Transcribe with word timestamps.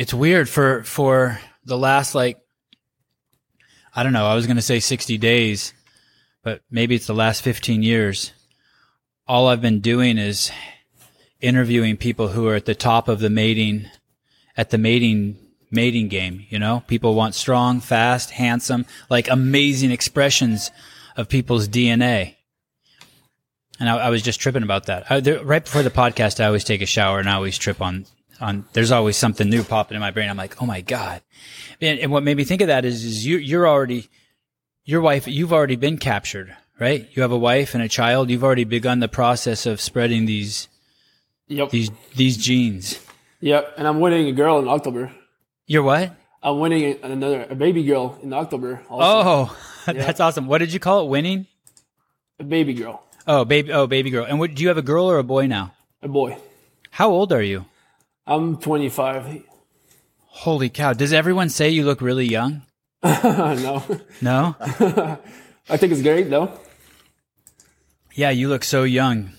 It's 0.00 0.14
weird 0.14 0.48
for 0.48 0.82
for 0.82 1.38
the 1.66 1.76
last 1.76 2.14
like 2.14 2.40
I 3.94 4.02
don't 4.02 4.14
know, 4.14 4.24
I 4.24 4.34
was 4.34 4.46
going 4.46 4.56
to 4.56 4.62
say 4.62 4.80
60 4.80 5.18
days, 5.18 5.74
but 6.42 6.62
maybe 6.70 6.94
it's 6.94 7.06
the 7.06 7.12
last 7.12 7.42
15 7.42 7.82
years. 7.82 8.32
All 9.28 9.48
I've 9.48 9.60
been 9.60 9.80
doing 9.80 10.16
is 10.16 10.50
interviewing 11.42 11.98
people 11.98 12.28
who 12.28 12.48
are 12.48 12.54
at 12.54 12.64
the 12.64 12.74
top 12.74 13.08
of 13.08 13.20
the 13.20 13.28
mating 13.28 13.90
at 14.56 14.70
the 14.70 14.78
mating 14.78 15.36
mating 15.70 16.08
game, 16.08 16.46
you 16.48 16.58
know? 16.58 16.82
People 16.86 17.14
want 17.14 17.34
strong, 17.34 17.80
fast, 17.80 18.30
handsome, 18.30 18.86
like 19.10 19.28
amazing 19.28 19.90
expressions 19.90 20.70
of 21.14 21.28
people's 21.28 21.68
DNA. 21.68 22.36
And 23.78 23.90
I, 23.90 23.98
I 23.98 24.08
was 24.08 24.22
just 24.22 24.40
tripping 24.40 24.62
about 24.62 24.86
that. 24.86 25.12
I, 25.12 25.20
there, 25.20 25.44
right 25.44 25.62
before 25.62 25.82
the 25.82 25.90
podcast, 25.90 26.42
I 26.42 26.46
always 26.46 26.64
take 26.64 26.80
a 26.80 26.86
shower 26.86 27.18
and 27.18 27.28
I 27.28 27.34
always 27.34 27.58
trip 27.58 27.82
on 27.82 28.06
on. 28.40 28.64
There's 28.72 28.90
always 28.92 29.16
something 29.16 29.48
new 29.48 29.62
popping 29.62 29.94
in 29.96 30.00
my 30.00 30.10
brain. 30.10 30.28
I'm 30.30 30.36
like, 30.36 30.60
oh 30.62 30.66
my 30.66 30.80
god. 30.80 31.22
And, 31.80 31.98
and 31.98 32.10
what 32.12 32.22
made 32.22 32.36
me 32.36 32.44
think 32.44 32.60
of 32.62 32.68
that 32.68 32.84
is, 32.84 33.04
is 33.04 33.26
you 33.26 33.36
you're 33.38 33.68
already 33.68 34.08
your 34.84 35.00
wife. 35.00 35.26
You've 35.28 35.52
already 35.52 35.76
been 35.76 35.98
captured, 35.98 36.56
right? 36.78 37.08
You 37.12 37.22
have 37.22 37.32
a 37.32 37.38
wife 37.38 37.74
and 37.74 37.82
a 37.82 37.88
child. 37.88 38.30
You've 38.30 38.44
already 38.44 38.64
begun 38.64 39.00
the 39.00 39.08
process 39.08 39.66
of 39.66 39.80
spreading 39.80 40.26
these 40.26 40.68
Yep. 41.48 41.70
these 41.70 41.90
these 42.14 42.36
genes. 42.36 42.98
Yep. 43.40 43.74
And 43.78 43.88
I'm 43.88 44.00
winning 44.00 44.26
a 44.28 44.32
girl 44.32 44.58
in 44.60 44.68
October. 44.68 45.10
You're 45.66 45.82
what? 45.82 46.14
I'm 46.42 46.58
winning 46.60 46.98
another 47.02 47.46
a 47.50 47.54
baby 47.54 47.82
girl 47.84 48.18
in 48.22 48.32
October. 48.32 48.80
Also. 48.88 49.04
Oh, 49.28 49.58
that's 49.92 50.20
awesome. 50.20 50.46
What 50.46 50.58
did 50.58 50.72
you 50.72 50.80
call 50.80 51.04
it? 51.06 51.08
Winning? 51.10 51.46
a 52.38 52.44
baby 52.44 52.72
girl, 52.72 53.02
Oh, 53.26 53.44
baby. 53.44 53.70
Oh, 53.70 53.86
baby 53.86 54.08
girl. 54.08 54.24
And 54.24 54.38
what, 54.38 54.54
do 54.54 54.62
you 54.62 54.68
have 54.68 54.78
a 54.78 54.82
girl 54.82 55.10
or 55.10 55.18
a 55.18 55.22
boy 55.24 55.46
now? 55.46 55.74
a 56.02 56.08
boy. 56.08 56.38
How 56.90 57.10
old 57.10 57.32
are 57.34 57.42
you? 57.42 57.66
I'm 58.30 58.56
25. 58.58 59.42
Holy 60.26 60.68
cow! 60.70 60.92
Does 60.92 61.12
everyone 61.12 61.48
say 61.48 61.68
you 61.68 61.84
look 61.84 62.00
really 62.00 62.26
young? 62.26 62.62
no, 63.02 63.82
No. 64.22 64.56
I 65.68 65.76
think 65.76 65.92
it's 65.92 66.02
great 66.02 66.30
though. 66.30 66.52
Yeah, 68.14 68.30
you 68.30 68.48
look 68.48 68.62
so 68.64 68.84
young. 68.84 69.30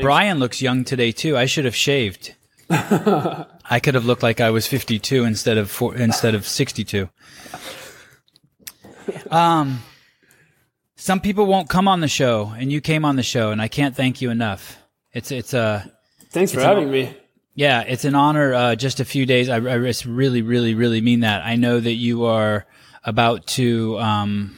Brian 0.00 0.38
looks 0.38 0.62
young 0.62 0.84
today 0.84 1.10
too. 1.12 1.36
I 1.36 1.46
should 1.46 1.64
have 1.64 1.74
shaved. 1.76 2.34
I 2.70 3.80
could 3.82 3.94
have 3.94 4.04
looked 4.04 4.22
like 4.22 4.40
I 4.40 4.50
was 4.50 4.66
52 4.66 5.24
instead 5.24 5.58
of 5.58 5.70
four, 5.70 5.94
instead 5.96 6.34
of 6.34 6.46
62. 6.46 7.08
Um, 9.30 9.82
some 10.96 11.20
people 11.20 11.46
won't 11.46 11.68
come 11.68 11.88
on 11.88 12.00
the 12.00 12.08
show, 12.08 12.52
and 12.56 12.70
you 12.70 12.80
came 12.80 13.04
on 13.04 13.16
the 13.16 13.22
show, 13.22 13.50
and 13.50 13.60
I 13.60 13.68
can't 13.68 13.96
thank 13.96 14.20
you 14.20 14.30
enough. 14.30 14.78
It's 15.12 15.30
it's 15.30 15.54
a 15.54 15.90
Thanks 16.30 16.52
for 16.52 16.58
It's 16.58 16.66
having 16.66 16.84
an- 16.84 16.90
me. 16.92 17.16
Yeah, 17.58 17.80
it's 17.80 18.04
an 18.04 18.14
honor. 18.14 18.54
Uh, 18.54 18.76
just 18.76 19.00
a 19.00 19.04
few 19.04 19.26
days. 19.26 19.48
I, 19.48 19.56
I 19.56 19.78
just 19.78 20.04
really, 20.04 20.42
really, 20.42 20.76
really 20.76 21.00
mean 21.00 21.20
that. 21.20 21.44
I 21.44 21.56
know 21.56 21.80
that 21.80 21.94
you 21.94 22.26
are 22.26 22.64
about 23.02 23.48
to 23.48 23.98
um, 23.98 24.56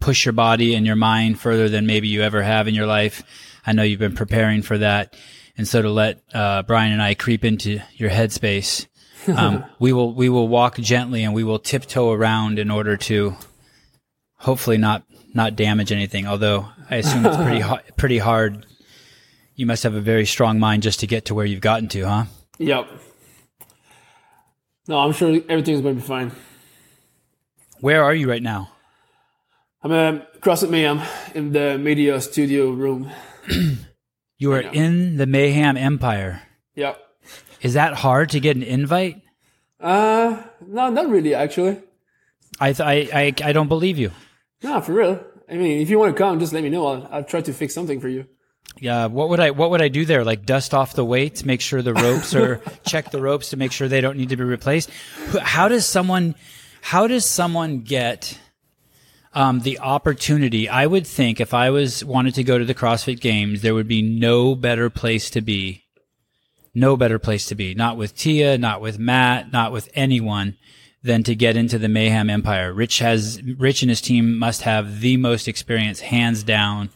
push 0.00 0.24
your 0.24 0.32
body 0.32 0.74
and 0.74 0.84
your 0.84 0.96
mind 0.96 1.38
further 1.38 1.68
than 1.68 1.86
maybe 1.86 2.08
you 2.08 2.22
ever 2.22 2.42
have 2.42 2.66
in 2.66 2.74
your 2.74 2.88
life. 2.88 3.22
I 3.64 3.70
know 3.72 3.84
you've 3.84 4.00
been 4.00 4.16
preparing 4.16 4.62
for 4.62 4.78
that, 4.78 5.14
and 5.56 5.68
so 5.68 5.80
to 5.80 5.88
let 5.88 6.24
uh, 6.34 6.64
Brian 6.64 6.92
and 6.92 7.00
I 7.00 7.14
creep 7.14 7.44
into 7.44 7.78
your 7.94 8.10
headspace, 8.10 8.88
um, 9.28 9.64
we 9.78 9.92
will 9.92 10.12
we 10.12 10.28
will 10.28 10.48
walk 10.48 10.78
gently 10.78 11.22
and 11.22 11.34
we 11.34 11.44
will 11.44 11.60
tiptoe 11.60 12.10
around 12.10 12.58
in 12.58 12.68
order 12.68 12.96
to 12.96 13.36
hopefully 14.38 14.76
not 14.76 15.04
not 15.34 15.54
damage 15.54 15.92
anything. 15.92 16.26
Although 16.26 16.66
I 16.90 16.96
assume 16.96 17.24
it's 17.24 17.36
pretty 17.36 17.60
ha- 17.70 17.82
pretty 17.96 18.18
hard. 18.18 18.66
You 19.56 19.64
must 19.66 19.82
have 19.84 19.94
a 19.94 20.00
very 20.00 20.26
strong 20.26 20.58
mind 20.58 20.82
just 20.82 21.00
to 21.00 21.06
get 21.06 21.24
to 21.26 21.34
where 21.34 21.46
you've 21.46 21.62
gotten 21.62 21.88
to, 21.88 22.02
huh? 22.02 22.24
Yep. 22.58 22.88
No, 24.86 24.98
I'm 24.98 25.12
sure 25.12 25.40
everything's 25.48 25.80
going 25.80 25.96
to 25.96 26.00
be 26.02 26.06
fine. 26.06 26.30
Where 27.80 28.04
are 28.04 28.14
you 28.14 28.28
right 28.28 28.42
now? 28.42 28.70
I'm 29.82 29.92
at 29.92 30.40
CrossFit 30.42 30.70
Mayhem 30.70 31.00
in 31.34 31.52
the 31.52 31.78
media 31.78 32.20
studio 32.20 32.70
room. 32.70 33.10
You 34.38 34.52
are 34.52 34.60
in 34.60 35.16
the 35.16 35.24
Mayhem 35.24 35.78
Empire. 35.78 36.42
Yep. 36.74 37.00
Is 37.62 37.72
that 37.72 37.94
hard 37.94 38.28
to 38.30 38.38
get 38.38 38.54
an 38.54 38.62
invite? 38.62 39.22
Uh, 39.80 40.42
no, 40.60 40.90
not 40.90 41.08
really 41.08 41.34
actually. 41.34 41.80
I 42.60 42.74
th- 42.74 42.80
I, 42.86 43.18
I 43.18 43.32
I 43.48 43.52
don't 43.52 43.68
believe 43.68 43.96
you. 43.96 44.10
No, 44.62 44.82
for 44.82 44.92
real. 44.92 45.24
I 45.48 45.54
mean, 45.54 45.80
if 45.80 45.88
you 45.88 45.98
want 45.98 46.14
to 46.14 46.22
come, 46.22 46.38
just 46.38 46.52
let 46.52 46.62
me 46.62 46.68
know. 46.68 46.86
I'll, 46.86 47.08
I'll 47.10 47.24
try 47.24 47.40
to 47.40 47.52
fix 47.54 47.72
something 47.72 47.98
for 47.98 48.08
you. 48.08 48.26
Yeah, 48.78 49.06
what 49.06 49.30
would 49.30 49.40
I 49.40 49.50
what 49.52 49.70
would 49.70 49.80
I 49.80 49.88
do 49.88 50.04
there? 50.04 50.24
Like 50.24 50.44
dust 50.44 50.74
off 50.74 50.94
the 50.94 51.04
weights, 51.04 51.44
make 51.44 51.60
sure 51.60 51.80
the 51.80 51.94
ropes 51.94 52.34
are 52.34 52.60
check 52.86 53.10
the 53.10 53.20
ropes 53.20 53.50
to 53.50 53.56
make 53.56 53.72
sure 53.72 53.88
they 53.88 54.00
don't 54.02 54.18
need 54.18 54.28
to 54.28 54.36
be 54.36 54.44
replaced. 54.44 54.90
How 55.40 55.68
does 55.68 55.86
someone 55.86 56.34
how 56.82 57.06
does 57.06 57.24
someone 57.24 57.80
get 57.80 58.38
um, 59.32 59.60
the 59.60 59.78
opportunity? 59.78 60.68
I 60.68 60.86
would 60.86 61.06
think 61.06 61.40
if 61.40 61.54
I 61.54 61.70
was 61.70 62.04
wanted 62.04 62.34
to 62.34 62.44
go 62.44 62.58
to 62.58 62.64
the 62.64 62.74
CrossFit 62.74 63.20
Games, 63.20 63.62
there 63.62 63.74
would 63.74 63.88
be 63.88 64.02
no 64.02 64.54
better 64.54 64.90
place 64.90 65.30
to 65.30 65.40
be. 65.40 65.84
No 66.74 66.96
better 66.96 67.18
place 67.18 67.46
to 67.46 67.54
be. 67.54 67.74
Not 67.74 67.96
with 67.96 68.14
Tia, 68.14 68.58
not 68.58 68.82
with 68.82 68.98
Matt, 68.98 69.50
not 69.50 69.72
with 69.72 69.88
anyone 69.94 70.58
than 71.02 71.22
to 71.22 71.34
get 71.34 71.56
into 71.56 71.78
the 71.78 71.88
Mayhem 71.88 72.28
Empire. 72.28 72.72
Rich 72.72 72.98
has 72.98 73.42
Rich 73.42 73.82
and 73.82 73.88
his 73.88 74.02
team 74.02 74.38
must 74.38 74.62
have 74.62 75.00
the 75.00 75.16
most 75.16 75.48
experience, 75.48 76.00
hands 76.00 76.42
down 76.42 76.90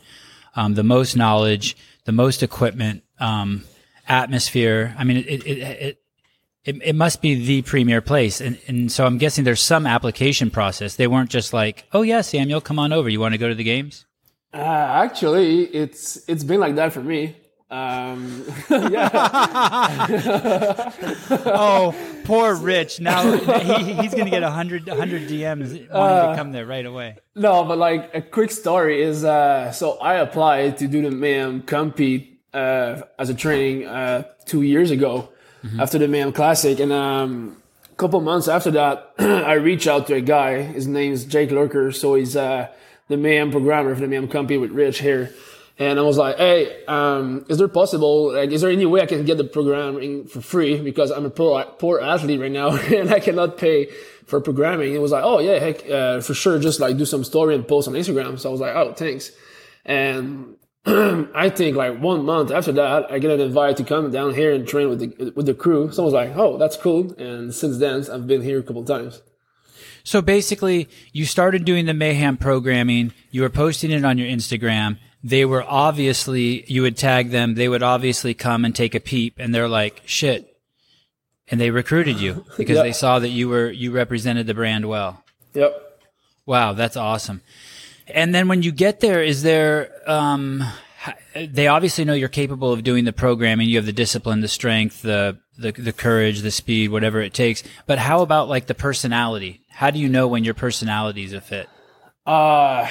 um, 0.57 0.75
the 0.75 0.83
most 0.83 1.17
knowledge, 1.17 1.77
the 2.05 2.13
most 2.13 2.43
equipment, 2.43 3.03
um, 3.19 3.65
atmosphere. 4.09 4.95
I 4.99 5.05
mean, 5.05 5.19
it, 5.19 5.47
it, 5.47 5.59
it, 5.59 6.03
it, 6.65 6.77
it 6.83 6.95
must 6.95 7.23
be 7.23 7.35
the 7.35 7.63
premier 7.63 8.01
place. 8.01 8.41
And, 8.41 8.59
and 8.67 8.93
so 8.93 9.07
I'm 9.07 9.19
guessing 9.19 9.45
there's 9.45 9.61
some 9.61 9.87
application 9.87 10.51
process. 10.51 10.97
They 10.97 11.07
weren't 11.07 11.31
just 11.31 11.53
like, 11.53 11.87
oh, 11.93 12.03
yeah, 12.03 12.21
Samuel, 12.21 12.61
come 12.61 12.79
on 12.79 12.93
over. 12.93 13.09
You 13.09 13.21
want 13.21 13.33
to 13.33 13.39
go 13.39 13.49
to 13.49 13.55
the 13.55 13.65
games? 13.65 14.07
Uh, 14.53 14.59
actually, 14.59 15.63
it's 15.67 16.29
it's 16.29 16.43
been 16.43 16.59
like 16.59 16.75
that 16.75 16.93
for 16.93 17.03
me. 17.03 17.37
Um, 17.71 18.45
yeah, 18.71 19.09
Oh, 21.31 21.95
poor 22.25 22.55
Rich. 22.57 23.01
Now 23.01 23.31
he, 23.33 23.93
he's 23.95 24.13
going 24.13 24.25
to 24.25 24.31
get 24.31 24.43
100, 24.43 24.87
100 24.89 25.29
DMs 25.29 25.89
wanting 25.91 26.31
to 26.31 26.35
come 26.37 26.53
there 26.53 26.67
right 26.67 26.85
away. 26.85 27.17
no, 27.35 27.65
but 27.65 27.79
like 27.79 28.15
a 28.15 28.23
quick 28.23 28.51
story 28.51 29.03
is 29.03 29.25
uh, 29.25 29.71
so 29.73 29.99
I 29.99 30.15
applied 30.17 30.79
to 30.79 30.89
do 30.89 31.03
the 31.03 31.11
Mayhem 31.11 31.63
compete 31.63 32.41
uh, 32.53 33.03
as 33.19 33.31
a 33.31 33.35
training 33.35 33.87
uh, 33.87 34.25
two 34.47 34.63
years 34.63 34.91
ago 34.91 35.29
after 35.79 35.99
the 35.99 36.09
Mayhem 36.09 36.33
Classic, 36.33 36.81
and 36.81 36.91
um, 36.91 37.57
a 37.93 37.95
couple 37.97 38.19
months 38.23 38.49
after 38.49 38.71
that, 38.71 39.13
I 39.19 39.53
reached 39.55 39.87
out 39.87 40.07
to 40.07 40.15
a 40.15 40.21
guy. 40.23 40.63
His 40.63 40.87
name's 40.87 41.25
Jake 41.27 41.51
Lurker, 41.51 41.93
so 41.93 42.15
he's 42.15 42.35
uh, 42.35 42.69
the 43.09 43.19
Mayhem 43.19 43.51
programmer 43.51 43.95
for 43.95 44.01
the 44.01 44.07
Mayhem 44.09 44.27
compete 44.27 44.59
with 44.59 44.71
Rich 44.71 45.01
here. 45.01 45.35
And 45.81 45.99
I 45.99 46.03
was 46.03 46.19
like, 46.19 46.37
hey, 46.37 46.85
um, 46.85 47.47
is 47.49 47.57
there 47.57 47.67
possible, 47.67 48.35
like, 48.35 48.51
is 48.51 48.61
there 48.61 48.71
any 48.71 48.85
way 48.85 49.01
I 49.01 49.07
can 49.07 49.25
get 49.25 49.39
the 49.39 49.45
programming 49.45 50.27
for 50.27 50.43
free? 50.43 50.79
Because 50.79 51.11
I'm 51.11 51.25
a 51.25 51.31
poor, 51.31 51.65
poor 51.79 52.01
athlete 52.01 52.39
right 52.39 52.53
now 52.53 52.77
and 52.77 53.11
I 53.11 53.19
cannot 53.19 53.57
pay 53.57 53.87
for 54.27 54.43
programming. 54.43 54.95
It 54.95 55.01
was 55.01 55.11
like, 55.11 55.25
oh 55.25 55.39
yeah, 55.39 55.59
heck, 55.59 55.89
uh, 55.89 56.21
for 56.21 56.35
sure. 56.35 56.59
Just 56.59 56.81
like 56.81 56.99
do 56.99 57.07
some 57.07 57.25
story 57.25 57.55
and 57.55 57.67
post 57.67 57.89
on 57.89 57.95
Instagram. 57.95 58.39
So 58.39 58.51
I 58.51 58.53
was 58.53 58.61
like, 58.61 58.77
oh, 58.77 58.93
thanks. 58.93 59.33
And 59.87 60.57
I 60.85 61.49
think 61.49 61.79
like 61.79 61.99
one 61.99 62.27
month 62.27 62.51
after 62.51 62.73
that, 62.73 63.11
I 63.11 63.19
get 63.19 63.31
an 63.31 63.41
invite 63.41 63.79
to 63.79 63.85
come 63.85 64.11
down 64.11 64.35
here 64.35 64.53
and 64.53 64.69
train 64.69 64.91
with 64.91 64.99
the, 64.99 65.33
with 65.35 65.47
the 65.47 65.55
crew. 65.55 65.91
So 65.93 66.03
I 66.03 66.05
was 66.05 66.13
like, 66.13 66.37
oh, 66.37 66.59
that's 66.59 66.77
cool. 66.77 67.15
And 67.15 67.55
since 67.55 67.79
then, 67.79 68.05
I've 68.13 68.27
been 68.27 68.43
here 68.43 68.59
a 68.59 68.63
couple 68.63 68.85
times. 68.85 69.23
So 70.05 70.21
basically, 70.21 70.91
you 71.13 71.25
started 71.25 71.65
doing 71.65 71.87
the 71.87 71.95
Mayhem 71.95 72.37
programming. 72.37 73.15
You 73.31 73.43
were 73.43 73.51
posting 73.51 73.91
it 73.91 74.05
on 74.05 74.19
your 74.19 74.29
Instagram. 74.29 74.99
They 75.23 75.45
were 75.45 75.65
obviously, 75.67 76.65
you 76.71 76.83
would 76.83 76.97
tag 76.97 77.31
them. 77.31 77.55
They 77.55 77.69
would 77.69 77.83
obviously 77.83 78.33
come 78.35 78.65
and 78.65 78.75
take 78.75 78.95
a 78.95 79.01
peep 79.01 79.35
and 79.39 79.55
they're 79.55 79.69
like, 79.69 80.03
shit. 80.07 80.57
And 81.49 81.61
they 81.61 81.71
recruited 81.71 82.19
you 82.21 82.45
because 82.57 82.77
Yeah. 82.77 82.83
they 82.85 82.93
saw 82.93 83.19
that 83.19 83.29
you 83.29 83.49
were, 83.49 83.71
you 83.71 83.93
represented 83.93 84.47
the 84.47 84.55
brand 84.55 84.87
well. 84.89 85.23
Yep. 85.55 86.01
Wow. 86.47 86.73
That's 86.73 86.97
awesome. 86.97 87.43
And 88.07 88.35
then 88.35 88.49
when 88.49 88.63
you 88.63 88.73
get 88.73 89.01
there, 89.01 89.23
is 89.23 89.43
there, 89.43 89.93
um, 90.11 90.65
they 91.37 91.67
obviously 91.69 92.05
know 92.05 92.15
you're 92.15 92.29
capable 92.29 92.73
of 92.73 92.83
doing 92.83 93.05
the 93.05 93.13
programming. 93.13 93.69
You 93.69 93.77
have 93.77 93.87
the 93.87 93.93
discipline, 93.93 94.41
the 94.41 94.49
strength, 94.49 95.03
the, 95.03 95.39
the, 95.59 95.73
the 95.73 95.93
courage, 95.93 96.41
the 96.41 96.51
speed, 96.51 96.91
whatever 96.91 97.21
it 97.21 97.35
takes. 97.35 97.63
But 97.87 97.99
how 97.99 98.23
about 98.23 98.49
like 98.49 98.67
the 98.67 98.75
personality? 98.75 99.61
How 99.69 99.91
do 99.91 99.99
you 99.99 100.09
know 100.09 100.27
when 100.29 100.45
your 100.45 100.55
personality 100.55 101.25
is 101.25 101.33
a 101.35 101.41
fit? 101.41 101.69
Uh, 102.27 102.89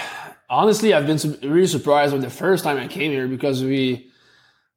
honestly, 0.49 0.93
I've 0.93 1.07
been 1.07 1.19
really 1.49 1.67
surprised 1.67 2.13
with 2.13 2.21
the 2.21 2.29
first 2.29 2.63
time 2.63 2.77
I 2.77 2.87
came 2.87 3.11
here 3.11 3.27
because 3.27 3.63
we, 3.63 4.11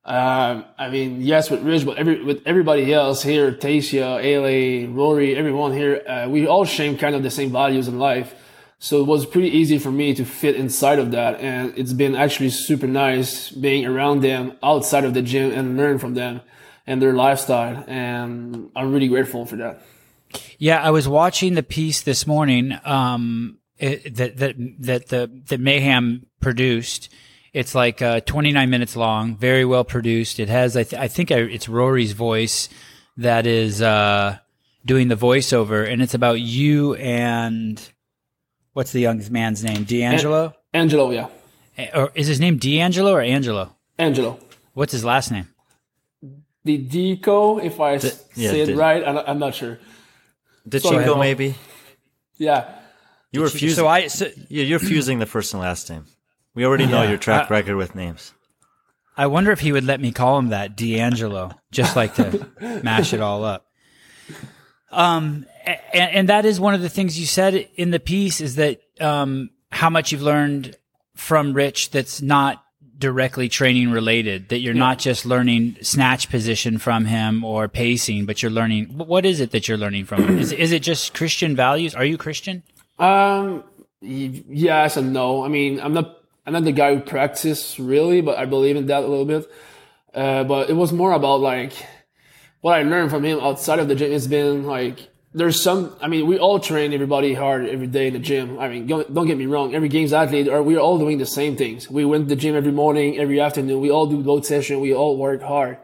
um, 0.04 0.64
I 0.78 0.90
mean, 0.90 1.22
yes, 1.22 1.50
with 1.50 1.62
Rich, 1.62 1.86
but 1.86 1.96
every, 1.96 2.22
with 2.22 2.42
everybody 2.46 2.92
else 2.92 3.22
here, 3.22 3.52
Tasia, 3.52 4.22
Ale, 4.22 4.88
Rory, 4.90 5.36
everyone 5.36 5.72
here, 5.72 6.02
uh, 6.06 6.28
we 6.28 6.46
all 6.46 6.64
share 6.64 6.94
kind 6.94 7.14
of 7.14 7.22
the 7.22 7.30
same 7.30 7.50
values 7.50 7.88
in 7.88 7.98
life. 7.98 8.34
So 8.78 9.00
it 9.00 9.06
was 9.06 9.26
pretty 9.26 9.50
easy 9.50 9.78
for 9.78 9.92
me 9.92 10.12
to 10.14 10.24
fit 10.24 10.56
inside 10.56 10.98
of 10.98 11.12
that. 11.12 11.40
And 11.40 11.72
it's 11.76 11.92
been 11.92 12.16
actually 12.16 12.50
super 12.50 12.88
nice 12.88 13.50
being 13.50 13.86
around 13.86 14.22
them 14.22 14.56
outside 14.62 15.04
of 15.04 15.14
the 15.14 15.22
gym 15.22 15.52
and 15.52 15.76
learn 15.76 15.98
from 15.98 16.14
them. 16.14 16.40
and 16.86 17.00
their 17.00 17.12
lifestyle, 17.12 17.84
and 17.86 18.70
I'm 18.74 18.92
really 18.92 19.08
grateful 19.08 19.46
for 19.46 19.56
that. 19.56 19.82
Yeah, 20.58 20.82
I 20.82 20.90
was 20.90 21.06
watching 21.06 21.54
the 21.54 21.62
piece 21.62 22.02
this 22.02 22.26
morning 22.26 22.78
um, 22.84 23.58
it, 23.82 24.14
that 24.16 24.36
that 24.38 24.54
that 24.80 25.08
the 25.08 25.42
that 25.48 25.60
Mayhem 25.60 26.26
produced. 26.40 27.08
It's 27.52 27.74
like 27.74 28.00
uh, 28.00 28.20
29 28.20 28.70
minutes 28.70 28.96
long, 28.96 29.36
very 29.36 29.66
well 29.66 29.84
produced. 29.84 30.40
It 30.40 30.48
has, 30.48 30.74
I, 30.74 30.84
th- 30.84 30.98
I 30.98 31.06
think, 31.06 31.30
I, 31.30 31.36
it's 31.40 31.68
Rory's 31.68 32.12
voice 32.12 32.70
that 33.18 33.46
is 33.46 33.82
uh, 33.82 34.38
doing 34.86 35.08
the 35.08 35.16
voiceover, 35.16 35.86
and 35.86 36.00
it's 36.00 36.14
about 36.14 36.40
you 36.40 36.94
and 36.94 37.78
what's 38.72 38.92
the 38.92 39.00
young 39.00 39.22
man's 39.30 39.62
name? 39.62 39.84
D'Angelo. 39.84 40.54
Angelo, 40.72 41.10
yeah, 41.10 41.26
Eh, 41.76 41.90
Or 41.94 42.10
is 42.14 42.26
his 42.26 42.40
name 42.40 42.56
D'Angelo 42.56 43.12
or 43.12 43.20
Angelo? 43.20 43.76
Angelo. 43.98 44.38
What's 44.72 44.92
his 44.92 45.04
last 45.04 45.30
name? 45.30 45.48
The 46.64 46.78
Deco, 46.82 47.62
if 47.62 47.78
I 47.80 47.92
yeah, 47.94 47.98
say 48.50 48.60
it 48.62 48.66
the- 48.68 48.76
right, 48.76 49.06
I'm, 49.06 49.18
I'm 49.18 49.38
not 49.38 49.54
sure. 49.54 49.78
Did 50.66 50.80
Sorry, 50.80 51.04
Chico 51.04 51.18
maybe? 51.18 51.54
Yeah, 52.38 52.64
You 53.32 53.40
were 53.40 53.48
fusing. 53.48 53.76
So 53.76 53.88
I, 53.88 54.06
so 54.08 54.28
yeah, 54.48 54.62
you're 54.64 54.78
fusing 54.78 55.18
the 55.18 55.26
first 55.26 55.52
and 55.54 55.62
last 55.62 55.88
name. 55.90 56.04
We 56.54 56.64
already 56.66 56.86
know 56.86 57.02
Yeah, 57.02 57.08
your 57.10 57.18
track 57.18 57.50
I- 57.50 57.54
record 57.54 57.76
with 57.76 57.94
names. 57.94 58.32
I 59.16 59.26
wonder 59.26 59.50
if 59.52 59.60
he 59.60 59.72
would 59.72 59.84
let 59.84 60.00
me 60.00 60.10
call 60.10 60.38
him 60.38 60.48
that, 60.48 60.74
D'Angelo, 60.76 61.50
just 61.70 61.96
like 61.96 62.14
to 62.14 62.48
mash 62.82 63.12
it 63.12 63.20
all 63.20 63.44
up. 63.44 63.66
Um, 64.90 65.46
and, 65.64 66.10
and 66.16 66.28
that 66.28 66.44
is 66.44 66.60
one 66.60 66.74
of 66.74 66.80
the 66.82 66.88
things 66.88 67.18
you 67.18 67.26
said 67.26 67.68
in 67.76 67.90
the 67.90 68.00
piece 68.00 68.40
is 68.40 68.56
that 68.56 68.80
um, 69.00 69.50
how 69.70 69.90
much 69.90 70.12
you've 70.12 70.22
learned 70.22 70.76
from 71.14 71.52
Rich 71.52 71.90
that's 71.90 72.20
not 72.22 72.62
directly 72.98 73.48
training 73.48 73.90
related. 73.90 74.48
That 74.50 74.60
you're 74.60 74.74
not 74.74 74.98
just 74.98 75.26
learning 75.26 75.76
snatch 75.82 76.30
position 76.30 76.78
from 76.78 77.04
him 77.06 77.44
or 77.44 77.68
pacing, 77.68 78.26
but 78.26 78.42
you're 78.42 78.50
learning. 78.52 78.96
What 78.96 79.26
is 79.26 79.40
it 79.40 79.50
that 79.50 79.66
you're 79.68 79.76
learning 79.78 80.04
from 80.04 80.22
him? 80.24 80.38
Is 80.38 80.52
is 80.52 80.72
it 80.72 80.82
just 80.82 81.12
Christian 81.12 81.56
values? 81.56 81.94
Are 81.94 82.04
you 82.04 82.16
Christian? 82.16 82.62
Um, 83.02 83.64
yes 84.00 84.96
and 84.96 85.12
no. 85.12 85.44
I 85.44 85.48
mean, 85.48 85.80
I'm 85.80 85.92
not 85.92 86.18
I'm 86.46 86.52
not 86.52 86.62
the 86.62 86.72
guy 86.72 86.94
who 86.94 87.00
practices 87.00 87.78
really, 87.78 88.20
but 88.20 88.38
I 88.38 88.46
believe 88.46 88.76
in 88.76 88.86
that 88.86 89.02
a 89.02 89.06
little 89.08 89.24
bit. 89.24 89.50
Uh, 90.14 90.44
but 90.44 90.70
it 90.70 90.74
was 90.74 90.92
more 90.92 91.12
about 91.12 91.40
like 91.40 91.72
what 92.60 92.78
I 92.78 92.82
learned 92.82 93.10
from 93.10 93.24
him 93.24 93.40
outside 93.40 93.80
of 93.80 93.88
the 93.88 93.96
gym. 93.96 94.12
It's 94.12 94.28
been 94.28 94.66
like 94.66 95.08
there's 95.34 95.60
some. 95.60 95.96
I 96.00 96.06
mean, 96.06 96.26
we 96.28 96.38
all 96.38 96.60
train 96.60 96.92
everybody 96.92 97.34
hard 97.34 97.68
every 97.68 97.88
day 97.88 98.06
in 98.06 98.12
the 98.12 98.20
gym. 98.20 98.58
I 98.60 98.68
mean, 98.68 98.86
don't, 98.86 99.26
get 99.26 99.36
me 99.36 99.46
wrong. 99.46 99.74
Every 99.74 99.88
games 99.88 100.12
athlete, 100.12 100.46
or 100.46 100.62
we're 100.62 100.78
all 100.78 100.98
doing 100.98 101.18
the 101.18 101.26
same 101.26 101.56
things. 101.56 101.90
We 101.90 102.04
went 102.04 102.28
to 102.28 102.34
the 102.34 102.40
gym 102.40 102.54
every 102.54 102.70
morning, 102.72 103.18
every 103.18 103.40
afternoon. 103.40 103.80
We 103.80 103.90
all 103.90 104.06
do 104.06 104.22
both 104.22 104.46
session. 104.46 104.80
We 104.80 104.94
all 104.94 105.16
work 105.16 105.42
hard. 105.42 105.78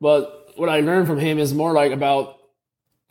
But 0.00 0.54
what 0.56 0.68
I 0.68 0.80
learned 0.80 1.06
from 1.06 1.18
him 1.18 1.38
is 1.38 1.54
more 1.54 1.72
like 1.72 1.92
about 1.92 2.37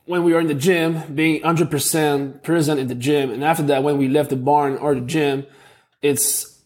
when 0.08 0.24
we 0.24 0.34
were 0.34 0.40
in 0.40 0.48
the 0.48 0.56
gym, 0.56 1.14
being 1.14 1.42
100% 1.42 2.42
present 2.42 2.80
in 2.80 2.88
the 2.88 2.96
gym. 2.96 3.30
And 3.30 3.44
after 3.44 3.64
that, 3.64 3.84
when 3.84 3.98
we 3.98 4.08
left 4.08 4.30
the 4.30 4.38
barn 4.38 4.78
or 4.78 4.96
the 4.96 5.02
gym, 5.02 5.46
it's, 6.02 6.62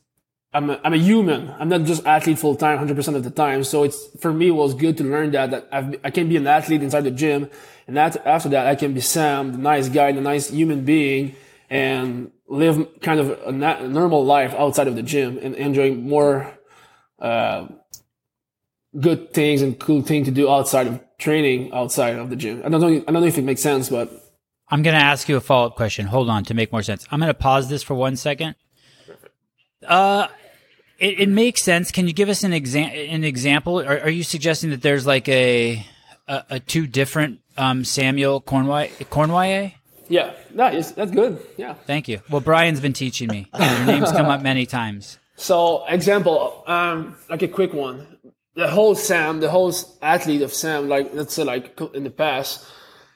I'm 0.53 0.69
a, 0.69 0.79
I'm 0.83 0.93
a 0.93 0.97
human. 0.97 1.49
I'm 1.59 1.67
not 1.67 1.83
just 1.83 2.05
athlete 2.05 2.38
full 2.38 2.55
time 2.55 2.77
100% 2.88 3.15
of 3.15 3.23
the 3.23 3.31
time. 3.31 3.63
So 3.63 3.83
it's, 3.83 3.99
for 4.19 4.31
me, 4.31 4.49
it 4.49 4.51
was 4.51 4.75
good 4.75 4.95
to 4.97 5.03
learn 5.03 5.31
that, 5.31 5.51
that 5.51 5.67
I've, 5.71 5.95
I 6.03 6.11
can 6.11 6.29
be 6.29 6.38
an 6.38 6.45
athlete 6.45 6.83
inside 6.83 7.01
the 7.01 7.11
gym. 7.11 7.49
And 7.88 7.97
that, 7.97 8.25
after 8.27 8.49
that, 8.49 8.67
I 8.67 8.75
can 8.75 8.93
be 8.93 9.01
Sam, 9.01 9.53
the 9.53 9.57
nice 9.57 9.89
guy, 9.89 10.11
the 10.11 10.21
nice 10.21 10.49
human 10.49 10.85
being 10.85 11.35
and 11.67 12.31
live 12.47 13.01
kind 13.01 13.19
of 13.19 13.39
a, 13.47 13.51
na- 13.51 13.87
normal 13.87 14.23
life 14.23 14.53
outside 14.53 14.87
of 14.87 14.95
the 14.95 15.01
gym 15.01 15.39
and 15.41 15.55
enjoy 15.55 15.95
more, 15.95 16.51
uh, 17.19 17.67
good 18.99 19.33
things 19.33 19.61
and 19.61 19.79
cool 19.79 20.01
thing 20.01 20.25
to 20.25 20.31
do 20.31 20.49
outside 20.49 20.87
of 20.87 21.10
training 21.21 21.71
outside 21.71 22.18
of 22.18 22.29
the 22.29 22.35
gym. 22.35 22.62
I 22.65 22.69
don't 22.69 22.81
know. 22.81 22.88
I 22.88 23.12
don't 23.12 23.21
know 23.21 23.23
if 23.23 23.38
it 23.38 23.44
makes 23.44 23.62
sense, 23.62 23.88
but 23.89 24.12
I'm 24.68 24.81
going 24.81 24.95
to 24.95 25.03
ask 25.03 25.29
you 25.29 25.38
a 25.38 25.41
follow 25.41 25.68
up 25.68 25.75
question. 25.75 26.07
Hold 26.07 26.29
on 26.29 26.44
to 26.45 26.53
make 26.53 26.71
more 26.71 26.83
sense. 26.83 27.07
I'm 27.12 27.19
going 27.19 27.27
to 27.29 27.33
pause 27.33 27.69
this 27.69 27.83
for 27.83 27.94
one 27.94 28.15
second. 28.18 28.56
Uh, 29.85 30.27
it, 31.00 31.21
it 31.21 31.29
makes 31.29 31.62
sense. 31.62 31.91
Can 31.91 32.07
you 32.07 32.13
give 32.13 32.29
us 32.29 32.44
an 32.44 32.53
exam 32.53 32.91
an 32.91 33.23
example? 33.23 33.79
Are, 33.79 34.01
are 34.01 34.09
you 34.09 34.23
suggesting 34.23 34.71
that 34.71 34.81
there's 34.81 35.06
like 35.06 35.29
a 35.29 35.85
a, 36.27 36.44
a 36.50 36.59
two 36.59 36.88
different 36.88 37.39
um, 37.57 37.85
Samuel 37.85 38.41
Cornway 38.41 38.91
Cornway? 39.09 39.75
yeah, 40.12 40.33
that 40.56 40.75
is 40.75 40.91
that's 40.91 41.12
good. 41.12 41.39
Yeah. 41.57 41.75
Thank 41.85 42.07
you. 42.07 42.21
Well, 42.29 42.41
Brian's 42.41 42.81
been 42.81 42.94
teaching 42.94 43.29
me. 43.29 43.47
Your 43.57 43.85
name's 43.85 44.12
come 44.12 44.27
up 44.27 44.41
many 44.41 44.65
times. 44.65 45.18
So 45.35 45.85
example, 45.88 46.63
um, 46.68 47.15
like 47.29 47.41
a 47.41 47.47
quick 47.47 47.73
one. 47.73 48.06
The 48.53 48.68
whole 48.68 48.95
Sam, 48.95 49.39
the 49.39 49.50
whole 49.50 49.74
athlete 50.01 50.42
of 50.42 50.53
Sam, 50.53 50.89
like 50.89 51.12
let's 51.13 51.33
say 51.33 51.44
like 51.44 51.80
in 51.94 52.03
the 52.03 52.09
past, 52.09 52.65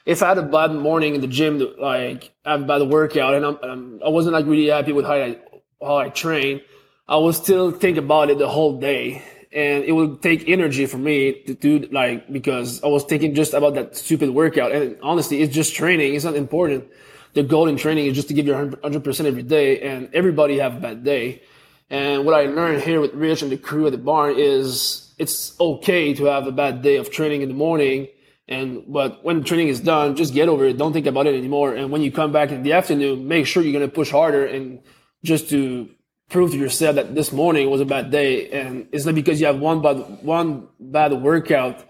if 0.06 0.22
I 0.22 0.28
had 0.28 0.38
a 0.38 0.42
bad 0.42 0.72
morning 0.72 1.14
in 1.14 1.20
the 1.20 1.26
gym, 1.26 1.58
like 1.78 2.32
I 2.44 2.52
had 2.52 2.62
a 2.62 2.64
bad 2.64 2.82
workout, 2.88 3.34
and 3.34 3.44
I'm, 3.44 3.58
um, 3.62 4.00
I 4.04 4.08
wasn't 4.08 4.32
like 4.32 4.46
really 4.46 4.68
happy 4.68 4.92
with 4.92 5.04
how 5.04 5.14
I 5.14 5.38
how 5.82 5.96
I 5.98 6.08
train, 6.08 6.62
I 7.06 7.18
would 7.18 7.34
still 7.34 7.70
think 7.70 7.98
about 7.98 8.30
it 8.30 8.38
the 8.38 8.48
whole 8.48 8.80
day, 8.80 9.22
and 9.52 9.84
it 9.84 9.92
would 9.92 10.22
take 10.22 10.48
energy 10.48 10.86
for 10.86 10.96
me 10.96 11.42
to 11.42 11.54
do 11.54 11.86
like 11.92 12.32
because 12.32 12.82
I 12.82 12.86
was 12.86 13.04
thinking 13.04 13.34
just 13.34 13.52
about 13.52 13.74
that 13.74 13.94
stupid 13.94 14.30
workout, 14.30 14.72
and 14.72 14.96
honestly, 15.02 15.42
it's 15.42 15.54
just 15.54 15.74
training. 15.74 16.14
It's 16.14 16.24
not 16.24 16.34
important. 16.34 16.88
The 17.34 17.42
goal 17.42 17.68
in 17.68 17.76
training 17.76 18.06
is 18.06 18.14
just 18.14 18.28
to 18.28 18.34
give 18.34 18.46
your 18.46 18.56
hundred 18.56 19.04
percent 19.04 19.26
every 19.26 19.42
day, 19.42 19.80
and 19.82 20.08
everybody 20.14 20.58
have 20.60 20.78
a 20.78 20.80
bad 20.80 21.04
day. 21.04 21.42
And 21.90 22.24
what 22.24 22.34
I 22.34 22.46
learned 22.46 22.82
here 22.82 23.00
with 23.00 23.12
Rich 23.12 23.42
and 23.42 23.52
the 23.52 23.58
crew 23.58 23.86
at 23.86 23.92
the 23.92 23.98
barn 23.98 24.34
is 24.38 25.05
it's 25.18 25.58
okay 25.60 26.14
to 26.14 26.24
have 26.26 26.46
a 26.46 26.52
bad 26.52 26.82
day 26.82 26.96
of 26.96 27.10
training 27.10 27.42
in 27.42 27.48
the 27.48 27.54
morning. 27.54 28.08
And 28.48 28.84
but 28.86 29.24
when 29.24 29.42
training 29.42 29.68
is 29.68 29.80
done, 29.80 30.14
just 30.14 30.32
get 30.32 30.48
over 30.48 30.64
it. 30.66 30.78
Don't 30.78 30.92
think 30.92 31.06
about 31.06 31.26
it 31.26 31.34
anymore. 31.34 31.74
And 31.74 31.90
when 31.90 32.02
you 32.02 32.12
come 32.12 32.32
back 32.32 32.50
in 32.50 32.62
the 32.62 32.74
afternoon, 32.74 33.26
make 33.26 33.46
sure 33.46 33.62
you're 33.62 33.72
gonna 33.72 33.88
push 33.88 34.10
harder 34.10 34.46
and 34.46 34.80
just 35.24 35.48
to 35.50 35.88
prove 36.28 36.52
to 36.52 36.58
yourself 36.58 36.96
that 36.96 37.14
this 37.14 37.32
morning 37.32 37.70
was 37.70 37.80
a 37.80 37.84
bad 37.84 38.10
day. 38.10 38.50
And 38.50 38.88
it's 38.92 39.04
not 39.04 39.14
because 39.14 39.40
you 39.40 39.46
have 39.46 39.58
one 39.58 39.82
bad 39.82 39.96
one 40.22 40.68
bad 40.78 41.12
workout 41.12 41.84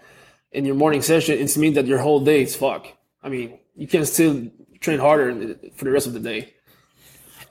in 0.51 0.65
your 0.65 0.75
morning 0.75 1.01
session. 1.01 1.37
It's 1.37 1.57
mean 1.57 1.73
that 1.73 1.85
your 1.85 1.99
whole 1.99 2.21
day 2.21 2.41
is 2.41 2.55
fuck. 2.55 2.87
I 3.21 3.29
mean, 3.29 3.59
you 3.75 3.87
can 3.87 4.05
still 4.05 4.47
train 4.79 4.99
harder 4.99 5.55
for 5.75 5.85
the 5.85 5.91
rest 5.91 6.07
of 6.07 6.13
the 6.13 6.19
day. 6.19 6.53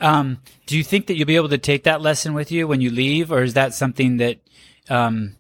Um, 0.01 0.39
do 0.67 0.77
you 0.77 0.85
think 0.85 1.07
that 1.07 1.17
you'll 1.17 1.27
be 1.27 1.37
able 1.37 1.49
to 1.49 1.59
take 1.59 1.85
that 1.85 2.01
lesson 2.03 2.35
with 2.35 2.51
you 2.53 2.69
when 2.69 2.81
you 2.81 2.91
leave, 2.91 3.33
or 3.33 3.43
is 3.43 3.55
that 3.55 3.73
something 3.75 4.19
that, 4.19 4.39
um, 4.91 5.37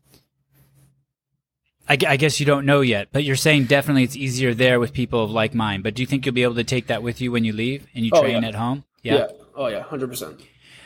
I, 1.88 1.96
I 2.06 2.16
guess 2.16 2.40
you 2.40 2.46
don't 2.46 2.66
know 2.66 2.80
yet? 2.80 3.08
But 3.12 3.24
you're 3.24 3.36
saying 3.36 3.64
definitely 3.64 4.04
it's 4.04 4.16
easier 4.16 4.54
there 4.54 4.80
with 4.80 4.92
people 4.92 5.22
of 5.22 5.30
like 5.30 5.54
mind. 5.54 5.82
But 5.82 5.94
do 5.94 6.02
you 6.02 6.06
think 6.06 6.26
you'll 6.26 6.34
be 6.34 6.42
able 6.42 6.54
to 6.56 6.64
take 6.64 6.88
that 6.88 7.02
with 7.02 7.20
you 7.20 7.30
when 7.32 7.44
you 7.44 7.52
leave 7.52 7.86
and 7.94 8.04
you 8.04 8.10
Oh, 8.14 8.22
train 8.22 8.42
yeah. 8.42 8.48
at 8.48 8.54
home? 8.54 8.84
Yeah. 9.02 9.28
Oh 9.54 9.68
yeah, 9.68 9.82
hundred 9.82 10.08
percent. 10.10 10.40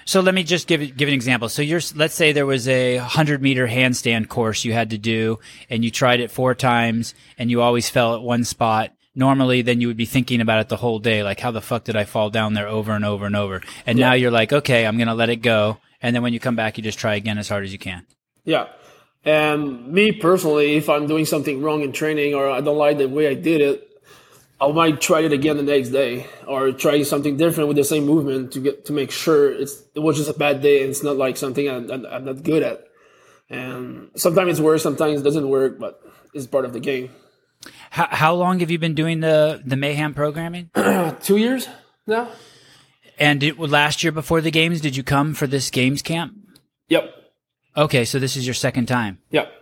So 0.05 0.21
let 0.21 0.35
me 0.35 0.43
just 0.43 0.67
give 0.67 0.97
give 0.97 1.09
an 1.09 1.15
example. 1.15 1.49
So 1.49 1.63
you're 1.63 1.81
let's 1.95 2.15
say 2.15 2.33
there 2.33 2.47
was 2.47 2.69
a 2.69 2.97
hundred 2.99 3.43
meter 3.43 3.67
handstand 3.69 4.29
course 4.29 4.65
you 4.65 4.73
had 4.73 4.91
to 4.91 4.99
do, 4.99 5.39
and 5.69 5.85
you 5.85 5.91
tried 5.91 6.21
it 6.21 6.31
four 6.31 6.55
times, 6.55 7.15
and 7.39 7.51
you 7.51 7.63
always 7.63 7.89
fell 7.89 8.15
at 8.15 8.23
one 8.23 8.45
spot. 8.45 8.93
Normally, 9.15 9.63
then 9.63 9.81
you 9.81 9.89
would 9.89 9.97
be 9.97 10.07
thinking 10.07 10.41
about 10.41 10.61
it 10.61 10.69
the 10.69 10.77
whole 10.77 10.99
day, 11.01 11.23
like 11.23 11.41
how 11.41 11.51
the 11.51 11.61
fuck 11.61 11.85
did 11.85 11.97
I 11.97 12.05
fall 12.05 12.31
down 12.31 12.55
there 12.55 12.69
over 12.69 12.93
and 12.93 13.05
over 13.05 13.27
and 13.27 13.35
over? 13.37 13.61
And 13.87 13.99
now 13.99 14.13
you're 14.13 14.31
like, 14.31 14.53
okay, 14.53 14.87
I'm 14.87 14.99
gonna 14.99 15.15
let 15.17 15.31
it 15.31 15.37
go. 15.37 15.79
And 16.01 16.15
then 16.15 16.23
when 16.23 16.33
you 16.33 16.41
come 16.41 16.57
back, 16.57 16.77
you 16.77 16.85
just 16.85 16.99
try 16.99 17.15
again 17.17 17.37
as 17.39 17.49
hard 17.49 17.65
as 17.65 17.73
you 17.73 17.79
can. 17.79 18.07
Yeah. 18.45 18.69
And 19.25 19.89
me 19.89 20.13
personally, 20.13 20.77
if 20.77 20.89
I'm 20.89 21.07
doing 21.07 21.27
something 21.27 21.63
wrong 21.63 21.83
in 21.83 21.93
training 21.93 22.35
or 22.35 22.49
I 22.49 22.61
don't 22.61 22.79
like 22.79 22.99
the 22.99 23.09
way 23.09 23.29
I 23.29 23.35
did 23.35 23.61
it, 23.61 23.87
I 24.61 24.71
might 24.73 25.01
try 25.01 25.21
it 25.21 25.33
again 25.33 25.57
the 25.57 25.63
next 25.63 25.89
day 25.89 26.27
or 26.47 26.73
try 26.73 27.03
something 27.03 27.37
different 27.37 27.69
with 27.69 27.77
the 27.77 27.85
same 27.85 28.05
movement 28.05 28.53
to 28.53 28.61
get 28.61 28.87
to 28.87 28.93
make 28.93 29.11
sure 29.11 29.51
it's 29.53 29.83
it 29.95 30.01
was 30.01 30.19
just 30.19 30.29
a 30.29 30.39
bad 30.39 30.61
day 30.61 30.83
and 30.83 30.91
it's 30.91 31.03
not 31.03 31.17
like 31.17 31.37
something 31.37 31.69
I'm, 31.69 31.91
I'm 31.91 32.07
I'm 32.07 32.25
not 32.25 32.43
good 32.43 32.63
at. 32.63 32.85
And 33.49 34.11
sometimes 34.17 34.51
it's 34.53 34.61
works, 34.61 34.83
sometimes 34.83 35.21
it 35.21 35.25
doesn't 35.25 35.49
work, 35.49 35.79
but 35.79 36.01
it's 36.35 36.47
part 36.47 36.65
of 36.65 36.73
the 36.73 36.81
game. 36.81 37.11
How, 37.91 38.07
how 38.11 38.35
long 38.35 38.61
have 38.61 38.71
you 38.71 38.79
been 38.79 38.95
doing 38.95 39.21
the 39.21 39.63
the 39.65 39.77
mayhem 39.77 40.15
programming? 40.15 40.71
Two 41.23 41.37
years 41.37 41.69
now. 42.07 42.29
and 43.19 43.43
it, 43.43 43.59
last 43.59 44.03
year 44.03 44.13
before 44.13 44.41
the 44.41 44.51
games, 44.51 44.81
did 44.81 44.95
you 44.97 45.03
come 45.03 45.35
for 45.35 45.47
this 45.47 45.71
games 45.71 46.03
camp? 46.03 46.35
Yep. 46.89 47.20
Okay, 47.77 48.05
so 48.05 48.19
this 48.19 48.37
is 48.37 48.47
your 48.47 48.55
second 48.55 48.87
time. 48.87 49.19
Yep. 49.31 49.53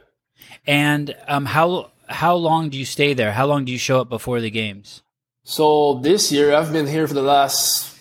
And 0.67 1.17
um, 1.27 1.47
how 1.47 1.93
how 2.09 2.35
long 2.35 2.71
do 2.71 2.79
you 2.79 2.85
stay 2.85 3.15
there? 3.15 3.33
How 3.33 3.47
long 3.47 3.65
do 3.65 3.73
you 3.73 3.79
show 3.79 4.01
up 4.01 4.09
before 4.09 4.41
the 4.41 4.51
games? 4.51 5.03
So 5.45 6.01
this 6.03 6.33
year 6.33 6.55
I've 6.55 6.73
been 6.73 6.87
here 6.87 7.07
for 7.07 7.15
the 7.15 7.23
last 7.23 7.97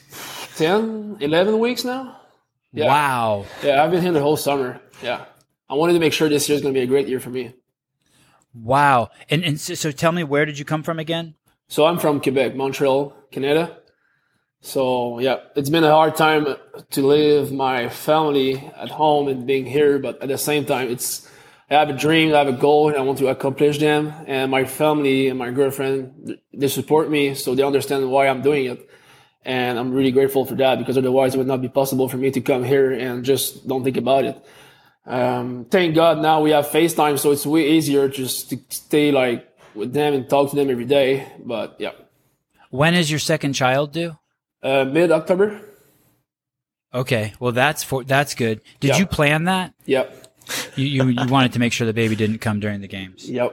10, 0.57 1.17
11 1.19 1.59
weeks 1.59 1.83
now. 1.83 2.19
Yeah. 2.73 2.87
Wow. 2.87 3.45
Yeah, 3.63 3.83
I've 3.83 3.91
been 3.91 4.01
here 4.01 4.11
the 4.11 4.21
whole 4.21 4.37
summer. 4.37 4.81
Yeah. 5.01 5.25
I 5.69 5.75
wanted 5.75 5.93
to 5.93 5.99
make 5.99 6.13
sure 6.13 6.29
this 6.29 6.47
year 6.47 6.55
is 6.55 6.61
going 6.61 6.73
to 6.73 6.77
be 6.77 6.83
a 6.83 6.87
great 6.87 7.07
year 7.07 7.19
for 7.19 7.29
me. 7.29 7.53
Wow. 8.53 9.09
And 9.29 9.43
and 9.43 9.59
so, 9.59 9.73
so 9.75 9.91
tell 9.91 10.11
me 10.11 10.23
where 10.23 10.45
did 10.45 10.57
you 10.57 10.65
come 10.65 10.83
from 10.83 10.99
again? 10.99 11.35
So 11.67 11.85
I'm 11.85 11.99
from 11.99 12.21
Quebec, 12.21 12.55
Montreal, 12.55 13.13
Canada. 13.31 13.77
So 14.61 15.19
yeah, 15.19 15.37
it's 15.55 15.69
been 15.69 15.83
a 15.83 15.91
hard 15.91 16.15
time 16.15 16.55
to 16.91 17.07
leave 17.07 17.51
my 17.51 17.89
family 17.89 18.57
at 18.75 18.89
home 18.89 19.27
and 19.27 19.45
being 19.47 19.65
here, 19.65 19.99
but 19.99 20.21
at 20.21 20.27
the 20.27 20.37
same 20.37 20.65
time, 20.65 20.89
it's 20.89 21.29
I 21.69 21.75
have 21.75 21.89
a 21.89 21.93
dream, 21.93 22.33
I 22.33 22.37
have 22.37 22.47
a 22.47 22.53
goal, 22.53 22.89
and 22.89 22.97
I 22.97 23.01
want 23.01 23.19
to 23.19 23.27
accomplish 23.27 23.77
them. 23.77 24.13
And 24.25 24.49
my 24.49 24.63
family 24.63 25.27
and 25.27 25.37
my 25.37 25.51
girlfriend, 25.51 26.37
they 26.53 26.69
support 26.69 27.09
me, 27.09 27.35
so 27.35 27.55
they 27.55 27.63
understand 27.63 28.09
why 28.09 28.27
I'm 28.27 28.41
doing 28.41 28.65
it. 28.65 28.89
And 29.43 29.77
I'm 29.77 29.91
really 29.93 30.11
grateful 30.11 30.45
for 30.45 30.55
that 30.55 30.79
because 30.79 30.97
otherwise 30.97 31.35
it 31.35 31.37
would 31.37 31.47
not 31.47 31.61
be 31.61 31.69
possible 31.69 32.07
for 32.09 32.17
me 32.17 32.31
to 32.31 32.41
come 32.41 32.63
here 32.63 32.91
and 32.91 33.23
just 33.23 33.67
don't 33.67 33.83
think 33.83 33.97
about 33.97 34.25
it. 34.25 34.45
Um, 35.05 35.65
thank 35.69 35.95
God 35.95 36.19
now 36.19 36.41
we 36.41 36.51
have 36.51 36.67
FaceTime, 36.67 37.17
so 37.19 37.31
it's 37.31 37.45
way 37.45 37.69
easier 37.71 38.09
just 38.09 38.49
to 38.49 38.59
stay 38.69 39.11
like 39.11 39.47
with 39.73 39.93
them 39.93 40.13
and 40.13 40.29
talk 40.29 40.49
to 40.49 40.55
them 40.55 40.69
every 40.69 40.85
day. 40.85 41.27
But 41.39 41.75
yeah, 41.79 41.91
When 42.69 42.93
is 42.93 43.09
your 43.09 43.19
second 43.19 43.53
child 43.53 43.93
due? 43.93 44.17
Uh, 44.67 44.85
mid 44.85 45.11
October. 45.11 45.59
Okay, 46.93 47.33
well 47.39 47.51
that's 47.51 47.83
for 47.83 48.03
that's 48.03 48.33
good. 48.35 48.61
Did 48.79 48.89
Yeah. 48.89 48.97
you 48.99 49.05
plan 49.05 49.45
that? 49.45 49.73
Yep. 49.85 50.27
You, 50.75 50.85
you 50.85 51.03
you 51.09 51.27
wanted 51.35 51.53
to 51.53 51.59
make 51.59 51.73
sure 51.73 51.85
the 51.87 51.93
baby 51.93 52.15
didn't 52.15 52.39
come 52.39 52.59
during 52.59 52.81
the 52.81 52.87
games. 52.87 53.29
Yep. 53.29 53.51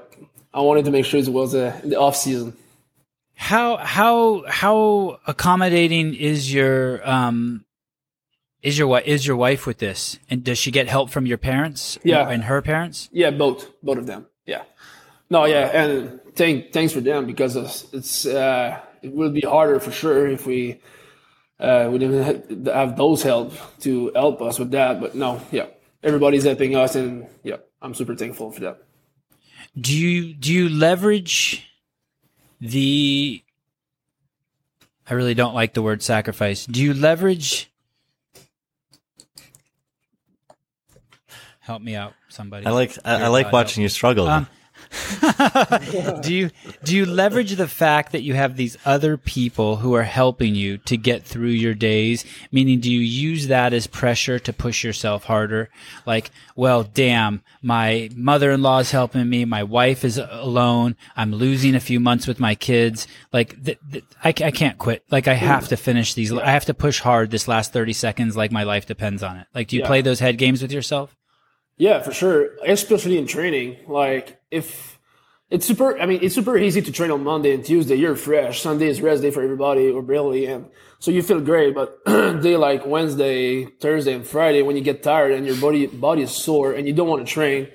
I 0.52 0.60
wanted 0.60 0.84
to 0.84 0.90
make 0.92 1.04
sure 1.04 1.18
it 1.20 1.28
was 1.28 1.54
uh, 1.54 1.78
in 1.82 1.90
the 1.90 1.98
off 1.98 2.16
season. 2.16 2.56
How 3.34 3.76
how 3.76 4.44
how 4.48 5.18
accommodating 5.26 6.14
is 6.14 6.52
your 6.54 7.06
um 7.08 7.64
is 8.62 8.78
your 8.78 9.00
is 9.00 9.26
your 9.26 9.36
wife 9.36 9.66
with 9.66 9.78
this? 9.78 10.18
And 10.30 10.44
does 10.44 10.58
she 10.58 10.70
get 10.70 10.88
help 10.88 11.10
from 11.10 11.26
your 11.26 11.38
parents? 11.38 11.98
Yeah. 12.04 12.28
and 12.28 12.44
her 12.44 12.62
parents. 12.62 13.08
Yeah, 13.12 13.30
both, 13.30 13.68
both 13.82 13.98
of 13.98 14.06
them. 14.06 14.26
Yeah. 14.46 14.62
No, 15.30 15.44
yeah, 15.46 15.70
and 15.82 16.20
thank 16.34 16.72
thanks 16.72 16.92
for 16.92 17.00
them 17.00 17.26
because 17.26 17.56
it's, 17.56 17.92
it's 17.92 18.26
uh, 18.26 18.78
it 19.02 19.12
will 19.12 19.30
be 19.30 19.40
harder 19.40 19.80
for 19.80 19.90
sure 19.90 20.28
if 20.28 20.46
we 20.46 20.80
uh, 21.64 21.90
we 21.90 21.98
didn't 21.98 22.66
have 22.66 22.96
those 22.96 23.22
help 23.22 23.52
to 23.80 24.12
help 24.14 24.42
us 24.42 24.58
with 24.58 24.70
that. 24.72 25.00
But 25.00 25.14
no, 25.14 25.40
yeah, 25.50 25.66
everybody's 26.02 26.44
helping 26.44 26.76
us, 26.76 26.94
and 26.94 27.26
yeah, 27.42 27.56
I'm 27.80 27.94
super 27.94 28.14
thankful 28.14 28.50
for 28.52 28.60
that. 28.60 28.82
Do 29.78 29.96
you 29.96 30.34
do 30.34 30.52
you 30.52 30.68
leverage 30.68 31.66
the? 32.60 33.42
I 35.08 35.14
really 35.14 35.34
don't 35.34 35.54
like 35.54 35.74
the 35.74 35.82
word 35.82 36.02
sacrifice. 36.02 36.66
Do 36.66 36.82
you 36.82 36.94
leverage? 36.94 37.70
Help 41.60 41.80
me 41.80 41.96
out, 41.96 42.12
somebody. 42.28 42.66
I 42.66 42.70
like 42.70 42.96
I, 43.04 43.24
I 43.24 43.28
like 43.28 43.46
God, 43.46 43.52
watching 43.54 43.82
you 43.82 43.88
struggle. 43.88 44.28
Um, 44.28 44.46
do 46.22 46.32
you 46.34 46.50
do 46.82 46.96
you 46.96 47.06
leverage 47.06 47.52
the 47.56 47.68
fact 47.68 48.12
that 48.12 48.22
you 48.22 48.34
have 48.34 48.56
these 48.56 48.76
other 48.84 49.16
people 49.16 49.76
who 49.76 49.94
are 49.94 50.02
helping 50.02 50.54
you 50.54 50.78
to 50.78 50.96
get 50.96 51.24
through 51.24 51.48
your 51.48 51.74
days? 51.74 52.24
Meaning 52.52 52.80
do 52.80 52.90
you 52.90 53.00
use 53.00 53.48
that 53.48 53.72
as 53.72 53.86
pressure 53.86 54.38
to 54.38 54.52
push 54.52 54.84
yourself 54.84 55.24
harder? 55.24 55.70
Like 56.06 56.30
well 56.56 56.82
damn 56.84 57.42
my 57.62 58.10
mother-in-law 58.14 58.80
is 58.80 58.90
helping 58.90 59.28
me. 59.28 59.44
My 59.44 59.62
wife 59.62 60.04
is 60.04 60.18
alone. 60.18 60.96
I'm 61.16 61.32
losing 61.32 61.74
a 61.74 61.80
few 61.80 62.00
months 62.00 62.26
with 62.26 62.40
my 62.40 62.54
kids. 62.54 63.06
Like 63.32 63.62
th- 63.64 63.78
th- 63.90 64.04
I, 64.22 64.28
I 64.28 64.50
can't 64.50 64.78
quit. 64.78 65.04
Like 65.10 65.28
i 65.28 65.34
have 65.34 65.68
to 65.68 65.76
finish 65.76 66.14
these. 66.14 66.32
I 66.32 66.50
have 66.50 66.66
to 66.66 66.74
push 66.74 67.00
hard 67.00 67.30
this 67.30 67.48
last 67.48 67.72
30 67.72 67.92
seconds 67.92 68.36
like 68.36 68.52
my 68.52 68.64
life 68.64 68.86
depends 68.86 69.22
on 69.22 69.36
it. 69.36 69.46
Like 69.54 69.68
do 69.68 69.76
you 69.76 69.82
Yeah. 69.82 69.88
play 69.88 70.02
those 70.02 70.20
head 70.20 70.38
games 70.38 70.62
with 70.62 70.72
yourself 70.72 71.14
Yeah, 71.76 72.02
for 72.02 72.12
sure. 72.12 72.50
Especially 72.66 73.18
in 73.18 73.26
training. 73.26 73.78
Like 73.88 74.40
if 74.50 74.98
it's 75.50 75.66
super 75.66 75.98
I 75.98 76.06
mean, 76.06 76.20
it's 76.22 76.34
super 76.34 76.56
easy 76.56 76.82
to 76.82 76.92
train 76.92 77.10
on 77.10 77.24
Monday 77.24 77.54
and 77.54 77.64
Tuesday, 77.64 77.96
you're 77.96 78.16
fresh. 78.16 78.62
Sunday 78.62 78.88
is 78.88 79.00
rest 79.00 79.22
day 79.22 79.30
for 79.30 79.42
everybody 79.42 79.90
or 79.90 80.02
barely 80.02 80.46
and 80.46 80.66
so 81.00 81.10
you 81.10 81.22
feel 81.22 81.40
great, 81.40 81.74
but 81.74 82.02
day 82.06 82.56
like 82.56 82.86
Wednesday, 82.86 83.66
Thursday 83.66 84.14
and 84.14 84.26
Friday 84.26 84.62
when 84.62 84.76
you 84.76 84.82
get 84.82 85.02
tired 85.02 85.32
and 85.32 85.46
your 85.46 85.56
body 85.56 85.86
body 85.86 86.22
is 86.22 86.30
sore 86.30 86.72
and 86.72 86.86
you 86.86 86.94
don't 86.94 87.08
want 87.08 87.26
to 87.26 87.32
train, 87.32 87.68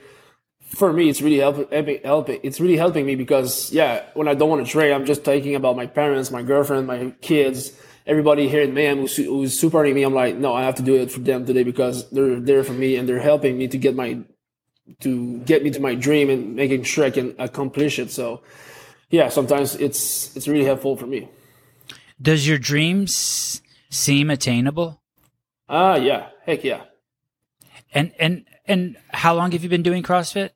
for 0.61 0.91
me 0.93 1.09
it's 1.09 1.21
really 1.21 1.37
helping 1.37 2.39
it's 2.41 2.59
really 2.59 2.77
helping 2.77 3.05
me 3.05 3.15
because 3.15 3.71
yeah, 3.71 4.03
when 4.13 4.27
I 4.27 4.33
don't 4.33 4.49
want 4.49 4.65
to 4.65 4.71
train, 4.71 4.93
I'm 4.93 5.05
just 5.05 5.23
thinking 5.23 5.55
about 5.55 5.75
my 5.75 5.85
parents, 5.85 6.31
my 6.31 6.41
girlfriend, 6.41 6.87
my 6.87 7.11
kids, 7.21 7.73
everybody 8.09 8.49
here 8.49 8.63
in 8.63 8.73
Mayhem 8.73 8.97
who's, 8.99 9.15
who's 9.17 9.59
supporting 9.59 9.93
me. 9.95 10.03
I'm 10.03 10.13
like, 10.13 10.35
no, 10.35 10.53
I 10.53 10.63
have 10.63 10.75
to 10.75 10.83
do 10.83 10.95
it 10.95 11.11
for 11.11 11.19
them 11.19 11.45
today 11.45 11.63
because 11.63 12.09
they're 12.09 12.39
there 12.39 12.63
for 12.63 12.73
me 12.73 12.97
and 12.97 13.07
they're 13.07 13.19
helping 13.31 13.57
me 13.57 13.67
to 13.69 13.77
get 13.77 13.95
my 13.95 14.19
to 15.01 15.37
get 15.45 15.63
me 15.63 15.69
to 15.69 15.79
my 15.79 15.93
dream 15.95 16.29
and 16.29 16.55
making 16.55 16.83
sure 16.83 17.05
I 17.05 17.11
can 17.11 17.35
accomplish 17.37 17.99
it. 17.99 18.11
So 18.11 18.41
yeah, 19.11 19.29
sometimes 19.29 19.75
it's 19.75 20.35
it's 20.35 20.47
really 20.47 20.65
helpful 20.65 20.97
for 20.97 21.07
me. 21.07 21.29
does 22.21 22.47
your 22.47 22.57
dreams 22.57 23.61
seem 23.89 24.29
attainable 24.29 24.99
Ah, 25.69 25.95
yeah, 25.95 26.29
heck 26.45 26.63
yeah. 26.63 26.81
And 27.93 28.11
and 28.19 28.45
and 28.65 28.97
how 29.13 29.35
long 29.35 29.51
have 29.51 29.63
you 29.63 29.69
been 29.69 29.83
doing 29.83 30.01
CrossFit? 30.01 30.49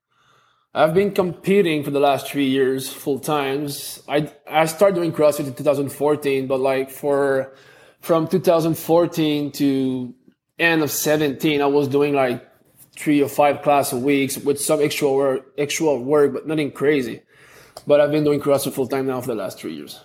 I've 0.76 0.94
been 0.96 1.12
competing 1.12 1.84
for 1.84 1.92
the 1.92 2.00
last 2.00 2.28
three 2.28 2.48
years 2.48 2.92
full 2.92 3.20
times. 3.20 4.02
I 4.08 4.32
I 4.50 4.66
started 4.66 4.96
doing 4.96 5.12
CrossFit 5.12 5.48
in 5.48 5.54
2014, 5.54 6.48
but 6.48 6.60
like 6.60 6.90
for 6.90 7.54
from 8.02 8.28
2014 8.28 9.52
to 9.52 10.14
end 10.58 10.82
of 10.82 10.92
17, 10.92 11.62
I 11.62 11.66
was 11.68 11.88
doing 11.88 12.14
like 12.14 12.46
three 12.96 13.22
or 13.22 13.30
five 13.30 13.62
class 13.62 13.94
a 13.94 13.98
week 13.98 14.34
with 14.44 14.60
some 14.60 14.82
extra 14.82 15.12
work, 15.12 15.54
extra 15.58 15.96
work, 15.96 16.34
but 16.34 16.48
nothing 16.48 16.72
crazy. 16.72 17.22
But 17.86 18.02
I've 18.02 18.12
been 18.12 18.24
doing 18.24 18.40
CrossFit 18.40 18.74
full 18.74 18.88
time 18.88 19.08
now 19.08 19.22
for 19.22 19.28
the 19.28 19.36
last 19.36 19.60
three 19.60 19.76
years. 19.76 20.02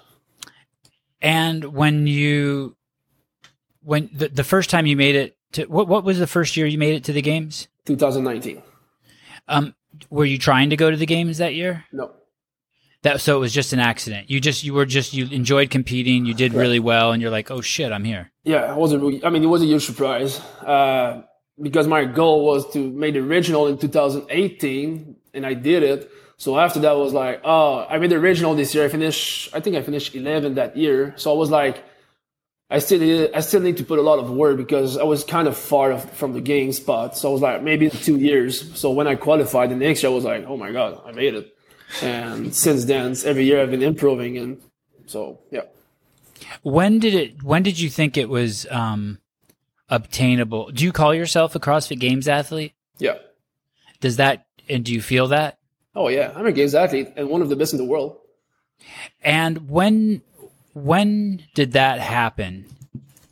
And 1.22 1.64
when 1.64 2.06
you 2.06 2.76
when 3.82 4.10
the, 4.12 4.28
the 4.28 4.44
first 4.44 4.68
time 4.68 4.84
you 4.84 4.96
made 4.96 5.16
it 5.16 5.38
to 5.52 5.64
what 5.64 5.88
what 5.88 6.04
was 6.04 6.18
the 6.18 6.26
first 6.26 6.58
year 6.58 6.66
you 6.66 6.76
made 6.76 6.94
it 6.94 7.04
to 7.04 7.12
the 7.14 7.22
games? 7.22 7.68
2019. 7.86 8.62
Um 9.48 9.74
were 10.10 10.24
you 10.24 10.38
trying 10.38 10.70
to 10.70 10.76
go 10.76 10.90
to 10.90 10.96
the 10.96 11.06
games 11.06 11.38
that 11.38 11.54
year? 11.54 11.84
No. 11.92 12.12
That 13.02 13.20
so 13.20 13.36
it 13.36 13.40
was 13.40 13.52
just 13.52 13.72
an 13.72 13.78
accident. 13.78 14.28
You 14.28 14.40
just 14.40 14.64
you 14.64 14.74
were 14.74 14.86
just 14.86 15.14
you 15.14 15.26
enjoyed 15.26 15.70
competing, 15.70 16.26
you 16.26 16.34
did 16.34 16.52
really 16.52 16.80
well 16.80 17.12
and 17.12 17.22
you're 17.22 17.30
like, 17.30 17.48
"Oh 17.48 17.60
shit, 17.60 17.92
I'm 17.92 18.02
here." 18.02 18.32
Yeah, 18.42 18.72
it 18.72 18.76
wasn't. 18.76 19.02
really, 19.02 19.24
I 19.24 19.30
mean, 19.30 19.44
it 19.44 19.46
was 19.46 19.62
a 19.62 19.66
huge 19.66 19.86
surprise 19.86 20.40
uh, 20.66 21.22
because 21.62 21.86
my 21.86 22.04
goal 22.06 22.44
was 22.44 22.70
to 22.72 22.90
make 22.90 23.14
the 23.14 23.20
regional 23.22 23.68
in 23.68 23.78
2018, 23.78 25.14
and 25.34 25.46
I 25.46 25.54
did 25.54 25.84
it. 25.84 26.10
So 26.38 26.58
after 26.58 26.78
that, 26.80 26.96
was 26.96 27.12
like, 27.12 27.40
oh, 27.44 27.84
I 27.88 27.98
made 27.98 28.10
the 28.10 28.20
regional 28.20 28.54
this 28.54 28.72
year. 28.74 28.84
I 28.84 28.88
finished, 28.88 29.50
I 29.52 29.60
think 29.60 29.74
I 29.76 29.82
finished 29.82 30.14
11 30.14 30.54
that 30.54 30.76
year. 30.76 31.12
So 31.16 31.32
I 31.32 31.36
was 31.36 31.50
like, 31.50 31.84
I 32.70 32.80
still 32.80 33.00
need, 33.00 33.30
I 33.34 33.40
still 33.40 33.60
need 33.60 33.78
to 33.78 33.84
put 33.84 33.98
a 33.98 34.02
lot 34.02 34.18
of 34.18 34.30
work 34.30 34.58
because 34.58 34.98
I 34.98 35.04
was 35.04 35.24
kind 35.24 35.48
of 35.48 35.56
far 35.56 35.98
from 35.98 36.34
the 36.34 36.40
game 36.40 36.72
spot. 36.72 37.16
So 37.16 37.30
I 37.30 37.32
was 37.32 37.40
like, 37.40 37.62
maybe 37.62 37.88
two 37.88 38.18
years. 38.18 38.78
So 38.78 38.90
when 38.90 39.06
I 39.06 39.14
qualified 39.14 39.70
the 39.70 39.76
next 39.76 40.02
year, 40.02 40.12
I 40.12 40.14
was 40.14 40.24
like, 40.24 40.44
oh 40.46 40.56
my 40.56 40.70
god, 40.70 41.00
I 41.06 41.12
made 41.12 41.34
it. 41.34 41.56
And 42.02 42.54
since 42.54 42.84
then, 42.84 43.16
every 43.24 43.44
year 43.44 43.62
I've 43.62 43.70
been 43.70 43.82
improving, 43.82 44.36
and 44.36 44.60
so 45.06 45.40
yeah. 45.50 45.62
When 46.62 46.98
did 46.98 47.14
it 47.14 47.42
when 47.42 47.62
did 47.62 47.80
you 47.80 47.88
think 47.88 48.16
it 48.16 48.28
was 48.28 48.66
um 48.70 49.18
obtainable? 49.88 50.70
Do 50.70 50.84
you 50.84 50.92
call 50.92 51.14
yourself 51.14 51.54
a 51.54 51.60
CrossFit 51.60 51.98
Games 51.98 52.28
athlete? 52.28 52.74
Yeah. 52.98 53.16
Does 54.00 54.16
that 54.16 54.46
and 54.68 54.84
do 54.84 54.92
you 54.92 55.00
feel 55.00 55.28
that? 55.28 55.58
Oh 55.94 56.08
yeah, 56.08 56.32
I'm 56.36 56.46
a 56.46 56.52
games 56.52 56.74
athlete 56.74 57.12
and 57.16 57.28
one 57.28 57.42
of 57.42 57.48
the 57.48 57.56
best 57.56 57.72
in 57.72 57.78
the 57.78 57.84
world. 57.84 58.18
And 59.22 59.68
when 59.70 60.22
when 60.84 61.42
did 61.54 61.72
that 61.72 62.00
happen? 62.00 62.66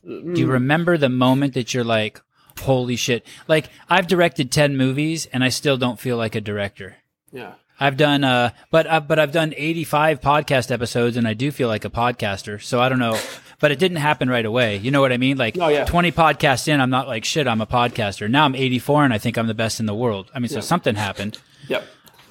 Do 0.04 0.34
you 0.36 0.46
remember 0.46 0.96
the 0.96 1.08
moment 1.08 1.54
that 1.54 1.74
you're 1.74 1.82
like, 1.84 2.20
holy 2.60 2.96
shit? 2.96 3.26
Like 3.48 3.70
I've 3.88 4.06
directed 4.06 4.52
10 4.52 4.76
movies 4.76 5.26
and 5.32 5.42
I 5.42 5.48
still 5.48 5.76
don't 5.76 5.98
feel 5.98 6.16
like 6.16 6.34
a 6.34 6.40
director. 6.40 6.96
Yeah. 7.32 7.54
I've 7.78 7.96
done 7.98 8.24
uh 8.24 8.50
but 8.70 8.86
uh, 8.86 9.00
but 9.00 9.18
I've 9.18 9.32
done 9.32 9.52
85 9.56 10.20
podcast 10.20 10.70
episodes 10.70 11.16
and 11.16 11.26
I 11.28 11.34
do 11.34 11.50
feel 11.50 11.68
like 11.68 11.84
a 11.84 11.90
podcaster. 11.90 12.62
So 12.62 12.80
I 12.80 12.88
don't 12.88 12.98
know, 13.00 13.18
but 13.60 13.70
it 13.72 13.78
didn't 13.78 13.98
happen 13.98 14.30
right 14.30 14.46
away. 14.46 14.76
You 14.76 14.90
know 14.92 15.00
what 15.00 15.12
I 15.12 15.16
mean? 15.18 15.36
Like 15.36 15.58
Oh, 15.60 15.68
yeah. 15.68 15.84
20 15.84 16.12
podcasts 16.12 16.68
in, 16.68 16.80
I'm 16.80 16.88
not 16.90 17.06
like 17.08 17.24
shit, 17.24 17.46
I'm 17.48 17.60
a 17.60 17.66
podcaster. 17.66 18.30
Now 18.30 18.44
I'm 18.44 18.54
84 18.54 19.04
and 19.04 19.12
I 19.12 19.18
think 19.18 19.36
I'm 19.36 19.46
the 19.48 19.54
best 19.54 19.80
in 19.80 19.86
the 19.86 19.94
world. 19.94 20.30
I 20.34 20.38
mean, 20.38 20.48
so 20.48 20.60
something 20.60 20.94
happened. 20.94 21.38
Yep. 21.68 21.84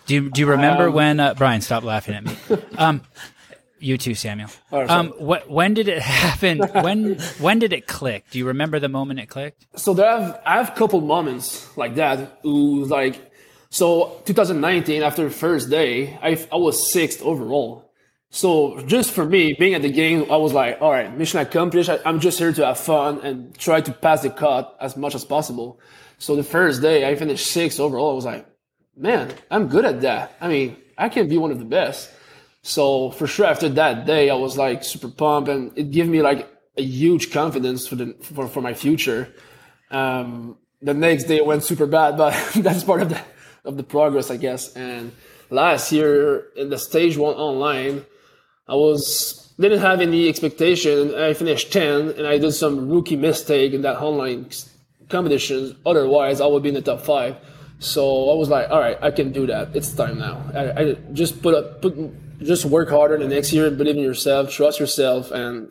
Do 0.08 0.14
you, 0.16 0.30
do 0.32 0.40
you 0.42 0.48
remember 0.48 0.88
Um, 0.88 0.94
when 0.94 1.20
uh, 1.20 1.34
Brian 1.34 1.62
stop 1.62 1.84
laughing 1.84 2.16
at 2.16 2.24
me? 2.24 2.38
Um, 2.78 3.02
you 3.86 3.98
too, 3.98 4.16
Samuel. 4.16 4.50
right, 4.72 4.90
Um, 4.90 5.10
wh- 5.12 5.50
when 5.50 5.74
did 5.74 5.88
it 5.88 6.02
happen? 6.02 6.60
when 6.86 7.16
when 7.40 7.60
did 7.60 7.72
it 7.74 7.86
click? 7.88 8.26
Do 8.32 8.40
you 8.40 8.48
remember 8.48 8.80
the 8.80 8.90
moment 8.90 9.20
it 9.20 9.28
clicked? 9.30 9.66
So 9.76 9.94
there 9.94 10.10
have 10.10 10.42
I 10.46 10.54
have 10.58 10.70
a 10.70 10.72
couple 10.82 11.02
moments 11.02 11.46
like 11.78 11.96
that 11.96 12.40
who 12.44 12.86
like 12.86 13.16
so 13.70 14.22
2019 14.26 15.04
after 15.04 15.24
the 15.24 15.30
first 15.30 15.70
day 15.70 16.18
I 16.22 16.30
I 16.52 16.58
was 16.58 16.92
sixth 16.92 17.22
overall. 17.22 17.84
So 18.32 18.82
just 18.86 19.12
for 19.12 19.26
me 19.26 19.54
being 19.54 19.76
at 19.76 19.82
the 19.82 19.92
game, 19.92 20.30
I 20.30 20.36
was 20.38 20.52
like, 20.52 20.82
all 20.82 20.92
right, 20.92 21.16
mission 21.18 21.40
accomplished. 21.40 21.90
I, 21.90 22.00
I'm 22.06 22.20
just 22.20 22.38
here 22.40 22.52
to 22.52 22.66
have 22.66 22.80
fun 22.80 23.22
and 23.24 23.56
try 23.58 23.80
to 23.82 23.92
pass 23.94 24.24
the 24.24 24.30
cut 24.30 24.76
as 24.82 24.98
much 24.98 25.16
as 25.16 25.24
possible. 25.24 25.80
So 26.18 26.36
the 26.36 26.44
first 26.44 26.82
day 26.82 27.08
I 27.10 27.16
finished 27.16 27.48
sixth 27.48 27.80
overall. 27.80 28.12
I 28.12 28.16
was 28.16 28.26
like, 28.26 28.46
man, 28.98 29.34
I'm 29.50 29.68
good 29.68 29.86
at 29.86 30.02
that. 30.02 30.36
I 30.42 30.48
mean, 30.50 30.76
I 30.98 31.08
can 31.10 31.30
be 31.30 31.38
one 31.38 31.52
of 31.52 31.60
the 31.60 31.66
best. 31.80 32.10
So 32.66 33.12
for 33.12 33.28
sure, 33.28 33.46
after 33.46 33.70
that 33.70 34.08
day, 34.08 34.32
I 34.32 34.34
was 34.34 34.58
like 34.58 34.84
super 34.84 35.08
pumped, 35.08 35.50
and 35.50 35.72
it 35.78 35.92
gave 35.92 36.08
me 36.10 36.24
like 36.24 36.50
a 36.76 36.82
huge 36.82 37.32
confidence 37.32 37.86
for 37.86 37.96
the 37.96 38.16
for, 38.24 38.48
for 38.48 38.60
my 38.60 38.74
future. 38.74 39.32
Um, 39.92 40.58
the 40.82 40.96
next 40.96 41.26
day 41.26 41.42
went 41.42 41.64
super 41.64 41.86
bad, 41.86 42.18
but 42.18 42.34
that's 42.56 42.84
part 42.84 43.04
of 43.04 43.10
the 43.10 43.22
of 43.66 43.78
the 43.78 43.84
progress, 43.84 44.32
I 44.32 44.38
guess. 44.38 44.76
And 44.76 45.12
last 45.52 45.92
year 45.92 46.48
in 46.56 46.72
the 46.72 46.80
stage 46.80 47.18
one 47.18 47.36
online, 47.36 48.04
I 48.68 48.74
was 48.74 49.54
didn't 49.60 49.82
have 49.82 50.02
any 50.02 50.28
expectation. 50.28 51.14
I 51.14 51.36
finished 51.36 51.72
10 51.72 52.18
and 52.18 52.26
I 52.26 52.40
did 52.40 52.52
some 52.54 52.90
rookie 52.90 53.16
mistake 53.16 53.74
in 53.74 53.84
that 53.84 54.02
online 54.02 54.50
competition. 55.10 55.78
Otherwise, 55.86 56.42
I 56.42 56.48
would 56.48 56.64
be 56.64 56.70
in 56.70 56.76
the 56.76 56.82
top 56.82 57.02
five. 57.02 57.38
So 57.78 58.32
I 58.32 58.36
was 58.36 58.50
like, 58.50 58.72
all 58.72 58.80
right, 58.80 58.98
I 59.04 59.12
can 59.12 59.32
do 59.32 59.46
that. 59.46 59.76
It's 59.76 59.94
time 59.94 60.18
now. 60.18 60.42
I, 60.56 60.82
I 60.82 60.94
just 61.14 61.42
put 61.44 61.54
up, 61.54 61.82
put, 61.84 61.94
just 62.42 62.66
work 62.66 62.90
harder 62.90 63.18
the 63.18 63.28
next 63.28 63.52
year, 63.54 63.70
believe 63.72 63.96
in 63.98 64.04
yourself, 64.04 64.52
trust 64.52 64.80
yourself, 64.80 65.32
and 65.32 65.70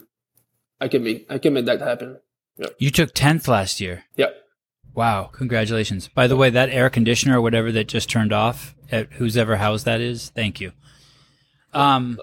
I 0.80 0.88
can 0.88 1.02
make, 1.04 1.26
I 1.30 1.38
can 1.38 1.52
make 1.54 1.66
that 1.66 1.80
happen. 1.80 2.18
Yeah. 2.56 2.66
You 2.78 2.90
took 2.90 3.12
10th 3.14 3.48
last 3.48 3.80
year. 3.80 4.04
Yeah. 4.16 4.28
Wow. 4.94 5.24
Congratulations. 5.32 6.08
By 6.08 6.26
the 6.26 6.36
way, 6.36 6.50
that 6.50 6.68
air 6.70 6.88
conditioner 6.90 7.38
or 7.38 7.40
whatever 7.42 7.72
that 7.72 7.88
just 7.88 8.08
turned 8.08 8.32
off 8.32 8.74
at 8.92 9.12
whose 9.14 9.36
ever 9.36 9.56
house 9.56 9.82
that 9.84 10.00
is, 10.00 10.30
thank 10.30 10.60
you. 10.60 10.72
Um, 11.72 12.20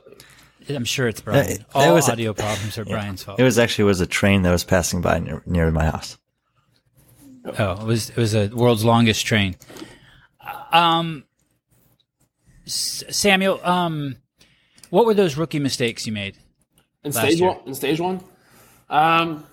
I'm 0.69 0.85
sure 0.85 1.07
it's 1.09 1.19
Brian. 1.21 1.49
it 1.49 1.65
All 1.75 1.93
was- 1.95 2.07
audio 2.07 2.33
problems 2.33 2.77
are 2.77 2.85
Brian's 2.85 3.23
fault. 3.23 3.39
It 3.41 3.43
was 3.43 3.59
actually 3.59 3.85
was 3.85 3.99
a 3.99 4.05
train 4.07 4.43
that 4.43 4.51
was 4.51 4.63
passing 4.63 5.01
by 5.01 5.19
near, 5.19 5.41
near 5.45 5.69
my 5.71 5.85
house. 5.85 6.17
Oh, 7.57 7.71
it 7.81 7.85
was 7.85 8.09
it 8.11 8.17
was 8.17 8.35
a 8.35 8.47
world's 8.49 8.85
longest 8.85 9.25
train. 9.25 9.55
Um, 10.71 11.23
S- 12.67 13.03
Samuel, 13.09 13.59
um, 13.63 14.17
what 14.91 15.07
were 15.07 15.15
those 15.15 15.35
rookie 15.35 15.59
mistakes 15.59 16.05
you 16.05 16.13
made? 16.13 16.37
In 17.03 17.11
stage 17.11 17.39
year. 17.39 17.49
one, 17.49 17.57
in 17.65 17.73
stage 17.73 17.99
one, 17.99 18.21
um, 18.89 19.45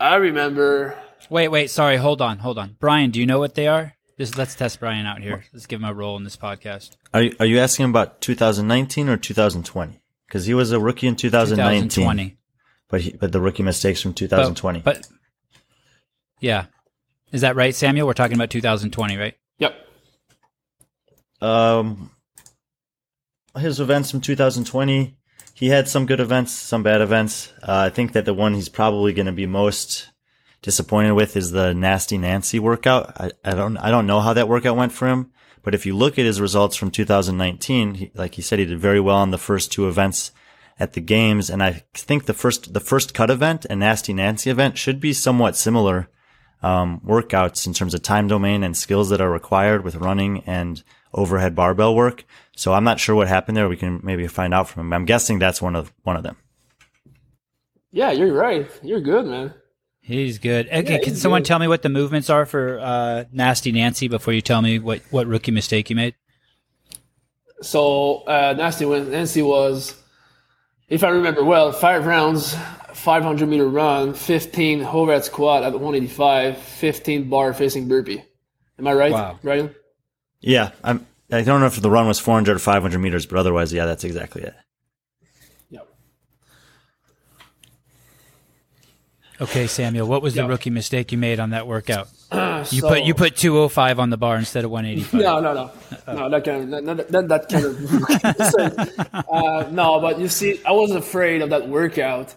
I 0.00 0.16
remember 0.16 0.98
Wait, 1.30 1.48
wait, 1.48 1.70
sorry, 1.70 1.96
hold 1.96 2.22
on, 2.22 2.38
hold 2.38 2.58
on. 2.58 2.76
Brian, 2.80 3.10
do 3.10 3.20
you 3.20 3.26
know 3.26 3.38
what 3.38 3.54
they 3.54 3.68
are? 3.68 3.94
This, 4.16 4.36
let's 4.36 4.54
test 4.54 4.80
Brian 4.80 5.06
out 5.06 5.20
here. 5.20 5.44
Let's 5.52 5.66
give 5.66 5.80
him 5.80 5.88
a 5.88 5.94
role 5.94 6.16
in 6.16 6.24
this 6.24 6.36
podcast. 6.36 6.96
Are 7.14 7.22
you, 7.22 7.36
are 7.38 7.46
you 7.46 7.58
asking 7.58 7.86
about 7.86 8.20
2019 8.20 9.08
or 9.08 9.16
2020? 9.16 10.00
Because 10.26 10.46
he 10.46 10.54
was 10.54 10.72
a 10.72 10.80
rookie 10.80 11.06
in 11.06 11.16
2019, 11.16 11.88
2020. 11.90 12.38
but 12.88 13.00
he, 13.02 13.12
but 13.12 13.30
the 13.32 13.40
rookie 13.40 13.62
mistakes 13.62 14.00
from 14.02 14.12
But- 14.12 14.16
2020. 14.16 14.80
But, 14.80 15.06
yeah, 16.40 16.66
is 17.30 17.42
that 17.42 17.56
right, 17.56 17.74
Samuel? 17.74 18.06
We're 18.06 18.14
talking 18.14 18.36
about 18.36 18.50
2020, 18.50 19.16
right? 19.16 19.34
Yep. 19.58 19.74
um, 21.40 22.10
his 23.58 23.80
events 23.80 24.10
from 24.10 24.20
2020, 24.20 25.16
he 25.54 25.68
had 25.68 25.88
some 25.88 26.06
good 26.06 26.20
events, 26.20 26.52
some 26.52 26.82
bad 26.82 27.00
events. 27.00 27.52
Uh, 27.62 27.86
I 27.86 27.90
think 27.90 28.12
that 28.12 28.24
the 28.24 28.34
one 28.34 28.54
he's 28.54 28.68
probably 28.68 29.12
going 29.12 29.26
to 29.26 29.32
be 29.32 29.46
most 29.46 30.10
disappointed 30.62 31.12
with 31.12 31.36
is 31.36 31.50
the 31.50 31.74
Nasty 31.74 32.18
Nancy 32.18 32.58
workout. 32.58 33.20
I, 33.20 33.32
I 33.44 33.54
don't 33.54 33.76
I 33.76 33.90
don't 33.90 34.06
know 34.06 34.20
how 34.20 34.32
that 34.32 34.48
workout 34.48 34.76
went 34.76 34.92
for 34.92 35.08
him, 35.08 35.32
but 35.62 35.74
if 35.74 35.84
you 35.84 35.96
look 35.96 36.18
at 36.18 36.24
his 36.24 36.40
results 36.40 36.76
from 36.76 36.90
2019, 36.90 37.94
he, 37.94 38.10
like 38.14 38.34
he 38.34 38.42
said, 38.42 38.58
he 38.58 38.64
did 38.64 38.78
very 38.78 39.00
well 39.00 39.16
on 39.16 39.30
the 39.30 39.38
first 39.38 39.72
two 39.72 39.88
events 39.88 40.32
at 40.78 40.92
the 40.92 41.00
games, 41.00 41.50
and 41.50 41.62
I 41.62 41.82
think 41.92 42.26
the 42.26 42.34
first 42.34 42.72
the 42.72 42.80
first 42.80 43.14
cut 43.14 43.30
event 43.30 43.66
and 43.68 43.80
Nasty 43.80 44.12
Nancy 44.12 44.50
event 44.50 44.78
should 44.78 45.00
be 45.00 45.12
somewhat 45.12 45.56
similar 45.56 46.08
um, 46.62 47.00
workouts 47.04 47.66
in 47.66 47.74
terms 47.74 47.94
of 47.94 48.02
time 48.02 48.28
domain 48.28 48.62
and 48.62 48.76
skills 48.76 49.10
that 49.10 49.20
are 49.20 49.30
required 49.30 49.84
with 49.84 49.96
running 49.96 50.42
and 50.46 50.82
overhead 51.12 51.54
barbell 51.54 51.94
work. 51.94 52.24
So 52.58 52.72
I'm 52.72 52.82
not 52.82 52.98
sure 52.98 53.14
what 53.14 53.28
happened 53.28 53.56
there. 53.56 53.68
We 53.68 53.76
can 53.76 54.00
maybe 54.02 54.26
find 54.26 54.52
out 54.52 54.68
from 54.68 54.80
him. 54.80 54.92
I'm 54.92 55.04
guessing 55.04 55.38
that's 55.38 55.62
one 55.62 55.76
of 55.76 55.92
one 56.02 56.16
of 56.16 56.24
them. 56.24 56.36
Yeah, 57.92 58.10
you're 58.10 58.32
right. 58.34 58.68
You're 58.82 59.00
good, 59.00 59.26
man. 59.26 59.54
He's 60.00 60.38
good. 60.38 60.66
Okay, 60.66 60.94
Yeah, 60.94 60.98
can 60.98 61.14
someone 61.14 61.42
good. 61.42 61.46
tell 61.46 61.60
me 61.60 61.68
what 61.68 61.82
the 61.82 61.88
movements 61.88 62.28
are 62.28 62.46
for 62.46 62.80
uh, 62.80 63.24
Nasty 63.30 63.70
Nancy 63.70 64.08
before 64.08 64.34
you 64.34 64.40
tell 64.40 64.60
me 64.60 64.80
what, 64.80 65.02
what 65.10 65.28
rookie 65.28 65.52
mistake 65.52 65.88
you 65.88 65.94
made? 65.94 66.16
So 67.62 68.24
uh, 68.24 68.54
Nasty 68.58 68.86
when 68.86 69.10
Nancy 69.12 69.42
was, 69.42 69.94
if 70.88 71.04
I 71.04 71.10
remember 71.10 71.44
well, 71.44 71.70
five 71.70 72.06
rounds, 72.06 72.56
500 72.92 73.46
meter 73.48 73.68
run, 73.68 74.14
15 74.14 74.82
overhead 74.82 75.24
squat 75.24 75.62
at 75.62 75.72
185, 75.74 76.58
15 76.58 77.28
bar 77.30 77.52
facing 77.54 77.86
burpee. 77.86 78.24
Am 78.80 78.86
I 78.88 78.92
right, 78.94 79.12
Wow. 79.12 79.38
Ryan? 79.44 79.72
Yeah, 80.40 80.70
I'm. 80.82 81.06
I 81.30 81.42
don't 81.42 81.60
know 81.60 81.66
if 81.66 81.80
the 81.80 81.90
run 81.90 82.06
was 82.06 82.18
400 82.18 82.56
or 82.56 82.58
500 82.58 82.98
meters, 82.98 83.26
but 83.26 83.38
otherwise, 83.38 83.72
yeah, 83.72 83.84
that's 83.84 84.02
exactly 84.04 84.42
it. 84.42 84.54
Yep. 85.70 85.86
Okay, 89.42 89.66
Samuel, 89.66 90.08
what 90.08 90.22
was 90.22 90.34
the 90.34 90.46
rookie 90.46 90.70
mistake 90.70 91.12
you 91.12 91.18
made 91.18 91.38
on 91.38 91.50
that 91.50 91.66
workout? 91.66 92.08
You 92.72 92.80
So- 92.80 92.88
put 92.88 93.04
you 93.04 93.14
put 93.14 93.36
205 93.36 94.00
on 94.00 94.10
the 94.10 94.16
bar 94.16 94.36
instead 94.36 94.64
of 94.64 94.72
185. 94.72 95.20
No, 95.20 95.38
no, 95.40 95.54
no, 95.54 95.70
no. 96.12 96.28
That 96.28 96.44
kind 96.44 96.74
of 96.74 96.84
not, 96.84 97.08
not 97.10 97.28
that 97.28 97.48
kind 97.48 97.64
of. 97.64 99.24
uh, 99.32 99.70
no, 99.70 100.00
but 100.00 100.18
you 100.18 100.28
see, 100.28 100.60
I 100.66 100.72
was 100.72 100.90
afraid 100.90 101.40
of 101.40 101.50
that 101.50 101.68
workout, 101.68 102.34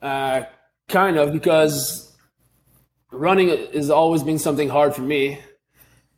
uh, 0.00 0.44
kind 0.88 1.18
of 1.18 1.30
because 1.34 2.10
running 3.12 3.50
has 3.74 3.90
always 3.90 4.22
been 4.22 4.38
something 4.38 4.70
hard 4.70 4.94
for 4.94 5.02
me, 5.02 5.40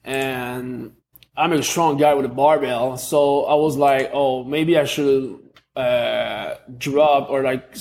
and 0.05 0.93
I'm 1.37 1.53
a 1.53 1.63
strong 1.63 1.97
guy 1.99 2.15
with 2.15 2.25
a 2.25 2.31
barbell, 2.31 2.97
so 2.97 3.45
I 3.45 3.55
was 3.55 3.77
like, 3.77 4.11
oh, 4.13 4.45
maybe 4.45 4.79
I 4.79 4.85
should 4.85 5.39
uh, 5.75 6.55
drop 6.79 7.29
or 7.31 7.43
like 7.43 7.77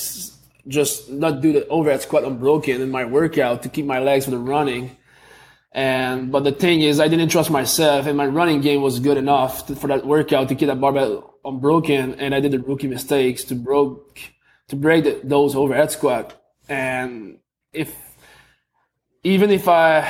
just 0.67 1.09
not 1.09 1.41
do 1.41 1.53
the 1.53 1.67
overhead 1.67 2.01
squat 2.01 2.23
unbroken 2.23 2.81
in 2.81 2.91
my 2.91 3.05
workout 3.05 3.63
to 3.63 3.69
keep 3.69 3.85
my 3.85 3.99
legs 3.99 4.25
the 4.25 4.37
running. 4.37 4.97
And 5.71 6.31
but 6.31 6.43
the 6.43 6.51
thing 6.51 6.81
is, 6.81 6.99
I 6.99 7.07
didn't 7.07 7.29
trust 7.29 7.49
myself, 7.49 8.07
and 8.07 8.17
my 8.17 8.25
running 8.25 8.61
game 8.61 8.81
was 8.81 8.99
good 8.99 9.17
enough 9.17 9.67
to, 9.67 9.75
for 9.75 9.87
that 9.87 10.05
workout 10.05 10.49
to 10.49 10.55
keep 10.55 10.67
that 10.67 10.81
barbell 10.81 11.35
unbroken. 11.43 12.15
And 12.15 12.33
I 12.33 12.39
did 12.39 12.51
the 12.51 12.59
rookie 12.59 12.87
mistakes 12.87 13.43
to 13.45 13.55
broke 13.55 14.19
to 14.67 14.75
break 14.75 15.03
the, 15.03 15.21
those 15.23 15.55
overhead 15.55 15.91
squat. 15.91 16.41
And 16.67 17.39
if 17.71 17.93
even 19.23 19.49
if 19.49 19.67
I, 19.67 20.01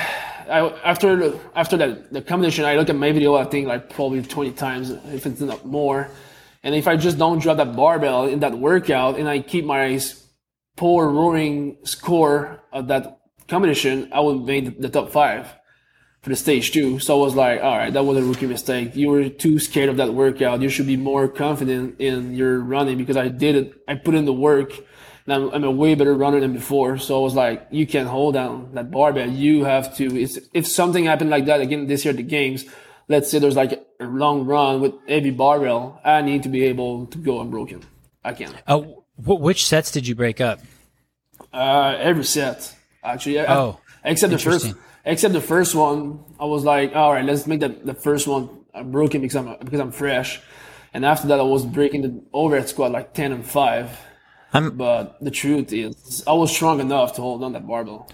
I 0.50 0.70
after 0.84 1.40
after 1.56 1.78
that 1.78 2.14
the 2.14 2.22
competition, 2.22 2.66
I 2.66 2.76
look 2.76 2.90
at 2.90 2.96
my 2.96 3.12
video, 3.12 3.36
I 3.36 3.46
think 3.46 3.68
like 3.68 3.90
probably 3.90 4.22
twenty 4.22 4.52
times, 4.52 4.90
if 4.90 5.26
it's 5.26 5.42
not 5.42 5.66
more. 5.66 6.10
And 6.64 6.74
if 6.74 6.88
I 6.88 6.96
just 6.98 7.18
don't 7.18 7.40
drop 7.40 7.58
that 7.58 7.76
barbell 7.76 8.26
in 8.26 8.40
that 8.40 8.58
workout, 8.58 9.20
and 9.20 9.30
I 9.30 9.40
keep 9.40 9.66
my 9.66 10.00
poor 10.76 11.10
roaring 11.10 11.78
score 11.84 12.64
of 12.74 12.88
that 12.88 13.20
competition, 13.48 14.10
I 14.12 14.20
would 14.20 14.44
make 14.44 14.82
the 14.82 14.90
top 14.90 15.12
five 15.12 15.48
for 16.22 16.30
the 16.30 16.36
stage 16.36 16.72
two. 16.72 16.98
So 16.98 17.20
I 17.20 17.24
was 17.24 17.36
like, 17.36 17.62
all 17.62 17.78
right, 17.78 17.94
that 17.94 18.04
was 18.04 18.18
a 18.18 18.24
rookie 18.24 18.48
mistake. 18.48 18.96
You 18.96 19.10
were 19.10 19.30
too 19.30 19.60
scared 19.60 19.90
of 19.90 19.98
that 19.98 20.14
workout. 20.14 20.62
You 20.62 20.70
should 20.70 20.88
be 20.88 20.98
more 20.98 21.28
confident 21.28 22.02
in 22.02 22.34
your 22.34 22.60
running 22.60 22.98
because 22.98 23.16
I 23.16 23.28
did 23.28 23.56
it. 23.56 23.74
I 23.88 23.94
put 23.94 24.16
in 24.16 24.26
the 24.26 24.34
work. 24.34 24.74
I'm, 25.28 25.50
I'm 25.52 25.64
a 25.64 25.72
way 25.72 25.96
better 25.96 26.14
runner 26.14 26.40
than 26.40 26.54
before. 26.54 26.98
So 26.98 27.18
I 27.20 27.22
was 27.24 27.34
like, 27.34 27.68
you 27.72 27.88
can't 27.88 28.08
hold 28.08 28.36
down 28.36 28.70
that 28.74 28.92
barbell. 28.92 29.30
You 29.30 29.64
have 29.64 29.96
to. 29.98 30.16
It's, 30.20 30.38
if 30.54 30.68
something 30.68 31.06
happened 31.06 31.30
like 31.32 31.46
that 31.46 31.62
again 31.62 31.88
this 31.88 32.06
year 32.06 32.12
at 32.12 32.18
the 32.18 32.24
games, 32.24 32.66
let's 33.08 33.30
say 33.32 33.40
there's 33.40 33.56
like 33.56 33.74
a 34.00 34.06
long 34.06 34.46
run 34.46 34.82
with 34.82 34.94
heavy 35.08 35.32
barbell, 35.32 36.00
I 36.04 36.22
need 36.22 36.44
to 36.44 36.50
be 36.50 36.64
able 36.66 37.08
to 37.08 37.18
go 37.18 37.42
unbroken. 37.42 37.82
I 38.24 38.34
can. 38.34 38.54
Uh, 38.68 38.82
wh- 39.16 39.40
which 39.42 39.66
sets 39.68 39.92
did 39.92 40.08
you 40.08 40.16
break 40.16 40.40
up? 40.42 40.60
Uh, 41.54 41.96
every 42.00 42.24
set, 42.24 42.76
actually. 43.04 43.40
I- 43.40 43.56
Oh, 43.56 43.80
except 44.04 44.32
the 44.32 44.38
first, 44.40 44.66
except 45.06 45.34
the 45.34 45.42
first 45.42 45.76
one. 45.76 46.20
I 46.40 46.46
was 46.46 46.64
like, 46.64 46.96
all 46.96 47.14
right, 47.14 47.26
let's 47.26 47.48
make 47.48 47.62
that 47.62 47.86
the 47.86 47.94
first 47.94 48.28
one 48.28 48.50
uh, 48.74 48.84
broken 48.84 49.22
because 49.22 49.36
I'm 49.36 49.58
because 49.64 49.80
I'm 49.80 49.92
fresh. 49.92 50.42
And 50.94 51.06
after 51.06 51.28
that, 51.28 51.40
I 51.40 51.44
was 51.44 51.66
breaking 51.66 52.02
the 52.04 52.24
overhead 52.34 52.70
squat 52.70 52.92
like 52.92 53.14
ten 53.14 53.32
and 53.32 53.46
five. 53.46 53.90
I'm- 54.56 54.78
But 54.78 55.18
the 55.22 55.32
truth 55.32 55.72
is, 55.74 56.24
I 56.26 56.34
was 56.34 56.52
strong 56.52 56.80
enough 56.80 57.14
to 57.16 57.22
hold 57.22 57.44
on 57.44 57.54
that 57.54 57.68
barbell. 57.68 58.10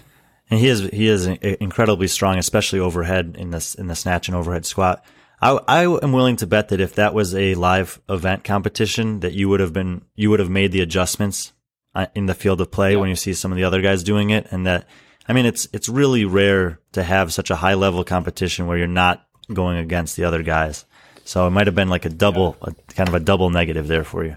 And 0.50 0.60
he 0.60 0.68
is 0.68 0.80
he 0.92 1.06
is 1.08 1.26
incredibly 1.26 2.08
strong, 2.08 2.36
especially 2.36 2.78
overhead 2.78 3.36
in 3.38 3.50
this 3.52 3.74
in 3.74 3.86
the 3.86 3.94
snatch 3.94 4.28
and 4.28 4.36
overhead 4.36 4.66
squat. 4.66 5.02
I 5.40 5.58
I 5.66 5.82
am 5.84 6.12
willing 6.12 6.36
to 6.36 6.46
bet 6.46 6.68
that 6.68 6.80
if 6.80 6.94
that 6.96 7.14
was 7.14 7.34
a 7.34 7.54
live 7.54 8.00
event 8.08 8.44
competition, 8.44 9.20
that 9.20 9.32
you 9.32 9.48
would 9.48 9.60
have 9.60 9.72
been 9.72 10.02
you 10.14 10.28
would 10.30 10.40
have 10.40 10.50
made 10.50 10.72
the 10.72 10.82
adjustments 10.82 11.52
uh, 11.94 12.06
in 12.14 12.26
the 12.26 12.34
field 12.34 12.60
of 12.60 12.70
play 12.70 12.96
when 12.96 13.08
you 13.08 13.16
see 13.16 13.32
some 13.32 13.50
of 13.50 13.56
the 13.56 13.64
other 13.64 13.80
guys 13.80 14.02
doing 14.02 14.30
it, 14.30 14.46
and 14.50 14.66
that 14.66 14.86
I 15.26 15.32
mean 15.32 15.46
it's 15.46 15.68
it's 15.72 15.88
really 15.88 16.24
rare 16.26 16.80
to 16.92 17.02
have 17.02 17.32
such 17.32 17.50
a 17.50 17.56
high 17.56 17.74
level 17.74 18.04
competition 18.04 18.66
where 18.66 18.76
you're 18.76 18.86
not 18.86 19.26
going 19.52 19.78
against 19.78 20.16
the 20.16 20.24
other 20.24 20.42
guys. 20.42 20.84
So 21.24 21.46
it 21.46 21.50
might 21.50 21.66
have 21.66 21.74
been 21.76 21.88
like 21.88 22.04
a 22.04 22.10
double, 22.10 22.56
a, 22.60 22.72
kind 22.94 23.08
of 23.08 23.14
a 23.14 23.20
double 23.20 23.48
negative 23.48 23.86
there 23.86 24.04
for 24.04 24.24
you. 24.24 24.36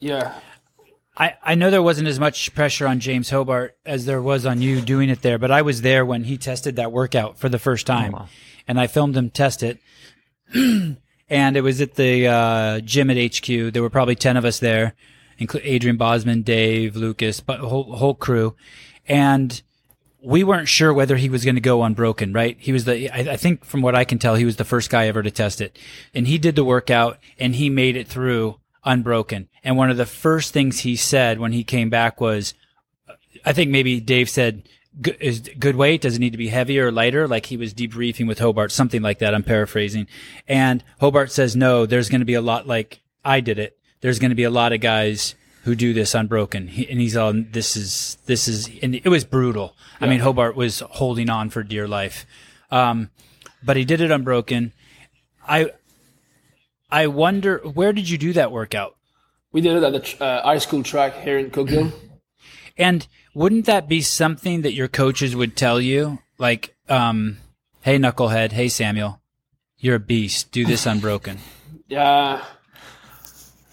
Yeah, 0.00 0.34
I, 1.16 1.34
I 1.42 1.54
know 1.54 1.70
there 1.70 1.82
wasn't 1.82 2.08
as 2.08 2.18
much 2.18 2.54
pressure 2.54 2.86
on 2.86 3.00
James 3.00 3.28
Hobart 3.30 3.76
as 3.84 4.06
there 4.06 4.22
was 4.22 4.46
on 4.46 4.62
you 4.62 4.80
doing 4.80 5.10
it 5.10 5.22
there, 5.22 5.38
but 5.38 5.50
I 5.50 5.62
was 5.62 5.82
there 5.82 6.06
when 6.06 6.24
he 6.24 6.38
tested 6.38 6.76
that 6.76 6.92
workout 6.92 7.38
for 7.38 7.48
the 7.48 7.58
first 7.58 7.86
time, 7.86 8.14
and 8.66 8.80
I 8.80 8.86
filmed 8.86 9.16
him 9.16 9.28
test 9.28 9.62
it. 9.62 9.78
and 10.54 11.56
it 11.56 11.62
was 11.62 11.80
at 11.82 11.94
the 11.94 12.26
uh, 12.26 12.80
gym 12.80 13.10
at 13.10 13.36
HQ. 13.36 13.46
There 13.72 13.82
were 13.82 13.90
probably 13.90 14.14
ten 14.14 14.38
of 14.38 14.46
us 14.46 14.58
there, 14.58 14.94
including 15.36 15.70
Adrian 15.70 15.96
Bozman, 15.98 16.42
Dave, 16.42 16.96
Lucas, 16.96 17.40
but 17.40 17.60
whole 17.60 17.94
whole 17.96 18.14
crew. 18.14 18.56
And 19.06 19.60
we 20.22 20.44
weren't 20.44 20.68
sure 20.68 20.94
whether 20.94 21.16
he 21.16 21.28
was 21.28 21.44
going 21.44 21.56
to 21.56 21.60
go 21.60 21.82
unbroken, 21.82 22.32
right? 22.32 22.56
He 22.58 22.72
was 22.72 22.84
the, 22.84 23.10
I, 23.10 23.32
I, 23.32 23.36
think 23.36 23.64
from 23.64 23.82
what 23.82 23.96
I 23.96 24.04
can 24.04 24.20
tell, 24.20 24.36
he 24.36 24.44
was 24.44 24.54
the 24.54 24.64
first 24.64 24.88
guy 24.88 25.08
ever 25.08 25.20
to 25.20 25.32
test 25.32 25.60
it. 25.60 25.76
And 26.14 26.28
he 26.28 26.38
did 26.38 26.54
the 26.54 26.64
workout 26.64 27.18
and 27.40 27.56
he 27.56 27.68
made 27.68 27.96
it 27.96 28.06
through 28.06 28.60
unbroken. 28.84 29.48
And 29.62 29.76
one 29.76 29.90
of 29.90 29.96
the 29.96 30.06
first 30.06 30.52
things 30.52 30.80
he 30.80 30.96
said 30.96 31.38
when 31.38 31.52
he 31.52 31.64
came 31.64 31.90
back 31.90 32.20
was, 32.20 32.54
I 33.44 33.52
think 33.52 33.70
maybe 33.70 34.00
Dave 34.00 34.28
said, 34.28 34.68
is 35.20 35.40
good 35.58 35.76
weight? 35.76 36.02
Does 36.02 36.16
it 36.16 36.18
need 36.18 36.32
to 36.32 36.38
be 36.38 36.48
heavier 36.48 36.88
or 36.88 36.92
lighter? 36.92 37.26
Like 37.26 37.46
he 37.46 37.56
was 37.56 37.72
debriefing 37.72 38.28
with 38.28 38.38
Hobart, 38.38 38.72
something 38.72 39.00
like 39.00 39.20
that. 39.20 39.34
I'm 39.34 39.42
paraphrasing. 39.42 40.06
And 40.46 40.84
Hobart 41.00 41.32
says, 41.32 41.56
no, 41.56 41.86
there's 41.86 42.10
going 42.10 42.20
to 42.20 42.26
be 42.26 42.34
a 42.34 42.42
lot 42.42 42.66
like 42.66 43.00
I 43.24 43.40
did 43.40 43.58
it. 43.58 43.78
There's 44.00 44.18
going 44.18 44.30
to 44.30 44.36
be 44.36 44.44
a 44.44 44.50
lot 44.50 44.72
of 44.72 44.80
guys 44.80 45.34
who 45.64 45.74
do 45.74 45.94
this 45.94 46.14
unbroken. 46.14 46.66
He, 46.68 46.90
and 46.90 47.00
he's 47.00 47.16
on, 47.16 47.48
this 47.52 47.76
is, 47.76 48.18
this 48.26 48.48
is, 48.48 48.68
and 48.82 48.96
it 48.96 49.08
was 49.08 49.24
brutal. 49.24 49.74
Yeah. 50.00 50.06
I 50.06 50.10
mean, 50.10 50.20
Hobart 50.20 50.56
was 50.56 50.80
holding 50.80 51.30
on 51.30 51.50
for 51.50 51.62
dear 51.62 51.88
life. 51.88 52.26
Um, 52.70 53.10
but 53.62 53.76
he 53.76 53.84
did 53.84 54.00
it 54.00 54.10
unbroken. 54.10 54.72
I, 55.48 55.70
I 56.92 57.06
wonder, 57.06 57.58
where 57.64 57.94
did 57.94 58.10
you 58.10 58.18
do 58.18 58.34
that 58.34 58.52
workout? 58.52 58.96
We 59.50 59.62
did 59.62 59.76
it 59.76 59.82
at 59.82 59.92
the 59.92 60.22
uh, 60.24 60.42
high 60.42 60.58
school 60.58 60.82
track 60.82 61.14
here 61.14 61.38
in 61.38 61.50
Cookeville. 61.50 61.90
and 62.76 63.08
wouldn't 63.34 63.64
that 63.64 63.88
be 63.88 64.02
something 64.02 64.60
that 64.60 64.74
your 64.74 64.88
coaches 64.88 65.34
would 65.34 65.56
tell 65.56 65.80
you? 65.80 66.18
Like, 66.36 66.76
um, 66.90 67.38
hey, 67.80 67.96
knucklehead, 67.98 68.52
hey, 68.52 68.68
Samuel, 68.68 69.22
you're 69.78 69.96
a 69.96 70.00
beast. 70.00 70.52
Do 70.52 70.66
this 70.66 70.84
unbroken. 70.84 71.38
yeah. 71.88 72.44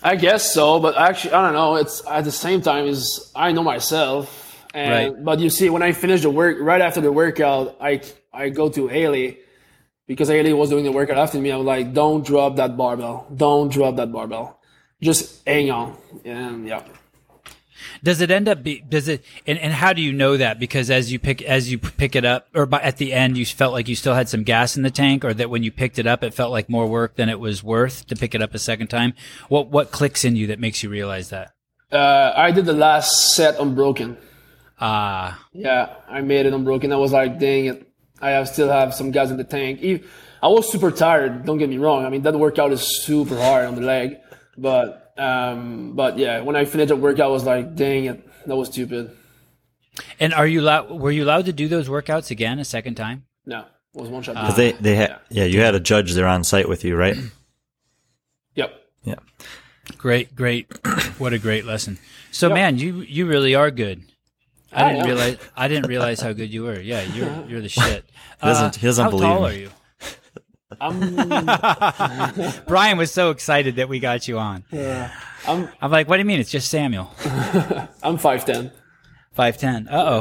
I 0.01 0.15
guess 0.15 0.53
so, 0.53 0.79
but 0.79 0.97
actually, 0.97 1.34
I 1.34 1.43
don't 1.43 1.53
know. 1.53 1.75
It's 1.75 2.01
at 2.08 2.23
the 2.23 2.32
same 2.32 2.62
time 2.62 2.86
is 2.86 3.34
I 3.36 3.51
know 3.51 3.63
myself, 3.63 4.65
and 4.73 5.15
right. 5.15 5.25
but 5.25 5.39
you 5.39 5.49
see, 5.49 5.69
when 5.69 5.84
I 5.84 5.91
finish 5.91 6.21
the 6.21 6.29
work 6.29 6.55
right 6.62 6.79
after 6.79 7.01
the 7.01 7.12
workout, 7.12 7.75
I 7.82 8.01
I 8.32 8.47
go 8.47 8.69
to 8.69 8.88
Haley 8.88 9.39
because 10.09 10.27
Haley 10.27 10.53
was 10.53 10.71
doing 10.71 10.83
the 10.83 10.91
workout 10.91 11.19
after 11.19 11.39
me. 11.39 11.51
I 11.51 11.55
was 11.55 11.67
like, 11.67 11.93
"Don't 11.93 12.25
drop 12.25 12.55
that 12.55 12.75
barbell. 12.75 13.27
Don't 13.33 13.71
drop 13.71 13.95
that 13.97 14.11
barbell. 14.11 14.59
Just 14.99 15.47
hang 15.47 15.69
on." 15.69 15.95
And 16.25 16.67
yeah. 16.67 16.83
Does 18.03 18.19
it 18.19 18.31
end 18.31 18.49
up 18.49 18.63
be 18.63 18.81
does 18.81 19.07
it 19.07 19.23
and, 19.45 19.57
and 19.59 19.71
how 19.71 19.93
do 19.93 20.01
you 20.01 20.11
know 20.11 20.35
that? 20.35 20.59
Because 20.59 20.89
as 20.89 21.11
you 21.11 21.19
pick 21.19 21.41
as 21.43 21.71
you 21.71 21.77
pick 21.77 22.15
it 22.15 22.25
up 22.25 22.47
or 22.55 22.65
by, 22.65 22.81
at 22.81 22.97
the 22.97 23.13
end 23.13 23.37
you 23.37 23.45
felt 23.45 23.71
like 23.71 23.87
you 23.87 23.95
still 23.95 24.15
had 24.15 24.27
some 24.27 24.43
gas 24.43 24.75
in 24.75 24.83
the 24.83 24.91
tank 24.91 25.23
or 25.23 25.33
that 25.33 25.49
when 25.49 25.63
you 25.63 25.71
picked 25.71 25.99
it 25.99 26.07
up 26.07 26.23
it 26.23 26.33
felt 26.33 26.51
like 26.51 26.69
more 26.69 26.87
work 26.87 27.15
than 27.15 27.29
it 27.29 27.39
was 27.39 27.63
worth 27.63 28.05
to 28.07 28.15
pick 28.15 28.35
it 28.35 28.41
up 28.41 28.53
a 28.53 28.59
second 28.59 28.87
time. 28.87 29.13
What 29.47 29.69
what 29.69 29.91
clicks 29.91 30.25
in 30.25 30.35
you 30.35 30.47
that 30.47 30.59
makes 30.59 30.83
you 30.83 30.89
realize 30.89 31.29
that? 31.29 31.53
Uh, 31.91 32.33
I 32.35 32.51
did 32.51 32.65
the 32.65 32.73
last 32.73 33.33
set 33.35 33.59
unbroken. 33.59 34.17
Ah. 34.79 35.39
Uh, 35.39 35.43
yeah, 35.53 35.93
I 36.07 36.21
made 36.21 36.45
it 36.45 36.53
unbroken. 36.53 36.91
I 36.91 36.97
was 36.97 37.11
like, 37.11 37.39
dang 37.39 37.65
it. 37.65 37.88
I 38.21 38.32
have, 38.32 38.47
still 38.49 38.69
have 38.69 38.93
some 38.93 39.12
gas 39.12 39.29
in 39.29 39.38
the 39.38 39.43
tank. 39.43 39.82
I 40.41 40.47
was 40.47 40.71
super 40.71 40.91
tired. 40.91 41.45
Don't 41.45 41.58
get 41.58 41.69
me 41.69 41.77
wrong. 41.77 42.05
I 42.05 42.10
mean, 42.10 42.21
that 42.23 42.34
workout 42.36 42.71
is 42.71 42.82
super 42.82 43.36
hard 43.36 43.65
on 43.65 43.75
the 43.75 43.82
leg, 43.82 44.17
but 44.58 45.13
um, 45.17 45.95
but 45.95 46.17
yeah, 46.17 46.41
when 46.41 46.55
I 46.55 46.65
finished 46.65 46.89
the 46.89 46.95
workout, 46.95 47.25
I 47.25 47.27
was 47.27 47.43
like, 47.43 47.75
dang 47.75 48.05
it, 48.05 48.47
that 48.47 48.55
was 48.55 48.69
stupid. 48.69 49.15
And 50.19 50.34
are 50.34 50.47
you 50.47 50.62
allowed? 50.62 50.91
Were 50.91 51.12
you 51.12 51.25
allowed 51.25 51.45
to 51.45 51.53
do 51.53 51.67
those 51.67 51.89
workouts 51.89 52.32
again 52.32 52.60
a 52.60 52.65
second 52.65 52.95
time? 52.95 53.25
No, 53.45 53.65
it 53.93 54.01
was 54.01 54.10
one 54.10 54.23
shot. 54.23 54.36
Because 54.36 54.53
uh, 54.53 54.58
they 54.58 54.71
they 54.73 54.95
had 54.95 55.10
yeah. 55.29 55.43
yeah, 55.43 55.45
you 55.45 55.60
had 55.60 55.75
a 55.75 55.79
judge 55.79 56.13
there 56.13 56.27
on 56.27 56.43
site 56.45 56.69
with 56.69 56.86
you, 56.86 56.95
right? 56.95 57.17
yep. 58.55 58.73
Yeah. 59.03 59.15
Great, 59.97 60.36
great. 60.36 60.71
what 61.17 61.34
a 61.34 61.39
great 61.39 61.65
lesson. 61.65 61.97
So 62.32 62.47
yep. 62.47 62.55
man, 62.55 62.77
you 62.77 63.01
you 63.01 63.25
really 63.25 63.55
are 63.55 63.71
good. 63.71 64.03
I, 64.71 64.86
I 64.86 64.93
didn't 64.93 65.05
realize 65.05 65.38
I 65.55 65.67
didn't 65.67 65.88
realize 65.89 66.21
how 66.21 66.34
good 66.34 66.53
you 66.53 66.63
were. 66.63 66.79
Yeah, 66.79 67.01
you're 67.01 67.45
you're 67.47 67.62
the 67.62 67.69
shit. 67.69 68.05
He 68.41 68.47
doesn't, 68.47 68.75
he 68.75 68.86
doesn't 68.86 69.03
how 69.03 69.10
believe 69.10 69.23
tall 69.23 69.41
me. 69.41 69.47
are 69.47 69.53
you? 69.53 69.69
I'm... 70.82 72.53
Brian 72.67 72.97
was 72.97 73.12
so 73.12 73.32
excited 73.32 73.77
that 73.77 73.89
we 73.89 73.99
got 73.99 74.27
you 74.27 74.38
on. 74.38 74.63
Yeah. 74.71 75.12
I'm, 75.47 75.69
I'm 75.82 75.91
like, 75.91 76.08
what 76.08 76.17
do 76.17 76.19
you 76.19 76.25
mean? 76.25 76.39
It's 76.39 76.51
just 76.51 76.69
Samuel. 76.69 77.12
I'm 78.03 78.17
5'10. 78.17 78.71
5'10. 79.38 79.88
Uh 79.88 79.91
oh. 79.91 80.19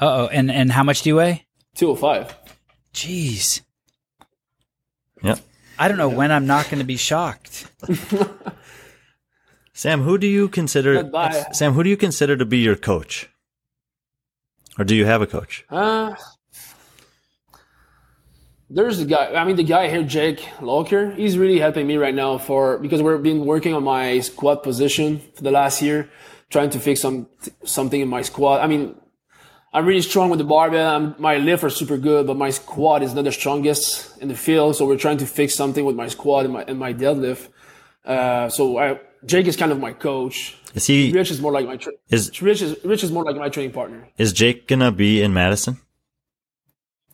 Uh 0.00 0.14
oh. 0.16 0.28
And, 0.28 0.50
and 0.50 0.70
how 0.70 0.84
much 0.84 1.02
do 1.02 1.10
you 1.10 1.16
weigh? 1.16 1.46
205. 1.74 2.36
Jeez. 2.94 3.62
Yep. 5.22 5.40
I 5.78 5.88
don't 5.88 5.98
know 5.98 6.08
yep. 6.08 6.18
when 6.18 6.30
I'm 6.30 6.46
not 6.46 6.66
going 6.66 6.78
to 6.78 6.84
be 6.84 6.96
shocked. 6.96 7.66
Sam, 9.72 10.02
who 10.02 10.18
do 10.18 10.28
you 10.28 10.48
consider? 10.48 11.02
Goodbye. 11.02 11.46
Sam, 11.52 11.72
who 11.72 11.82
do 11.82 11.90
you 11.90 11.96
consider 11.96 12.36
to 12.36 12.44
be 12.44 12.58
your 12.58 12.76
coach? 12.76 13.28
Or 14.78 14.84
do 14.84 14.94
you 14.94 15.04
have 15.04 15.22
a 15.22 15.26
coach? 15.26 15.64
Uh, 15.70 16.14
there's 18.68 18.98
the 18.98 19.04
guy. 19.04 19.34
I 19.34 19.44
mean, 19.44 19.56
the 19.56 19.62
guy 19.62 19.88
here, 19.88 20.02
Jake 20.02 20.48
Locker. 20.60 21.12
He's 21.12 21.38
really 21.38 21.58
helping 21.60 21.86
me 21.86 21.96
right 21.96 22.14
now 22.14 22.38
for 22.38 22.78
because 22.78 23.02
we've 23.02 23.22
been 23.22 23.44
working 23.44 23.72
on 23.74 23.84
my 23.84 24.20
squat 24.20 24.62
position 24.62 25.20
for 25.34 25.42
the 25.42 25.50
last 25.50 25.80
year, 25.80 26.10
trying 26.50 26.70
to 26.70 26.80
fix 26.80 27.00
some 27.00 27.28
something 27.64 28.00
in 28.00 28.08
my 28.08 28.22
squat. 28.22 28.62
I 28.62 28.66
mean, 28.66 28.96
I'm 29.72 29.86
really 29.86 30.02
strong 30.02 30.28
with 30.30 30.38
the 30.38 30.44
barbell. 30.44 30.94
I'm, 30.96 31.14
my 31.18 31.36
lift 31.36 31.62
are 31.62 31.70
super 31.70 31.96
good, 31.96 32.26
but 32.26 32.36
my 32.36 32.50
squat 32.50 33.02
is 33.02 33.14
not 33.14 33.24
the 33.24 33.32
strongest 33.32 34.18
in 34.18 34.28
the 34.28 34.34
field. 34.34 34.76
So 34.76 34.86
we're 34.86 34.98
trying 34.98 35.18
to 35.18 35.26
fix 35.26 35.54
something 35.54 35.84
with 35.84 35.94
my 35.94 36.08
squat 36.08 36.44
and 36.46 36.54
my 36.54 36.64
and 36.64 36.78
my 36.78 36.92
deadlift. 36.92 37.48
Uh, 38.04 38.48
so 38.48 38.78
I, 38.78 39.00
Jake 39.24 39.46
is 39.46 39.56
kind 39.56 39.72
of 39.72 39.78
my 39.78 39.92
coach. 39.92 40.56
Is 40.74 40.86
he? 40.86 41.12
Rich 41.12 41.30
is 41.30 41.40
more 41.40 41.52
like 41.52 41.66
my. 41.66 41.76
Tra- 41.76 41.92
is 42.10 42.42
Rich 42.42 42.62
is 42.62 42.76
Rich 42.84 43.04
is 43.04 43.12
more 43.12 43.24
like 43.24 43.36
my 43.36 43.48
training 43.48 43.72
partner. 43.72 44.08
Is 44.18 44.32
Jake 44.32 44.66
gonna 44.66 44.92
be 44.92 45.22
in 45.22 45.32
Madison? 45.32 45.78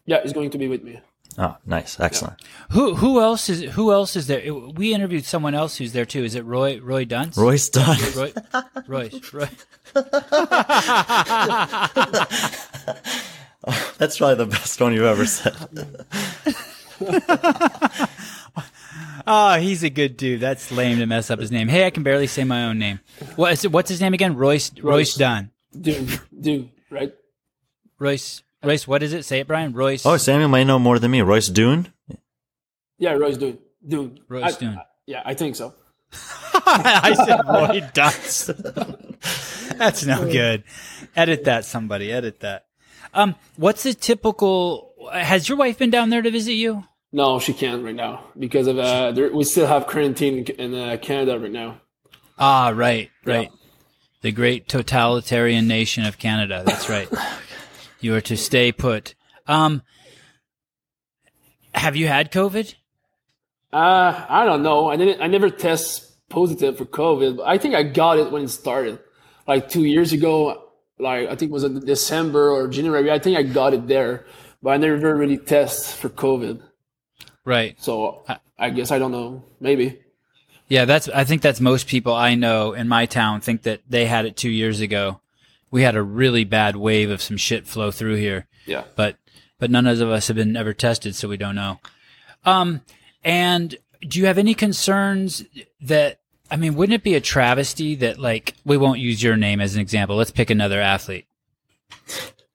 Yeah, 0.06 0.22
he's 0.22 0.32
going 0.32 0.50
to 0.50 0.58
be 0.58 0.66
with 0.66 0.82
me. 0.82 1.00
Oh, 1.38 1.56
nice, 1.64 2.00
excellent. 2.00 2.40
Yeah. 2.40 2.46
Who 2.70 2.94
who 2.96 3.20
else 3.20 3.48
is 3.48 3.62
who 3.72 3.92
else 3.92 4.16
is 4.16 4.26
there? 4.26 4.52
We 4.52 4.92
interviewed 4.94 5.24
someone 5.24 5.54
else 5.54 5.76
who's 5.76 5.92
there 5.92 6.04
too. 6.04 6.24
Is 6.24 6.34
it 6.34 6.44
Roy 6.44 6.80
Roy 6.80 7.04
Dunce? 7.04 7.36
Royce 7.36 7.68
Dunce. 7.68 8.16
Roy, 8.16 8.32
Royce. 8.88 9.32
Roy. 9.32 9.48
oh, 9.94 10.04
that's 13.98 14.18
probably 14.18 14.34
the 14.36 14.46
best 14.50 14.80
one 14.80 14.92
you've 14.92 15.04
ever 15.04 15.26
said. 15.26 15.54
oh, 19.26 19.54
he's 19.60 19.82
a 19.82 19.90
good 19.90 20.16
dude. 20.16 20.40
That's 20.40 20.70
lame 20.70 20.98
to 20.98 21.06
mess 21.06 21.30
up 21.30 21.38
his 21.38 21.50
name. 21.50 21.68
Hey, 21.68 21.86
I 21.86 21.90
can 21.90 22.02
barely 22.02 22.26
say 22.26 22.44
my 22.44 22.64
own 22.64 22.78
name. 22.78 23.00
What 23.36 23.52
is 23.52 23.64
it, 23.64 23.72
what's 23.72 23.88
his 23.88 24.00
name 24.00 24.14
again? 24.14 24.36
Royce 24.36 24.72
Royce, 24.74 24.82
Royce 24.82 25.14
Dunne. 25.14 25.50
Dude, 25.78 26.20
dude, 26.38 26.70
right? 26.90 27.14
Royce 27.98 28.42
Royce, 28.62 28.86
what 28.86 29.02
is 29.02 29.12
it? 29.12 29.24
Say 29.24 29.40
it, 29.40 29.46
Brian. 29.46 29.72
Royce. 29.72 30.04
Oh, 30.04 30.16
Samuel 30.16 30.48
might 30.48 30.64
know 30.64 30.78
more 30.78 30.98
than 30.98 31.10
me. 31.10 31.22
Royce 31.22 31.48
Dune. 31.48 31.92
Yeah, 32.98 33.12
Royce 33.12 33.38
Dune. 33.38 33.58
Dune. 33.86 34.20
Royce 34.28 34.56
I, 34.56 34.58
Dune. 34.58 34.78
I, 34.78 34.84
yeah, 35.06 35.22
I 35.24 35.34
think 35.34 35.56
so. 35.56 35.74
I 36.12 37.14
said 37.14 37.40
Roy 37.48 37.88
Dunce. 37.94 38.46
That's 39.76 40.04
no 40.04 40.30
good. 40.30 40.64
Edit 41.16 41.44
that, 41.44 41.64
somebody. 41.64 42.12
Edit 42.12 42.40
that. 42.40 42.66
Um, 43.14 43.34
what's 43.56 43.82
the 43.82 43.94
typical? 43.94 44.92
Has 45.12 45.48
your 45.48 45.56
wife 45.56 45.78
been 45.78 45.90
down 45.90 46.10
there 46.10 46.22
to 46.22 46.30
visit 46.30 46.52
you? 46.52 46.84
No, 47.12 47.40
she 47.40 47.52
can't 47.52 47.84
right 47.84 47.94
now 47.94 48.24
because 48.38 48.66
of 48.66 48.78
uh, 48.78 49.10
there, 49.12 49.34
we 49.34 49.44
still 49.44 49.66
have 49.66 49.86
quarantine 49.86 50.44
in 50.44 50.74
uh, 50.74 50.96
Canada 51.02 51.38
right 51.38 51.50
now. 51.50 51.80
Ah, 52.38 52.72
right, 52.74 53.10
right. 53.24 53.50
Yeah. 53.50 53.56
The 54.22 54.32
great 54.32 54.68
totalitarian 54.68 55.66
nation 55.66 56.04
of 56.04 56.18
Canada. 56.18 56.62
That's 56.64 56.88
right. 56.88 57.08
You 58.02 58.14
are 58.14 58.22
to 58.22 58.36
stay 58.38 58.72
put. 58.72 59.14
Um, 59.46 59.82
have 61.74 61.96
you 61.96 62.06
had 62.08 62.32
COVID? 62.32 62.74
Uh, 63.72 64.24
I 64.28 64.46
don't 64.46 64.62
know. 64.62 64.88
I 64.88 64.96
didn't. 64.96 65.20
I 65.20 65.26
never 65.26 65.50
test 65.50 66.16
positive 66.30 66.78
for 66.78 66.86
COVID. 66.86 67.40
I 67.44 67.58
think 67.58 67.74
I 67.74 67.82
got 67.82 68.18
it 68.18 68.32
when 68.32 68.44
it 68.44 68.48
started, 68.48 68.98
like 69.46 69.68
two 69.68 69.84
years 69.84 70.12
ago. 70.12 70.70
Like 70.98 71.28
I 71.28 71.36
think 71.36 71.50
it 71.50 71.52
was 71.52 71.64
in 71.64 71.78
December 71.84 72.50
or 72.50 72.68
January. 72.68 73.10
I 73.10 73.18
think 73.18 73.36
I 73.36 73.42
got 73.42 73.74
it 73.74 73.86
there, 73.86 74.24
but 74.62 74.70
I 74.70 74.76
never 74.78 75.14
really 75.14 75.36
test 75.36 75.96
for 75.96 76.08
COVID. 76.08 76.62
Right. 77.50 77.82
So 77.82 78.22
I, 78.28 78.38
I 78.58 78.70
guess 78.70 78.90
I 78.90 78.98
don't 78.98 79.12
know. 79.12 79.42
Maybe. 79.60 80.00
Yeah, 80.68 80.84
that's. 80.84 81.08
I 81.08 81.24
think 81.24 81.42
that's 81.42 81.60
most 81.60 81.88
people 81.88 82.14
I 82.14 82.36
know 82.36 82.72
in 82.72 82.88
my 82.88 83.06
town 83.06 83.40
think 83.40 83.62
that 83.62 83.80
they 83.88 84.06
had 84.06 84.24
it 84.24 84.36
two 84.36 84.50
years 84.50 84.80
ago 84.80 85.20
we 85.70 85.82
had 85.82 85.96
a 85.96 86.02
really 86.02 86.44
bad 86.44 86.76
wave 86.76 87.10
of 87.10 87.22
some 87.22 87.36
shit 87.36 87.66
flow 87.66 87.90
through 87.90 88.16
here. 88.16 88.46
Yeah. 88.66 88.84
But 88.96 89.16
but 89.58 89.70
none 89.70 89.86
of 89.86 90.00
us 90.00 90.28
have 90.28 90.36
been 90.36 90.56
ever 90.56 90.72
tested, 90.72 91.14
so 91.14 91.28
we 91.28 91.36
don't 91.36 91.54
know. 91.54 91.80
Um, 92.44 92.80
and 93.22 93.76
do 94.00 94.18
you 94.18 94.26
have 94.26 94.38
any 94.38 94.54
concerns 94.54 95.44
that 95.82 96.20
I 96.50 96.56
mean, 96.56 96.74
wouldn't 96.74 96.94
it 96.94 97.04
be 97.04 97.14
a 97.14 97.20
travesty 97.20 97.94
that 97.96 98.18
like 98.18 98.54
we 98.64 98.76
won't 98.76 98.98
use 98.98 99.22
your 99.22 99.36
name 99.36 99.60
as 99.60 99.74
an 99.74 99.80
example? 99.80 100.16
Let's 100.16 100.30
pick 100.30 100.50
another 100.50 100.80
athlete. 100.80 101.26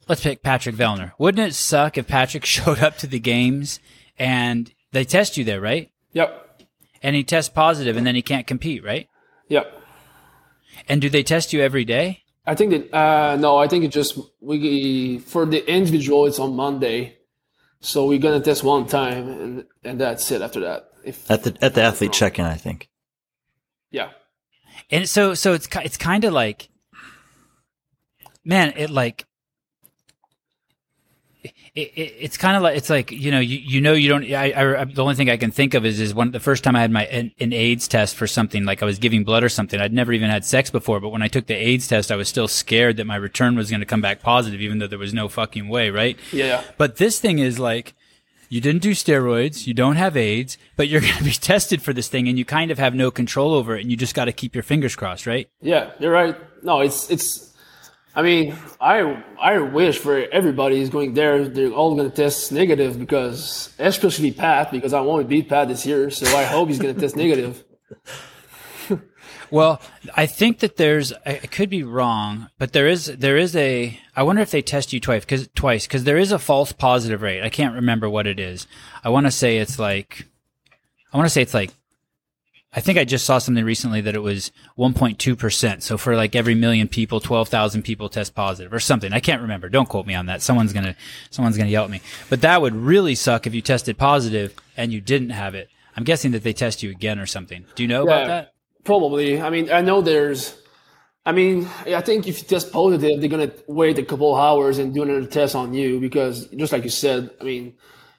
Let's 0.08 0.22
pick 0.22 0.44
Patrick 0.44 0.76
Vellner. 0.76 1.14
Wouldn't 1.18 1.48
it 1.48 1.56
suck 1.56 1.98
if 1.98 2.08
Patrick 2.08 2.46
showed 2.46 2.80
up 2.80 2.98
to 2.98 3.08
the 3.08 3.20
games 3.20 3.80
and 4.18 4.72
they 4.96 5.06
test 5.06 5.38
you 5.38 5.44
there, 5.44 5.62
right? 5.62 5.92
Yep. 6.14 6.64
And 7.04 7.16
he 7.16 7.24
tests 7.24 7.50
positive 7.50 7.98
and 7.98 8.08
then 8.08 8.16
he 8.16 8.22
can't 8.22 8.48
compete, 8.48 8.84
right? 8.84 9.08
Yep. 9.50 9.72
And 10.90 11.02
do 11.02 11.10
they 11.10 11.24
test 11.24 11.54
you 11.54 11.62
every 11.62 11.86
day? 11.86 12.24
I 12.48 12.56
think 12.56 12.72
that 12.72 12.96
uh, 12.96 13.36
no, 13.38 13.58
I 13.58 13.68
think 13.68 13.84
it 13.84 13.90
just 13.90 14.18
we 14.40 15.20
for 15.20 15.46
the 15.46 15.62
individual 15.72 16.26
it's 16.26 16.40
on 16.40 16.56
Monday, 16.56 17.18
so 17.80 18.06
we're 18.06 18.20
gonna 18.20 18.40
test 18.40 18.64
one 18.64 18.86
time 18.88 19.30
and 19.30 19.66
and 19.84 20.00
that's 20.00 20.30
it. 20.32 20.42
After 20.42 20.60
that, 20.62 20.90
if 21.04 21.30
At 21.30 21.44
the 21.44 21.58
at 21.62 21.74
the 21.76 21.82
athlete 21.82 22.14
check-in, 22.14 22.46
I 22.46 22.56
think. 22.56 22.90
yeah, 23.92 24.10
And 24.92 25.10
so, 25.10 25.34
so 25.34 25.54
it's 25.54 25.68
it's 25.84 25.98
kind 25.98 26.24
of 26.24 26.34
like, 26.34 26.70
man, 28.44 28.74
it 28.78 28.90
like, 28.90 29.26
it, 31.76 31.92
it, 31.96 32.14
it's 32.20 32.38
kind 32.38 32.56
of 32.56 32.64
like 32.64 32.78
it's 32.78 32.90
like 32.90 33.12
you 33.12 33.32
know 33.32 33.40
you, 33.40 33.58
you 33.58 33.82
know 33.82 33.94
you 33.94 34.08
don't. 34.08 34.24
I, 34.32 34.80
I 34.80 34.86
the 34.86 35.02
only 35.02 35.16
thing 35.16 35.30
I 35.30 35.36
can 35.36 35.52
think 35.52 35.74
of 35.74 35.86
is 35.86 36.00
is 36.00 36.14
when 36.14 36.32
the 36.32 36.40
first 36.40 36.64
time 36.64 36.76
I 36.76 36.82
had 36.82 36.92
my 36.92 37.06
an, 37.08 37.32
an 37.40 37.52
AIDS 37.52 37.88
test 37.88 38.16
for 38.16 38.28
something 38.28 38.64
like 38.64 38.82
I 38.82 38.86
was 38.86 38.98
giving 38.98 39.26
blood 39.26 39.44
or 39.44 39.50
something. 39.50 39.80
I'd 39.82 39.92
never 39.94 40.14
even 40.14 40.30
had 40.30 40.46
sex 40.46 40.70
before, 40.70 41.02
but 41.02 41.10
when 41.10 41.22
I 41.22 41.28
took 41.28 41.48
the 41.48 41.54
AIDS 41.56 41.88
test, 41.88 42.12
I 42.12 42.16
was 42.16 42.30
still 42.30 42.48
scared 42.48 42.96
that 42.98 43.06
my 43.06 43.18
return 43.18 43.56
was 43.56 43.70
going 43.70 43.82
to 43.82 43.86
come 43.86 44.02
back 44.02 44.22
positive, 44.22 44.62
even 44.62 44.80
though 44.80 44.88
there 44.88 44.98
was 45.00 45.14
no 45.14 45.28
fucking 45.28 45.68
way, 45.68 45.90
right? 45.90 46.18
yeah, 46.32 46.64
But 46.78 46.96
this 46.96 47.20
thing 47.20 47.40
is 47.40 47.60
like, 47.60 47.94
you 48.48 48.62
didn't 48.62 48.82
do 48.82 48.92
steroids, 48.92 49.68
you 49.68 49.74
don't 49.74 49.98
have 49.98 50.16
AIDS, 50.16 50.58
but 50.78 50.88
you're 50.88 51.02
going 51.08 51.18
to 51.18 51.24
be 51.26 51.32
tested 51.32 51.82
for 51.82 51.92
this 51.92 52.08
thing 52.08 52.30
and 52.30 52.38
you 52.38 52.46
kind 52.46 52.72
of 52.72 52.80
have 52.80 52.96
no 52.96 53.12
control 53.12 53.54
over 53.54 53.76
it 53.76 53.82
and 53.82 53.92
you 53.92 53.98
just 53.98 54.16
got 54.16 54.26
to 54.26 54.32
keep 54.32 54.56
your 54.56 54.64
fingers 54.64 54.96
crossed, 54.96 55.28
right? 55.28 55.50
yeah, 55.62 55.92
you're 56.00 56.14
right. 56.14 56.38
No, 56.64 56.80
it's 56.80 57.10
it's. 57.10 57.45
I 58.16 58.22
mean, 58.22 58.56
I 58.80 59.24
I 59.40 59.60
wish 59.60 60.00
for 60.00 60.18
everybody 60.18 60.80
is 60.80 60.90
going 60.90 61.14
there. 61.14 61.48
They're 61.48 61.72
all 61.72 61.96
gonna 61.96 62.10
test 62.10 62.52
negative 62.52 62.98
because, 62.98 63.74
especially 63.78 64.32
Pat, 64.32 64.72
because 64.72 64.94
I 64.94 65.02
want 65.02 65.24
to 65.24 65.28
beat 65.28 65.50
Pat 65.50 65.68
this 65.68 65.86
year. 65.86 66.10
So 66.10 66.26
I 66.36 66.44
hope 66.44 66.70
he's 66.70 66.80
gonna 66.80 66.94
test 66.94 67.16
negative. 67.16 67.64
Well, 69.52 69.80
I 70.16 70.26
think 70.26 70.60
that 70.60 70.78
there's, 70.78 71.14
I 71.14 71.40
I 71.44 71.48
could 71.48 71.70
be 71.70 71.84
wrong, 71.84 72.50
but 72.58 72.74
there 72.74 72.88
is, 72.88 73.06
there 73.06 73.38
is 73.38 73.56
a, 73.56 73.98
I 74.16 74.24
wonder 74.24 74.42
if 74.42 74.52
they 74.52 74.62
test 74.62 74.92
you 74.92 75.00
twice, 75.00 75.24
cause, 75.24 75.48
twice, 75.56 75.88
cause 75.88 76.04
there 76.04 76.18
is 76.18 76.32
a 76.32 76.40
false 76.40 76.72
positive 76.72 77.22
rate. 77.22 77.44
I 77.44 77.50
can't 77.50 77.76
remember 77.76 78.10
what 78.10 78.28
it 78.28 78.40
is. 78.40 78.68
I 79.04 79.10
want 79.10 79.28
to 79.28 79.32
say 79.32 79.58
it's 79.58 79.78
like, 79.78 80.26
I 81.14 81.18
want 81.18 81.28
to 81.28 81.30
say 81.30 81.42
it's 81.42 81.54
like, 81.54 81.72
I 82.76 82.82
think 82.82 82.98
I 82.98 83.06
just 83.06 83.26
saw 83.26 83.38
something 83.38 83.64
recently 83.64 84.02
that 84.02 84.16
it 84.16 84.22
was 84.22 84.52
1.2%. 84.78 85.82
So 85.82 85.98
for 85.98 86.16
like 86.16 86.36
every 86.36 86.56
million 86.56 86.88
people, 86.88 87.20
12,000 87.22 87.84
people 87.84 88.10
test 88.10 88.36
positive 88.36 88.74
or 88.74 88.80
something. 88.82 89.14
I 89.14 89.20
can't 89.22 89.42
remember. 89.42 89.70
Don't 89.70 89.88
quote 89.88 90.06
me 90.06 90.14
on 90.14 90.26
that. 90.26 90.42
Someone's 90.42 90.74
going 90.74 90.86
to, 90.86 90.96
someone's 91.30 91.56
going 91.56 91.68
to 91.68 91.72
yell 91.72 91.86
at 91.86 91.90
me. 91.90 92.02
But 92.30 92.42
that 92.42 92.62
would 92.62 92.76
really 92.76 93.16
suck 93.16 93.48
if 93.48 93.56
you 93.56 93.62
tested 93.62 93.98
positive 93.98 94.54
and 94.76 94.92
you 94.92 95.00
didn't 95.00 95.30
have 95.30 95.56
it. 95.56 95.70
I'm 95.96 96.04
guessing 96.04 96.32
that 96.32 96.44
they 96.44 96.52
test 96.54 96.84
you 96.84 96.92
again 96.92 97.20
or 97.20 97.26
something. 97.26 97.66
Do 97.76 97.84
you 97.84 97.88
know 97.88 98.04
about 98.04 98.28
that? 98.28 98.54
Probably. 98.84 99.42
I 99.42 99.50
mean, 99.50 99.72
I 99.72 99.82
know 99.82 100.02
there's. 100.02 100.56
I 101.26 101.32
mean, 101.32 101.68
I 101.88 102.02
think 102.02 102.28
if 102.28 102.40
you 102.40 102.48
test 102.48 102.72
positive, 102.72 103.20
they're 103.20 103.30
gonna 103.30 103.52
wait 103.68 103.98
a 103.98 104.04
couple 104.04 104.36
hours 104.36 104.78
and 104.78 104.94
do 104.94 105.02
another 105.02 105.26
test 105.26 105.56
on 105.56 105.74
you 105.74 106.00
because, 106.00 106.48
just 106.50 106.72
like 106.72 106.84
you 106.84 106.92
said, 106.92 107.32
I 107.42 107.44
mean, 107.46 107.74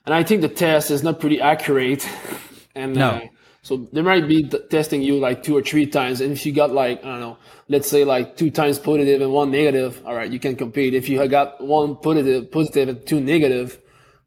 and 0.07 0.15
I 0.15 0.25
think 0.25 0.41
the 0.41 0.49
test 0.49 0.91
is 0.91 1.05
not 1.05 1.21
pretty 1.21 1.41
accurate, 1.41 2.09
and 2.75 2.97
No. 2.97 3.11
uh, 3.11 3.21
so 3.67 3.89
they 3.93 4.03
might 4.03 4.29
be 4.29 4.45
t- 4.45 4.59
testing 4.71 5.03
you 5.03 5.19
like 5.19 5.43
two 5.43 5.57
or 5.57 5.63
three 5.63 5.87
times, 5.87 6.21
and 6.21 6.31
if 6.31 6.47
you 6.47 6.53
got 6.53 6.71
like 6.71 7.05
I 7.05 7.09
don't 7.09 7.21
know, 7.21 7.39
let's 7.69 7.89
say 7.89 8.05
like 8.05 8.37
two 8.37 8.51
times 8.51 8.79
positive 8.79 9.21
and 9.21 9.33
one 9.33 9.51
negative, 9.51 10.01
all 10.07 10.15
right, 10.15 10.31
you 10.31 10.39
can 10.39 10.55
compete. 10.55 10.95
If 10.95 11.09
you 11.09 11.27
got 11.27 11.61
one 11.61 11.97
positive, 11.97 12.51
positive 12.53 12.89
and 12.89 13.07
two 13.07 13.21
negative, 13.21 13.79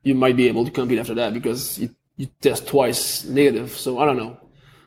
you 0.03 0.13
might 0.13 0.35
be 0.35 0.49
able 0.49 0.65
to 0.65 0.71
compete 0.71 0.99
after 0.99 1.13
that 1.15 1.33
because 1.33 1.79
you, 1.79 1.95
you 2.17 2.27
test 2.41 2.67
twice 2.67 3.23
negative. 3.23 3.71
So 3.71 3.99
I 3.99 4.05
don't 4.05 4.17
know 4.17 4.37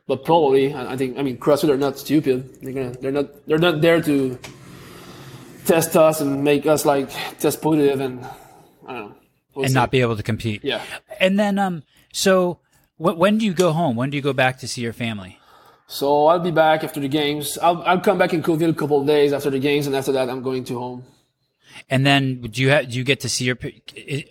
but 0.07 0.25
probably 0.25 0.75
I 0.75 0.93
I 0.93 0.97
think 0.97 1.17
I 1.19 1.23
mean 1.23 1.39
CrossFit 1.39 1.71
are 1.71 1.79
not 1.79 1.99
stupid. 1.99 2.61
They're 2.61 2.73
gonna 2.73 2.93
they're 3.01 3.13
not 3.13 3.47
they're 3.47 3.65
not 3.69 3.81
there 3.81 4.03
to 4.03 4.39
test 5.65 5.97
us 5.97 6.21
and 6.21 6.45
make 6.45 6.67
us 6.67 6.85
like 6.85 7.09
test 7.39 7.63
positive 7.63 8.01
and 8.01 8.25
I 8.87 8.93
don't 8.93 9.09
know. 9.09 9.17
We'll 9.55 9.65
and 9.65 9.73
see. 9.73 9.75
not 9.75 9.91
be 9.91 10.01
able 10.01 10.17
to 10.17 10.23
compete. 10.23 10.65
yeah. 10.65 10.83
And 11.21 11.39
then, 11.39 11.59
um, 11.59 11.83
so 12.13 12.59
when 13.03 13.39
do 13.39 13.45
you 13.45 13.53
go 13.55 13.73
home? 13.73 13.97
When 13.97 14.11
do 14.11 14.17
you 14.17 14.23
go 14.23 14.33
back 14.33 14.59
to 14.61 14.69
see 14.69 14.81
your 14.83 14.93
family? 14.93 15.39
So 15.87 16.27
I'll 16.29 16.39
be 16.39 16.51
back 16.51 16.85
after 16.85 17.01
the 17.01 17.09
games. 17.09 17.59
I'll 17.59 17.83
I'll 17.83 18.01
come 18.01 18.19
back 18.19 18.33
in 18.33 18.43
Cookeville 18.43 18.71
a 18.71 18.75
couple 18.75 19.01
of 19.01 19.07
days 19.07 19.33
after 19.33 19.51
the 19.51 19.59
games, 19.59 19.87
and 19.87 19.95
after 19.97 20.13
that 20.13 20.29
I'm 20.31 20.43
going 20.43 20.65
to 20.65 20.79
home. 20.79 21.05
And 21.91 22.07
then 22.07 22.41
do 22.43 22.63
you 22.63 22.71
ha- 22.71 22.83
do 22.83 22.97
you 22.97 23.05
get 23.05 23.21
to 23.21 23.29
see 23.29 23.45
your? 23.47 23.59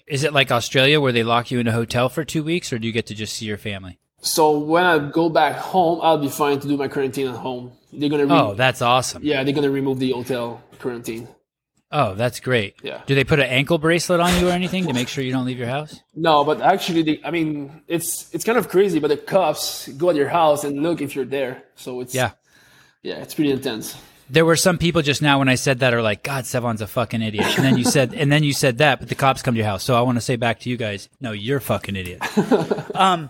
Is 0.08 0.24
it 0.24 0.34
like 0.34 0.52
Australia 0.52 1.00
where 1.02 1.12
they 1.12 1.24
lock 1.24 1.52
you 1.52 1.60
in 1.60 1.68
a 1.68 1.72
hotel 1.72 2.10
for 2.10 2.24
two 2.24 2.44
weeks, 2.44 2.72
or 2.74 2.80
do 2.80 2.88
you 2.88 2.94
get 2.94 3.06
to 3.08 3.16
just 3.16 3.34
see 3.36 3.46
your 3.46 3.58
family? 3.58 4.00
So 4.22 4.58
when 4.60 4.86
I 4.86 5.00
go 5.00 5.30
back 5.30 5.56
home, 5.58 6.00
I'll 6.02 6.18
be 6.20 6.30
fine 6.30 6.60
to 6.60 6.68
do 6.68 6.78
my 6.78 6.88
quarantine 6.88 7.28
at 7.28 7.36
home. 7.36 7.72
They're 7.92 8.10
gonna 8.10 8.26
re- 8.26 8.32
Oh, 8.40 8.54
that's 8.54 8.82
awesome. 8.82 9.22
yeah, 9.24 9.44
they're 9.44 9.54
gonna 9.54 9.72
remove 9.72 10.00
the 10.00 10.12
hotel 10.12 10.62
quarantine. 10.80 11.28
Oh, 11.92 12.16
that's 12.16 12.40
great. 12.40 12.76
Yeah. 12.84 13.02
Do 13.06 13.16
they 13.16 13.24
put 13.26 13.40
an 13.40 13.48
ankle 13.48 13.78
bracelet 13.78 14.20
on 14.22 14.40
you 14.40 14.48
or 14.48 14.52
anything 14.52 14.88
to 14.88 14.94
make 14.94 15.10
sure 15.10 15.24
you 15.24 15.34
don't 15.34 15.46
leave 15.46 15.60
your 15.60 15.68
house? 15.68 16.00
No, 16.16 16.44
but 16.46 16.62
actually, 16.62 17.02
the, 17.04 17.22
I 17.26 17.32
mean, 17.32 17.82
it's 17.88 18.34
it's 18.34 18.46
kind 18.46 18.58
of 18.58 18.70
crazy. 18.70 19.00
But 19.00 19.10
the 19.10 19.18
cops 19.18 19.90
go 19.90 20.10
at 20.10 20.16
your 20.16 20.30
house 20.30 20.64
and 20.64 20.82
look 20.82 21.02
if 21.02 21.16
you're 21.16 21.26
there. 21.26 21.64
So 21.76 22.00
it's 22.02 22.14
Yeah. 22.16 22.32
yeah, 23.04 23.16
it's 23.16 23.34
pretty 23.34 23.52
intense. 23.52 23.96
There 24.30 24.46
were 24.46 24.56
some 24.56 24.78
people 24.78 25.02
just 25.02 25.22
now 25.22 25.40
when 25.40 25.50
I 25.50 25.56
said 25.56 25.80
that 25.80 25.94
are 25.94 26.02
like, 26.02 26.24
God, 26.24 26.46
Sevan's 26.46 26.80
a 26.80 26.88
fucking 26.88 27.22
idiot. 27.22 27.58
And 27.58 27.66
then 27.66 27.78
you 27.78 27.84
said, 27.84 28.14
and 28.14 28.32
then 28.32 28.44
you 28.46 28.54
said 28.54 28.78
that, 28.78 29.00
but 29.00 29.10
the 29.10 29.16
cops 29.16 29.42
come 29.42 29.56
to 29.56 29.58
your 29.58 29.68
house. 29.68 29.84
So 29.84 29.94
I 29.94 30.02
want 30.04 30.16
to 30.16 30.22
say 30.22 30.38
back 30.38 30.62
to 30.62 30.70
you 30.70 30.78
guys, 30.78 31.10
no, 31.20 31.34
you're 31.34 31.60
fucking 31.60 31.98
idiot. 31.98 32.22
um, 32.96 33.30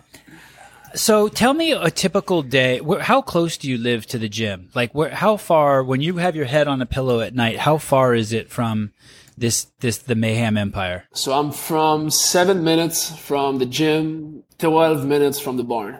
so 0.94 1.28
tell 1.28 1.54
me 1.54 1.72
a 1.72 1.90
typical 1.90 2.42
day. 2.42 2.80
How 3.00 3.22
close 3.22 3.56
do 3.56 3.68
you 3.68 3.78
live 3.78 4.06
to 4.06 4.18
the 4.18 4.28
gym? 4.28 4.70
Like, 4.74 4.94
where, 4.94 5.10
how 5.10 5.36
far, 5.36 5.82
when 5.82 6.00
you 6.00 6.16
have 6.16 6.36
your 6.36 6.44
head 6.46 6.68
on 6.68 6.80
a 6.82 6.86
pillow 6.86 7.20
at 7.20 7.34
night, 7.34 7.58
how 7.58 7.78
far 7.78 8.14
is 8.14 8.32
it 8.32 8.50
from 8.50 8.92
this, 9.36 9.64
this, 9.80 9.98
the 9.98 10.14
Mayhem 10.14 10.56
Empire? 10.56 11.04
So 11.12 11.32
I'm 11.32 11.52
from 11.52 12.10
seven 12.10 12.62
minutes 12.64 13.16
from 13.18 13.58
the 13.58 13.66
gym, 13.66 14.44
twelve 14.58 15.04
minutes 15.06 15.38
from 15.40 15.56
the 15.56 15.64
barn. 15.64 15.98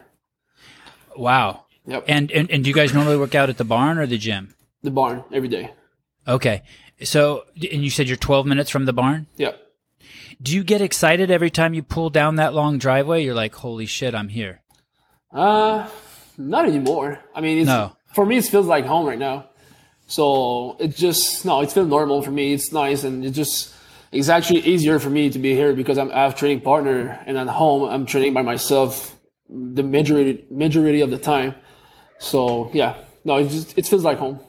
Wow. 1.15 1.65
Yep, 1.85 2.05
And, 2.07 2.31
and, 2.31 2.49
and 2.49 2.63
do 2.63 2.69
you 2.69 2.73
guys 2.73 2.93
normally 2.93 3.17
work 3.17 3.35
out 3.35 3.49
at 3.49 3.57
the 3.57 3.65
barn 3.65 3.97
or 3.97 4.05
the 4.07 4.17
gym? 4.17 4.55
the 4.83 4.91
barn 4.91 5.23
every 5.31 5.47
day. 5.49 5.71
Okay. 6.27 6.63
So, 7.03 7.43
and 7.55 7.83
you 7.83 7.89
said 7.89 8.07
you're 8.07 8.17
12 8.17 8.45
minutes 8.45 8.69
from 8.69 8.85
the 8.85 8.91
barn? 8.93 9.27
Yep. 9.37 9.59
Do 10.41 10.53
you 10.53 10.63
get 10.63 10.81
excited 10.81 11.31
every 11.31 11.49
time 11.49 11.73
you 11.73 11.83
pull 11.83 12.09
down 12.09 12.35
that 12.37 12.53
long 12.53 12.77
driveway? 12.77 13.23
You're 13.23 13.33
like, 13.35 13.55
holy 13.55 13.85
shit, 13.85 14.13
I'm 14.15 14.27
here. 14.29 14.61
Uh, 15.33 15.87
not 16.37 16.65
anymore. 16.67 17.19
I 17.35 17.41
mean, 17.41 17.59
it's, 17.59 17.67
No. 17.67 17.95
for 18.13 18.25
me, 18.25 18.37
it 18.37 18.45
feels 18.45 18.67
like 18.67 18.85
home 18.85 19.05
right 19.05 19.19
now. 19.19 19.49
So 20.07 20.75
it 20.79 20.95
just 20.95 21.45
no, 21.45 21.61
it 21.61 21.71
feels 21.71 21.87
normal 21.87 22.21
for 22.21 22.31
me. 22.31 22.53
It's 22.53 22.71
nice, 22.71 23.03
and 23.03 23.25
it 23.25 23.31
just 23.31 23.73
it's 24.11 24.29
actually 24.29 24.59
easier 24.59 24.99
for 24.99 25.09
me 25.09 25.29
to 25.29 25.39
be 25.39 25.55
here 25.55 25.73
because 25.73 25.97
I'm, 25.97 26.11
I 26.11 26.23
have 26.23 26.35
training 26.35 26.61
partner, 26.61 27.19
and 27.25 27.37
at 27.37 27.47
home 27.47 27.89
I'm 27.89 28.05
training 28.05 28.33
by 28.33 28.41
myself 28.43 29.15
the 29.49 29.81
majority 29.81 30.45
majority 30.51 31.01
of 31.01 31.09
the 31.09 31.17
time. 31.17 31.55
So 32.19 32.69
yeah, 32.73 32.95
no, 33.23 33.37
it 33.37 33.49
just 33.49 33.77
it 33.77 33.87
feels 33.87 34.03
like 34.03 34.17
home. 34.19 34.39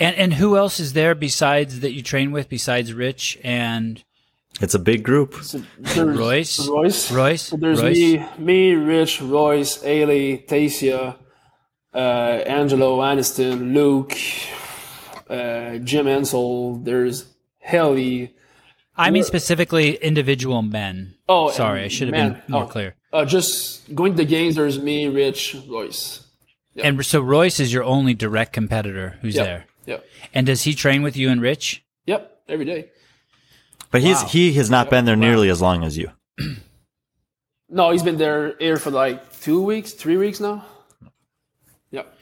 And 0.00 0.16
and 0.16 0.34
who 0.34 0.56
else 0.56 0.80
is 0.80 0.94
there 0.94 1.14
besides 1.14 1.80
that 1.80 1.92
you 1.92 2.02
train 2.02 2.32
with 2.32 2.48
besides 2.48 2.92
Rich 2.92 3.38
and 3.44 4.02
It's 4.60 4.74
a 4.74 4.78
big 4.78 5.02
group. 5.02 5.34
So 5.42 5.60
Royce? 6.06 6.66
Royce. 6.66 7.10
Royce? 7.10 7.42
So 7.42 7.56
there's 7.56 7.82
Royce? 7.82 7.96
me, 7.96 8.28
me, 8.38 8.72
Rich, 8.72 9.20
Royce, 9.20 9.78
Ailey, 9.78 10.46
Tasia, 10.46 11.16
uh, 11.94 11.98
Angelo, 11.98 13.00
Aniston, 13.00 13.74
Luke, 13.74 14.16
uh, 15.28 15.78
Jim 15.78 16.06
Ansel. 16.06 16.76
There's 16.82 17.34
Haley. 17.58 18.34
I 18.96 19.10
mean 19.10 19.24
specifically 19.24 19.96
individual 19.96 20.62
men. 20.62 21.16
Oh, 21.28 21.50
sorry, 21.50 21.84
I 21.84 21.88
should 21.88 22.08
have 22.08 22.12
man, 22.12 22.32
been 22.32 22.42
more 22.48 22.64
oh, 22.64 22.66
clear. 22.66 22.94
Uh, 23.12 23.26
just 23.26 23.94
going 23.94 24.12
to 24.12 24.16
the 24.16 24.24
games. 24.24 24.54
There's 24.54 24.80
me, 24.80 25.06
Rich, 25.06 25.56
Royce. 25.68 26.22
And 26.82 27.04
so 27.04 27.20
Royce 27.20 27.60
is 27.60 27.72
your 27.72 27.84
only 27.84 28.14
direct 28.14 28.52
competitor 28.52 29.18
who's 29.20 29.34
Yep. 29.34 29.44
there. 29.44 29.66
Yep. 29.86 30.06
And 30.34 30.46
does 30.46 30.62
he 30.62 30.74
train 30.74 31.02
with 31.02 31.16
you 31.16 31.28
and 31.30 31.40
Rich? 31.40 31.84
Yep. 32.06 32.42
Every 32.48 32.64
day. 32.64 32.90
But 33.96 34.02
he's 34.02 34.20
Wow. 34.20 34.28
he 34.28 34.52
has 34.52 34.68
not 34.68 34.90
been 34.90 35.06
there 35.06 35.16
nearly 35.16 35.48
as 35.48 35.62
long 35.62 35.82
as 35.82 35.96
you. 35.96 36.10
No, 37.70 37.92
he's 37.92 38.02
been 38.02 38.18
there 38.18 38.54
here 38.58 38.76
for 38.76 38.90
like 38.90 39.40
two 39.40 39.62
weeks, 39.62 39.92
three 39.92 40.18
weeks 40.18 40.38
now. 40.38 40.66
Yep. 41.92 42.14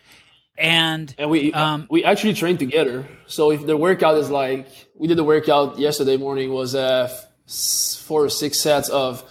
And 0.57 1.13
And 1.19 1.31
we 1.31 1.53
Um, 1.53 1.89
we 1.91 2.05
actually 2.05 2.35
train 2.35 2.59
together. 2.59 3.09
So 3.27 3.51
if 3.51 3.67
the 3.67 3.77
workout 3.77 4.19
is 4.19 4.31
like 4.31 4.69
we 4.95 5.09
did 5.09 5.19
the 5.19 5.25
workout 5.25 5.77
yesterday 5.81 6.17
morning 6.17 6.53
was 6.53 6.77
uh 6.77 7.09
four 8.07 8.23
or 8.27 8.29
six 8.29 8.61
sets 8.61 8.89
of 8.89 9.25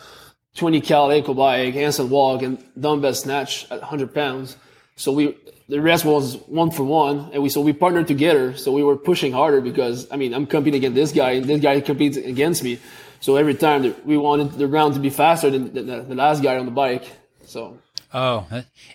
twenty 0.54 0.82
cal 0.82 1.12
ankle 1.12 1.36
bike, 1.36 1.76
handstand 1.76 2.10
walk, 2.10 2.42
and 2.42 2.58
dumbbell 2.78 3.14
snatch 3.14 3.72
at 3.72 3.82
hundred 3.84 4.14
pounds. 4.14 4.58
So 4.98 5.14
we 5.14 5.38
the 5.70 5.82
rest 5.82 6.06
was 6.06 6.38
one 6.48 6.72
for 6.72 6.84
one, 6.84 7.30
and 7.34 7.42
we 7.42 7.50
so 7.50 7.62
we 7.62 7.74
partnered 7.74 8.08
together. 8.08 8.56
So 8.58 8.72
we 8.72 8.84
were 8.84 8.98
pushing 8.98 9.32
harder 9.32 9.62
because 9.62 10.08
I 10.12 10.18
mean 10.18 10.34
I'm 10.34 10.46
competing 10.46 10.80
against 10.80 10.96
this 10.96 11.12
guy, 11.12 11.32
and 11.32 11.46
this 11.46 11.62
guy 11.62 11.80
competes 11.82 12.18
against 12.18 12.64
me. 12.64 12.80
So 13.20 13.38
every 13.38 13.56
time 13.56 13.84
that 13.84 14.06
we 14.06 14.18
wanted 14.18 14.52
the 14.54 14.68
round 14.68 14.96
to 14.96 15.00
be 15.00 15.10
faster 15.10 15.50
than 15.50 15.74
the, 15.74 15.82
the, 15.82 16.02
the 16.02 16.16
last 16.16 16.44
guy 16.44 16.58
on 16.58 16.66
the 16.66 16.72
bike. 16.72 17.06
So 17.46 17.78
oh, 18.14 18.48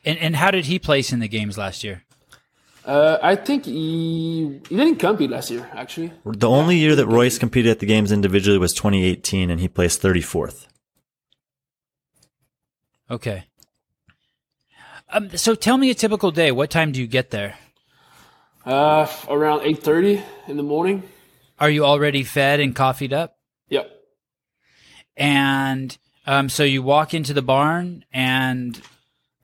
and 0.05 0.19
and 0.19 0.37
how 0.37 0.51
did 0.51 0.67
he 0.67 0.79
place 0.79 1.13
in 1.13 1.21
the 1.21 1.29
games 1.29 1.57
last 1.57 1.83
year? 1.83 2.05
Uh, 2.85 3.19
I 3.23 3.37
think 3.37 3.65
he 3.67 4.61
he 4.69 4.77
didn't 4.77 4.97
compete 4.97 5.31
last 5.31 5.51
year. 5.51 5.69
Actually, 5.75 6.13
The 6.25 6.49
only 6.49 6.77
year 6.77 6.95
that 6.97 7.07
Royce 7.07 7.39
competed 7.39 7.71
at 7.71 7.81
the 7.81 7.87
games 7.87 8.13
individually 8.13 8.59
was 8.59 8.73
2018, 8.73 9.51
and 9.51 9.61
he 9.61 9.69
placed 9.69 10.03
34th. 10.03 10.67
Okay. 13.11 13.45
Um, 15.11 15.37
so 15.37 15.55
tell 15.55 15.79
me 15.79 15.91
a 15.91 15.95
typical 15.95 16.31
day. 16.31 16.53
What 16.53 16.71
time 16.71 16.93
do 16.93 17.01
you 17.01 17.07
get 17.07 17.31
there? 17.31 17.57
uh, 18.67 19.07
around 19.29 19.63
eight 19.63 19.83
thirty 19.83 20.23
in 20.47 20.57
the 20.59 20.63
morning. 20.63 21.03
Are 21.59 21.71
you 21.71 21.85
already 21.85 22.23
fed 22.23 22.61
and 22.61 22.77
coffeeed 22.77 23.13
up? 23.13 23.39
Yep. 23.69 23.91
And 25.17 25.97
um, 26.27 26.49
so 26.49 26.63
you 26.65 26.83
walk 26.83 27.15
into 27.15 27.33
the 27.33 27.43
barn 27.43 28.05
and 28.13 28.81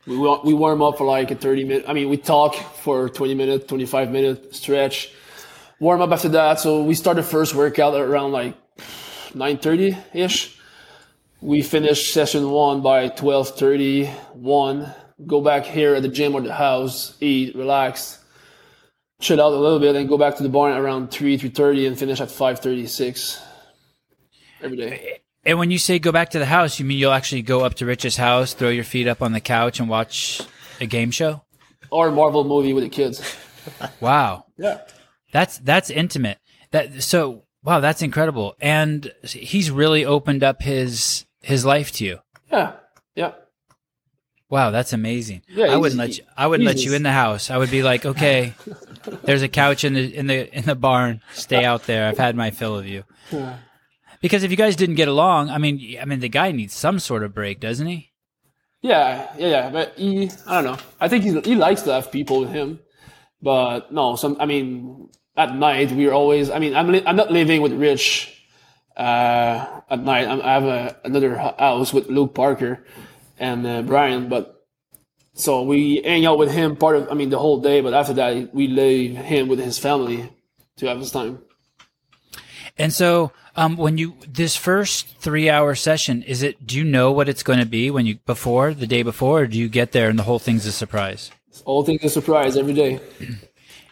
We 0.06 0.16
we 0.18 0.52
warm 0.54 0.82
up 0.82 0.98
for 0.98 1.06
like 1.06 1.30
a 1.30 1.34
thirty 1.34 1.64
minute. 1.64 1.86
I 1.88 1.94
mean, 1.94 2.10
we 2.10 2.18
talk 2.18 2.54
for 2.54 3.08
twenty 3.08 3.34
minute, 3.34 3.66
twenty 3.66 3.86
five 3.86 4.10
minute 4.10 4.54
stretch. 4.54 5.10
Warm 5.80 6.02
up 6.02 6.12
after 6.12 6.28
that. 6.30 6.60
So 6.60 6.82
we 6.84 6.94
start 6.94 7.16
the 7.16 7.22
first 7.22 7.54
workout 7.54 7.94
around 7.94 8.32
like 8.32 8.54
nine 9.34 9.56
thirty 9.56 9.96
ish. 10.12 10.58
We 11.40 11.62
finish 11.62 12.12
session 12.12 12.50
one 12.50 12.80
by 12.80 13.08
12:30, 13.10 14.08
one. 14.34 14.94
Go 15.26 15.40
back 15.40 15.64
here 15.64 15.94
at 15.94 16.02
the 16.02 16.08
gym 16.08 16.34
or 16.34 16.40
the 16.40 16.52
house, 16.52 17.16
eat, 17.20 17.54
relax, 17.54 18.18
chill 19.20 19.40
out 19.40 19.52
a 19.52 19.56
little 19.56 19.78
bit, 19.78 19.94
and 19.94 20.08
go 20.08 20.18
back 20.18 20.36
to 20.36 20.42
the 20.42 20.48
barn 20.48 20.76
around 20.76 21.10
three, 21.10 21.36
three 21.36 21.50
thirty, 21.50 21.86
and 21.86 21.98
finish 21.98 22.20
at 22.20 22.30
five 22.30 22.58
thirty, 22.60 22.86
six 22.86 23.40
every 24.62 24.76
day. 24.76 25.20
and 25.44 25.58
when 25.58 25.70
you 25.70 25.78
say 25.78 25.98
go 25.98 26.10
back 26.10 26.30
to 26.30 26.38
the 26.38 26.46
house, 26.46 26.78
you 26.80 26.84
mean 26.84 26.98
you'll 26.98 27.12
actually 27.12 27.42
go 27.42 27.60
up 27.60 27.74
to 27.74 27.86
Rich's 27.86 28.16
house, 28.16 28.54
throw 28.54 28.70
your 28.70 28.84
feet 28.84 29.06
up 29.06 29.22
on 29.22 29.32
the 29.32 29.40
couch, 29.40 29.78
and 29.78 29.88
watch 29.88 30.40
a 30.80 30.86
game 30.86 31.10
show? 31.10 31.42
Or 31.90 32.08
a 32.08 32.12
Marvel 32.12 32.42
movie 32.44 32.72
with 32.72 32.84
the 32.84 32.90
kids. 32.90 33.20
Wow. 34.00 34.44
Yeah. 34.58 34.80
That's 35.32 35.56
that's 35.56 35.88
intimate. 35.88 36.36
That 36.72 37.02
so 37.02 37.44
wow, 37.62 37.80
that's 37.80 38.02
incredible. 38.02 38.54
And 38.60 39.10
he's 39.22 39.70
really 39.70 40.04
opened 40.04 40.44
up 40.44 40.60
his 40.60 41.24
his 41.40 41.64
life 41.64 41.90
to 41.92 42.04
you. 42.04 42.18
Yeah. 42.52 42.72
Yeah. 43.14 43.32
Wow, 44.50 44.70
that's 44.70 44.92
amazing. 44.92 45.42
Yeah, 45.48 45.66
I 45.66 45.76
wouldn't 45.76 45.98
let 45.98 46.18
you, 46.18 46.24
I 46.36 46.46
wouldn't 46.46 46.66
let 46.66 46.84
you 46.84 46.94
in 46.94 47.02
the 47.02 47.12
house. 47.12 47.50
I 47.50 47.56
would 47.56 47.70
be 47.70 47.82
like, 47.82 48.04
okay, 48.04 48.54
there's 49.22 49.42
a 49.42 49.48
couch 49.48 49.84
in 49.84 49.94
the 49.94 50.14
in 50.14 50.26
the 50.26 50.56
in 50.56 50.64
the 50.64 50.74
barn. 50.74 51.22
Stay 51.32 51.64
out 51.64 51.84
there. 51.84 52.06
I've 52.06 52.18
had 52.18 52.36
my 52.36 52.50
fill 52.50 52.76
of 52.76 52.86
you. 52.86 53.04
Because 54.20 54.42
if 54.42 54.50
you 54.50 54.56
guys 54.56 54.76
didn't 54.76 54.94
get 54.94 55.08
along, 55.08 55.50
I 55.50 55.58
mean, 55.58 55.98
I 56.00 56.04
mean, 56.04 56.20
the 56.20 56.28
guy 56.28 56.52
needs 56.52 56.74
some 56.74 56.98
sort 56.98 57.22
of 57.22 57.34
break, 57.34 57.60
doesn't 57.60 57.86
he? 57.86 58.12
Yeah, 58.80 59.28
yeah, 59.38 59.48
yeah. 59.48 59.70
But 59.70 59.94
he, 59.96 60.30
I 60.46 60.62
don't 60.62 60.64
know. 60.64 60.78
I 61.00 61.08
think 61.08 61.24
he 61.24 61.40
he 61.40 61.54
likes 61.54 61.82
to 61.82 61.92
have 61.92 62.12
people 62.12 62.40
with 62.40 62.50
him, 62.50 62.80
but 63.42 63.92
no. 63.92 64.16
Some, 64.16 64.36
I 64.38 64.46
mean, 64.46 65.08
at 65.36 65.56
night 65.56 65.90
we're 65.92 66.12
always. 66.12 66.50
I 66.50 66.58
mean, 66.58 66.76
I'm 66.76 66.92
li- 66.92 67.02
I'm 67.06 67.16
not 67.16 67.30
living 67.30 67.62
with 67.62 67.72
Rich. 67.72 68.30
Uh, 68.96 69.80
at 69.90 70.00
night, 70.00 70.28
I'm, 70.28 70.40
I 70.40 70.52
have 70.52 70.64
a, 70.64 70.96
another 71.04 71.36
house 71.36 71.92
with 71.92 72.08
Luke 72.08 72.32
Parker 72.34 72.84
and 73.38 73.66
uh, 73.66 73.82
Brian, 73.82 74.28
but 74.28 74.66
so 75.34 75.62
we 75.62 76.00
hang 76.04 76.26
out 76.26 76.38
with 76.38 76.50
him 76.52 76.76
part 76.76 76.96
of. 76.96 77.10
I 77.10 77.14
mean, 77.14 77.30
the 77.30 77.38
whole 77.38 77.60
day, 77.60 77.80
but 77.80 77.94
after 77.94 78.12
that, 78.14 78.54
we 78.54 78.68
leave 78.68 79.16
him 79.16 79.48
with 79.48 79.58
his 79.58 79.78
family 79.78 80.30
to 80.76 80.86
have 80.86 80.98
his 80.98 81.10
time. 81.10 81.40
And 82.76 82.92
so, 82.92 83.32
um, 83.56 83.76
when 83.76 83.98
you 83.98 84.14
this 84.28 84.56
first 84.56 85.16
three 85.18 85.50
hour 85.50 85.74
session, 85.74 86.22
is 86.22 86.42
it? 86.42 86.66
Do 86.66 86.76
you 86.76 86.84
know 86.84 87.12
what 87.12 87.28
it's 87.28 87.42
going 87.42 87.58
to 87.58 87.66
be 87.66 87.90
when 87.90 88.06
you 88.06 88.18
before 88.26 88.74
the 88.74 88.86
day 88.86 89.02
before, 89.02 89.42
or 89.42 89.46
do 89.46 89.58
you 89.58 89.68
get 89.68 89.92
there 89.92 90.08
and 90.08 90.18
the 90.18 90.24
whole 90.24 90.38
thing's 90.38 90.66
a 90.66 90.72
surprise? 90.72 91.30
All 91.64 91.84
things 91.84 92.02
a 92.04 92.08
surprise 92.08 92.56
every 92.56 92.74
day. 92.74 93.00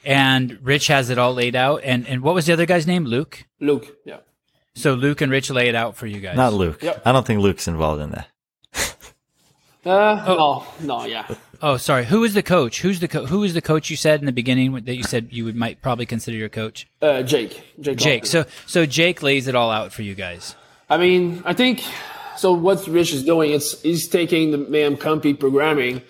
And 0.05 0.59
Rich 0.63 0.89
has 0.89 1.11
it 1.11 1.19
all 1.19 1.33
laid 1.35 1.55
out. 1.55 1.83
And 1.85 2.07
and 2.09 2.23
what 2.23 2.35
was 2.35 2.47
the 2.47 2.53
other 2.53 2.67
guy's 2.67 2.87
name? 2.87 3.05
Luke. 3.05 3.45
Luke, 3.61 3.99
yeah. 4.05 4.19
So 4.75 4.95
Luke 4.95 5.21
and 5.21 5.31
Rich 5.31 5.51
lay 5.51 5.69
it 5.69 5.75
out 5.75 5.97
for 5.97 6.07
you 6.07 6.21
guys. 6.21 6.37
Not 6.37 6.55
Luke. 6.55 6.83
Yep. 6.83 7.03
I 7.05 7.13
don't 7.13 7.27
think 7.27 7.41
Luke's 7.41 7.69
involved 7.69 8.03
in 8.03 8.11
that. 8.11 8.29
Uh, 9.85 10.25
no, 10.27 10.67
no, 10.81 11.05
yeah. 11.07 11.27
Oh, 11.61 11.77
sorry. 11.77 12.05
Who 12.05 12.23
is 12.25 12.35
the 12.35 12.43
coach? 12.43 12.81
Who's 12.83 13.01
the 13.01 13.09
co- 13.09 13.27
who 13.27 13.43
is 13.43 13.55
the 13.55 13.61
coach 13.63 13.91
you 13.91 13.97
said 13.97 14.21
in 14.21 14.27
the 14.27 14.33
beginning 14.33 14.73
that 14.73 14.95
you 14.95 15.03
said 15.03 15.29
you 15.31 15.45
would 15.45 15.57
might 15.57 15.83
probably 15.83 16.07
consider 16.07 16.37
your 16.37 16.49
coach? 16.49 16.87
Uh, 17.01 17.23
Jake, 17.23 17.63
Jake. 17.81 17.99
Jake. 17.99 18.27
So 18.27 18.45
so 18.67 18.87
Jake 18.87 19.23
lays 19.23 19.49
it 19.49 19.55
all 19.55 19.71
out 19.71 19.93
for 19.93 20.03
you 20.03 20.15
guys. 20.15 20.55
I 20.89 20.99
mean, 20.99 21.43
I 21.45 21.53
think 21.55 21.83
so. 22.37 22.53
What 22.53 22.87
Rich 22.87 23.13
is 23.13 23.25
doing, 23.25 23.53
it's 23.53 23.81
he's 23.83 24.07
taking 24.09 24.51
the 24.53 24.59
Mayhem 24.59 24.97
compete 24.97 25.41
programming, 25.41 26.03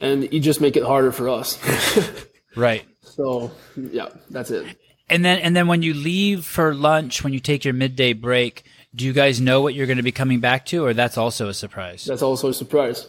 and 0.00 0.22
he 0.24 0.40
just 0.40 0.60
make 0.60 0.76
it 0.76 0.82
harder 0.84 1.12
for 1.12 1.28
us. 1.28 1.58
Right. 2.56 2.84
so 3.02 3.52
yeah, 3.76 4.08
that's 4.28 4.50
it. 4.50 4.76
And 5.08 5.24
then 5.24 5.38
and 5.38 5.54
then 5.54 5.68
when 5.68 5.82
you 5.82 5.94
leave 5.94 6.44
for 6.44 6.74
lunch, 6.74 7.22
when 7.22 7.32
you 7.32 7.38
take 7.38 7.64
your 7.64 7.74
midday 7.74 8.12
break, 8.12 8.64
do 8.94 9.04
you 9.04 9.12
guys 9.12 9.40
know 9.40 9.62
what 9.62 9.74
you're 9.74 9.86
going 9.86 9.98
to 9.98 10.02
be 10.02 10.12
coming 10.12 10.40
back 10.40 10.66
to, 10.66 10.84
or 10.84 10.94
that's 10.94 11.16
also 11.16 11.48
a 11.48 11.54
surprise? 11.54 12.04
That's 12.04 12.22
also 12.22 12.48
a 12.48 12.54
surprise. 12.54 13.08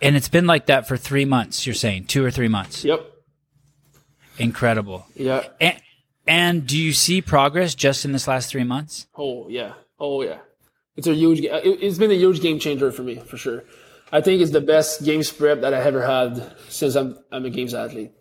And 0.00 0.16
it's 0.16 0.28
been 0.28 0.46
like 0.46 0.66
that 0.66 0.88
for 0.88 0.96
three 0.96 1.24
months. 1.24 1.66
You're 1.66 1.74
saying 1.74 2.06
two 2.06 2.24
or 2.24 2.30
three 2.30 2.48
months. 2.48 2.84
Yep. 2.84 3.00
Incredible. 4.38 5.06
Yeah. 5.14 5.44
And, 5.60 5.80
and 6.26 6.66
do 6.66 6.76
you 6.76 6.92
see 6.92 7.22
progress 7.22 7.74
just 7.74 8.04
in 8.04 8.12
this 8.12 8.26
last 8.26 8.50
three 8.50 8.64
months? 8.64 9.06
Oh 9.16 9.48
yeah. 9.48 9.74
Oh 9.98 10.22
yeah. 10.22 10.38
It's 10.96 11.06
a 11.06 11.14
huge. 11.14 11.40
It's 11.42 11.98
been 11.98 12.10
a 12.10 12.14
huge 12.14 12.40
game 12.40 12.58
changer 12.58 12.90
for 12.90 13.02
me 13.02 13.16
for 13.16 13.36
sure. 13.36 13.64
I 14.12 14.20
think 14.20 14.40
it's 14.40 14.50
the 14.50 14.60
best 14.60 15.04
games 15.04 15.30
prep 15.30 15.60
that 15.60 15.74
I 15.74 15.80
ever 15.82 16.04
had 16.04 16.54
since 16.68 16.94
I'm 16.94 17.18
I'm 17.30 17.44
a 17.44 17.50
games 17.50 17.74
athlete. 17.74 18.12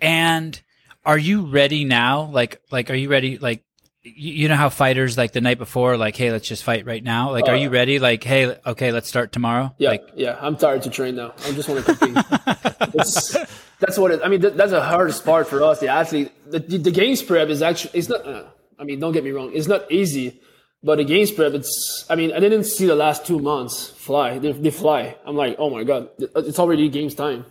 And 0.00 0.60
are 1.04 1.18
you 1.18 1.46
ready 1.46 1.84
now? 1.84 2.24
Like, 2.24 2.60
like, 2.70 2.90
are 2.90 2.94
you 2.94 3.08
ready? 3.08 3.38
Like, 3.38 3.64
you, 4.14 4.48
know 4.48 4.54
how 4.54 4.68
fighters 4.68 5.18
like 5.18 5.32
the 5.32 5.40
night 5.40 5.58
before, 5.58 5.96
like, 5.96 6.16
hey, 6.16 6.30
let's 6.30 6.46
just 6.46 6.62
fight 6.62 6.86
right 6.86 7.02
now. 7.02 7.32
Like, 7.32 7.48
are 7.48 7.56
you 7.56 7.70
ready? 7.70 7.98
Like, 7.98 8.22
hey, 8.22 8.56
okay, 8.64 8.92
let's 8.92 9.08
start 9.08 9.32
tomorrow. 9.32 9.74
Yeah, 9.78 9.90
Like, 9.90 10.08
yeah. 10.14 10.38
I'm 10.40 10.56
tired 10.56 10.82
to 10.82 10.90
train 10.90 11.16
now. 11.16 11.34
I 11.44 11.52
just 11.52 11.68
want 11.68 11.84
to 11.84 11.94
compete. 11.94 12.24
that's 13.80 13.98
what 13.98 14.12
it. 14.12 14.20
I 14.22 14.28
mean, 14.28 14.40
that, 14.40 14.56
that's 14.56 14.70
the 14.70 14.82
hardest 14.82 15.24
part 15.24 15.48
for 15.48 15.62
us, 15.62 15.80
the 15.80 15.88
athlete. 15.88 16.32
The, 16.50 16.60
the, 16.60 16.78
the 16.78 16.90
games 16.90 17.22
prep 17.22 17.48
is 17.48 17.62
actually. 17.62 17.98
It's 17.98 18.08
not. 18.08 18.26
Uh, 18.26 18.44
I 18.78 18.84
mean, 18.84 19.00
don't 19.00 19.12
get 19.12 19.24
me 19.24 19.30
wrong. 19.30 19.50
It's 19.52 19.66
not 19.66 19.90
easy, 19.90 20.40
but 20.82 20.96
the 20.96 21.04
games 21.04 21.32
prep. 21.32 21.52
It's. 21.54 22.06
I 22.08 22.14
mean, 22.14 22.32
I 22.32 22.40
didn't 22.40 22.64
see 22.64 22.86
the 22.86 22.94
last 22.94 23.26
two 23.26 23.38
months 23.38 23.88
fly. 23.88 24.38
They, 24.38 24.52
they 24.52 24.70
fly. 24.70 25.16
I'm 25.24 25.36
like, 25.36 25.56
oh 25.58 25.70
my 25.70 25.84
god, 25.84 26.10
it's 26.18 26.58
already 26.58 26.88
games 26.88 27.14
time. 27.14 27.44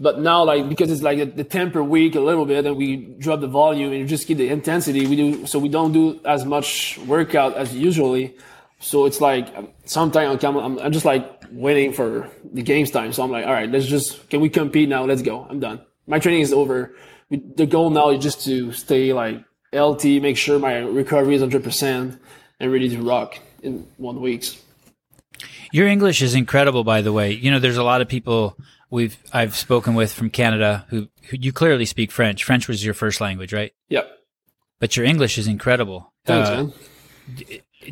But 0.00 0.20
now, 0.20 0.42
like, 0.44 0.68
because 0.68 0.90
it's 0.90 1.02
like 1.02 1.36
the 1.36 1.44
taper 1.44 1.84
week 1.84 2.14
a 2.14 2.20
little 2.20 2.46
bit, 2.46 2.64
and 2.64 2.76
we 2.76 2.96
drop 2.96 3.40
the 3.40 3.46
volume 3.46 3.92
and 3.92 4.08
just 4.08 4.26
keep 4.26 4.38
the 4.38 4.48
intensity. 4.48 5.06
We 5.06 5.16
do 5.16 5.46
so 5.46 5.58
we 5.58 5.68
don't 5.68 5.92
do 5.92 6.18
as 6.24 6.46
much 6.46 6.98
workout 7.06 7.56
as 7.56 7.74
usually. 7.76 8.34
So 8.80 9.04
it's 9.04 9.20
like 9.20 9.54
um, 9.56 9.68
sometimes 9.84 10.42
I'm, 10.42 10.56
I'm, 10.56 10.78
I'm 10.78 10.92
just 10.92 11.04
like 11.04 11.42
waiting 11.52 11.92
for 11.92 12.28
the 12.52 12.62
games 12.62 12.90
time. 12.90 13.12
So 13.12 13.22
I'm 13.22 13.30
like, 13.30 13.46
all 13.46 13.52
right, 13.52 13.70
let's 13.70 13.86
just 13.86 14.28
can 14.30 14.40
we 14.40 14.48
compete 14.48 14.88
now? 14.88 15.04
Let's 15.04 15.22
go. 15.22 15.46
I'm 15.48 15.60
done. 15.60 15.80
My 16.06 16.18
training 16.18 16.40
is 16.40 16.52
over. 16.52 16.94
The 17.30 17.66
goal 17.66 17.90
now 17.90 18.10
is 18.10 18.22
just 18.22 18.44
to 18.44 18.72
stay 18.72 19.12
like 19.12 19.44
LT, 19.72 20.04
make 20.20 20.36
sure 20.36 20.58
my 20.58 20.78
recovery 20.78 21.34
is 21.34 21.42
100 21.42 21.62
percent, 21.62 22.18
and 22.60 22.72
ready 22.72 22.88
to 22.88 23.02
rock 23.02 23.38
in 23.62 23.86
one 23.98 24.20
weeks. 24.22 24.56
your 25.70 25.86
English 25.86 26.22
is 26.22 26.34
incredible, 26.34 26.82
by 26.82 27.02
the 27.02 27.12
way. 27.12 27.32
You 27.32 27.50
know, 27.50 27.58
there's 27.58 27.76
a 27.76 27.84
lot 27.84 28.00
of 28.00 28.08
people 28.08 28.56
we've 28.92 29.16
I've 29.32 29.56
spoken 29.56 29.94
with 29.94 30.12
from 30.12 30.30
Canada 30.30 30.86
who, 30.90 31.08
who 31.30 31.36
you 31.40 31.52
clearly 31.52 31.84
speak 31.86 32.12
French. 32.12 32.44
French 32.44 32.68
was 32.68 32.84
your 32.84 32.94
first 32.94 33.20
language, 33.20 33.52
right? 33.52 33.72
Yep. 33.88 34.08
But 34.78 34.96
your 34.96 35.04
English 35.06 35.38
is 35.38 35.48
incredible. 35.48 36.12
Thanks, 36.24 36.48
Uh, 36.48 36.54
man. 36.54 36.72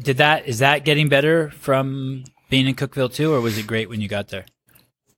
Did 0.03 0.19
that 0.19 0.47
is 0.47 0.61
that 0.61 0.85
getting 0.85 1.09
better 1.09 1.51
from 1.51 2.23
being 2.49 2.67
in 2.69 2.75
Cookeville 2.77 3.13
too, 3.13 3.33
or 3.35 3.41
was 3.41 3.59
it 3.59 3.67
great 3.67 3.89
when 3.89 4.01
you 4.01 4.07
got 4.09 4.29
there? 4.29 4.45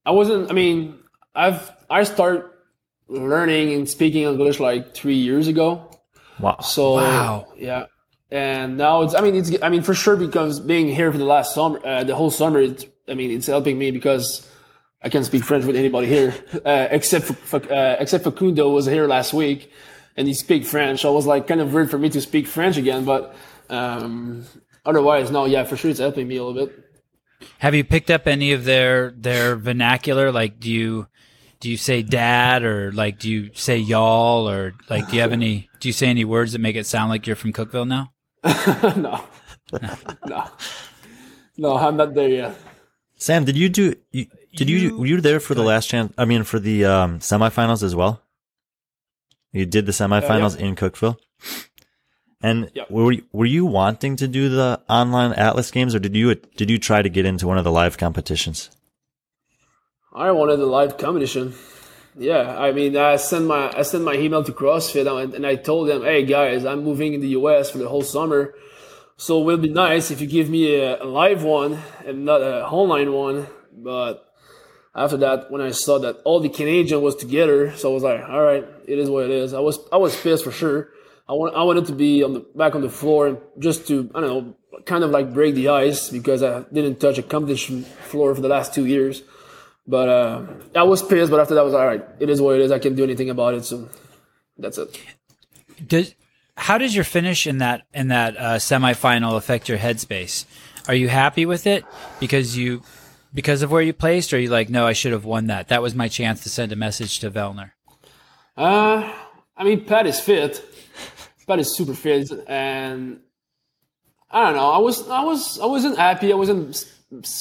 I 0.07 0.13
wasn't. 0.13 0.51
I 0.51 0.55
mean, 0.55 0.99
I've 1.35 1.71
I 1.91 2.05
start 2.05 2.65
learning 3.09 3.75
and 3.75 3.89
speaking 3.89 4.23
English 4.23 4.61
like 4.61 4.95
three 4.95 5.17
years 5.17 5.49
ago. 5.49 5.91
Wow. 6.41 6.61
So 6.61 6.95
Wow. 6.95 7.53
yeah, 7.57 7.87
and 8.31 8.77
now 8.79 9.03
it's. 9.03 9.15
I 9.15 9.21
mean, 9.21 9.35
it's. 9.35 9.51
I 9.63 9.69
mean, 9.69 9.83
for 9.83 9.95
sure 9.95 10.17
because 10.17 10.61
being 10.61 10.89
here 10.89 11.13
for 11.13 11.19
the 11.19 11.25
last 11.25 11.55
summer, 11.55 11.81
uh, 11.85 12.05
the 12.05 12.15
whole 12.15 12.31
summer. 12.31 12.61
It's, 12.61 12.87
I 13.09 13.15
mean, 13.15 13.31
it's 13.31 13.47
helping 13.47 13.79
me 13.79 13.91
because 13.91 14.49
I 15.05 15.09
can't 15.09 15.25
speak 15.27 15.45
French 15.45 15.65
with 15.65 15.77
anybody 15.77 16.07
here, 16.07 16.35
uh, 16.65 16.89
except 16.91 17.27
for, 17.27 17.35
for 17.35 17.73
uh, 17.73 17.97
except 17.99 18.25
for 18.25 18.31
Kundo 18.31 18.73
was 18.73 18.87
here 18.87 19.07
last 19.09 19.33
week, 19.33 19.73
and 20.17 20.29
he 20.29 20.35
speak 20.35 20.65
French. 20.65 21.01
So 21.01 21.11
it 21.11 21.15
was 21.15 21.27
like 21.27 21.47
kind 21.47 21.61
of 21.61 21.73
weird 21.73 21.91
for 21.91 21.99
me 21.99 22.09
to 22.11 22.21
speak 22.21 22.47
French 22.47 22.77
again, 22.77 23.05
but 23.05 23.35
um, 23.69 24.45
otherwise, 24.85 25.31
no, 25.31 25.45
yeah, 25.45 25.65
for 25.65 25.77
sure, 25.77 25.91
it's 25.91 25.99
helping 25.99 26.29
me 26.29 26.37
a 26.37 26.45
little 26.45 26.67
bit. 26.67 26.79
Have 27.59 27.75
you 27.75 27.83
picked 27.83 28.11
up 28.11 28.27
any 28.27 28.53
of 28.53 28.65
their 28.65 29.11
their 29.11 29.57
vernacular? 29.57 30.31
Like, 30.31 30.61
do 30.61 30.71
you 30.71 31.09
do 31.61 31.71
you 31.71 31.77
say 31.77 32.03
dad 32.03 32.65
or 32.65 32.93
like 32.93 33.19
do 33.19 33.31
you 33.31 33.51
say 33.55 33.79
y'all 33.79 34.49
or 34.49 34.75
like 34.91 35.09
do 35.09 35.17
you 35.17 35.23
have 35.23 35.33
any 35.33 35.69
do 35.81 35.89
you 35.89 35.93
say 35.93 36.09
any 36.09 36.25
words 36.25 36.53
that 36.53 36.61
make 36.61 36.77
it 36.77 36.87
sound 36.87 37.09
like 37.09 37.27
you're 37.27 37.37
from 37.37 37.53
Cookeville 37.53 37.89
now? 37.89 38.13
no, 38.97 39.25
no, 40.27 40.51
no, 41.57 41.77
I'm 41.77 41.97
not 41.97 42.15
there 42.15 42.29
yet. 42.29 42.57
Sam, 43.17 43.45
did 43.45 43.57
you 43.57 43.69
do? 43.69 43.95
You, 44.11 44.27
Did 44.55 44.69
you, 44.69 44.97
were 44.99 45.07
you 45.07 45.21
there 45.21 45.41
for 45.41 45.55
the 45.55 45.63
last 45.63 45.89
chance? 45.89 46.13
I 46.19 46.25
mean, 46.25 46.45
for 46.45 46.59
the 46.59 46.85
um, 46.85 47.19
semifinals 47.21 47.83
as 47.83 47.95
well. 47.95 48.21
You 49.53 49.67
did 49.67 49.87
the 49.87 49.93
semifinals 49.93 50.59
in 50.59 50.77
Cookeville, 50.77 51.17
And 52.43 52.71
Yeah. 52.75 52.85
were 52.89 53.13
you, 53.13 53.23
were 53.33 53.47
you 53.47 53.65
wanting 53.67 54.17
to 54.17 54.27
do 54.29 54.49
the 54.49 54.81
online 54.89 55.33
Atlas 55.35 55.71
games, 55.71 55.95
or 55.95 55.99
did 55.99 56.17
you 56.17 56.35
did 56.35 56.71
you 56.71 56.79
try 56.79 57.03
to 57.03 57.09
get 57.09 57.25
into 57.25 57.47
one 57.47 57.59
of 57.59 57.65
the 57.65 57.71
live 57.71 57.99
competitions? 57.99 58.71
I 60.15 60.31
wanted 60.33 60.57
the 60.57 60.67
live 60.67 60.99
competition. 60.99 61.55
Yeah, 62.19 62.59
I 62.59 62.73
mean, 62.73 62.97
I 62.97 63.17
sent 63.17 63.47
my 63.47 63.73
I 63.77 63.83
sent 63.83 64.05
my 64.05 64.15
email 64.15 64.43
to 64.45 64.53
CrossFit 64.53 65.07
and, 65.07 65.35
and 65.35 65.47
I 65.47 65.55
told 65.57 65.89
them, 65.89 66.03
"Hey 66.03 66.25
guys, 66.27 66.65
I'm 66.65 66.83
moving 66.83 67.15
in 67.15 67.21
the 67.21 67.29
US 67.41 67.71
for 67.71 67.79
the 67.79 67.89
whole 67.89 68.03
summer, 68.03 68.55
so 69.17 69.41
it 69.41 69.45
will 69.45 69.57
be 69.59 69.69
nice 69.69 70.11
if 70.11 70.21
you 70.21 70.27
give 70.27 70.51
me 70.51 70.75
a, 70.77 71.03
a 71.03 71.07
live 71.07 71.45
one 71.45 71.79
and 72.05 72.25
not 72.25 72.43
a 72.43 72.67
online 72.67 73.13
one." 73.13 73.47
But 73.75 74.32
after 74.95 75.17
that, 75.19 75.51
when 75.51 75.61
I 75.61 75.71
saw 75.71 75.99
that 76.01 76.17
all 76.25 76.41
the 76.41 76.49
Canadian 76.49 77.01
was 77.01 77.17
together, 77.17 77.75
so 77.77 77.91
I 77.91 77.95
was 77.95 78.03
like, 78.03 78.21
"All 78.29 78.43
right, 78.43 78.65
it 78.87 78.99
is 78.99 79.09
what 79.09 79.25
it 79.25 79.31
is." 79.31 79.55
I 79.55 79.61
was 79.61 79.79
I 79.91 79.97
was 79.97 80.15
pissed 80.21 80.45
for 80.45 80.53
sure. 80.53 80.91
I 81.29 81.33
want 81.33 81.55
I 81.55 81.63
wanted 81.63 81.87
to 81.87 81.93
be 81.95 82.23
on 82.23 82.35
the 82.35 82.41
back 82.41 82.75
on 82.75 82.83
the 82.83 82.91
floor 82.91 83.41
just 83.59 83.89
to 83.89 84.11
I 84.15 84.21
don't 84.21 84.31
know, 84.31 84.57
kind 84.85 85.03
of 85.03 85.11
like 85.11 85.33
break 85.33 85.55
the 85.55 85.69
ice 85.69 86.11
because 86.11 86.43
I 86.43 86.65
didn't 86.73 87.01
touch 87.01 87.17
a 87.17 87.23
competition 87.23 87.85
floor 87.85 88.35
for 88.35 88.43
the 88.43 88.49
last 88.49 88.75
two 88.75 88.85
years. 88.85 89.23
But 89.87 90.09
uh, 90.09 90.47
I 90.77 90.83
was 90.83 91.03
pissed. 91.03 91.31
But 91.31 91.41
after 91.41 91.55
that, 91.55 91.63
I 91.63 91.65
was 91.65 91.75
all 91.75 91.87
right. 91.87 92.05
It 92.21 92.29
is 92.29 92.41
what 92.41 92.57
it 92.57 92.61
is. 92.61 92.71
I 92.71 92.79
can't 92.79 92.95
do 92.95 93.03
anything 93.03 93.31
about 93.31 93.55
it. 93.55 93.65
So 93.65 93.89
that's 94.59 94.79
it. 94.79 95.01
Does 95.87 96.15
how 96.57 96.77
does 96.77 96.95
your 96.95 97.05
finish 97.05 97.47
in 97.47 97.59
that 97.59 97.87
in 97.95 98.09
that 98.09 98.37
uh, 98.37 98.57
semifinal 98.57 99.37
affect 99.37 99.69
your 99.69 99.79
headspace? 99.79 100.45
Are 100.87 100.95
you 100.95 101.09
happy 101.09 101.47
with 101.47 101.67
it 101.67 101.85
because 102.21 102.57
you 102.57 102.83
because 103.35 103.63
of 103.63 103.71
where 103.71 103.83
you 103.83 103.93
placed, 103.93 104.33
or 104.33 104.39
you 104.39 104.49
like, 104.49 104.69
no, 104.69 104.87
I 104.87 104.93
should 104.93 105.13
have 105.13 105.25
won 105.25 105.47
that. 105.47 105.69
That 105.69 105.83
was 105.83 105.95
my 105.95 106.09
chance 106.09 106.43
to 106.43 106.49
send 106.49 106.73
a 106.73 106.77
message 106.77 107.19
to 107.21 107.31
Vellner. 107.31 107.73
Uh, 108.57 109.13
I 109.57 109.65
mean, 109.65 109.85
Pat 109.85 110.07
is 110.07 110.21
fit. 110.21 110.63
Pat 111.47 111.59
is 111.59 111.75
super 111.75 111.95
fit, 111.95 112.31
and 112.47 113.21
I 114.31 114.45
don't 114.45 114.57
know. 114.57 114.71
I 114.71 114.79
was, 114.79 115.09
I 115.09 115.25
was, 115.25 115.59
I 115.59 115.67
wasn't 115.67 115.99
happy. 115.99 116.33
I 116.33 116.37
wasn't 116.37 116.85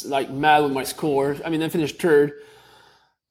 like 0.06 0.30
mad 0.30 0.64
with 0.64 0.72
my 0.72 0.84
score. 0.84 1.38
I 1.46 1.50
mean, 1.50 1.64
I 1.64 1.70
finished 1.70 2.02
third. 2.02 2.34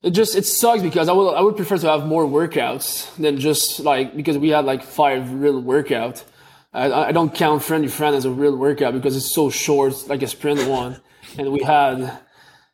It 0.03 0.13
just 0.13 0.35
it 0.35 0.47
sucks 0.47 0.83
because 0.83 1.09
I 1.11 1.13
would 1.13 1.35
I 1.35 1.43
would 1.43 1.57
prefer 1.57 1.77
to 1.77 1.89
have 1.89 2.07
more 2.07 2.25
workouts 2.25 3.15
than 3.17 3.39
just 3.39 3.81
like 3.81 4.17
because 4.17 4.39
we 4.39 4.49
had 4.49 4.65
like 4.65 4.83
five 4.83 5.31
real 5.35 5.61
workout. 5.61 6.25
I, 6.73 6.91
I 6.93 7.13
don't 7.13 7.35
count 7.35 7.63
Friendly 7.63 7.89
Fran 7.89 8.15
as 8.15 8.25
a 8.25 8.31
real 8.31 8.57
workout 8.57 8.95
because 8.95 9.17
it's 9.17 9.31
so 9.31 9.51
short, 9.51 10.09
like 10.09 10.23
a 10.23 10.27
sprint 10.27 10.67
one. 10.69 11.01
And 11.37 11.53
we 11.53 11.63
had 11.63 12.19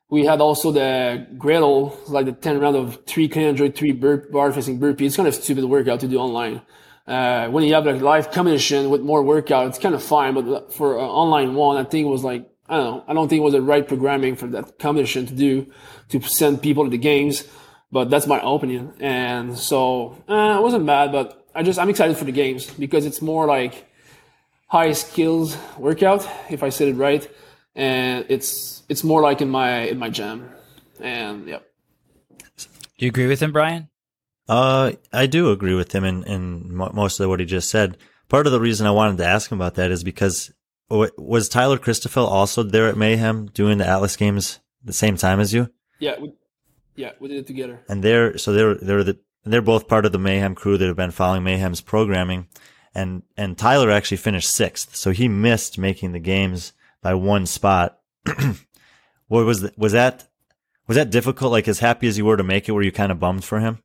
we 0.08 0.24
had 0.24 0.40
also 0.40 0.70
the 0.70 1.26
Grendel, 1.36 1.98
like 2.08 2.26
the 2.26 2.32
10 2.32 2.60
round 2.60 2.76
of 2.76 3.04
three 3.06 3.28
clean 3.28 3.48
and 3.48 3.58
jerk, 3.58 3.74
three 3.74 3.92
burp, 3.92 4.30
bar 4.30 4.52
facing 4.52 4.78
burpee. 4.78 5.06
It's 5.06 5.16
kind 5.16 5.28
of 5.28 5.34
stupid 5.34 5.64
workout 5.64 6.00
to 6.00 6.08
do 6.08 6.18
online. 6.18 6.62
Uh, 7.06 7.48
when 7.48 7.64
you 7.64 7.74
have 7.74 7.86
like 7.86 8.00
live 8.00 8.30
competition 8.30 8.90
with 8.90 9.00
more 9.00 9.22
workout, 9.22 9.66
it's 9.66 9.78
kind 9.78 9.94
of 9.94 10.02
fine. 10.02 10.34
But 10.34 10.72
for 10.72 10.98
uh, 10.98 11.02
online 11.02 11.54
one, 11.54 11.76
I 11.76 11.84
think 11.88 12.06
it 12.06 12.10
was 12.10 12.22
like, 12.22 12.48
I 12.68 12.76
don't 12.76 12.84
know. 12.84 13.04
I 13.08 13.14
don't 13.14 13.28
think 13.28 13.40
it 13.40 13.44
was 13.44 13.52
the 13.52 13.62
right 13.62 13.86
programming 13.86 14.36
for 14.36 14.46
that 14.48 14.78
competition 14.78 15.26
to 15.26 15.34
do 15.34 15.72
to 16.10 16.20
send 16.22 16.62
people 16.62 16.84
to 16.84 16.90
the 16.90 16.98
games. 16.98 17.44
But 17.90 18.10
that's 18.10 18.26
my 18.26 18.40
opinion. 18.42 18.94
And 19.00 19.56
so, 19.56 20.22
uh, 20.28 20.56
it 20.58 20.62
wasn't 20.62 20.86
bad, 20.86 21.12
but 21.12 21.46
I 21.54 21.62
just, 21.62 21.78
I'm 21.78 21.88
excited 21.88 22.16
for 22.16 22.24
the 22.24 22.32
games 22.32 22.68
because 22.70 23.06
it's 23.06 23.22
more 23.22 23.46
like 23.46 23.88
high 24.66 24.92
skills 24.92 25.56
workout, 25.78 26.28
if 26.50 26.64
I 26.64 26.70
said 26.70 26.88
it 26.88 26.94
right. 26.94 27.28
And 27.76 28.24
it's, 28.28 28.82
it's 28.88 29.04
more 29.04 29.20
like 29.20 29.40
in 29.40 29.50
my, 29.50 29.82
in 29.82 29.98
my 29.98 30.08
jam. 30.08 30.50
And 30.98 31.46
yeah. 31.46 31.58
Do 32.56 33.04
you 33.04 33.08
agree 33.08 33.26
with 33.26 33.40
him, 33.40 33.52
Brian? 33.52 33.90
Uh, 34.48 34.92
I 35.12 35.26
do 35.26 35.50
agree 35.50 35.74
with 35.74 35.92
him 35.94 36.04
in, 36.04 36.24
in 36.24 36.74
most 36.74 37.20
of 37.20 37.28
what 37.28 37.40
he 37.40 37.46
just 37.46 37.68
said. 37.68 37.98
Part 38.28 38.46
of 38.46 38.52
the 38.52 38.60
reason 38.60 38.86
I 38.86 38.92
wanted 38.92 39.18
to 39.18 39.26
ask 39.26 39.52
him 39.52 39.58
about 39.58 39.74
that 39.74 39.90
is 39.90 40.02
because 40.02 40.52
was 40.88 41.48
Tyler 41.48 41.78
Christoffel 41.78 42.26
also 42.26 42.62
there 42.62 42.88
at 42.88 42.96
Mayhem 42.96 43.46
doing 43.46 43.78
the 43.78 43.86
Atlas 43.86 44.16
games 44.16 44.60
the 44.82 44.92
same 44.92 45.16
time 45.16 45.40
as 45.40 45.52
you? 45.52 45.70
Yeah. 45.98 46.14
We, 46.18 46.32
yeah. 46.94 47.12
We 47.20 47.28
did 47.28 47.38
it 47.38 47.46
together. 47.46 47.80
And 47.88 48.02
they're, 48.02 48.38
so 48.38 48.52
they're, 48.52 48.76
they're 48.76 49.04
the, 49.04 49.18
they're 49.44 49.60
both 49.60 49.88
part 49.88 50.06
of 50.06 50.12
the 50.12 50.18
Mayhem 50.18 50.54
crew 50.54 50.78
that 50.78 50.86
have 50.86 50.96
been 50.96 51.10
following 51.10 51.42
Mayhem's 51.42 51.80
programming. 51.80 52.48
And, 52.94 53.24
and 53.36 53.58
Tyler 53.58 53.90
actually 53.90 54.16
finished 54.16 54.50
sixth. 54.50 54.96
So 54.96 55.10
he 55.10 55.28
missed 55.28 55.76
making 55.76 56.12
the 56.12 56.20
games 56.20 56.72
by 57.06 57.14
one 57.14 57.46
spot. 57.46 58.00
what 59.28 59.46
was, 59.46 59.60
th- 59.60 59.74
was 59.76 59.92
that, 59.92 60.26
was 60.88 60.96
that 60.96 61.08
difficult? 61.08 61.52
Like 61.52 61.68
as 61.68 61.78
happy 61.78 62.08
as 62.08 62.18
you 62.18 62.24
were 62.24 62.36
to 62.36 62.42
make 62.42 62.68
it, 62.68 62.72
were 62.72 62.82
you 62.82 62.90
kind 62.90 63.12
of 63.12 63.20
bummed 63.20 63.44
for 63.44 63.60
him? 63.60 63.78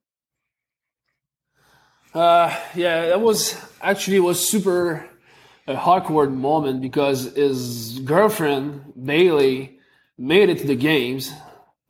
Uh, 2.15 2.49
yeah, 2.73 3.05
that 3.09 3.21
was 3.21 3.63
actually 3.79 4.19
was 4.19 4.39
super 4.39 5.07
a 5.67 5.75
awkward 5.75 6.33
moment 6.33 6.81
because 6.81 7.35
his 7.35 7.99
girlfriend 7.99 8.91
Bailey 9.05 9.77
made 10.17 10.49
it 10.49 10.57
to 10.57 10.65
the 10.65 10.75
games, 10.75 11.31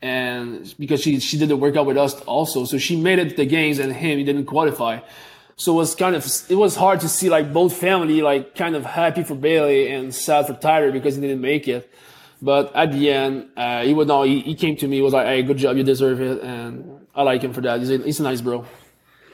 and 0.02 0.76
because 0.78 1.02
she 1.02 1.22
she 1.22 1.38
did 1.40 1.48
the 1.48 1.56
workout 1.56 1.86
with 1.86 1.98
us 1.98 2.14
also, 2.22 2.66
so 2.66 2.78
she 2.78 3.00
made 3.00 3.20
it 3.20 3.30
to 3.30 3.36
the 3.38 3.46
games, 3.46 3.80
and 3.80 3.94
him 3.94 4.18
he 4.18 4.26
didn't 4.26 4.48
qualify. 4.48 5.00
So 5.62 5.74
it 5.74 5.76
was 5.76 5.94
kind 5.94 6.16
of 6.16 6.26
it 6.50 6.56
was 6.56 6.76
hard 6.76 7.02
to 7.02 7.08
see 7.08 7.30
like 7.30 7.54
both 7.54 7.74
family 7.74 8.24
like 8.24 8.56
kind 8.56 8.76
of 8.76 8.84
happy 8.84 9.22
for 9.22 9.36
Bailey 9.36 9.92
and 9.92 10.12
sad 10.12 10.48
for 10.48 10.56
Tyler 10.56 10.92
because 10.92 11.14
he 11.14 11.22
didn't 11.22 11.40
make 11.40 11.68
it. 11.68 11.88
But 12.42 12.76
at 12.76 12.92
the 12.92 13.12
end, 13.12 13.50
uh, 13.56 13.84
he 13.84 13.94
would 13.94 14.08
know 14.08 14.24
he, 14.24 14.40
he 14.40 14.56
came 14.56 14.76
to 14.78 14.88
me 14.88 14.96
he 14.96 15.02
was 15.04 15.14
like, 15.14 15.28
"Hey, 15.28 15.44
good 15.44 15.58
job, 15.58 15.78
you 15.78 15.84
deserve 15.84 16.20
it," 16.20 16.42
and 16.42 17.06
I 17.14 17.22
like 17.22 17.44
him 17.44 17.54
for 17.54 17.62
that. 17.62 17.78
He's 17.78 17.92
a, 17.92 17.98
he's 18.00 18.20
a 18.20 18.24
nice 18.24 18.42
bro. 18.42 18.66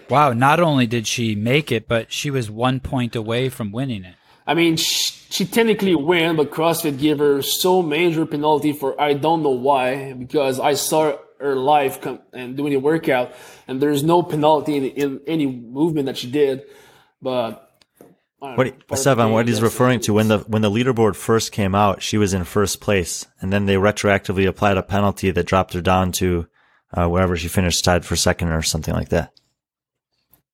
Wow! 0.09 0.33
Not 0.33 0.59
only 0.59 0.85
did 0.85 1.07
she 1.07 1.33
make 1.33 1.71
it, 1.71 1.87
but 1.87 2.11
she 2.11 2.29
was 2.29 2.51
one 2.51 2.81
point 2.81 3.15
away 3.15 3.47
from 3.47 3.71
winning 3.71 4.03
it. 4.03 4.15
I 4.45 4.53
mean, 4.53 4.75
she, 4.75 5.13
she 5.29 5.45
technically 5.45 5.95
win, 5.95 6.35
but 6.35 6.51
CrossFit 6.51 6.99
gave 6.99 7.19
her 7.19 7.41
so 7.41 7.81
major 7.81 8.25
penalty 8.25 8.73
for 8.73 8.99
I 8.99 9.13
don't 9.13 9.43
know 9.43 9.51
why 9.51 10.11
because 10.11 10.59
I 10.59 10.73
saw 10.73 11.17
her 11.39 11.55
life 11.55 12.01
come 12.01 12.19
and 12.33 12.55
doing 12.57 12.73
the 12.73 12.79
workout, 12.79 13.31
and 13.67 13.81
there's 13.81 14.03
no 14.03 14.23
penalty 14.23 14.77
in, 14.77 14.83
in 14.85 15.21
any 15.27 15.45
movement 15.47 16.05
that 16.07 16.17
she 16.17 16.29
did. 16.29 16.63
But 17.21 17.63
I 18.41 18.47
don't 18.49 18.57
What 18.57 18.57
know, 18.57 18.63
he- 18.65 18.71
part 18.71 18.99
of 18.99 19.03
the 19.03 19.09
Sevan, 19.23 19.31
what 19.31 19.47
he's 19.47 19.61
referring 19.61 19.99
to 20.01 20.13
when 20.13 20.27
the 20.27 20.39
when 20.39 20.61
the 20.61 20.69
leaderboard 20.71 21.15
first 21.15 21.51
came 21.51 21.73
out, 21.75 22.01
she 22.01 22.17
was 22.17 22.33
in 22.33 22.43
first 22.43 22.81
place, 22.81 23.25
and 23.41 23.51
then 23.51 23.65
they 23.65 23.75
retroactively 23.75 24.47
applied 24.47 24.77
a 24.77 24.83
penalty 24.83 25.31
that 25.31 25.45
dropped 25.47 25.73
her 25.73 25.81
down 25.81 26.11
to 26.13 26.47
uh, 26.93 27.07
wherever 27.07 27.35
she 27.35 27.47
finished, 27.47 27.83
tied 27.83 28.05
for 28.05 28.15
second 28.15 28.49
or 28.49 28.61
something 28.61 28.93
like 28.93 29.09
that. 29.09 29.33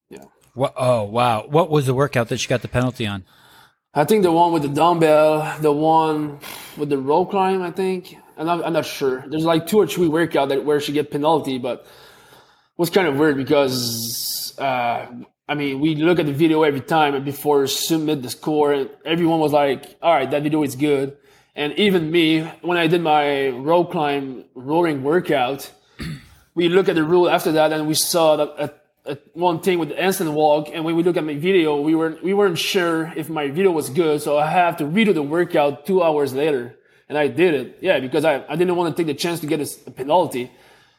Yeah. 0.09 0.23
What? 0.53 0.73
Oh, 0.77 1.03
wow! 1.03 1.45
What 1.47 1.69
was 1.69 1.85
the 1.85 1.93
workout 1.93 2.29
that 2.29 2.37
she 2.39 2.47
got 2.47 2.61
the 2.61 2.67
penalty 2.67 3.05
on? 3.05 3.23
I 3.93 4.05
think 4.05 4.23
the 4.23 4.31
one 4.31 4.51
with 4.53 4.63
the 4.63 4.69
dumbbell, 4.69 5.59
the 5.61 5.71
one 5.71 6.39
with 6.77 6.89
the 6.89 6.97
rope 6.97 7.29
climb. 7.29 7.61
I 7.61 7.69
think 7.71 8.17
I'm 8.37 8.45
not, 8.45 8.65
I'm 8.65 8.73
not 8.73 8.85
sure. 8.85 9.23
There's 9.27 9.45
like 9.45 9.67
two 9.67 9.77
or 9.77 9.87
three 9.87 10.07
workout 10.07 10.49
that 10.49 10.65
where 10.65 10.79
she 10.79 10.91
get 10.91 11.11
penalty, 11.11 11.57
but 11.57 11.79
it 11.81 11.85
was 12.77 12.89
kind 12.89 13.07
of 13.07 13.17
weird 13.17 13.37
because 13.37 14.53
uh, 14.57 15.07
I 15.47 15.53
mean 15.55 15.79
we 15.79 15.95
look 15.95 16.19
at 16.19 16.25
the 16.25 16.33
video 16.33 16.63
every 16.63 16.81
time 16.81 17.23
before 17.23 17.67
submit 17.67 18.21
the 18.21 18.29
score, 18.29 18.73
and 18.73 18.89
everyone 19.05 19.39
was 19.39 19.51
like, 19.51 19.97
"All 20.01 20.13
right, 20.13 20.29
that 20.29 20.43
video 20.43 20.63
is 20.63 20.75
good." 20.75 21.17
And 21.55 21.73
even 21.77 22.09
me, 22.09 22.41
when 22.61 22.77
I 22.77 22.87
did 22.87 23.01
my 23.01 23.49
rope 23.49 23.91
climb 23.91 24.45
roaring 24.55 25.03
workout, 25.03 25.71
we 26.55 26.69
look 26.69 26.89
at 26.89 26.95
the 26.95 27.03
rule 27.03 27.29
after 27.29 27.51
that 27.53 27.71
and 27.71 27.87
we 27.87 27.93
saw 27.93 28.37
that 28.37 28.49
uh, 28.57 28.67
uh, 29.05 29.15
one 29.33 29.59
thing 29.59 29.79
with 29.79 29.89
the 29.89 30.03
instant 30.03 30.31
walk 30.31 30.69
and 30.73 30.85
when 30.85 30.95
we 30.95 31.03
look 31.03 31.17
at 31.17 31.25
my 31.25 31.35
video 31.35 31.79
we 31.81 31.93
weren't 31.93 32.23
we 32.23 32.33
weren't 32.33 32.57
sure 32.57 33.11
if 33.17 33.29
my 33.29 33.49
video 33.49 33.69
was 33.69 33.89
good 33.89 34.21
so 34.21 34.37
i 34.37 34.49
have 34.49 34.77
to 34.77 34.85
redo 34.85 35.13
the 35.13 35.21
workout 35.21 35.85
two 35.85 36.01
hours 36.01 36.33
later 36.33 36.77
and 37.13 37.17
i 37.25 37.27
did 37.41 37.53
it 37.53 37.67
yeah 37.87 37.99
because 37.99 38.23
i, 38.25 38.33
I 38.51 38.55
didn't 38.55 38.75
want 38.75 38.87
to 38.91 38.95
take 38.99 39.07
the 39.13 39.19
chance 39.25 39.39
to 39.41 39.47
get 39.47 39.59
a, 39.61 39.91
penalty 39.91 40.49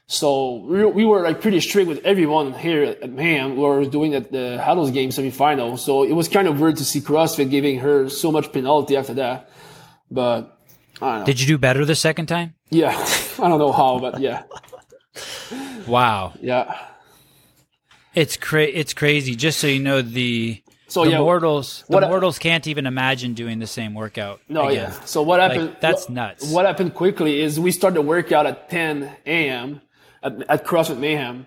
so 0.07 0.57
we, 0.71 0.85
we 0.85 1.05
were 1.11 1.23
like 1.29 1.41
pretty 1.41 1.61
strict 1.61 1.89
with 1.89 2.01
everyone 2.05 2.53
here 2.53 2.83
at, 2.85 3.11
Mayhem. 3.11 3.57
We 3.57 3.63
were 3.63 3.87
doing 3.87 4.15
at 4.15 4.31
the 4.31 4.63
Atlas 4.63 4.91
game 4.91 5.09
semifinal. 5.09 5.79
So 5.79 6.03
it 6.05 6.13
was 6.13 6.29
kind 6.29 6.47
of 6.47 6.61
weird 6.61 6.77
to 6.77 6.85
see 6.85 7.01
CrossFit 7.01 7.49
giving 7.49 7.79
her 7.79 8.11
so 8.11 8.31
much 8.31 8.53
penalty 8.53 8.99
after 8.99 9.15
that. 9.15 9.49
But 10.11 10.59
I 11.01 11.07
don't 11.09 11.19
know. 11.21 11.25
Did 11.25 11.41
you 11.41 11.47
do 11.47 11.57
better 11.57 11.87
the 11.87 11.95
second 11.95 12.27
time? 12.27 12.53
yeah, 12.69 12.91
I 13.43 13.49
don't 13.49 13.59
know 13.59 13.73
how, 13.73 13.99
but 13.99 14.21
yeah, 14.21 14.43
Wow! 15.87 16.35
yeah. 16.41 16.77
It's 18.15 18.37
cra- 18.37 18.75
It's 18.81 18.93
crazy. 18.93 19.35
Just 19.35 19.59
so 19.59 19.67
you 19.69 19.81
know, 19.81 20.03
the 20.03 20.63
So 20.95 21.05
the 21.05 21.11
yeah, 21.11 21.19
mortals 21.19 21.83
the 21.89 21.99
I- 21.99 22.09
mortals 22.09 22.39
can't 22.39 22.69
even 22.69 22.87
imagine 22.87 23.35
doing 23.35 23.59
the 23.59 23.67
same 23.67 23.95
workout. 23.95 24.41
No, 24.49 24.69
again. 24.69 24.93
yeah. 24.93 25.01
So 25.05 25.23
what 25.23 25.41
happened? 25.41 25.71
Like, 25.71 25.81
that's 25.81 26.09
nuts. 26.09 26.53
What 26.53 26.67
happened 26.67 26.95
quickly 26.95 27.41
is 27.41 27.59
we 27.59 27.73
started 27.73 27.97
the 27.97 28.03
workout 28.03 28.47
at 28.47 28.71
10 28.71 29.11
a.m. 29.27 29.81
at, 30.23 30.41
at 30.49 30.65
CrossFit 30.65 30.99
Mayhem. 30.99 31.47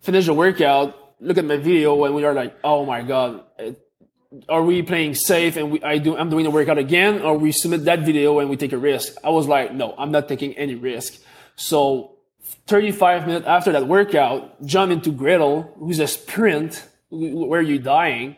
Finish 0.00 0.26
the 0.26 0.34
workout. 0.34 0.94
Look 1.20 1.38
at 1.38 1.46
my 1.46 1.56
video, 1.56 2.04
and 2.04 2.14
we 2.14 2.22
are 2.24 2.34
like, 2.34 2.54
"Oh 2.62 2.84
my 2.84 3.00
god, 3.00 3.44
are 4.46 4.62
we 4.62 4.82
playing 4.82 5.14
safe?" 5.14 5.56
And 5.56 5.70
we, 5.70 5.82
I 5.82 5.96
do, 5.96 6.14
I'm 6.14 6.28
doing 6.28 6.44
the 6.44 6.50
workout 6.50 6.76
again, 6.76 7.22
or 7.22 7.38
we 7.38 7.52
submit 7.52 7.86
that 7.86 8.00
video 8.00 8.40
and 8.40 8.50
we 8.50 8.58
take 8.58 8.74
a 8.74 8.78
risk. 8.92 9.14
I 9.24 9.30
was 9.30 9.48
like, 9.48 9.72
"No, 9.72 9.94
I'm 9.96 10.10
not 10.10 10.28
taking 10.28 10.52
any 10.58 10.74
risk." 10.74 11.14
So 11.56 12.18
35 12.66 13.26
minutes 13.26 13.46
after 13.46 13.72
that 13.72 13.88
workout, 13.88 14.62
jump 14.66 14.92
into 14.92 15.12
Grendel, 15.12 15.72
who's 15.78 15.98
a 15.98 16.06
sprint 16.06 16.86
where 17.08 17.62
you're 17.62 17.78
dying. 17.78 18.36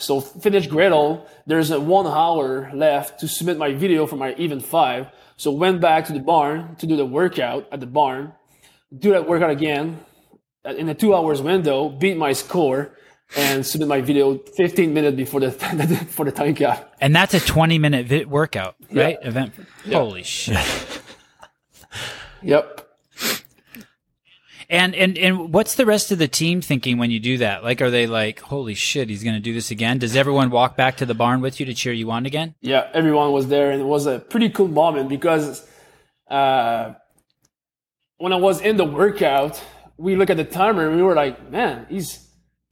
So 0.00 0.20
finish 0.20 0.66
Grendel. 0.66 1.26
There's 1.46 1.70
a 1.70 1.80
one 1.80 2.06
hour 2.06 2.70
left 2.74 3.20
to 3.20 3.28
submit 3.28 3.58
my 3.58 3.72
video 3.72 4.06
for 4.06 4.16
my 4.16 4.30
event 4.38 4.64
five. 4.64 5.06
So 5.36 5.50
went 5.50 5.80
back 5.80 6.06
to 6.06 6.12
the 6.12 6.20
barn 6.20 6.76
to 6.76 6.86
do 6.86 6.96
the 6.96 7.06
workout 7.06 7.66
at 7.72 7.80
the 7.80 7.86
barn, 7.86 8.32
do 8.96 9.10
that 9.12 9.28
workout 9.28 9.50
again 9.50 10.00
in 10.64 10.88
a 10.88 10.94
two 10.94 11.14
hours 11.14 11.40
window, 11.40 11.88
beat 11.88 12.16
my 12.16 12.32
score 12.32 12.92
and 13.36 13.64
submit 13.64 13.88
my 13.88 14.00
video 14.00 14.38
15 14.56 14.92
minutes 14.92 15.16
before 15.16 15.40
the 15.40 15.50
for 16.10 16.24
the 16.24 16.32
time 16.32 16.54
cap. 16.54 16.94
And 17.00 17.14
that's 17.14 17.34
a 17.34 17.40
20 17.40 17.78
minute 17.78 18.06
vi- 18.06 18.24
workout, 18.24 18.76
right? 18.92 19.18
Yeah. 19.20 19.28
Event. 19.28 19.54
Holy 19.90 20.22
shit. 20.22 20.58
yep. 22.42 22.79
And 24.70 24.94
and 24.94 25.18
and 25.18 25.52
what's 25.52 25.74
the 25.74 25.84
rest 25.84 26.12
of 26.12 26.18
the 26.18 26.28
team 26.28 26.60
thinking 26.60 26.96
when 26.96 27.10
you 27.10 27.18
do 27.18 27.38
that? 27.38 27.64
Like, 27.64 27.82
are 27.82 27.90
they 27.90 28.06
like, 28.06 28.38
"Holy 28.38 28.74
shit, 28.74 29.08
he's 29.08 29.24
going 29.24 29.34
to 29.34 29.40
do 29.40 29.52
this 29.52 29.72
again"? 29.72 29.98
Does 29.98 30.14
everyone 30.14 30.48
walk 30.50 30.76
back 30.76 30.98
to 30.98 31.06
the 31.06 31.12
barn 31.12 31.40
with 31.40 31.58
you 31.58 31.66
to 31.66 31.74
cheer 31.74 31.92
you 31.92 32.08
on 32.12 32.24
again? 32.24 32.54
Yeah, 32.60 32.88
everyone 32.94 33.32
was 33.32 33.48
there, 33.48 33.72
and 33.72 33.80
it 33.80 33.84
was 33.84 34.06
a 34.06 34.20
pretty 34.20 34.48
cool 34.48 34.68
moment 34.68 35.08
because 35.08 35.66
uh, 36.28 36.94
when 38.18 38.32
I 38.32 38.36
was 38.36 38.60
in 38.60 38.76
the 38.76 38.84
workout, 38.84 39.60
we 39.96 40.14
look 40.14 40.30
at 40.30 40.36
the 40.36 40.44
timer 40.44 40.86
and 40.86 40.94
we 40.94 41.02
were 41.02 41.16
like, 41.16 41.50
"Man, 41.50 41.86
he's 41.90 42.30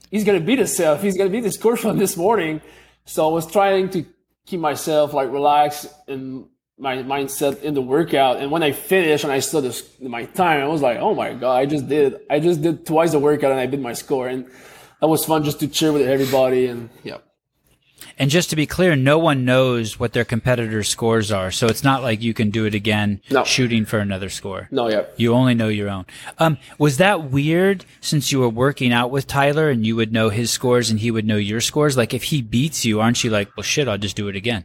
he's 0.09 0.23
going 0.23 0.39
to 0.39 0.47
beat 0.47 0.59
himself. 0.59 1.03
He's 1.03 1.17
going 1.17 1.29
to 1.29 1.37
beat 1.37 1.43
the 1.43 1.51
score 1.51 1.77
from 1.77 1.99
this 1.99 2.17
morning." 2.17 2.61
So 3.07 3.29
I 3.29 3.33
was 3.33 3.51
trying 3.51 3.91
to 3.91 4.07
keep 4.47 4.61
myself 4.61 5.15
like 5.15 5.33
relaxed 5.33 5.87
and 6.07 6.47
my 6.79 6.97
mindset 6.99 7.63
in 7.63 7.75
the 7.75 7.83
workout. 7.83 8.37
And 8.37 8.51
when 8.51 8.63
I 8.63 8.73
finished 8.73 9.25
and 9.25 9.33
I 9.33 9.41
saw 9.41 9.61
this, 9.61 9.89
my 10.01 10.25
time, 10.25 10.63
I 10.63 10.67
was 10.69 10.81
like, 10.81 10.99
oh 10.99 11.15
my 11.15 11.35
God, 11.35 11.57
I 11.57 11.67
just 11.67 11.89
did, 11.89 12.21
I 12.31 12.41
just 12.41 12.63
did 12.63 12.87
twice 12.87 13.13
the 13.13 13.19
workout 13.19 13.51
and 13.51 13.61
I 13.61 13.67
beat 13.67 13.81
my 13.81 13.95
score. 13.95 14.29
And 14.29 14.47
that 15.01 15.09
was 15.09 15.25
fun 15.25 15.45
just 15.45 15.61
to 15.61 15.69
cheer 15.69 15.93
with 15.93 16.03
everybody. 16.03 16.67
And 16.67 16.91
yeah. 17.03 17.19
And 18.17 18.31
just 18.31 18.51
to 18.51 18.57
be 18.57 18.67
clear, 18.67 18.95
no 18.97 19.19
one 19.19 19.45
knows 19.45 19.99
what 19.99 20.13
their 20.13 20.25
competitors' 20.25 20.89
scores 20.89 21.33
are. 21.33 21.51
So 21.51 21.67
it's 21.67 21.83
not 21.83 22.03
like 22.03 22.23
you 22.23 22.33
can 22.33 22.51
do 22.51 22.65
it 22.65 22.75
again 22.75 23.21
no. 23.31 23.45
shooting 23.45 23.85
for 23.85 23.99
another 23.99 24.29
score. 24.29 24.69
No, 24.71 24.89
yeah. 24.89 25.05
You 25.17 25.35
only 25.35 25.55
know 25.55 25.69
your 25.69 25.89
own. 25.89 26.07
Um, 26.39 26.59
was 26.79 26.99
that 26.99 27.31
weird 27.31 27.85
since 28.01 28.31
you 28.31 28.41
were 28.41 28.49
working 28.49 28.93
out 28.93 29.11
with 29.11 29.27
Tyler 29.27 29.69
and 29.69 29.87
you 29.87 29.97
would 29.97 30.13
know 30.13 30.31
his 30.31 30.51
scores 30.51 30.91
and 30.91 31.01
he 31.01 31.11
would 31.11 31.27
know 31.27 31.37
your 31.37 31.61
scores? 31.61 31.97
Like 31.97 32.15
if 32.15 32.25
he 32.25 32.43
beats 32.43 32.85
you, 32.85 33.01
aren't 33.01 33.23
you 33.23 33.31
like, 33.31 33.57
well, 33.57 33.65
shit, 33.65 33.89
I'll 33.89 33.99
just 33.99 34.17
do 34.17 34.29
it 34.29 34.37
again? 34.37 34.65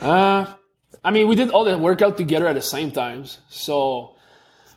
Uh, 0.00 0.46
I 1.06 1.12
mean, 1.12 1.28
we 1.28 1.36
did 1.36 1.50
all 1.50 1.64
the 1.64 1.78
workout 1.78 2.16
together 2.16 2.48
at 2.48 2.56
the 2.56 2.60
same 2.76 2.90
times. 2.90 3.38
So 3.48 4.16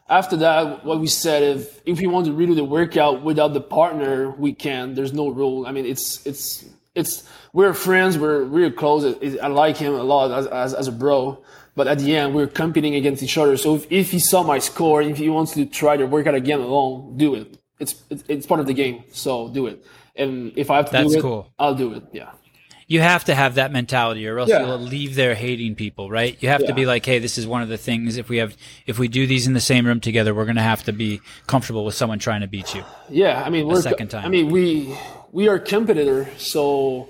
after 0.08 0.38
that, 0.38 0.86
what 0.86 1.00
we 1.00 1.08
said, 1.08 1.42
if 1.42 1.82
if 1.88 2.00
we 2.00 2.06
want 2.06 2.28
to 2.28 2.32
redo 2.32 2.56
the 2.56 2.64
workout 2.64 3.24
without 3.24 3.54
the 3.56 3.62
partner, 3.62 4.30
we 4.30 4.54
can. 4.54 4.94
There's 4.94 5.12
no 5.12 5.30
rule. 5.30 5.66
I 5.66 5.72
mean, 5.72 5.88
it's 5.88 6.24
it's 6.28 6.66
it's 6.94 7.28
we're 7.52 7.74
friends. 7.74 8.20
We're 8.20 8.44
really 8.44 8.70
close. 8.70 9.02
I 9.42 9.48
like 9.48 9.78
him 9.78 9.96
a 9.96 10.04
lot 10.04 10.30
as, 10.30 10.46
as, 10.46 10.76
as 10.76 10.88
a 10.88 10.92
bro. 10.92 11.44
But 11.76 11.88
at 11.88 11.98
the 11.98 12.16
end, 12.16 12.36
we're 12.36 12.54
competing 12.64 12.94
against 12.94 13.24
each 13.24 13.38
other. 13.38 13.58
So 13.58 13.76
if, 13.78 13.92
if 13.92 14.12
he 14.12 14.20
saw 14.20 14.44
my 14.44 14.60
score, 14.60 15.02
if 15.02 15.18
he 15.18 15.30
wants 15.30 15.54
to 15.54 15.66
try 15.66 15.98
the 15.98 16.06
workout 16.06 16.36
again 16.36 16.60
alone, 16.60 17.18
do 17.18 17.34
it. 17.34 17.58
It's 17.80 17.96
it's 18.28 18.46
part 18.46 18.60
of 18.60 18.68
the 18.68 18.76
game. 18.76 19.04
So 19.14 19.50
do 19.50 19.66
it. 19.66 19.84
And 20.16 20.54
if 20.56 20.70
I 20.70 20.76
have 20.76 20.86
to 20.88 20.92
That's 20.92 21.12
do 21.12 21.18
it, 21.18 21.22
cool. 21.24 21.52
I'll 21.58 21.74
do 21.74 21.94
it. 21.94 22.04
Yeah 22.12 22.34
you 22.90 23.00
have 23.02 23.24
to 23.26 23.36
have 23.36 23.56
that 23.56 23.72
mentality 23.72 24.28
or 24.28 24.40
else 24.40 24.50
yeah. 24.50 24.66
you'll 24.66 24.80
leave 24.80 25.14
there 25.14 25.36
hating 25.36 25.76
people, 25.76 26.10
right? 26.10 26.36
You 26.42 26.50
have 26.50 26.62
yeah. 26.62 26.68
to 26.68 26.74
be 26.74 26.88
like, 26.88 27.06
hey, 27.06 27.20
this 27.20 27.38
is 27.38 27.46
one 27.46 27.62
of 27.62 27.70
the 27.70 27.78
things 27.78 28.18
if 28.18 28.30
we 28.30 28.38
have 28.38 28.58
if 28.88 28.98
we 28.98 29.08
do 29.08 29.28
these 29.28 29.46
in 29.46 29.54
the 29.54 29.62
same 29.62 29.86
room 29.86 30.00
together, 30.00 30.34
we're 30.34 30.48
gonna 30.48 30.64
have 30.64 30.84
to 30.84 30.92
be 30.92 31.22
comfortable 31.46 31.86
with 31.86 31.94
someone 31.94 32.18
trying 32.18 32.42
to 32.42 32.48
beat 32.48 32.74
you. 32.74 32.84
Yeah, 33.08 33.42
I 33.46 33.52
mean 33.52 33.68
we're 33.68 33.80
second 33.82 34.10
time. 34.10 34.26
I 34.26 34.30
mean 34.30 34.50
we 34.50 34.98
we 35.32 35.48
are 35.48 35.60
competitor, 35.60 36.28
so 36.38 37.10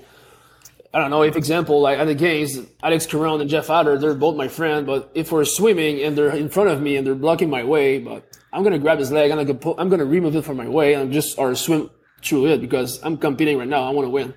I 0.92 0.98
don't 0.98 1.08
know 1.08 1.22
if 1.22 1.34
example 1.34 1.80
like 1.80 1.98
at 1.98 2.04
the 2.04 2.14
games, 2.14 2.58
Alex 2.82 3.06
Caron 3.06 3.40
and 3.40 3.48
Jeff 3.48 3.70
Adler, 3.70 3.96
they're 3.96 4.14
both 4.14 4.36
my 4.36 4.48
friend, 4.48 4.86
but 4.86 5.10
if 5.14 5.32
we're 5.32 5.46
swimming 5.46 6.02
and 6.02 6.16
they're 6.16 6.36
in 6.36 6.50
front 6.50 6.68
of 6.68 6.82
me 6.82 6.98
and 6.98 7.06
they're 7.06 7.14
blocking 7.14 7.48
my 7.48 7.64
way, 7.64 7.98
but 7.98 8.22
I'm 8.52 8.62
gonna 8.62 8.78
grab 8.78 8.98
his 8.98 9.10
leg, 9.10 9.30
and 9.30 9.40
I'm 9.40 9.46
gonna 9.46 9.58
pull, 9.58 9.76
I'm 9.78 9.88
gonna 9.88 10.04
remove 10.04 10.36
it 10.36 10.44
from 10.44 10.58
my 10.58 10.68
way 10.68 10.92
and 10.92 11.10
just 11.10 11.38
or 11.38 11.54
swim 11.54 11.88
through 12.22 12.48
it 12.48 12.60
because 12.60 13.00
I'm 13.02 13.16
competing 13.16 13.56
right 13.56 13.66
now. 13.66 13.84
I 13.84 13.90
want 13.90 14.04
to 14.04 14.10
win. 14.10 14.34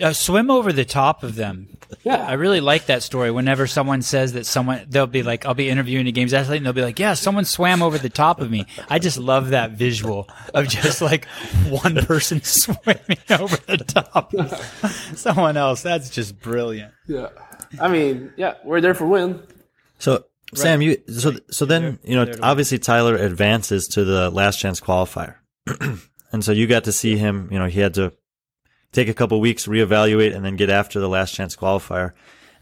Uh, 0.00 0.12
swim 0.12 0.50
over 0.50 0.72
the 0.72 0.84
top 0.84 1.22
of 1.22 1.36
them. 1.36 1.68
Yeah. 2.04 2.26
I 2.26 2.34
really 2.34 2.60
like 2.60 2.86
that 2.86 3.02
story. 3.02 3.30
Whenever 3.30 3.66
someone 3.66 4.02
says 4.02 4.34
that 4.34 4.44
someone, 4.44 4.84
they'll 4.88 5.06
be 5.06 5.22
like, 5.22 5.46
I'll 5.46 5.54
be 5.54 5.70
interviewing 5.70 6.06
a 6.06 6.12
games 6.12 6.34
athlete 6.34 6.58
and 6.58 6.66
they'll 6.66 6.72
be 6.74 6.82
like, 6.82 6.98
yeah, 6.98 7.14
someone 7.14 7.46
swam 7.46 7.82
over 7.82 7.96
the 7.96 8.10
top 8.10 8.40
of 8.40 8.50
me. 8.50 8.66
I 8.90 8.98
just 8.98 9.16
love 9.16 9.50
that 9.50 9.72
visual 9.72 10.28
of 10.52 10.68
just 10.68 11.00
like 11.00 11.24
one 11.68 11.96
person 11.96 12.42
swimming 12.44 13.18
over 13.30 13.56
the 13.56 13.78
top 13.78 14.34
of 14.34 15.10
someone 15.16 15.56
else. 15.56 15.82
That's 15.82 16.10
just 16.10 16.40
brilliant. 16.40 16.92
Yeah. 17.06 17.28
I 17.80 17.88
mean, 17.88 18.32
yeah, 18.36 18.54
we're 18.64 18.82
there 18.82 18.94
for 18.94 19.06
win. 19.06 19.42
So, 19.98 20.24
Sam, 20.54 20.82
you, 20.82 20.98
so, 21.08 21.36
so 21.50 21.64
then, 21.64 21.98
you 22.04 22.16
know, 22.16 22.30
obviously 22.42 22.78
Tyler 22.78 23.16
advances 23.16 23.88
to 23.88 24.04
the 24.04 24.30
last 24.30 24.58
chance 24.58 24.78
qualifier. 24.80 25.36
and 26.32 26.44
so 26.44 26.52
you 26.52 26.66
got 26.66 26.84
to 26.84 26.92
see 26.92 27.16
him, 27.16 27.48
you 27.50 27.58
know, 27.58 27.66
he 27.66 27.80
had 27.80 27.94
to 27.94 28.12
take 28.96 29.08
a 29.08 29.14
couple 29.14 29.40
weeks, 29.40 29.66
reevaluate, 29.66 30.34
and 30.34 30.44
then 30.44 30.56
get 30.56 30.70
after 30.70 30.98
the 30.98 31.08
last 31.08 31.34
chance 31.34 31.54
qualifier. 31.54 32.12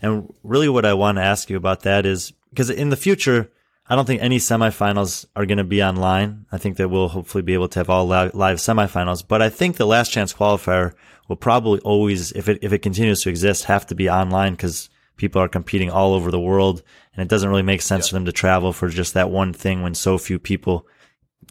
And 0.03 0.32
really, 0.43 0.68
what 0.68 0.85
I 0.85 0.93
want 0.93 1.16
to 1.16 1.22
ask 1.22 1.49
you 1.49 1.57
about 1.57 1.80
that 1.80 2.05
is 2.05 2.32
because 2.51 2.68
in 2.68 2.91
the 2.91 2.97
future, 2.97 3.51
I 3.87 3.97
don't 3.97 4.05
think 4.05 4.20
any 4.20 4.39
semifinals 4.39 5.26
are 5.37 5.47
going 5.47 5.59
to 5.59 5.64
be 5.64 5.82
online. 5.82 6.47
I 6.51 6.59
think 6.59 6.76
that 6.76 6.89
we'll 6.89 7.09
hopefully 7.09 7.43
be 7.43 7.55
able 7.55 7.68
to 7.68 7.78
have 7.78 7.89
all 7.89 8.07
live, 8.07 8.35
live 8.35 8.59
semifinals, 8.59 9.26
but 9.26 9.41
I 9.41 9.49
think 9.49 9.76
the 9.76 9.87
last 9.87 10.11
chance 10.11 10.35
qualifier 10.35 10.95
will 11.28 11.37
probably 11.37 11.80
always, 11.80 12.32
if 12.32 12.49
it, 12.49 12.59
if 12.62 12.72
it 12.72 12.80
continues 12.80 13.22
to 13.22 13.30
exist, 13.30 13.64
have 13.64 13.87
to 13.87 13.95
be 13.95 14.11
online 14.11 14.53
because 14.53 14.91
people 15.16 15.41
are 15.41 15.49
competing 15.49 15.91
all 15.91 16.14
over 16.14 16.30
the 16.30 16.41
world 16.41 16.82
and 17.14 17.22
it 17.22 17.28
doesn't 17.28 17.49
really 17.49 17.62
make 17.62 17.82
sense 17.82 18.07
yeah. 18.07 18.11
for 18.11 18.14
them 18.16 18.24
to 18.24 18.32
travel 18.32 18.72
for 18.72 18.89
just 18.89 19.14
that 19.14 19.30
one 19.30 19.53
thing 19.53 19.82
when 19.82 19.95
so 19.95 20.18
few 20.18 20.39
people 20.39 20.87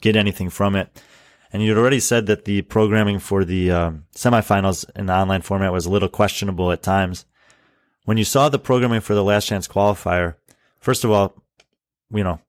get 0.02 0.16
anything 0.16 0.50
from 0.50 0.76
it. 0.76 1.02
And 1.54 1.62
you'd 1.62 1.78
already 1.78 2.00
said 2.00 2.26
that 2.26 2.46
the 2.46 2.64
programming 2.64 3.20
for 3.20 3.46
the 3.46 3.70
um, 3.70 4.06
semifinals 4.16 4.90
in 4.96 5.06
the 5.06 5.14
online 5.14 5.44
format 5.44 5.72
was 5.72 5.86
a 5.86 5.92
little 5.92 6.10
questionable 6.10 6.72
at 6.72 6.82
times. 6.82 7.26
When 8.06 8.18
you 8.18 8.24
saw 8.24 8.50
the 8.50 8.58
programming 8.58 9.02
for 9.02 9.14
the 9.14 9.24
last 9.24 9.46
chance 9.46 9.68
qualifier, 9.68 10.36
first 10.80 11.04
of 11.04 11.12
all, 11.12 11.36
you 12.12 12.24
know, 12.24 12.42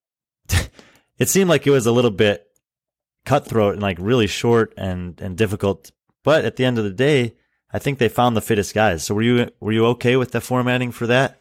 it 1.19 1.29
seemed 1.29 1.51
like 1.51 1.67
it 1.67 1.71
was 1.71 1.85
a 1.85 1.93
little 1.93 2.11
bit 2.11 2.47
cutthroat 3.27 3.75
and 3.75 3.83
like 3.83 3.99
really 4.01 4.27
short 4.27 4.73
and, 4.79 5.21
and 5.21 5.37
difficult. 5.37 5.93
But 6.23 6.47
at 6.47 6.57
the 6.57 6.65
end 6.65 6.79
of 6.79 6.85
the 6.85 6.91
day, 6.91 7.35
I 7.71 7.79
think 7.79 7.99
they 7.99 8.09
found 8.09 8.37
the 8.37 8.41
fittest 8.41 8.75
guys. 8.75 9.05
So 9.05 9.15
were 9.15 9.23
you 9.23 9.51
were 9.61 9.73
you 9.73 9.85
okay 9.87 10.17
with 10.17 10.31
the 10.31 10.41
formatting 10.41 10.93
for 10.93 11.07
that? 11.09 11.39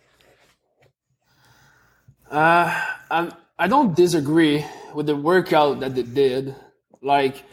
Uh, 2.29 2.75
I'm, 3.09 3.31
I 3.57 3.67
don't 3.67 3.95
disagree 3.95 4.65
with 4.93 5.05
the 5.05 5.15
workout 5.15 5.79
that 5.79 5.95
they 5.95 6.03
did. 6.03 6.55
Like 7.01 7.43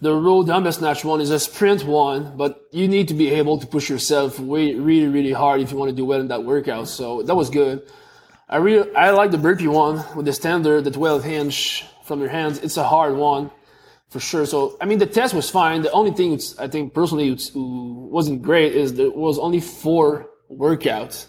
the 0.00 0.14
road 0.14 0.46
dumbbell 0.48 0.72
snatch 0.72 1.04
one 1.04 1.20
is 1.20 1.30
a 1.30 1.38
sprint 1.38 1.84
one, 1.84 2.36
but 2.36 2.62
you 2.72 2.88
need 2.88 3.08
to 3.08 3.14
be 3.14 3.30
able 3.30 3.58
to 3.58 3.66
push 3.66 3.88
yourself 3.88 4.38
way, 4.38 4.74
really, 4.74 5.06
really 5.06 5.32
hard 5.32 5.60
if 5.60 5.70
you 5.70 5.76
want 5.76 5.90
to 5.90 5.96
do 5.96 6.04
well 6.04 6.20
in 6.20 6.28
that 6.28 6.44
workout. 6.44 6.88
So 6.88 7.22
that 7.22 7.34
was 7.34 7.50
good. 7.50 7.82
I 8.48 8.58
really, 8.58 8.94
I 8.94 9.10
like 9.10 9.30
the 9.30 9.38
burpee 9.38 9.68
one 9.68 10.04
with 10.14 10.26
the 10.26 10.32
standard, 10.32 10.84
the 10.84 10.90
12 10.90 11.24
hinge 11.24 11.86
from 12.04 12.20
your 12.20 12.28
hands. 12.28 12.58
It's 12.58 12.76
a 12.76 12.84
hard 12.84 13.16
one 13.16 13.50
for 14.10 14.20
sure. 14.20 14.44
So, 14.46 14.76
I 14.80 14.84
mean, 14.84 14.98
the 14.98 15.06
test 15.06 15.32
was 15.32 15.48
fine. 15.48 15.82
The 15.82 15.90
only 15.92 16.12
thing 16.12 16.38
I 16.58 16.68
think 16.68 16.92
personally 16.92 17.36
wasn't 17.54 18.42
great 18.42 18.74
is 18.74 18.94
there 18.94 19.10
was 19.10 19.38
only 19.38 19.60
four 19.60 20.28
workouts 20.50 21.26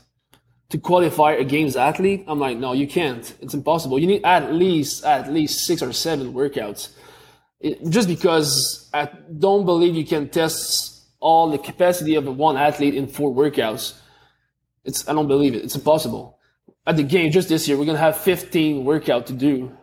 to 0.69 0.77
qualify 0.77 1.33
a 1.33 1.43
games 1.43 1.77
athlete. 1.77 2.25
I'm 2.27 2.39
like, 2.39 2.57
no, 2.57 2.73
you 2.73 2.87
can't. 2.87 3.33
It's 3.41 3.53
impossible. 3.53 3.97
You 3.97 4.07
need 4.07 4.25
at 4.25 4.53
least, 4.53 5.05
at 5.05 5.31
least 5.31 5.65
six 5.65 5.81
or 5.81 5.93
seven 5.93 6.33
workouts 6.33 6.89
it, 7.59 7.89
just 7.89 8.07
because 8.07 8.89
I 8.93 9.09
don't 9.37 9.65
believe 9.65 9.95
you 9.95 10.05
can 10.05 10.29
test 10.29 11.03
all 11.19 11.49
the 11.49 11.57
capacity 11.57 12.15
of 12.15 12.25
one 12.37 12.57
athlete 12.57 12.95
in 12.95 13.07
four 13.07 13.33
workouts. 13.33 13.93
It's 14.83 15.07
I 15.07 15.13
don't 15.13 15.27
believe 15.27 15.55
it. 15.55 15.63
It's 15.63 15.75
impossible. 15.75 16.39
At 16.85 16.97
the 16.97 17.03
game, 17.03 17.31
just 17.31 17.49
this 17.49 17.67
year, 17.67 17.77
we're 17.77 17.85
gonna 17.85 17.97
have 17.97 18.17
15 18.17 18.85
workout 18.85 19.25
to 19.27 19.33
do. 19.33 19.75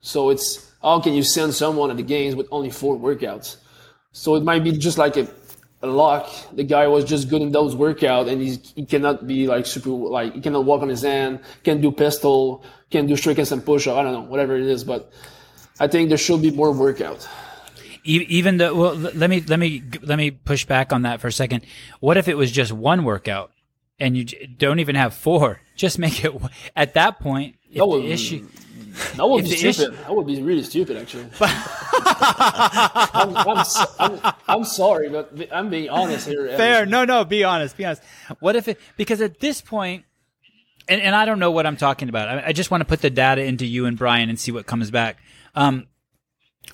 So 0.00 0.30
it's 0.30 0.72
how 0.82 1.00
can 1.00 1.14
you 1.14 1.22
send 1.22 1.52
someone 1.54 1.90
at 1.90 1.96
the 1.96 2.02
games 2.02 2.34
with 2.34 2.48
only 2.50 2.70
four 2.70 2.96
workouts? 2.96 3.56
So 4.12 4.36
it 4.36 4.44
might 4.44 4.64
be 4.64 4.72
just 4.72 4.96
like 4.96 5.16
a, 5.16 5.28
a 5.82 5.86
lock. 5.86 6.30
The 6.54 6.64
guy 6.64 6.86
was 6.86 7.04
just 7.04 7.28
good 7.28 7.42
in 7.42 7.52
those 7.52 7.74
workouts, 7.74 8.30
and 8.30 8.40
he's, 8.40 8.72
he 8.72 8.86
cannot 8.86 9.26
be 9.26 9.46
like 9.46 9.66
super 9.66 9.90
like 9.90 10.32
he 10.34 10.40
cannot 10.40 10.64
walk 10.64 10.80
on 10.82 10.88
his 10.88 11.02
hand, 11.02 11.40
can 11.64 11.80
do 11.82 11.92
pistol, 11.92 12.64
can 12.90 13.06
do 13.06 13.16
strickens 13.16 13.52
and 13.52 13.64
push 13.64 13.86
up. 13.86 13.98
I 13.98 14.02
don't 14.02 14.12
know, 14.12 14.20
whatever 14.22 14.56
it 14.56 14.64
is, 14.64 14.84
but 14.84 15.12
I 15.78 15.86
think 15.86 16.08
there 16.08 16.18
should 16.18 16.42
be 16.42 16.50
more 16.50 16.72
workout. 16.72 17.28
Even 18.04 18.58
though, 18.58 18.74
well, 18.74 18.94
let 18.94 19.28
me 19.28 19.40
let 19.40 19.58
me 19.58 19.82
let 20.02 20.16
me 20.16 20.30
push 20.30 20.64
back 20.64 20.92
on 20.92 21.02
that 21.02 21.20
for 21.20 21.26
a 21.26 21.32
second. 21.32 21.66
What 21.98 22.16
if 22.16 22.28
it 22.28 22.36
was 22.36 22.52
just 22.52 22.70
one 22.70 23.02
workout 23.04 23.50
and 23.98 24.16
you 24.16 24.24
don't 24.24 24.78
even 24.78 24.94
have 24.94 25.12
four? 25.14 25.60
Just 25.76 25.98
make 25.98 26.24
it 26.24 26.32
at 26.74 26.94
that 26.94 27.20
point. 27.20 27.56
If 27.70 27.82
oh, 27.82 28.00
the 28.00 28.10
issue, 28.10 28.46
That 29.16 29.28
would 29.28 29.44
be 29.44 29.50
the 29.50 29.56
issue- 29.56 29.72
stupid. 29.72 29.98
That 29.98 30.14
would 30.14 30.26
be 30.26 30.40
really 30.40 30.62
stupid, 30.62 30.96
actually. 30.96 31.26
I'm, 31.40 33.36
I'm, 33.36 33.66
I'm, 33.98 34.34
I'm 34.48 34.64
sorry, 34.64 35.10
but 35.10 35.36
I'm 35.52 35.68
being 35.68 35.90
honest 35.90 36.26
here. 36.26 36.48
Fair. 36.56 36.86
No, 36.86 37.04
no. 37.04 37.26
Be 37.26 37.44
honest. 37.44 37.76
Be 37.76 37.84
honest. 37.84 38.02
What 38.40 38.56
if 38.56 38.68
it? 38.68 38.80
Because 38.96 39.20
at 39.20 39.40
this 39.40 39.60
point, 39.60 40.04
and, 40.88 41.02
and 41.02 41.14
I 41.14 41.26
don't 41.26 41.38
know 41.38 41.50
what 41.50 41.66
I'm 41.66 41.76
talking 41.76 42.08
about. 42.08 42.28
I, 42.28 42.46
I 42.46 42.52
just 42.52 42.70
want 42.70 42.80
to 42.80 42.86
put 42.86 43.02
the 43.02 43.10
data 43.10 43.42
into 43.42 43.66
you 43.66 43.84
and 43.84 43.98
Brian 43.98 44.30
and 44.30 44.40
see 44.40 44.52
what 44.52 44.64
comes 44.64 44.90
back. 44.90 45.18
Um, 45.56 45.88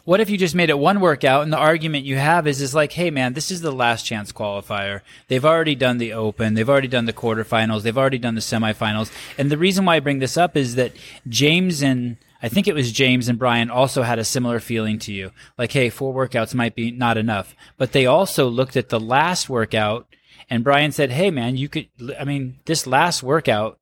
what 0.05 0.21
if 0.21 0.29
you 0.29 0.37
just 0.37 0.55
made 0.55 0.71
it 0.71 0.79
one 0.79 1.01
workout 1.01 1.43
and 1.43 1.53
the 1.53 1.59
argument 1.59 2.05
you 2.05 2.17
have 2.17 2.47
is 2.47 2.61
is 2.61 2.75
like, 2.75 2.93
hey 2.93 3.11
man, 3.11 3.35
this 3.35 3.51
is 3.51 3.61
the 3.61 3.71
last 3.71 4.05
chance 4.05 4.33
qualifier. 4.33 5.03
They've 5.29 5.45
already 5.45 5.75
done 5.75 5.99
the 5.99 6.13
open, 6.13 6.55
they've 6.55 6.69
already 6.69 6.89
done 6.89 7.05
the 7.05 7.13
quarterfinals, 7.13 7.83
they've 7.83 7.97
already 7.97 8.19
done 8.19 8.35
the 8.35 8.41
semifinals. 8.41 9.13
And 9.39 9.51
the 9.51 9.59
reason 9.59 9.85
why 9.85 9.97
I 9.97 10.01
bring 10.01 10.19
this 10.19 10.37
up 10.37 10.57
is 10.57 10.75
that 10.75 10.93
James 11.29 11.83
and 11.83 12.17
I 12.43 12.49
think 12.49 12.67
it 12.67 12.75
was 12.75 12.91
James 12.91 13.29
and 13.29 13.39
Brian 13.39 13.71
also 13.71 14.03
had 14.03 14.19
a 14.19 14.25
similar 14.25 14.59
feeling 14.59 14.99
to 15.01 15.13
you. 15.13 15.31
Like, 15.57 15.71
hey, 15.71 15.91
four 15.91 16.13
workouts 16.13 16.55
might 16.55 16.75
be 16.75 16.91
not 16.91 17.17
enough. 17.17 17.55
But 17.77 17.93
they 17.93 18.05
also 18.05 18.49
looked 18.49 18.77
at 18.77 18.89
the 18.89 18.99
last 18.99 19.49
workout 19.49 20.09
and 20.51 20.65
Brian 20.65 20.91
said, 20.91 21.13
Hey 21.13 21.31
man, 21.31 21.57
you 21.57 21.69
could 21.69 21.89
I 22.19 22.25
mean, 22.25 22.59
this 22.65 22.87
last 22.87 23.23
workout 23.23 23.79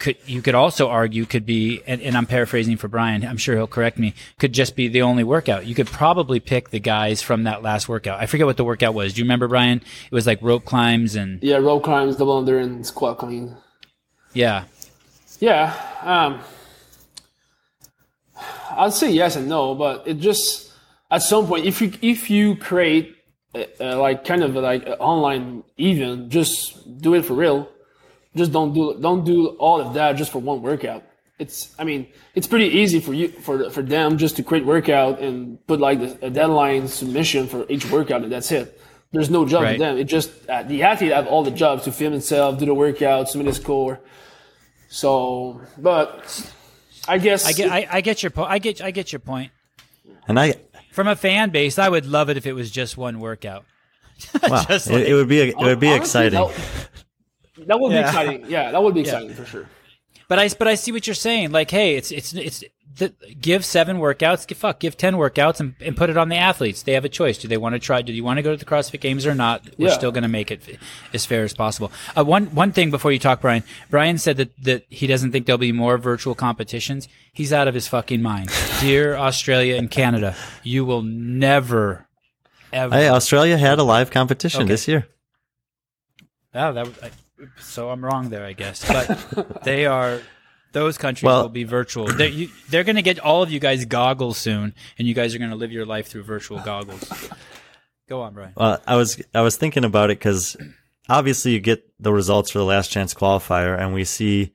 could 0.00 0.16
you 0.26 0.42
could 0.42 0.56
also 0.56 0.88
argue 0.88 1.24
could 1.26 1.46
be 1.46 1.80
and, 1.86 2.00
and 2.02 2.16
I'm 2.16 2.26
paraphrasing 2.26 2.76
for 2.76 2.88
Brian, 2.88 3.24
I'm 3.24 3.36
sure 3.36 3.54
he'll 3.54 3.68
correct 3.68 3.98
me, 3.98 4.14
could 4.40 4.52
just 4.52 4.74
be 4.74 4.88
the 4.88 5.02
only 5.02 5.22
workout. 5.22 5.66
You 5.66 5.74
could 5.76 5.86
probably 5.86 6.40
pick 6.40 6.70
the 6.70 6.80
guys 6.80 7.22
from 7.22 7.44
that 7.44 7.62
last 7.62 7.88
workout. 7.88 8.18
I 8.18 8.26
forget 8.26 8.46
what 8.46 8.56
the 8.56 8.64
workout 8.64 8.94
was. 8.94 9.12
Do 9.14 9.20
you 9.20 9.24
remember 9.24 9.46
Brian? 9.46 9.78
It 9.78 10.14
was 10.14 10.26
like 10.26 10.42
rope 10.42 10.64
climbs 10.64 11.14
and 11.14 11.40
Yeah, 11.42 11.58
rope 11.58 11.84
climbs, 11.84 12.16
double 12.16 12.36
under, 12.38 12.58
and 12.58 12.84
squat 12.84 13.18
clean. 13.18 13.56
yeah. 14.32 14.64
Yeah, 15.38 15.72
um, 16.02 16.40
I'd 18.76 18.92
say 18.92 19.10
yes 19.12 19.36
and 19.36 19.48
no, 19.48 19.74
but 19.74 20.06
it 20.06 20.14
just 20.18 20.72
at 21.10 21.22
some 21.22 21.46
point, 21.46 21.66
if 21.66 21.80
you 21.80 21.92
if 22.02 22.28
you 22.30 22.56
create 22.56 23.16
uh, 23.54 23.64
uh, 23.80 23.98
like 23.98 24.24
kind 24.24 24.42
of 24.42 24.54
like 24.54 24.86
an 24.86 24.92
online 24.94 25.64
event, 25.78 26.28
just 26.28 27.00
do 27.00 27.14
it 27.14 27.24
for 27.24 27.34
real. 27.34 27.68
Just 28.36 28.52
don't 28.52 28.72
do 28.72 28.96
don't 29.00 29.24
do 29.24 29.48
all 29.58 29.80
of 29.80 29.94
that 29.94 30.12
just 30.16 30.30
for 30.32 30.38
one 30.38 30.62
workout. 30.62 31.02
It's 31.38 31.74
I 31.78 31.84
mean 31.84 32.06
it's 32.34 32.46
pretty 32.46 32.66
easy 32.66 33.00
for 33.00 33.12
you 33.14 33.28
for 33.28 33.70
for 33.70 33.82
them 33.82 34.18
just 34.18 34.36
to 34.36 34.42
create 34.42 34.64
workout 34.66 35.18
and 35.20 35.64
put 35.66 35.80
like 35.80 35.98
the, 36.00 36.26
a 36.26 36.30
deadline 36.30 36.86
submission 36.86 37.46
for 37.48 37.66
each 37.68 37.90
workout 37.90 38.22
and 38.22 38.30
that's 38.30 38.52
it. 38.52 38.80
There's 39.12 39.30
no 39.30 39.44
job 39.44 39.62
Right. 39.62 39.72
to 39.72 39.78
them. 39.78 39.98
It 39.98 40.04
just 40.04 40.30
uh, 40.48 40.62
the 40.62 40.82
athlete 40.84 41.10
have 41.12 41.26
all 41.26 41.42
the 41.42 41.50
jobs 41.50 41.84
to 41.84 41.92
film 41.92 42.12
himself, 42.12 42.58
do 42.60 42.66
the 42.66 42.74
workout, 42.74 43.28
submit 43.28 43.48
his 43.48 43.56
score. 43.56 43.98
So, 44.88 45.60
but 45.78 46.52
I 47.08 47.18
guess 47.18 47.46
I 47.46 47.52
get 47.52 47.70
I, 47.72 47.88
I 47.90 48.00
get 48.00 48.22
your 48.22 48.30
po- 48.30 48.44
I 48.44 48.58
get 48.58 48.80
I 48.82 48.90
get 48.92 49.12
your 49.12 49.18
point. 49.20 49.50
And 50.28 50.38
I, 50.38 50.54
From 50.92 51.08
a 51.08 51.16
fan 51.16 51.50
base, 51.50 51.78
I 51.78 51.88
would 51.88 52.06
love 52.06 52.28
it 52.30 52.36
if 52.36 52.46
it 52.46 52.52
was 52.52 52.70
just 52.70 52.96
one 52.96 53.18
workout. 53.18 53.64
wow, 54.48 54.64
Just 54.68 54.88
it, 54.88 54.92
like- 54.92 55.04
it 55.06 55.14
would 55.14 55.28
be 55.28 55.40
it 55.40 55.56
would 55.58 55.80
be 55.80 55.88
Honestly, 55.88 56.26
exciting. 56.26 56.50
That, 57.60 57.68
that 57.68 57.80
would 57.80 57.92
Yeah. 57.92 58.02
be 58.02 58.06
exciting. 58.08 58.50
Yeah, 58.50 58.70
that 58.72 58.82
would 58.82 58.94
be 58.94 59.00
exciting 59.06 59.32
for 59.34 59.44
sure. 59.44 59.66
But 60.28 60.38
I 60.38 60.48
but 60.48 60.68
I 60.68 60.74
see 60.76 60.92
what 60.92 61.06
you're 61.06 61.14
saying. 61.14 61.50
Like, 61.52 61.70
hey, 61.70 61.96
it's 61.96 62.10
it's 62.12 62.32
it's 62.34 62.62
the, 62.96 63.12
give 63.40 63.64
seven 63.64 63.98
workouts. 63.98 64.46
Give, 64.46 64.56
fuck, 64.58 64.78
give 64.78 64.96
ten 64.96 65.14
workouts 65.14 65.58
and, 65.60 65.74
and 65.80 65.96
put 65.96 66.08
it 66.10 66.16
on 66.16 66.28
the 66.28 66.36
athletes. 66.36 66.82
They 66.82 66.92
have 66.92 67.04
a 67.04 67.08
choice. 67.08 67.38
Do 67.38 67.48
they 67.48 67.56
want 67.56 67.74
to 67.74 67.78
try? 67.80 68.02
Do 68.02 68.12
you 68.12 68.22
want 68.22 68.38
to 68.38 68.42
go 68.42 68.52
to 68.52 68.56
the 68.56 68.64
CrossFit 68.64 69.00
Games 69.00 69.26
or 69.26 69.34
not? 69.34 69.64
We're 69.78 69.88
Yeah. 69.88 69.94
still 69.94 70.12
going 70.12 70.22
to 70.22 70.28
make 70.28 70.50
it 70.52 70.62
f- 70.68 70.78
as 71.12 71.26
fair 71.26 71.42
as 71.42 71.52
possible. 71.54 71.90
Uh, 72.16 72.24
one 72.24 72.46
one 72.54 72.70
thing 72.70 72.90
before 72.92 73.10
you 73.10 73.18
talk, 73.18 73.40
Brian. 73.40 73.64
Brian 73.90 74.18
said 74.18 74.36
that 74.36 74.56
that 74.62 74.84
he 74.88 75.06
doesn't 75.08 75.32
think 75.32 75.46
there'll 75.46 75.58
be 75.58 75.72
more 75.72 75.98
virtual 75.98 76.34
competitions. 76.36 77.08
He's 77.32 77.52
out 77.52 77.66
of 77.66 77.74
his 77.74 77.88
fucking 77.88 78.22
mind. 78.22 78.50
Dear 78.80 79.16
Australia 79.16 79.76
and 79.76 79.90
Canada, 79.90 80.36
you 80.62 80.84
will 80.84 81.02
never 81.02 82.06
ever. 82.72 82.94
Hey, 82.94 83.08
Australia 83.08 83.56
had 83.58 83.80
a 83.80 83.84
live 83.84 84.10
competition 84.12 84.62
Okay. 84.62 84.68
this 84.68 84.86
year. 84.86 85.08
Oh, 86.54 86.72
that 86.72 86.86
was- 86.86 86.98
I, 87.02 87.10
so 87.58 87.90
I'm 87.90 88.04
wrong 88.04 88.30
there, 88.30 88.44
I 88.44 88.52
guess. 88.52 88.86
But 88.86 89.62
they 89.64 89.86
are 89.86 90.20
those 90.72 90.98
countries 90.98 91.26
Well- 91.26 91.42
will 91.42 91.48
be 91.48 91.64
virtual. 91.64 92.06
They're, 92.06 92.28
you, 92.28 92.48
they're 92.68 92.84
going 92.84 92.96
to 92.96 93.02
get 93.02 93.18
all 93.18 93.42
of 93.42 93.50
you 93.50 93.60
guys 93.60 93.84
goggles 93.84 94.38
soon, 94.38 94.74
and 94.98 95.08
you 95.08 95.14
guys 95.14 95.34
are 95.34 95.38
going 95.38 95.50
to 95.50 95.56
live 95.56 95.72
your 95.72 95.86
life 95.86 96.08
through 96.08 96.24
virtual 96.24 96.60
goggles. 96.60 97.10
Go 98.08 98.22
on, 98.22 98.34
Brian. 98.34 98.52
Well, 98.56 98.80
I 98.86 98.96
was 98.96 99.22
I 99.34 99.42
was 99.42 99.56
thinking 99.56 99.84
about 99.84 100.10
it 100.10 100.18
because 100.18 100.56
obviously 101.08 101.52
you 101.52 101.60
get 101.60 101.88
the 102.00 102.12
results 102.12 102.50
for 102.50 102.58
the 102.58 102.64
last 102.64 102.90
chance 102.90 103.14
qualifier, 103.14 103.78
and 103.78 103.94
we 103.94 104.04
see 104.04 104.52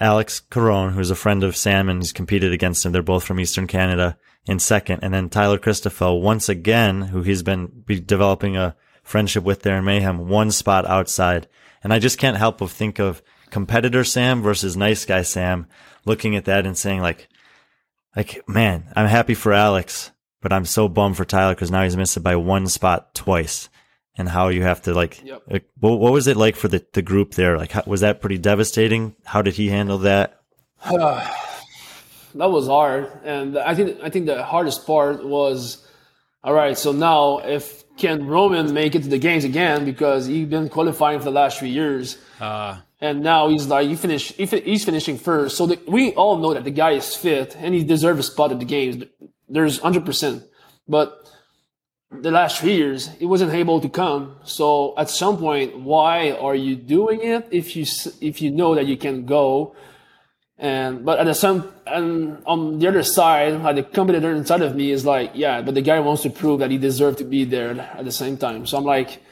Alex 0.00 0.40
Caron, 0.40 0.94
who's 0.94 1.10
a 1.10 1.14
friend 1.14 1.44
of 1.44 1.56
Sam 1.56 1.88
and 1.88 2.02
he's 2.02 2.12
competed 2.12 2.52
against 2.52 2.84
him. 2.84 2.92
They're 2.92 3.02
both 3.02 3.24
from 3.24 3.40
Eastern 3.40 3.66
Canada 3.66 4.16
in 4.46 4.58
second, 4.58 5.00
and 5.02 5.12
then 5.12 5.28
Tyler 5.28 5.58
Christoffel 5.58 6.20
once 6.20 6.48
again, 6.48 7.02
who 7.02 7.22
he's 7.22 7.42
been 7.42 7.66
be 7.66 8.00
developing 8.00 8.56
a 8.56 8.76
friendship 9.02 9.44
with 9.44 9.62
there 9.62 9.78
in 9.78 9.84
Mayhem, 9.84 10.28
one 10.28 10.50
spot 10.50 10.86
outside. 10.86 11.48
And 11.82 11.92
I 11.92 11.98
just 11.98 12.18
can't 12.18 12.36
help 12.36 12.58
but 12.58 12.70
think 12.70 12.98
of 12.98 13.22
competitor 13.50 14.04
Sam 14.04 14.42
versus 14.42 14.76
nice 14.76 15.04
guy 15.04 15.22
Sam, 15.22 15.66
looking 16.04 16.36
at 16.36 16.46
that 16.46 16.66
and 16.66 16.76
saying 16.76 17.00
like, 17.00 17.28
like 18.14 18.42
man, 18.48 18.92
I'm 18.96 19.06
happy 19.06 19.34
for 19.34 19.52
Alex, 19.52 20.10
but 20.40 20.52
I'm 20.52 20.64
so 20.64 20.88
bummed 20.88 21.16
for 21.16 21.24
Tyler 21.24 21.54
because 21.54 21.70
now 21.70 21.82
he's 21.84 21.96
missed 21.96 22.16
it 22.16 22.20
by 22.20 22.36
one 22.36 22.66
spot 22.66 23.14
twice. 23.14 23.68
And 24.18 24.26
how 24.30 24.48
you 24.48 24.62
have 24.62 24.80
to 24.82 24.94
like, 24.94 25.22
Yep. 25.22 25.42
like 25.50 25.68
what, 25.78 26.00
what 26.00 26.12
was 26.12 26.26
it 26.26 26.38
like 26.38 26.56
for 26.56 26.68
the, 26.68 26.82
the 26.94 27.02
group 27.02 27.34
there? 27.34 27.58
Like, 27.58 27.72
how, 27.72 27.82
was 27.86 28.00
that 28.00 28.22
pretty 28.22 28.38
devastating? 28.38 29.14
How 29.26 29.42
did 29.42 29.54
he 29.54 29.68
handle 29.68 29.98
that? 29.98 30.40
That 32.34 32.50
was 32.50 32.66
hard, 32.66 33.10
and 33.24 33.56
I 33.56 33.74
think 33.74 33.98
I 34.02 34.10
think 34.10 34.26
the 34.26 34.44
hardest 34.44 34.86
part 34.86 35.24
was, 35.24 35.86
all 36.44 36.52
right. 36.52 36.76
So 36.76 36.92
now, 36.92 37.38
if 37.38 37.82
can 37.96 38.26
Roman 38.26 38.72
make 38.74 38.94
it 38.94 39.02
to 39.02 39.08
the 39.08 39.18
games 39.18 39.44
again 39.44 39.84
because 39.84 40.26
he's 40.26 40.46
been 40.48 40.68
qualifying 40.68 41.18
for 41.18 41.24
the 41.24 41.30
last 41.42 41.58
three 41.58 41.70
years, 41.70 42.18
Uh, 42.40 42.76
and 43.00 43.22
now 43.22 43.48
he's 43.48 43.66
like 43.66 43.88
he 43.88 43.96
finished 43.96 44.32
he 44.40 44.46
fi- 44.46 44.60
he's 44.60 44.84
finishing 44.84 45.16
first. 45.18 45.56
So 45.56 45.66
the, 45.66 45.78
we 45.86 46.12
all 46.12 46.36
know 46.38 46.52
that 46.54 46.64
the 46.64 46.70
guy 46.70 46.92
is 46.92 47.14
fit 47.16 47.56
and 47.56 47.74
he 47.74 47.82
deserves 47.84 48.20
a 48.20 48.22
spot 48.22 48.52
at 48.52 48.58
the 48.58 48.64
games. 48.76 49.04
There's 49.48 49.78
hundred 49.78 50.04
percent, 50.04 50.44
but 50.88 51.08
the 52.10 52.30
last 52.30 52.60
three 52.60 52.76
years 52.76 53.08
he 53.18 53.26
wasn't 53.26 53.52
able 53.52 53.80
to 53.80 53.88
come. 53.88 54.36
So 54.44 54.94
at 54.96 55.08
some 55.10 55.36
point, 55.38 55.78
why 55.80 56.32
are 56.32 56.54
you 56.54 56.74
doing 56.76 57.20
it 57.22 57.48
if 57.50 57.76
you 57.76 57.84
if 58.20 58.40
you 58.42 58.50
know 58.50 58.74
that 58.74 58.86
you 58.86 58.96
can 58.96 59.24
go? 59.26 59.74
And 60.58 61.04
but 61.04 61.18
at 61.18 61.24
the 61.24 61.34
same 61.34 61.64
and 61.86 62.42
on 62.46 62.78
the 62.78 62.88
other 62.88 63.02
side, 63.02 63.60
like 63.62 63.76
the 63.76 63.82
competitor 63.82 64.32
inside 64.32 64.62
of 64.62 64.74
me 64.74 64.90
is 64.90 65.04
like, 65.04 65.32
yeah, 65.34 65.60
but 65.60 65.74
the 65.74 65.82
guy 65.82 66.00
wants 66.00 66.22
to 66.22 66.30
prove 66.30 66.60
that 66.60 66.70
he 66.70 66.78
deserved 66.78 67.18
to 67.18 67.24
be 67.24 67.44
there 67.44 67.78
at 67.78 68.04
the 68.04 68.12
same 68.12 68.38
time. 68.38 68.66
So 68.66 68.78
I'm 68.78 68.84
like, 68.84 69.22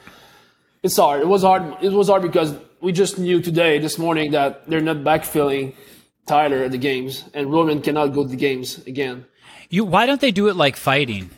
it's 0.83 0.97
hard. 0.97 1.21
It 1.21 1.27
was 1.27 1.41
hard. 1.41 1.77
It 1.81 1.91
was 1.91 2.09
hard 2.09 2.21
because 2.21 2.53
we 2.79 2.91
just 2.91 3.17
knew 3.17 3.41
today, 3.41 3.79
this 3.79 3.97
morning, 3.97 4.31
that 4.31 4.69
they're 4.69 4.81
not 4.81 4.97
backfilling 4.97 5.73
Tyler 6.27 6.63
at 6.63 6.71
the 6.71 6.77
games, 6.77 7.23
and 7.33 7.51
Roman 7.51 7.81
cannot 7.81 8.07
go 8.07 8.23
to 8.23 8.29
the 8.29 8.35
games 8.35 8.77
again. 8.85 9.25
you 9.69 9.83
why 9.83 10.05
don't 10.05 10.21
they 10.21 10.31
do 10.31 10.47
it 10.47 10.55
like 10.55 10.75
fighting? 10.75 11.31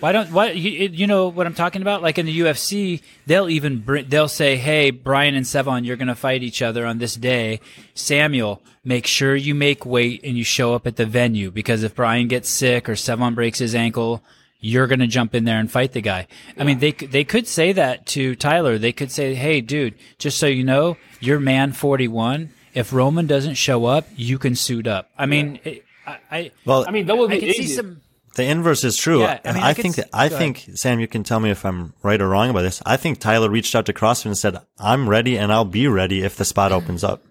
Why 0.00 0.12
don't 0.12 0.32
why 0.32 0.50
you, 0.50 0.88
you 0.88 1.06
know 1.06 1.28
what 1.28 1.46
I'm 1.46 1.54
talking 1.54 1.82
about? 1.82 2.02
Like 2.02 2.18
in 2.18 2.26
the 2.26 2.40
UFC, 2.40 3.02
they'll 3.26 3.48
even 3.48 3.78
bring, 3.78 4.08
they'll 4.08 4.28
say, 4.28 4.56
"Hey, 4.56 4.90
Brian 4.90 5.34
and 5.34 5.46
Sevan, 5.46 5.84
you're 5.84 5.96
going 5.96 6.08
to 6.08 6.14
fight 6.14 6.42
each 6.42 6.62
other 6.62 6.84
on 6.86 6.98
this 6.98 7.14
day. 7.14 7.60
Samuel, 7.94 8.60
make 8.84 9.06
sure 9.06 9.36
you 9.36 9.54
make 9.54 9.86
weight 9.86 10.20
and 10.24 10.36
you 10.36 10.44
show 10.44 10.74
up 10.74 10.86
at 10.86 10.96
the 10.96 11.06
venue 11.06 11.50
because 11.50 11.82
if 11.82 11.94
Brian 11.94 12.28
gets 12.28 12.48
sick 12.48 12.88
or 12.88 12.94
Sevan 12.94 13.34
breaks 13.34 13.58
his 13.60 13.74
ankle, 13.74 14.22
you're 14.60 14.86
going 14.86 15.00
to 15.00 15.06
jump 15.06 15.34
in 15.34 15.44
there 15.44 15.58
and 15.58 15.70
fight 15.70 15.92
the 15.92 16.00
guy." 16.00 16.26
I 16.58 16.64
mean, 16.64 16.80
they 16.80 16.92
they 16.92 17.24
could 17.24 17.46
say 17.46 17.72
that 17.72 18.06
to 18.06 18.34
Tyler. 18.34 18.78
They 18.78 18.92
could 18.92 19.12
say, 19.12 19.34
"Hey, 19.34 19.60
dude, 19.60 19.94
just 20.18 20.38
so 20.38 20.46
you 20.46 20.64
know, 20.64 20.96
you're 21.20 21.40
man 21.40 21.72
41. 21.72 22.50
If 22.74 22.92
Roman 22.92 23.26
doesn't 23.26 23.54
show 23.54 23.84
up, 23.84 24.08
you 24.16 24.38
can 24.38 24.56
suit 24.56 24.86
up." 24.86 25.10
I 25.16 25.26
mean, 25.26 25.60
it, 25.62 25.84
I, 26.06 26.18
I 26.30 26.50
Well, 26.64 26.84
I 26.86 26.90
mean, 26.90 27.06
that 27.06 27.16
would 27.16 27.30
I 27.30 27.34
be 27.34 27.40
can 27.40 27.54
see 27.54 27.66
some. 27.68 28.01
The 28.34 28.44
inverse 28.44 28.82
is 28.84 28.96
true. 28.96 29.20
Yeah, 29.20 29.40
I 29.44 29.48
I, 29.48 29.52
mean, 29.52 29.62
I 29.62 29.74
could 29.74 29.82
think 29.82 29.96
that, 29.96 30.08
I 30.12 30.28
go 30.28 30.38
think 30.38 30.70
Sam, 30.74 31.00
you 31.00 31.08
can 31.08 31.22
tell 31.22 31.38
me 31.38 31.50
if 31.50 31.64
I'm 31.64 31.92
right 32.02 32.20
or 32.20 32.28
wrong 32.28 32.50
about 32.50 32.62
this. 32.62 32.82
I 32.86 32.96
think 32.96 33.18
Tyler 33.18 33.50
reached 33.50 33.74
out 33.74 33.86
to 33.86 33.92
CrossFit 33.92 34.26
and 34.26 34.38
said, 34.38 34.58
"I'm 34.78 35.08
ready 35.08 35.36
and 35.36 35.52
I'll 35.52 35.66
be 35.66 35.86
ready 35.86 36.22
if 36.22 36.36
the 36.36 36.44
spot 36.44 36.72
opens 36.72 37.04
up." 37.04 37.22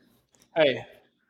Hey, 0.55 0.85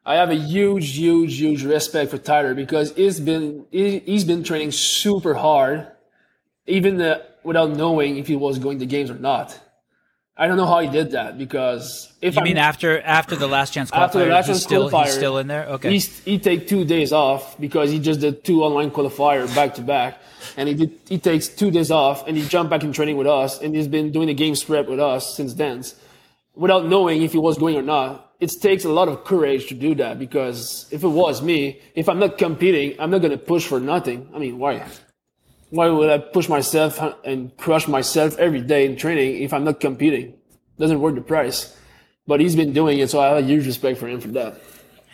I 0.05 0.15
have 0.15 0.29
a 0.29 0.35
huge, 0.35 0.97
huge, 0.97 1.37
huge 1.37 1.63
respect 1.63 2.11
for 2.11 2.17
Tyler 2.17 2.53
because 2.53 2.93
he's 2.95 3.19
been 3.19 3.65
he, 3.71 3.99
he's 3.99 4.25
been 4.25 4.43
training 4.43 4.71
super 4.71 5.35
hard, 5.35 5.87
even 6.67 6.99
uh, 6.99 7.19
without 7.43 7.71
knowing 7.71 8.17
if 8.17 8.27
he 8.27 8.35
was 8.35 8.59
going 8.59 8.79
to 8.79 8.85
games 8.85 9.09
or 9.09 9.19
not. 9.19 9.57
I 10.37 10.47
don't 10.47 10.57
know 10.57 10.65
how 10.65 10.79
he 10.79 10.89
did 10.89 11.11
that 11.11 11.37
because 11.37 12.11
if 12.21 12.35
You 12.35 12.39
I'm, 12.39 12.45
mean 12.45 12.57
after 12.57 12.99
after 13.01 13.35
the 13.35 13.47
last 13.47 13.73
chance 13.73 13.91
qualifier, 13.91 14.01
after 14.05 14.19
the 14.19 14.25
last 14.25 14.47
he's 14.47 14.55
chance 14.55 14.63
still 14.63 14.89
qualifier, 14.89 15.05
he's 15.05 15.13
still 15.13 15.37
in 15.37 15.47
there? 15.47 15.65
Okay. 15.65 15.97
He 15.97 16.39
take 16.39 16.67
two 16.67 16.85
days 16.85 17.11
off 17.11 17.59
because 17.59 17.91
he 17.91 17.99
just 17.99 18.21
did 18.21 18.43
two 18.43 18.63
online 18.63 18.91
qualifier 18.91 19.53
back 19.53 19.75
to 19.75 19.81
back, 19.81 20.19
and 20.57 20.69
he 20.69 20.75
did 20.75 20.99
he 21.07 21.19
takes 21.19 21.47
two 21.47 21.69
days 21.69 21.91
off 21.91 22.27
and 22.27 22.37
he 22.37 22.47
jumped 22.47 22.69
back 22.69 22.83
in 22.83 22.93
training 22.93 23.17
with 23.17 23.27
us, 23.27 23.61
and 23.61 23.75
he's 23.75 23.87
been 23.87 24.11
doing 24.11 24.27
the 24.27 24.33
game 24.33 24.55
prep 24.65 24.87
with 24.87 24.99
us 24.99 25.35
since 25.35 25.53
then. 25.53 25.83
without 26.55 26.85
knowing 26.85 27.21
if 27.21 27.31
he 27.31 27.37
was 27.37 27.57
going 27.57 27.75
or 27.75 27.81
not. 27.81 28.27
It 28.39 28.51
takes 28.59 28.85
a 28.85 28.89
lot 28.89 29.07
of 29.07 29.23
courage 29.23 29.67
to 29.67 29.75
do 29.75 29.93
that 29.95 30.17
because 30.17 30.87
if 30.91 31.03
it 31.03 31.07
was 31.07 31.43
me, 31.43 31.79
if 31.93 32.09
I'm 32.09 32.17
not 32.17 32.39
competing, 32.39 32.99
I'm 32.99 33.11
not 33.11 33.19
going 33.19 33.31
to 33.31 33.37
push 33.37 33.67
for 33.67 33.79
nothing. 33.79 34.29
I 34.33 34.39
mean, 34.39 34.57
why? 34.57 34.83
Why 35.71 35.87
would 35.87 36.09
I 36.09 36.17
push 36.17 36.47
myself 36.49 36.99
and 37.23 37.55
crush 37.57 37.87
myself 37.87 38.37
every 38.37 38.61
day 38.61 38.85
in 38.85 38.97
training 38.97 39.41
if 39.41 39.53
I'm 39.53 39.63
not 39.63 39.79
competing? 39.79 40.35
Doesn't 40.77 40.99
worth 40.99 41.15
the 41.15 41.21
price. 41.21 41.75
But 42.27 42.39
he's 42.41 42.55
been 42.55 42.73
doing 42.73 42.99
it, 42.99 43.09
so 43.09 43.19
I 43.19 43.27
have 43.29 43.37
a 43.37 43.41
huge 43.41 43.65
respect 43.65 43.97
for 43.97 44.07
him 44.07 44.19
for 44.19 44.27
that. 44.29 44.61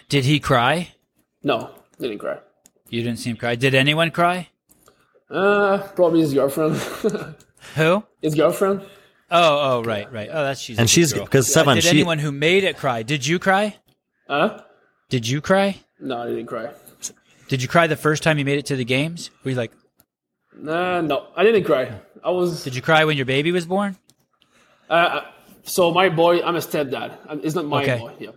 Did 0.10 0.26
he 0.26 0.40
cry? 0.40 0.90
No, 1.44 1.70
didn't 2.00 2.18
cry. 2.18 2.40
You 2.90 3.04
didn't 3.04 3.20
see 3.20 3.30
him 3.30 3.38
cry. 3.38 3.56
Did 3.56 3.76
anyone 3.76 4.12
cry? 4.12 4.50
Uh, 5.30 5.78
probably 5.96 6.22
his 6.22 6.34
girlfriend. 6.34 6.76
Who? 7.76 8.04
his 8.22 8.34
girlfriend. 8.34 8.82
Oh, 9.30 9.78
oh, 9.80 9.84
right, 9.84 10.12
right. 10.12 10.30
Oh, 10.32 10.44
that's 10.44 10.60
she's. 10.60 10.80
And 10.80 10.86
good 10.86 10.90
she's 10.90 11.14
girl. 11.14 11.26
because 11.26 11.48
Sevan, 11.48 11.76
Did 11.76 11.84
she 11.84 11.90
anyone 11.90 12.18
who 12.18 12.32
made 12.32 12.64
it 12.64 12.78
cry? 12.78 13.04
Did 13.04 13.28
you 13.28 13.38
cry? 13.40 13.76
Huh? 14.28 14.62
Did 15.10 15.28
you 15.28 15.42
cry? 15.42 15.78
No, 16.00 16.18
I 16.24 16.28
didn't 16.28 16.48
cry. 16.48 16.72
Did 17.48 17.62
you 17.62 17.68
cry 17.68 17.88
the 17.88 17.96
first 17.96 18.24
time 18.24 18.38
you 18.40 18.46
made 18.46 18.58
it 18.58 18.66
to 18.68 18.76
the 18.76 18.86
games? 18.86 19.30
Were 19.44 19.52
you 19.52 19.58
like, 19.58 19.72
Nah, 20.60 21.02
no, 21.02 21.28
I 21.36 21.44
didn't 21.44 21.64
cry. 21.66 21.92
I 22.24 22.32
was. 22.32 22.64
did 22.64 22.76
you 22.76 22.82
cry 22.82 23.06
when 23.06 23.16
your 23.18 23.26
baby 23.26 23.52
was 23.52 23.66
born? 23.66 23.98
Uh, 24.90 25.22
so 25.64 25.92
my 25.92 26.10
boy, 26.10 26.42
I'm 26.42 26.56
a 26.56 26.60
stepdad. 26.60 27.18
It's 27.44 27.56
not 27.56 27.66
my 27.66 27.84
Okay. 27.84 28.00
boy. 28.00 28.14
Yeah. 28.20 28.30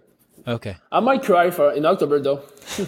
Okay. 0.47 0.77
I 0.91 1.01
might 1.01 1.23
cry 1.23 1.51
for 1.51 1.73
in 1.73 1.85
October 1.87 2.21
though. 2.21 2.43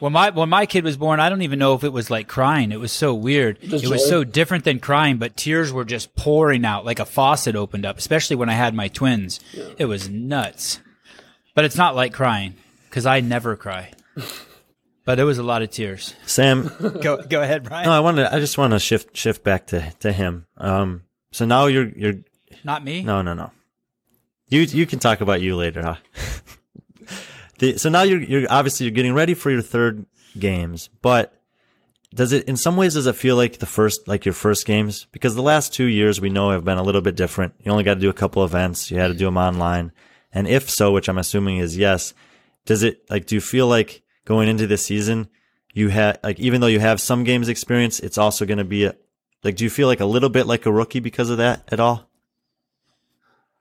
When 0.00 0.12
my 0.12 0.30
when 0.30 0.48
my 0.48 0.64
kid 0.66 0.84
was 0.84 0.96
born, 0.96 1.18
I 1.18 1.28
don't 1.28 1.42
even 1.42 1.58
know 1.58 1.74
if 1.74 1.82
it 1.82 1.92
was 1.92 2.08
like 2.08 2.28
crying. 2.28 2.70
It 2.70 2.78
was 2.78 2.92
so 2.92 3.12
weird. 3.14 3.60
Just 3.60 3.82
it 3.84 3.90
was 3.90 4.02
joy. 4.04 4.08
so 4.08 4.22
different 4.22 4.62
than 4.62 4.78
crying, 4.78 5.16
but 5.16 5.36
tears 5.36 5.72
were 5.72 5.84
just 5.84 6.14
pouring 6.14 6.64
out 6.64 6.84
like 6.84 7.00
a 7.00 7.04
faucet 7.04 7.56
opened 7.56 7.84
up. 7.84 7.98
Especially 7.98 8.36
when 8.36 8.48
I 8.48 8.52
had 8.52 8.74
my 8.74 8.86
twins, 8.86 9.40
it 9.76 9.86
was 9.86 10.08
nuts. 10.08 10.78
But 11.56 11.64
it's 11.64 11.74
not 11.76 11.96
like 11.96 12.12
crying 12.12 12.54
because 12.88 13.06
I 13.06 13.18
never 13.18 13.56
cry. 13.56 13.90
but 15.08 15.18
it 15.18 15.24
was 15.24 15.38
a 15.38 15.42
lot 15.42 15.62
of 15.62 15.70
tears. 15.70 16.12
Sam. 16.26 16.70
Go 17.00 17.22
go 17.22 17.40
ahead, 17.40 17.64
Brian. 17.64 17.86
No, 17.86 17.92
I 17.92 18.00
wanted. 18.00 18.26
I 18.26 18.40
just 18.40 18.58
want 18.58 18.74
to 18.74 18.78
shift 18.78 19.16
shift 19.16 19.42
back 19.42 19.68
to 19.68 19.90
to 20.00 20.12
him. 20.12 20.44
Um. 20.58 21.04
So 21.32 21.46
now 21.46 21.64
you're 21.64 21.88
you're 21.88 22.16
Not 22.62 22.84
me. 22.84 23.02
no 23.04 23.22
no 23.22 23.32
no. 23.32 23.50
You 24.48 24.60
you 24.60 24.84
can 24.84 24.98
talk 24.98 25.22
about 25.22 25.40
you 25.40 25.56
later, 25.56 25.80
huh? 25.82 25.96
the, 27.58 27.78
so 27.78 27.88
now 27.88 28.02
you're 28.02 28.20
you're 28.20 28.52
obviously 28.52 28.84
you're 28.84 28.94
getting 28.94 29.14
ready 29.14 29.32
for 29.32 29.50
your 29.50 29.62
third 29.62 30.04
games, 30.38 30.90
but 31.00 31.32
does 32.14 32.32
it 32.34 32.46
in 32.46 32.58
some 32.58 32.76
ways 32.76 32.92
does 32.92 33.06
it 33.06 33.16
feel 33.16 33.36
like 33.36 33.60
the 33.60 33.66
first 33.66 34.06
like 34.08 34.26
your 34.26 34.34
first 34.34 34.66
games 34.66 35.06
because 35.12 35.34
the 35.34 35.42
last 35.42 35.72
two 35.72 35.86
years 35.86 36.20
we 36.20 36.28
know 36.28 36.50
have 36.50 36.66
been 36.66 36.76
a 36.76 36.82
little 36.82 37.00
bit 37.00 37.16
different. 37.16 37.54
You 37.64 37.72
only 37.72 37.84
got 37.84 37.94
to 37.94 38.00
do 38.00 38.10
a 38.10 38.20
couple 38.20 38.44
events. 38.44 38.90
You 38.90 38.98
had 38.98 39.08
to 39.08 39.14
do 39.14 39.24
them 39.24 39.38
online, 39.38 39.90
and 40.34 40.46
if 40.46 40.68
so, 40.68 40.92
which 40.92 41.08
I'm 41.08 41.16
assuming 41.16 41.56
is 41.56 41.78
yes, 41.78 42.12
does 42.66 42.82
it 42.82 43.08
like 43.08 43.24
do 43.24 43.36
you 43.36 43.40
feel 43.40 43.68
like 43.68 44.02
going 44.28 44.48
into 44.48 44.66
this 44.66 44.84
season 44.84 45.28
you 45.78 45.88
had 45.88 46.18
like 46.22 46.40
even 46.40 46.60
though 46.60 46.66
you 46.66 46.80
have 46.80 47.00
some 47.00 47.24
games 47.24 47.48
experience, 47.48 48.00
it's 48.00 48.18
also 48.18 48.44
going 48.46 48.58
to 48.58 48.64
be 48.64 48.84
a, 48.84 48.94
like 49.44 49.56
do 49.56 49.64
you 49.64 49.70
feel 49.70 49.86
like 49.86 50.00
a 50.00 50.06
little 50.06 50.28
bit 50.28 50.46
like 50.46 50.66
a 50.66 50.72
rookie 50.72 51.00
because 51.00 51.30
of 51.30 51.38
that 51.38 51.62
at 51.68 51.80
all? 51.80 52.08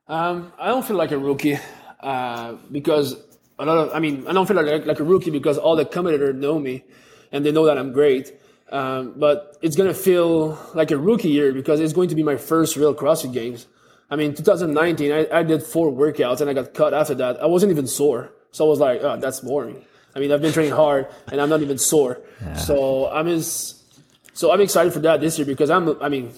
Um, 0.07 0.51
I 0.57 0.67
don't 0.67 0.85
feel 0.85 0.97
like 0.97 1.11
a 1.11 1.17
rookie 1.17 1.59
uh, 1.99 2.53
because 2.71 3.15
a 3.59 3.65
lot 3.65 3.77
of. 3.77 3.93
I 3.93 3.99
mean, 3.99 4.25
I 4.27 4.33
don't 4.33 4.47
feel 4.47 4.55
like 4.55 4.85
like 4.85 4.99
a 4.99 5.03
rookie 5.03 5.31
because 5.31 5.57
all 5.57 5.75
the 5.75 5.85
competitors 5.85 6.35
know 6.35 6.57
me, 6.59 6.85
and 7.31 7.45
they 7.45 7.51
know 7.51 7.65
that 7.65 7.77
I'm 7.77 7.91
great. 7.91 8.33
Um, 8.71 9.13
but 9.17 9.57
it's 9.61 9.75
gonna 9.75 9.93
feel 9.93 10.57
like 10.73 10.91
a 10.91 10.97
rookie 10.97 11.29
year 11.29 11.53
because 11.53 11.79
it's 11.79 11.93
going 11.93 12.09
to 12.09 12.15
be 12.15 12.23
my 12.23 12.37
first 12.37 12.77
real 12.77 12.95
CrossFit 12.95 13.33
Games. 13.33 13.67
I 14.09 14.15
mean, 14.15 14.33
2019, 14.33 15.11
I, 15.11 15.39
I 15.39 15.43
did 15.43 15.61
four 15.61 15.91
workouts 15.91 16.39
and 16.39 16.49
I 16.49 16.53
got 16.53 16.73
cut 16.73 16.93
after 16.93 17.13
that. 17.15 17.43
I 17.43 17.45
wasn't 17.45 17.73
even 17.73 17.87
sore, 17.87 18.31
so 18.51 18.65
I 18.65 18.69
was 18.69 18.79
like, 18.79 19.01
oh, 19.01 19.17
that's 19.17 19.41
boring. 19.41 19.83
I 20.17 20.19
mean, 20.19 20.31
I've 20.31 20.41
been 20.41 20.51
training 20.51 20.73
hard 20.73 21.05
and 21.31 21.39
I'm 21.39 21.47
not 21.47 21.61
even 21.61 21.77
sore. 21.77 22.19
So 22.55 23.07
I'm 23.07 23.27
just, 23.27 23.83
so 24.33 24.51
I'm 24.51 24.61
excited 24.61 24.91
for 24.91 24.99
that 25.01 25.21
this 25.21 25.37
year 25.37 25.45
because 25.45 25.69
I'm. 25.69 26.01
I 26.01 26.09
mean, 26.09 26.31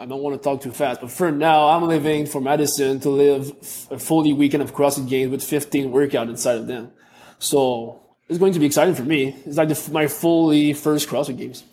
I 0.00 0.06
don't 0.06 0.22
want 0.22 0.34
to 0.36 0.42
talk 0.42 0.62
too 0.62 0.72
fast, 0.72 1.02
but 1.02 1.10
for 1.10 1.30
now, 1.30 1.68
I'm 1.68 1.86
living 1.86 2.24
for 2.26 2.40
Madison 2.40 2.98
to 3.00 3.10
live 3.10 3.50
a 3.90 3.98
fully 3.98 4.32
weekend 4.32 4.62
of 4.62 4.74
CrossFit 4.74 5.08
games 5.08 5.30
with 5.30 5.44
15 5.44 5.90
workout 5.92 6.28
inside 6.30 6.56
of 6.56 6.66
them. 6.66 6.90
So 7.38 8.00
it's 8.28 8.38
going 8.38 8.54
to 8.54 8.58
be 8.58 8.66
exciting 8.66 8.94
for 8.94 9.04
me. 9.04 9.36
It's 9.44 9.58
like 9.58 9.68
the, 9.68 9.90
my 9.92 10.06
fully 10.08 10.72
first 10.72 11.08
CrossFit 11.08 11.36
games. 11.38 11.64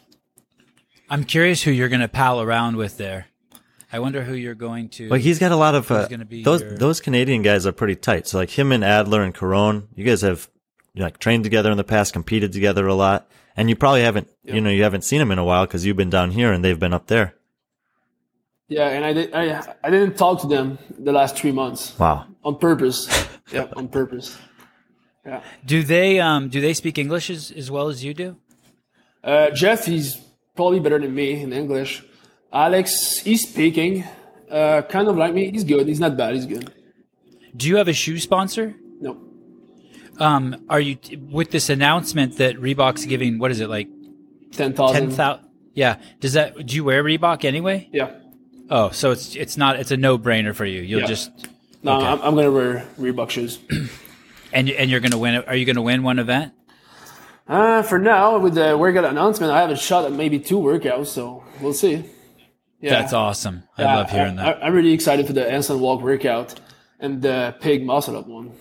I'm 1.10 1.24
curious 1.24 1.64
who 1.64 1.72
you're 1.72 1.90
going 1.90 2.02
to 2.02 2.08
pal 2.10 2.42
around 2.42 2.76
with 2.76 2.98
there. 2.98 3.28
I 3.92 4.00
wonder 4.00 4.24
who 4.24 4.36
you're 4.36 4.54
going 4.56 4.90
to. 4.90 5.10
Like 5.10 5.22
he's 5.22 5.40
got 5.40 5.52
a 5.52 5.56
lot 5.56 5.74
of 5.74 5.90
uh, 5.90 6.08
gonna 6.08 6.26
be 6.26 6.44
those 6.44 6.62
your- 6.62 6.78
those 6.78 7.00
Canadian 7.02 7.42
guys 7.42 7.66
are 7.66 7.72
pretty 7.72 7.96
tight. 7.96 8.28
So 8.28 8.38
like 8.38 8.52
him 8.52 8.72
and 8.72 8.84
Adler 8.84 9.24
and 9.24 9.34
Caron, 9.34 9.88
you 9.96 10.06
guys 10.06 10.22
have 10.22 10.42
you 10.42 10.50
know, 10.50 10.59
like 10.96 11.20
trained 11.20 11.44
together 11.44 11.72
in 11.72 11.78
the 11.78 11.84
past, 11.84 12.14
competed 12.14 12.52
together 12.52 12.88
a 12.88 12.94
lot, 12.96 13.30
and 13.56 13.70
you 13.70 13.76
probably 13.76 14.02
haven't 14.02 14.28
you 14.44 14.62
know 14.62 14.70
you 14.70 14.84
haven't 14.84 15.04
seen 15.04 15.20
them 15.20 15.32
in 15.32 15.40
a 15.40 15.44
while 15.44 15.66
because 15.66 15.86
you've 15.86 15.98
been 15.98 16.10
down 16.10 16.32
here 16.32 16.52
and 16.52 16.64
they've 16.64 16.80
been 16.80 16.94
up 16.94 17.08
there. 17.08 17.36
Yeah, 18.68 18.88
and 18.90 19.04
I, 19.04 19.14
did, 19.14 19.34
I, 19.34 19.76
I 19.84 19.90
didn't 19.90 20.16
talk 20.16 20.42
to 20.42 20.48
them 20.48 20.78
the 20.98 21.12
last 21.12 21.36
three 21.36 21.52
months 21.52 21.98
Wow. 21.98 22.28
on 22.44 22.58
purpose. 22.60 23.10
yeah, 23.52 23.66
on 23.76 23.88
purpose. 23.88 24.38
Yeah. 25.26 25.42
do 25.66 25.84
they 25.84 26.20
um 26.20 26.50
do 26.50 26.62
they 26.62 26.74
speak 26.74 26.98
English 26.98 27.30
as, 27.30 27.52
as 27.52 27.70
well 27.72 27.88
as 27.90 28.04
you 28.04 28.14
do? 28.14 28.38
Uh, 29.24 29.50
Jeff, 29.52 29.86
he's 29.86 30.16
probably 30.56 30.80
better 30.80 30.98
than 31.00 31.14
me 31.14 31.42
in 31.42 31.52
English. 31.52 32.04
Alex, 32.54 33.18
he's 33.20 33.48
speaking, 33.48 34.04
uh, 34.50 34.82
kind 34.84 35.08
of 35.08 35.18
like 35.18 35.34
me. 35.34 35.52
He's 35.52 35.64
good. 35.64 35.88
He's 35.88 36.00
not 36.00 36.16
bad. 36.16 36.36
He's 36.36 36.46
good. 36.46 36.72
Do 37.56 37.68
you 37.68 37.76
have 37.78 37.88
a 37.88 37.94
shoe 37.94 38.18
sponsor? 38.20 38.76
No. 39.02 39.18
Um, 40.20 40.66
are 40.70 40.80
you 40.80 40.98
with 41.32 41.52
this 41.52 41.70
announcement 41.70 42.38
that 42.38 42.56
Reebok's 42.58 43.06
giving? 43.06 43.40
What 43.40 43.52
is 43.52 43.60
it 43.60 43.70
like 43.70 43.88
10,000. 44.52 44.94
ten 44.94 45.12
thousand? 45.12 45.46
Yeah. 45.74 45.98
Does 46.20 46.34
that? 46.34 46.66
Do 46.66 46.76
you 46.76 46.84
wear 46.84 47.04
Reebok 47.04 47.46
anyway? 47.46 47.90
Yeah. 47.94 48.12
Oh, 48.70 48.90
so 48.92 49.12
it's 49.12 49.36
it's 49.36 49.58
not 49.58 49.80
it's 49.80 49.92
a 49.92 49.98
no 49.98 50.18
brainer 50.18 50.54
for 50.54 50.66
you. 50.66 50.82
You'll 50.82 51.02
Yeah. 51.02 51.08
just 51.08 51.32
No, 51.84 51.98
Okay. 51.98 52.06
I'm, 52.08 52.22
I'm 52.22 52.34
going 52.34 52.46
to 52.46 52.52
wear 52.52 52.86
Reebok 53.00 53.30
shoes. 53.30 53.60
and 54.54 54.70
and 54.70 54.90
you're 54.92 55.00
gonna 55.00 55.18
win. 55.18 55.36
it. 55.36 55.48
Are 55.48 55.56
you 55.56 55.66
gonna 55.66 55.82
win 55.82 56.04
one 56.04 56.20
event? 56.20 56.54
Uh, 57.48 57.82
for 57.82 57.98
now, 57.98 58.38
with 58.38 58.54
the 58.54 58.78
workout 58.78 59.06
announcement, 59.06 59.52
I 59.52 59.62
have 59.62 59.72
a 59.72 59.76
shot 59.78 60.06
at 60.06 60.12
maybe 60.12 60.38
two 60.40 60.60
workouts, 60.60 61.08
so 61.08 61.44
we'll 61.62 61.74
see. 61.74 62.04
Yeah, 62.80 63.02
That's 63.02 63.12
awesome. 63.12 63.64
I 63.78 63.82
Yeah, 63.82 63.96
love 63.98 64.10
hearing 64.12 64.36
that. 64.36 64.64
I, 64.64 64.68
am 64.68 64.74
really 64.74 64.94
excited 64.94 65.26
for 65.26 65.34
the 65.34 65.42
handstand 65.42 65.80
walk 65.80 66.02
workout 66.02 66.60
and 67.00 67.22
the 67.24 67.56
pig 67.60 67.84
muscle 67.86 68.16
up 68.18 68.28
one. 68.28 68.52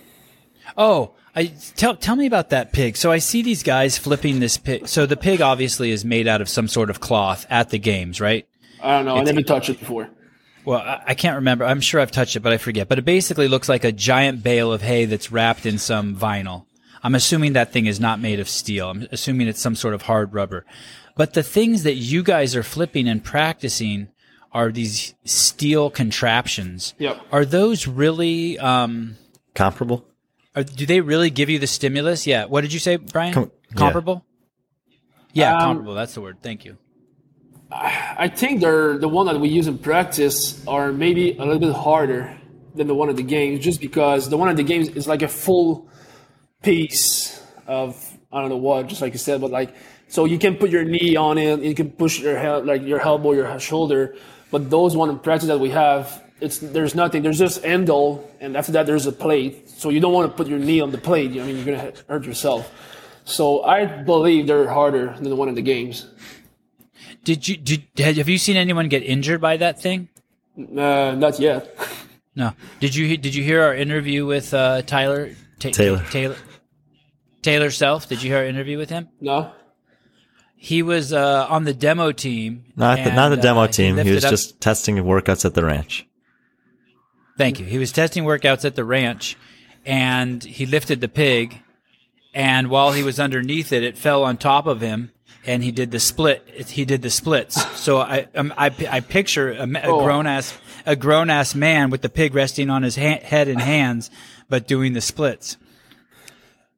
Oh, 0.75 1.13
I 1.35 1.53
tell 1.75 1.95
tell 1.95 2.15
me 2.15 2.25
about 2.25 2.49
that 2.49 2.73
pig. 2.73 2.97
So 2.97 3.11
I 3.11 3.19
see 3.19 3.41
these 3.41 3.63
guys 3.63 3.97
flipping 3.97 4.39
this 4.39 4.57
pig. 4.57 4.87
So 4.87 5.05
the 5.05 5.17
pig 5.17 5.41
obviously 5.41 5.91
is 5.91 6.03
made 6.03 6.27
out 6.27 6.41
of 6.41 6.49
some 6.49 6.67
sort 6.67 6.89
of 6.89 6.99
cloth 6.99 7.45
at 7.49 7.69
the 7.69 7.79
games, 7.79 8.19
right? 8.19 8.47
I 8.81 8.97
don't 8.97 9.05
know. 9.05 9.17
I 9.17 9.23
never 9.23 9.41
touched 9.41 9.69
it 9.69 9.79
before. 9.79 10.09
Well, 10.65 10.79
I, 10.79 11.01
I 11.07 11.13
can't 11.15 11.35
remember. 11.35 11.65
I'm 11.65 11.81
sure 11.81 12.01
I've 12.01 12.11
touched 12.11 12.35
it, 12.35 12.41
but 12.41 12.53
I 12.53 12.57
forget. 12.57 12.87
But 12.87 12.99
it 12.99 13.05
basically 13.05 13.47
looks 13.47 13.69
like 13.69 13.83
a 13.83 13.91
giant 13.91 14.43
bale 14.43 14.71
of 14.71 14.81
hay 14.81 15.05
that's 15.05 15.31
wrapped 15.31 15.65
in 15.65 15.77
some 15.77 16.15
vinyl. 16.15 16.65
I'm 17.01 17.15
assuming 17.15 17.53
that 17.53 17.71
thing 17.71 17.85
is 17.85 17.99
not 17.99 18.19
made 18.19 18.39
of 18.39 18.49
steel. 18.49 18.89
I'm 18.89 19.07
assuming 19.11 19.47
it's 19.47 19.61
some 19.61 19.75
sort 19.75 19.93
of 19.93 20.03
hard 20.03 20.33
rubber. 20.33 20.65
But 21.15 21.33
the 21.33 21.43
things 21.43 21.83
that 21.83 21.95
you 21.95 22.23
guys 22.23 22.55
are 22.55 22.63
flipping 22.63 23.07
and 23.07 23.23
practicing 23.23 24.09
are 24.51 24.71
these 24.71 25.13
steel 25.25 25.89
contraptions. 25.89 26.93
Yep. 26.97 27.21
Are 27.31 27.45
those 27.45 27.87
really? 27.87 28.57
Um, 28.59 29.15
Comparable? 29.53 30.05
Are, 30.59 30.63
do 30.63 30.85
they 30.85 31.01
really 31.01 31.29
give 31.29 31.49
you 31.49 31.59
the 31.59 31.67
stimulus? 31.67 32.27
Yeah. 32.27 32.45
What 32.45 32.61
did 32.61 32.73
you 32.73 32.79
say, 32.79 32.97
Brian? 32.97 33.33
Com- 33.33 33.51
yeah. 33.69 33.77
comparable. 33.77 34.25
Yeah, 35.33 35.55
Um, 35.55 35.61
comparable. 35.61 35.93
That's 35.95 36.13
the 36.13 36.21
word. 36.21 36.37
Thank 36.41 36.65
you. 36.65 36.77
I 37.71 38.27
think 38.29 38.61
they're 38.61 38.97
the 38.97 39.07
one 39.07 39.27
that 39.27 39.39
we 39.39 39.47
use 39.49 39.67
in 39.67 39.77
practice 39.77 40.65
are 40.65 40.91
maybe 40.91 41.37
a 41.37 41.45
little 41.45 41.59
bit 41.59 41.73
harder 41.75 42.35
than 42.73 42.87
the 42.87 42.95
one 42.95 43.09
at 43.09 43.15
the 43.15 43.21
games, 43.23 43.63
just 43.63 43.79
because 43.79 44.27
the 44.27 44.37
one 44.37 44.49
at 44.49 44.55
the 44.55 44.63
games 44.63 44.89
is 44.89 45.07
like 45.07 45.21
a 45.21 45.27
full 45.27 45.87
piece 46.63 47.39
of 47.67 47.95
I 48.31 48.41
don't 48.41 48.49
know 48.49 48.57
what, 48.57 48.87
just 48.87 49.01
like 49.01 49.13
you 49.13 49.19
said, 49.19 49.39
but 49.41 49.51
like 49.51 49.75
so 50.07 50.25
you 50.25 50.39
can 50.39 50.55
put 50.55 50.71
your 50.71 50.83
knee 50.83 51.15
on 51.15 51.37
it, 51.37 51.59
you 51.61 51.75
can 51.75 51.91
push 51.91 52.19
your 52.19 52.37
head 52.37 52.65
like 52.65 52.81
your 52.81 52.99
elbow, 52.99 53.33
your 53.33 53.59
shoulder, 53.59 54.15
but 54.49 54.71
those 54.71 54.95
one 54.95 55.09
in 55.09 55.19
practice 55.19 55.47
that 55.49 55.59
we 55.59 55.69
have, 55.69 56.23
it's 56.41 56.59
there's 56.59 56.95
nothing, 56.95 57.23
there's 57.23 57.39
just 57.39 57.63
handle, 57.63 58.29
and 58.39 58.55
after 58.55 58.71
that 58.73 58.85
there's 58.85 59.05
a 59.05 59.11
plate, 59.11 59.69
so 59.69 59.89
you 59.89 59.99
don't 59.99 60.13
want 60.13 60.31
to 60.31 60.35
put 60.35 60.47
your 60.47 60.59
knee 60.59 60.81
on 60.81 60.91
the 60.91 60.97
plate. 60.97 61.31
I 61.31 61.45
mean, 61.45 61.57
you're 61.57 61.65
gonna 61.65 61.93
hurt 62.07 62.25
yourself. 62.25 62.71
So 63.25 63.63
I 63.63 63.85
believe 63.85 64.47
they're 64.47 64.69
harder 64.69 65.13
than 65.13 65.29
the 65.29 65.35
one 65.35 65.49
in 65.49 65.55
the 65.55 65.61
games. 65.61 66.07
Did 67.23 67.47
you 67.47 67.57
did 67.57 67.83
have 67.99 68.29
you 68.29 68.37
seen 68.37 68.57
anyone 68.57 68.89
get 68.89 69.03
injured 69.03 69.41
by 69.41 69.57
that 69.57 69.81
thing? 69.81 70.09
Uh, 70.57 71.15
not 71.15 71.39
yet. 71.39 71.75
No. 72.35 72.53
Did 72.79 72.95
you 72.95 73.17
did 73.17 73.35
you 73.35 73.43
hear 73.43 73.61
our 73.61 73.75
interview 73.75 74.25
with 74.25 74.53
uh, 74.53 74.81
Tyler 74.83 75.31
Ta- 75.59 75.69
Taylor. 75.69 76.03
Taylor 76.09 76.37
Taylor 77.41 77.71
Self? 77.71 78.07
Did 78.07 78.23
you 78.23 78.31
hear 78.31 78.39
our 78.39 78.45
interview 78.45 78.77
with 78.77 78.89
him? 78.89 79.09
No. 79.19 79.51
He 80.55 80.83
was 80.83 81.13
uh, 81.13 81.47
on 81.49 81.63
the 81.63 81.73
demo 81.73 82.11
team. 82.11 82.65
Not 82.75 83.01
the, 83.03 83.11
not 83.13 83.29
the 83.29 83.37
demo 83.37 83.61
uh, 83.61 83.67
team. 83.67 83.95
He, 83.95 84.03
lifted 84.03 84.15
was 84.15 84.23
just 84.23 84.59
testing 84.59 84.97
workouts 84.97 85.45
at 85.45 85.53
the 85.53 85.63
ranch. 85.63 86.05
Thank 87.39 87.57
you. 87.61 87.65
He 87.65 87.77
was 87.77 87.93
testing 87.93 88.25
workouts 88.25 88.65
at 88.65 88.75
the 88.75 88.83
ranch, 88.83 89.37
and 89.85 90.43
he 90.43 90.65
lifted 90.65 90.99
the 90.99 91.07
pig, 91.07 91.61
and 92.33 92.69
while 92.69 92.91
he 92.91 93.01
was 93.01 93.17
underneath 93.17 93.71
it, 93.71 93.81
it 93.81 93.97
fell 93.97 94.25
on 94.25 94.35
top 94.35 94.67
of 94.67 94.81
him, 94.81 95.11
and 95.45 95.63
he 95.63 95.71
did 95.71 95.91
the 95.91 96.01
split. 96.01 96.45
He 96.67 96.83
did 96.83 97.01
the 97.01 97.09
splits. 97.09 97.55
So 97.79 97.99
I 98.01 98.27
um, 98.35 98.53
I, 98.57 98.65
I 98.89 98.99
picture 98.99 99.51
a, 99.53 99.63
a 99.65 99.81
Oh. 99.85 100.03
grown 100.03 100.27
ass 100.27 100.57
a 100.85 100.97
grown 100.97 101.29
ass 101.29 101.55
man 101.55 101.89
with 101.89 102.01
the 102.01 102.09
pig 102.09 102.35
resting 102.35 102.69
on 102.69 102.83
his 102.83 102.97
ha- 102.97 103.21
head 103.23 103.47
and 103.47 103.61
hands, 103.61 104.11
but 104.49 104.67
doing 104.67 104.91
the 104.91 104.99
splits. 105.01 105.55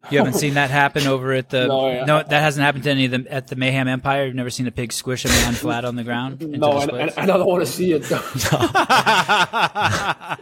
You 0.10 0.18
haven't 0.18 0.34
seen 0.34 0.56
that 0.56 0.72
happen 0.72 1.06
over 1.06 1.32
at 1.34 1.50
the 1.50 1.68
No, 1.70 1.90
yeah. 1.90 2.06
that 2.24 2.30
hasn't 2.42 2.64
happened 2.64 2.86
to 2.86 2.90
any 2.90 3.06
of 3.06 3.12
them 3.12 3.28
at 3.30 3.48
the 3.48 3.56
Mayhem 3.56 3.88
Empire. 3.88 4.26
You've 4.26 4.36
never 4.36 4.50
seen 4.50 4.66
a 4.68 4.72
pig 4.72 4.92
squish 4.94 5.26
a 5.26 5.28
man 5.28 5.54
flat 5.54 5.86
on 5.86 5.96
the 5.96 6.04
ground. 6.04 6.42
No, 6.62 6.80
and, 6.80 6.92
and, 6.92 7.12
and 7.18 7.32
I 7.32 7.38
don't 7.38 7.48
want 7.48 7.66
to 7.66 7.72
see 7.72 7.94
it. 7.94 8.04
Though. 8.04 8.22
I 8.42 10.38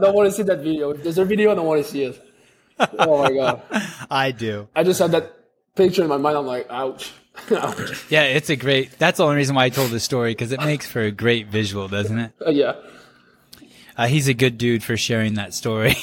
don't 0.00 0.14
want 0.14 0.28
to 0.28 0.32
see 0.32 0.42
that 0.44 0.60
video. 0.60 0.90
If 0.90 1.02
there's 1.02 1.18
a 1.18 1.24
video, 1.24 1.52
I 1.52 1.54
don't 1.54 1.66
want 1.66 1.84
to 1.84 1.90
see 1.90 2.04
it. 2.04 2.22
Oh 2.98 3.22
my 3.22 3.32
god! 3.32 3.62
I 4.10 4.30
do. 4.32 4.68
I 4.74 4.82
just 4.82 5.00
had 5.00 5.12
that 5.12 5.32
picture 5.74 6.02
in 6.02 6.08
my 6.08 6.16
mind. 6.16 6.36
I'm 6.36 6.46
like, 6.46 6.66
ouch. 6.70 7.12
ouch. 7.50 8.10
Yeah, 8.10 8.24
it's 8.24 8.50
a 8.50 8.56
great. 8.56 8.98
That's 8.98 9.18
the 9.18 9.24
only 9.24 9.36
reason 9.36 9.54
why 9.54 9.64
I 9.64 9.68
told 9.68 9.90
this 9.90 10.04
story 10.04 10.32
because 10.32 10.52
it 10.52 10.60
makes 10.60 10.86
for 10.86 11.00
a 11.02 11.10
great 11.10 11.48
visual, 11.48 11.88
doesn't 11.88 12.18
it? 12.18 12.32
Uh, 12.44 12.50
yeah. 12.50 12.74
Uh, 13.96 14.06
he's 14.06 14.28
a 14.28 14.34
good 14.34 14.58
dude 14.58 14.82
for 14.82 14.96
sharing 14.96 15.34
that 15.34 15.54
story. 15.54 15.94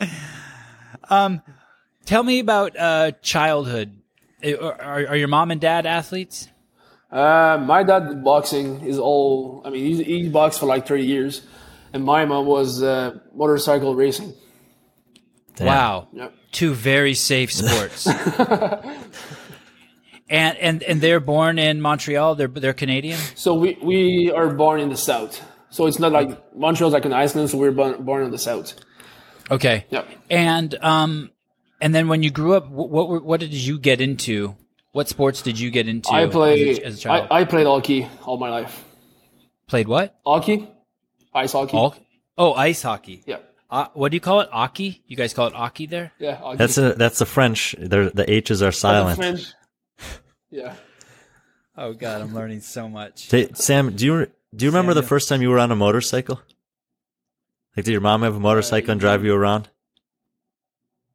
um, 1.10 1.42
tell 2.04 2.22
me 2.22 2.38
about 2.40 2.76
uh, 2.78 3.12
childhood. 3.22 3.96
Uh, 4.44 4.56
Are, 4.56 5.06
are 5.08 5.16
your 5.16 5.28
mom 5.28 5.50
and 5.50 5.60
dad 5.60 5.86
athletes? 5.86 6.48
Uh, 7.10 7.62
my 7.66 7.82
dad 7.82 8.08
did 8.08 8.24
boxing 8.24 8.80
is 8.82 8.98
all. 8.98 9.62
I 9.64 9.70
mean, 9.70 9.84
he, 9.84 10.02
he 10.02 10.28
boxed 10.28 10.60
for 10.60 10.66
like 10.66 10.86
30 10.86 11.04
years, 11.04 11.46
and 11.92 12.04
my 12.04 12.24
mom 12.24 12.46
was 12.46 12.82
uh, 12.82 13.18
motorcycle 13.34 13.94
racing. 13.96 14.32
Damn. 15.56 15.66
Wow, 15.66 16.08
Yep. 16.12 16.34
two 16.52 16.72
very 16.72 17.14
safe 17.14 17.52
sports. 17.52 18.06
and 20.30 20.56
and 20.58 20.82
and 20.84 21.00
they're 21.00 21.20
born 21.20 21.58
in 21.58 21.80
Montreal. 21.80 22.36
They're 22.36 22.48
they're 22.48 22.72
Canadian. 22.72 23.18
So 23.34 23.54
we 23.54 23.76
we 23.82 24.30
are 24.32 24.48
born 24.54 24.80
in 24.80 24.88
the 24.88 24.96
south. 24.96 25.42
So 25.70 25.86
it's 25.86 25.98
not 25.98 26.12
like 26.12 26.30
Montreal's 26.56 26.92
like 26.92 27.04
an 27.04 27.12
Iceland. 27.12 27.50
So 27.50 27.58
we're 27.58 27.72
born, 27.72 28.02
born 28.04 28.22
in 28.24 28.30
the 28.30 28.38
south. 28.38 28.74
Okay. 29.50 29.86
Yep. 29.90 30.08
And 30.30 30.74
um, 30.82 31.30
and 31.80 31.94
then 31.94 32.08
when 32.08 32.22
you 32.22 32.30
grew 32.30 32.54
up, 32.54 32.68
what 32.70 32.90
what, 32.90 33.08
were- 33.08 33.20
what 33.22 33.40
did 33.40 33.52
you 33.52 33.78
get 33.78 34.00
into? 34.00 34.56
What 34.92 35.08
sports 35.08 35.42
did 35.42 35.58
you 35.58 35.70
get 35.70 35.86
into? 35.88 36.10
I 36.10 36.22
as 36.22 36.28
a- 36.28 36.32
play. 36.32 36.80
as 36.80 36.98
a, 36.98 37.00
child. 37.00 37.28
I, 37.30 37.40
I 37.40 37.44
played 37.44 37.66
hockey 37.66 38.08
all 38.24 38.36
my 38.38 38.50
life. 38.50 38.84
played 39.68 39.86
what? 39.88 40.18
Hockey, 40.26 40.68
ice 41.34 41.52
hockey. 41.52 41.76
All? 41.76 41.94
Oh, 42.36 42.54
ice 42.54 42.82
hockey. 42.82 43.22
Yeah. 43.26 43.38
Uh, 43.70 43.86
what 43.94 44.10
do 44.10 44.16
you 44.16 44.20
call 44.20 44.40
it? 44.40 44.48
Hockey? 44.50 45.02
You 45.06 45.16
guys 45.16 45.32
call 45.32 45.46
it 45.46 45.54
Aki 45.54 45.86
there? 45.86 46.12
Yeah. 46.18 46.36
Hockey. 46.36 46.56
That's 46.56 46.76
a 46.78 46.94
that's 46.94 47.18
the 47.20 47.26
French. 47.26 47.76
They're, 47.78 48.10
the 48.10 48.28
H's 48.28 48.62
are 48.62 48.72
silent. 48.72 49.16
French. 49.16 49.52
Yeah. 50.50 50.74
Oh 51.76 51.92
God, 51.92 52.20
I'm 52.20 52.34
learning 52.34 52.60
so 52.62 52.88
much. 52.88 53.30
Hey, 53.30 53.48
Sam, 53.54 53.94
do 53.94 54.04
you 54.04 54.26
do 54.54 54.64
you 54.64 54.70
remember 54.70 54.92
the 54.94 55.04
first 55.04 55.28
time 55.28 55.40
you 55.40 55.50
were 55.50 55.60
on 55.60 55.70
a 55.70 55.76
motorcycle? 55.76 56.40
Like, 57.76 57.84
did 57.84 57.92
your 57.92 58.00
mom 58.00 58.22
have 58.22 58.36
a 58.36 58.40
motorcycle 58.40 58.90
and 58.90 59.00
drive 59.00 59.24
you 59.24 59.34
around? 59.34 59.68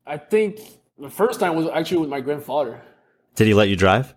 I 0.05 0.17
think 0.17 0.59
the 0.97 1.09
first 1.09 1.39
time 1.39 1.55
was 1.55 1.67
actually 1.67 1.97
with 1.97 2.09
my 2.09 2.21
grandfather. 2.21 2.81
Did 3.35 3.47
he 3.47 3.53
let 3.53 3.69
you 3.69 3.75
drive? 3.75 4.13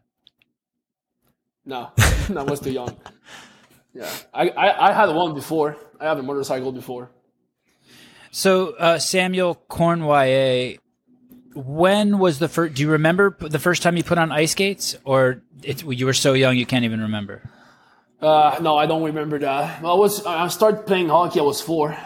No, 1.64 1.90
no, 2.30 2.40
I 2.40 2.44
was 2.44 2.60
too 2.60 2.72
young. 2.72 2.96
Yeah, 3.94 4.08
I, 4.32 4.50
I, 4.50 4.90
I 4.90 4.92
had 4.92 5.08
one 5.08 5.34
before. 5.34 5.76
I 5.98 6.04
have 6.04 6.18
a 6.18 6.22
motorcycle 6.22 6.70
before. 6.70 7.10
So 8.30 8.74
uh, 8.76 8.98
Samuel 8.98 9.60
Cournoyer, 9.68 10.78
when 11.54 12.18
was 12.18 12.38
the 12.38 12.48
first? 12.48 12.74
Do 12.74 12.82
you 12.82 12.90
remember 12.90 13.36
the 13.40 13.58
first 13.58 13.82
time 13.82 13.96
you 13.96 14.04
put 14.04 14.18
on 14.18 14.30
ice 14.30 14.52
skates, 14.52 14.94
or 15.04 15.42
it, 15.64 15.82
you 15.84 16.06
were 16.06 16.12
so 16.12 16.34
young 16.34 16.56
you 16.56 16.66
can't 16.66 16.84
even 16.84 17.00
remember? 17.00 17.42
Uh, 18.20 18.58
no, 18.60 18.76
I 18.76 18.86
don't 18.86 19.02
remember 19.02 19.38
that. 19.40 19.82
I 19.82 19.94
was 19.94 20.24
I 20.24 20.46
started 20.48 20.86
playing 20.86 21.08
hockey. 21.08 21.40
I 21.40 21.42
was 21.42 21.60
four, 21.60 21.96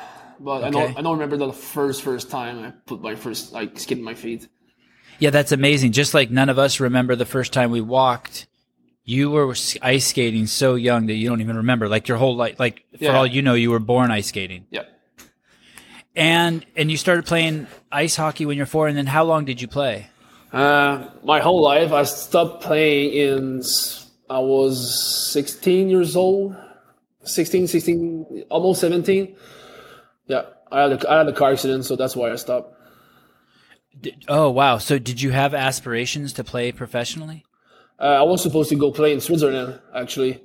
but 0.45 0.64
I 0.64 0.70
don't 0.70 0.99
I 0.99 1.03
don't 1.03 1.18
remember 1.18 1.36
the 1.36 1.53
first 1.53 2.03
first 2.03 2.30
time 2.30 2.59
I 2.64 2.70
put 2.86 3.01
my 3.01 3.14
first 3.14 3.53
like 3.53 3.78
skid 3.78 3.99
in 3.99 4.05
my 4.05 4.14
feet. 4.14 4.49
Yeah, 5.18 5.30
that's 5.30 5.53
amazing. 5.53 5.93
Just 5.93 6.14
like 6.14 6.30
none 6.30 6.49
of 6.49 6.59
us 6.59 6.80
remember 6.80 7.14
the 7.16 7.26
first 7.26 7.53
time 7.53 7.70
we 7.70 7.80
walked. 7.80 8.47
You 9.05 9.30
were 9.30 9.55
ice 9.82 10.07
skating 10.07 10.47
so 10.47 10.74
young 10.74 11.07
that 11.07 11.14
you 11.14 11.28
don't 11.28 11.40
even 11.40 11.57
remember. 11.57 11.88
Like 11.88 12.07
your 12.09 12.18
whole 12.18 12.36
life, 12.36 12.59
like 12.61 12.84
for 12.99 13.05
Yeah. 13.05 13.16
all 13.16 13.26
you 13.26 13.43
know, 13.43 13.55
you 13.55 13.70
were 13.70 13.80
born 13.80 14.11
ice 14.11 14.28
skating. 14.28 14.66
Yeah. 14.70 14.82
And 16.14 16.64
and 16.76 16.90
you 16.90 16.97
started 16.97 17.24
playing 17.26 17.66
ice 17.90 18.16
hockey 18.16 18.47
when 18.47 18.57
you're 18.57 18.66
four. 18.66 18.88
And 18.88 18.97
then 18.97 19.07
how 19.07 19.24
long 19.24 19.45
did 19.45 19.61
you 19.61 19.68
play? 19.68 20.09
Uh, 20.53 21.09
my 21.24 21.40
whole 21.40 21.62
life, 21.62 21.93
I 21.93 22.03
stopped 22.03 22.62
playing 22.62 23.12
in. 23.14 23.62
I 24.28 24.38
was 24.38 25.30
16 25.32 25.88
years 25.88 26.16
old, 26.16 26.57
16, 27.24 27.66
16, 27.66 28.45
almost 28.51 28.80
17. 28.80 29.34
Yeah, 30.27 30.43
I 30.70 30.83
had 30.83 30.93
a, 30.93 31.11
I 31.11 31.18
had 31.18 31.29
a 31.29 31.33
car 31.33 31.53
accident, 31.53 31.85
so 31.85 31.97
that's 31.97 32.16
why 32.16 32.31
I 32.31 32.37
stopped. 32.37 32.75
Did, 34.01 34.25
oh 34.29 34.51
wow! 34.51 34.79
So 34.79 34.99
did 34.99 35.20
you 35.20 35.31
have 35.31 35.55
aspirations 35.55 36.33
to 36.35 36.45
play 36.45 36.73
professionally? 36.73 37.45
Uh, 38.01 38.20
I 38.20 38.23
was 38.23 38.43
supposed 38.43 38.70
to 38.70 38.77
go 38.77 38.91
play 38.91 39.12
in 39.12 39.20
Switzerland 39.20 39.81
actually, 39.95 40.43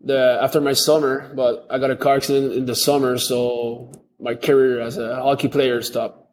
the 0.00 0.38
after 0.42 0.60
my 0.60 0.72
summer, 0.72 1.32
but 1.34 1.66
I 1.70 1.78
got 1.78 1.90
a 1.90 1.96
car 1.96 2.16
accident 2.16 2.54
in 2.54 2.66
the 2.66 2.74
summer, 2.74 3.18
so 3.18 3.92
my 4.18 4.34
career 4.34 4.80
as 4.80 4.96
a 4.98 5.16
hockey 5.16 5.48
player 5.48 5.82
stopped 5.82 6.26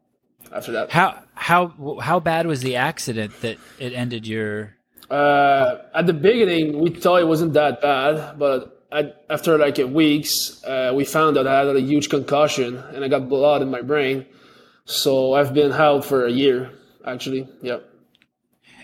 after 0.52 0.72
that. 0.74 0.90
How 0.90 1.22
how 1.34 2.00
how 2.02 2.20
bad 2.20 2.48
was 2.48 2.62
the 2.62 2.78
accident 2.78 3.40
that 3.42 3.58
it 3.78 3.94
ended 3.94 4.28
your? 4.28 4.76
Uh, 5.10 5.78
at 5.94 6.06
the 6.06 6.14
beginning, 6.14 6.80
we 6.80 6.92
thought 6.92 7.22
it 7.22 7.28
wasn't 7.28 7.54
that 7.54 7.82
bad, 7.82 8.38
but 8.38 8.79
I, 8.92 9.14
after 9.30 9.58
like 9.58 9.78
weeks, 9.78 10.64
uh, 10.64 10.92
we 10.96 11.06
found 11.06 11.36
that 11.36 11.48
I 11.48 11.60
had 11.66 11.76
a 11.76 11.82
huge 11.82 12.10
concussion 12.10 12.78
and 12.94 13.04
I 13.06 13.08
got 13.08 13.30
blood 13.30 13.62
in 13.62 13.70
my 13.70 13.82
brain. 13.82 14.26
So 14.86 15.34
I've 15.36 15.54
been 15.54 15.72
out 15.72 16.04
for 16.06 16.26
a 16.26 16.32
year, 16.32 16.72
actually. 17.06 17.48
Yeah, 17.62 17.78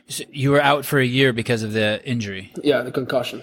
so 0.08 0.24
You 0.32 0.52
were 0.52 0.62
out 0.62 0.86
for 0.86 1.00
a 1.00 1.06
year 1.06 1.34
because 1.34 1.64
of 1.64 1.74
the 1.74 2.00
injury. 2.06 2.52
yeah, 2.64 2.82
the 2.82 2.92
concussion. 2.92 3.42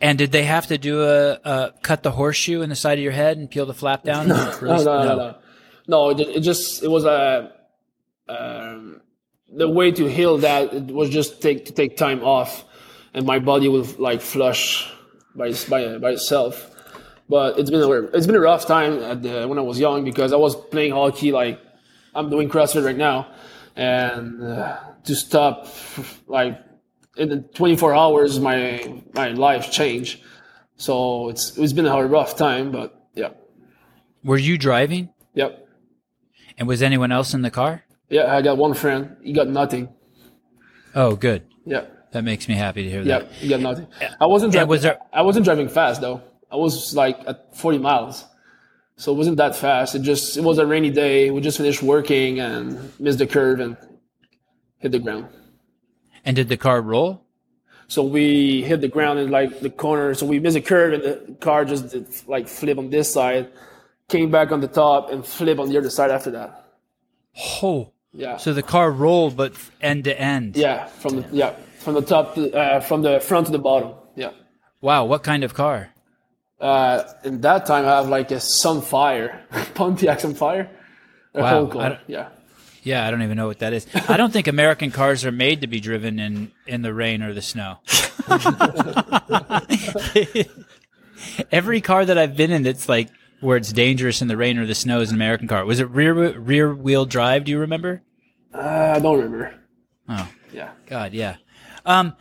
And 0.00 0.18
did 0.18 0.30
they 0.32 0.44
have 0.44 0.66
to 0.68 0.78
do 0.78 1.02
a, 1.02 1.32
a 1.44 1.74
cut 1.82 2.02
the 2.02 2.10
horseshoe 2.12 2.60
in 2.62 2.68
the 2.68 2.76
side 2.76 2.98
of 2.98 3.02
your 3.02 3.12
head 3.12 3.38
and 3.38 3.50
peel 3.50 3.66
the 3.66 3.74
flap 3.74 4.04
down? 4.10 4.28
No, 4.28 4.52
no, 4.62 4.76
no, 4.84 5.16
no. 5.16 5.34
No, 5.86 6.10
it, 6.10 6.20
it 6.20 6.40
just 6.40 6.82
it 6.82 6.88
was 6.88 7.04
a 7.04 7.52
um, 8.28 9.00
the 9.52 9.68
way 9.68 9.90
to 9.92 10.06
heal 10.06 10.38
that 10.38 10.72
it 10.72 10.84
was 10.86 11.10
just 11.10 11.42
take 11.42 11.66
to 11.66 11.72
take 11.72 11.96
time 11.96 12.22
off, 12.22 12.64
and 13.12 13.26
my 13.26 13.38
body 13.38 13.68
will 13.68 13.86
like 13.98 14.20
flush 14.20 14.90
by 15.34 15.52
by 15.68 15.98
by 15.98 16.10
itself. 16.12 16.70
But 17.28 17.58
it's 17.58 17.70
been 17.70 17.80
a 17.82 17.90
it's 18.16 18.26
been 18.26 18.36
a 18.36 18.40
rough 18.40 18.66
time 18.66 18.98
at 19.02 19.22
the, 19.22 19.46
when 19.48 19.58
I 19.58 19.62
was 19.62 19.78
young 19.78 20.04
because 20.04 20.32
I 20.32 20.36
was 20.36 20.54
playing 20.56 20.92
hockey 20.92 21.32
like 21.32 21.60
I'm 22.14 22.28
doing 22.30 22.48
CrossFit 22.48 22.84
right 22.84 22.96
now, 22.96 23.28
and 23.76 24.42
uh, 24.42 24.78
to 25.04 25.14
stop 25.14 25.68
like 26.26 26.60
in 27.16 27.28
the 27.28 27.38
24 27.54 27.94
hours 27.94 28.38
my 28.40 29.02
my 29.14 29.28
life 29.30 29.70
changed. 29.70 30.22
So 30.76 31.28
it's 31.30 31.56
it's 31.56 31.72
been 31.72 31.86
a 31.86 32.06
rough 32.06 32.36
time, 32.36 32.70
but 32.72 33.06
yeah, 33.14 33.30
Were 34.24 34.38
you 34.38 34.58
driving? 34.58 35.10
yep. 35.34 35.60
And 36.58 36.68
was 36.68 36.82
anyone 36.82 37.10
else 37.10 37.34
in 37.34 37.42
the 37.42 37.50
car? 37.50 37.84
Yeah, 38.10 38.32
I 38.36 38.42
got 38.42 38.58
one 38.58 38.74
friend. 38.74 39.16
He 39.22 39.32
got 39.32 39.48
nothing. 39.48 39.88
Oh, 40.94 41.16
good. 41.16 41.42
Yeah, 41.66 41.86
That 42.14 42.22
makes 42.22 42.46
me 42.48 42.54
happy 42.54 42.84
to 42.84 42.90
hear 42.90 43.02
yeah, 43.02 43.18
that. 43.18 43.48
got 43.48 43.60
nothing. 43.60 43.88
I 44.20 44.26
wasn't 44.26 44.52
driving. 44.52 44.68
was 44.68 44.82
there- 44.82 45.00
I 45.12 45.22
wasn't 45.22 45.44
driving 45.44 45.68
fast 45.68 46.00
though. 46.00 46.22
I 46.50 46.54
was 46.54 46.94
like 46.94 47.18
at 47.26 47.56
40 47.56 47.78
miles, 47.78 48.24
so 48.96 49.12
it 49.12 49.16
wasn't 49.16 49.36
that 49.38 49.56
fast. 49.56 49.96
It 49.96 50.02
just 50.02 50.36
it 50.36 50.44
was 50.44 50.58
a 50.58 50.64
rainy 50.64 50.90
day. 50.90 51.32
We 51.32 51.40
just 51.40 51.56
finished 51.58 51.82
working 51.82 52.38
and 52.38 52.92
missed 53.00 53.18
the 53.18 53.26
curve 53.26 53.58
and 53.58 53.76
hit 54.78 54.92
the 54.92 55.00
ground. 55.00 55.26
And 56.24 56.36
did 56.36 56.48
the 56.48 56.56
car 56.56 56.80
roll? 56.80 57.20
So 57.88 58.04
we 58.04 58.62
hit 58.62 58.80
the 58.80 58.88
ground 58.88 59.18
in 59.18 59.32
like 59.32 59.58
the 59.58 59.70
corner. 59.70 60.14
So 60.14 60.24
we 60.24 60.38
missed 60.38 60.56
a 60.56 60.60
curve 60.60 60.92
and 60.92 61.02
the 61.02 61.34
car 61.40 61.64
just 61.64 61.88
did, 61.90 62.06
like 62.28 62.46
flip 62.46 62.78
on 62.78 62.90
this 62.90 63.12
side, 63.12 63.48
came 64.08 64.30
back 64.30 64.52
on 64.52 64.60
the 64.60 64.68
top 64.68 65.10
and 65.10 65.26
flip 65.26 65.58
on 65.58 65.68
the 65.68 65.76
other 65.78 65.90
side 65.90 66.12
after 66.12 66.30
that. 66.30 66.64
Oh, 67.60 67.90
Yeah. 68.12 68.36
so 68.36 68.54
the 68.54 68.62
car 68.62 68.92
rolled, 68.92 69.36
but 69.36 69.52
end 69.82 70.04
to 70.04 70.14
end. 70.18 70.56
yeah, 70.56 70.86
from 70.86 71.16
the 71.16 71.24
yeah 71.32 71.54
from 71.84 71.94
the 71.94 72.02
top 72.02 72.34
to, 72.34 72.50
uh, 72.52 72.80
from 72.80 73.02
the 73.02 73.20
front 73.20 73.46
to 73.46 73.52
the 73.52 73.58
bottom. 73.58 73.92
Yeah. 74.16 74.30
Wow, 74.80 75.04
what 75.04 75.22
kind 75.22 75.44
of 75.44 75.54
car? 75.54 75.90
Uh, 76.60 77.04
in 77.24 77.40
that 77.42 77.66
time, 77.66 77.84
I 77.84 77.96
have 77.96 78.08
like 78.08 78.30
a 78.30 78.36
Sunfire, 78.36 79.40
Pontiac 79.74 80.18
Sunfire. 80.20 80.68
A 81.34 81.42
Wow, 81.42 81.66
whole. 81.66 81.96
Yeah. 82.06 82.28
Yeah, 82.82 83.06
I 83.06 83.10
don't 83.10 83.22
even 83.22 83.36
know 83.36 83.46
what 83.46 83.58
that 83.60 83.72
is. 83.72 83.86
I 84.08 84.16
don't 84.18 84.30
think 84.32 84.46
American 84.46 84.90
cars 84.90 85.24
are 85.24 85.32
made 85.32 85.62
to 85.62 85.66
be 85.66 85.80
driven 85.80 86.18
in 86.18 86.52
in 86.66 86.82
the 86.82 86.92
rain 86.92 87.22
or 87.22 87.32
the 87.32 87.40
snow. 87.42 87.78
every 91.50 91.80
car 91.80 92.04
that 92.04 92.18
I've 92.18 92.36
been 92.36 92.50
in 92.50 92.62
that's 92.62 92.88
like 92.88 93.08
where 93.40 93.56
it's 93.56 93.72
dangerous 93.72 94.22
in 94.22 94.28
the 94.28 94.36
rain 94.36 94.58
or 94.58 94.66
the 94.66 94.74
snow 94.74 95.00
is 95.00 95.10
an 95.10 95.16
American 95.16 95.48
car. 95.48 95.64
Was 95.64 95.80
it 95.80 95.88
rear 95.90 96.12
rear 96.38 96.74
wheel 96.74 97.06
drive? 97.06 97.44
Do 97.44 97.52
you 97.52 97.58
remember? 97.58 98.02
Uh, 98.52 98.94
I 98.96 99.00
don't 99.00 99.16
remember. 99.16 99.54
Oh 100.08 100.28
Yeah. 100.52 100.70
God, 100.86 101.12
yeah, 101.14 101.36
um, 101.84 102.14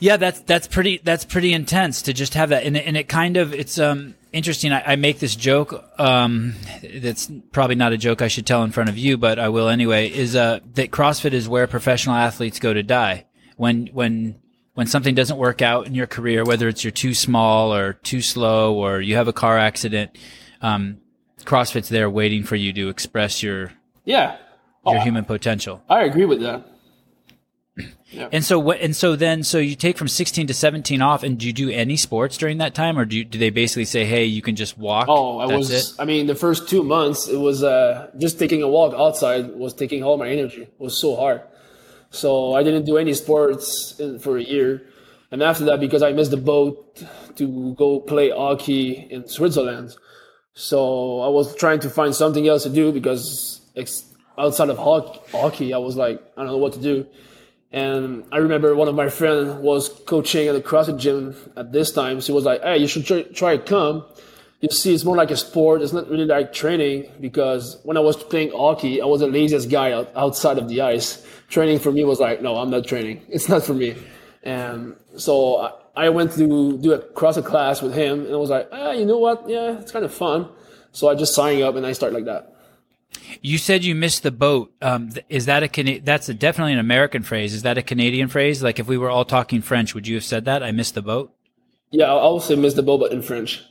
yeah. 0.00 0.16
That's 0.16 0.40
that's 0.40 0.66
pretty 0.68 1.00
that's 1.02 1.24
pretty 1.24 1.52
intense 1.52 2.02
to 2.02 2.12
just 2.12 2.34
have 2.34 2.50
that, 2.50 2.64
and 2.64 2.76
it, 2.76 2.86
and 2.86 2.96
it 2.96 3.08
kind 3.08 3.36
of 3.36 3.52
it's 3.52 3.78
um 3.78 4.14
interesting. 4.32 4.72
I, 4.72 4.92
I 4.92 4.96
make 4.96 5.18
this 5.18 5.34
joke. 5.34 5.84
Um, 5.98 6.54
that's 6.82 7.30
probably 7.52 7.74
not 7.76 7.92
a 7.92 7.98
joke 7.98 8.22
I 8.22 8.28
should 8.28 8.46
tell 8.46 8.62
in 8.62 8.70
front 8.70 8.90
of 8.90 8.98
you, 8.98 9.16
but 9.16 9.38
I 9.38 9.48
will 9.48 9.68
anyway. 9.68 10.08
Is 10.10 10.36
uh 10.36 10.60
that 10.74 10.90
CrossFit 10.90 11.32
is 11.32 11.48
where 11.48 11.66
professional 11.66 12.14
athletes 12.14 12.58
go 12.58 12.72
to 12.72 12.82
die 12.82 13.26
when 13.56 13.88
when 13.92 14.36
when 14.74 14.86
something 14.86 15.14
doesn't 15.16 15.38
work 15.38 15.60
out 15.62 15.86
in 15.88 15.94
your 15.96 16.06
career, 16.06 16.44
whether 16.44 16.68
it's 16.68 16.84
you're 16.84 16.92
too 16.92 17.12
small 17.12 17.74
or 17.74 17.94
too 17.94 18.22
slow 18.22 18.74
or 18.74 19.00
you 19.00 19.16
have 19.16 19.26
a 19.26 19.32
car 19.32 19.58
accident. 19.58 20.16
Um, 20.62 20.98
CrossFit's 21.44 21.88
there 21.88 22.08
waiting 22.08 22.44
for 22.44 22.54
you 22.54 22.72
to 22.74 22.88
express 22.88 23.42
your 23.42 23.72
Yeah. 24.04 24.36
your 24.86 24.98
Oh, 24.98 25.00
human 25.00 25.24
potential. 25.24 25.82
I 25.88 26.04
agree 26.04 26.24
with 26.26 26.40
that. 26.42 26.64
And 28.12 28.44
so 28.44 28.58
what? 28.58 28.80
And 28.80 28.96
so 28.96 29.16
then, 29.16 29.42
so 29.42 29.58
you 29.58 29.76
take 29.76 29.98
from 29.98 30.08
16 30.08 30.46
to 30.46 30.54
17 30.54 31.02
off, 31.02 31.22
and 31.22 31.38
do 31.38 31.46
you 31.46 31.52
do 31.52 31.70
any 31.70 31.96
sports 31.96 32.38
during 32.38 32.58
that 32.58 32.74
time, 32.74 32.98
or 32.98 33.04
do 33.04 33.18
you, 33.18 33.24
do 33.24 33.38
they 33.38 33.50
basically 33.50 33.84
say, 33.84 34.04
"Hey, 34.06 34.24
you 34.24 34.40
can 34.40 34.56
just 34.56 34.78
walk"? 34.78 35.06
Oh, 35.08 35.38
I 35.38 35.46
That's 35.46 35.58
was. 35.58 35.92
it. 35.92 36.00
I 36.00 36.04
mean, 36.06 36.26
the 36.26 36.34
first 36.34 36.68
two 36.68 36.82
months, 36.82 37.28
it 37.28 37.36
was 37.36 37.62
uh, 37.62 38.10
just 38.18 38.38
taking 38.38 38.62
a 38.62 38.68
walk 38.68 38.94
outside 38.94 39.54
was 39.54 39.74
taking 39.74 40.02
all 40.02 40.16
my 40.16 40.28
energy. 40.28 40.62
It 40.62 40.74
was 40.78 40.96
so 40.96 41.16
hard. 41.16 41.42
So 42.10 42.54
I 42.54 42.62
didn't 42.62 42.86
do 42.86 42.96
any 42.96 43.12
sports 43.12 43.98
in, 44.00 44.18
for 44.18 44.38
a 44.38 44.42
year, 44.42 44.86
and 45.30 45.42
after 45.42 45.64
that, 45.66 45.78
because 45.78 46.02
I 46.02 46.12
missed 46.12 46.30
the 46.30 46.38
boat 46.38 47.04
to 47.36 47.74
go 47.74 48.00
play 48.00 48.30
hockey 48.30 49.06
in 49.10 49.28
Switzerland, 49.28 49.94
so 50.54 51.20
I 51.20 51.28
was 51.28 51.54
trying 51.56 51.80
to 51.80 51.90
find 51.90 52.14
something 52.14 52.48
else 52.48 52.62
to 52.62 52.70
do 52.70 52.90
because 52.90 53.60
ex- 53.76 54.06
outside 54.38 54.70
of 54.70 54.78
hockey, 54.78 55.74
I 55.74 55.78
was 55.78 55.96
like, 55.96 56.22
I 56.36 56.42
don't 56.42 56.52
know 56.52 56.56
what 56.56 56.72
to 56.72 56.80
do. 56.80 57.06
And 57.70 58.24
I 58.32 58.38
remember 58.38 58.74
one 58.74 58.88
of 58.88 58.94
my 58.94 59.10
friends 59.10 59.54
was 59.60 59.90
coaching 60.06 60.48
at 60.48 60.54
the 60.54 60.62
CrossFit 60.62 60.98
gym 60.98 61.36
at 61.56 61.72
this 61.72 61.92
time. 61.92 62.20
So 62.20 62.32
he 62.32 62.34
was 62.34 62.44
like, 62.44 62.62
"Hey, 62.62 62.78
you 62.78 62.86
should 62.86 63.04
try, 63.04 63.22
try 63.22 63.58
come. 63.58 64.04
You 64.60 64.70
see, 64.70 64.92
it's 64.92 65.04
more 65.04 65.16
like 65.16 65.30
a 65.30 65.36
sport. 65.36 65.82
It's 65.82 65.92
not 65.92 66.08
really 66.08 66.24
like 66.24 66.52
training 66.52 67.12
because 67.20 67.78
when 67.84 67.96
I 67.96 68.00
was 68.00 68.16
playing 68.16 68.50
hockey, 68.52 69.00
I 69.00 69.04
was 69.04 69.20
the 69.20 69.28
laziest 69.28 69.70
guy 69.70 69.92
out, 69.92 70.10
outside 70.16 70.58
of 70.58 70.68
the 70.68 70.80
ice. 70.80 71.24
Training 71.48 71.78
for 71.78 71.92
me 71.92 72.04
was 72.04 72.18
like, 72.18 72.42
no, 72.42 72.56
I'm 72.56 72.70
not 72.70 72.86
training. 72.86 73.24
It's 73.28 73.48
not 73.48 73.62
for 73.62 73.74
me. 73.74 73.94
And 74.42 74.96
so 75.16 75.58
I, 75.58 76.06
I 76.06 76.08
went 76.08 76.32
to 76.32 76.78
do 76.78 76.92
a 76.92 76.98
CrossFit 76.98 77.44
class 77.44 77.82
with 77.82 77.94
him, 77.94 78.24
and 78.26 78.34
I 78.34 78.36
was 78.36 78.50
like, 78.50 78.68
ah, 78.72 78.92
you 78.92 79.04
know 79.04 79.18
what? 79.18 79.48
Yeah, 79.48 79.78
it's 79.78 79.92
kind 79.92 80.04
of 80.04 80.12
fun. 80.12 80.48
So 80.92 81.08
I 81.08 81.14
just 81.14 81.34
signed 81.34 81.62
up 81.62 81.76
and 81.76 81.86
I 81.86 81.92
started 81.92 82.14
like 82.16 82.24
that. 82.24 82.57
You 83.42 83.58
said 83.58 83.84
you 83.84 83.94
missed 83.94 84.22
the 84.22 84.30
boat. 84.30 84.72
Um, 84.82 85.10
th- 85.10 85.24
is 85.28 85.46
that 85.46 85.62
a 85.62 85.68
Cana- 85.68 86.00
That's 86.00 86.28
a, 86.28 86.34
definitely 86.34 86.72
an 86.74 86.78
American 86.78 87.22
phrase. 87.22 87.54
Is 87.54 87.62
that 87.62 87.78
a 87.78 87.82
Canadian 87.82 88.28
phrase? 88.28 88.62
Like 88.62 88.78
if 88.78 88.86
we 88.86 88.98
were 88.98 89.10
all 89.10 89.24
talking 89.24 89.60
French, 89.62 89.94
would 89.94 90.06
you 90.06 90.14
have 90.16 90.24
said 90.24 90.44
that? 90.46 90.62
I 90.62 90.72
missed 90.72 90.94
the 90.94 91.02
boat. 91.02 91.34
Yeah, 91.90 92.06
I 92.12 92.22
will 92.24 92.40
say 92.40 92.54
miss 92.56 92.74
the 92.74 92.82
boat, 92.82 92.98
but 93.00 93.12
in 93.12 93.22
French. 93.22 93.62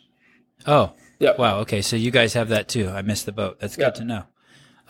Oh, 0.65 0.93
Yeah. 1.19 1.35
wow. 1.37 1.59
Okay, 1.59 1.81
so 1.81 1.95
you 1.95 2.11
guys 2.11 2.33
have 2.33 2.49
that 2.49 2.67
too. 2.67 2.89
I 2.89 3.01
missed 3.01 3.25
the 3.25 3.31
boat. 3.31 3.59
That's 3.59 3.75
good 3.75 3.83
Yeah. 3.83 3.89
to 3.91 4.03
know. 4.05 4.23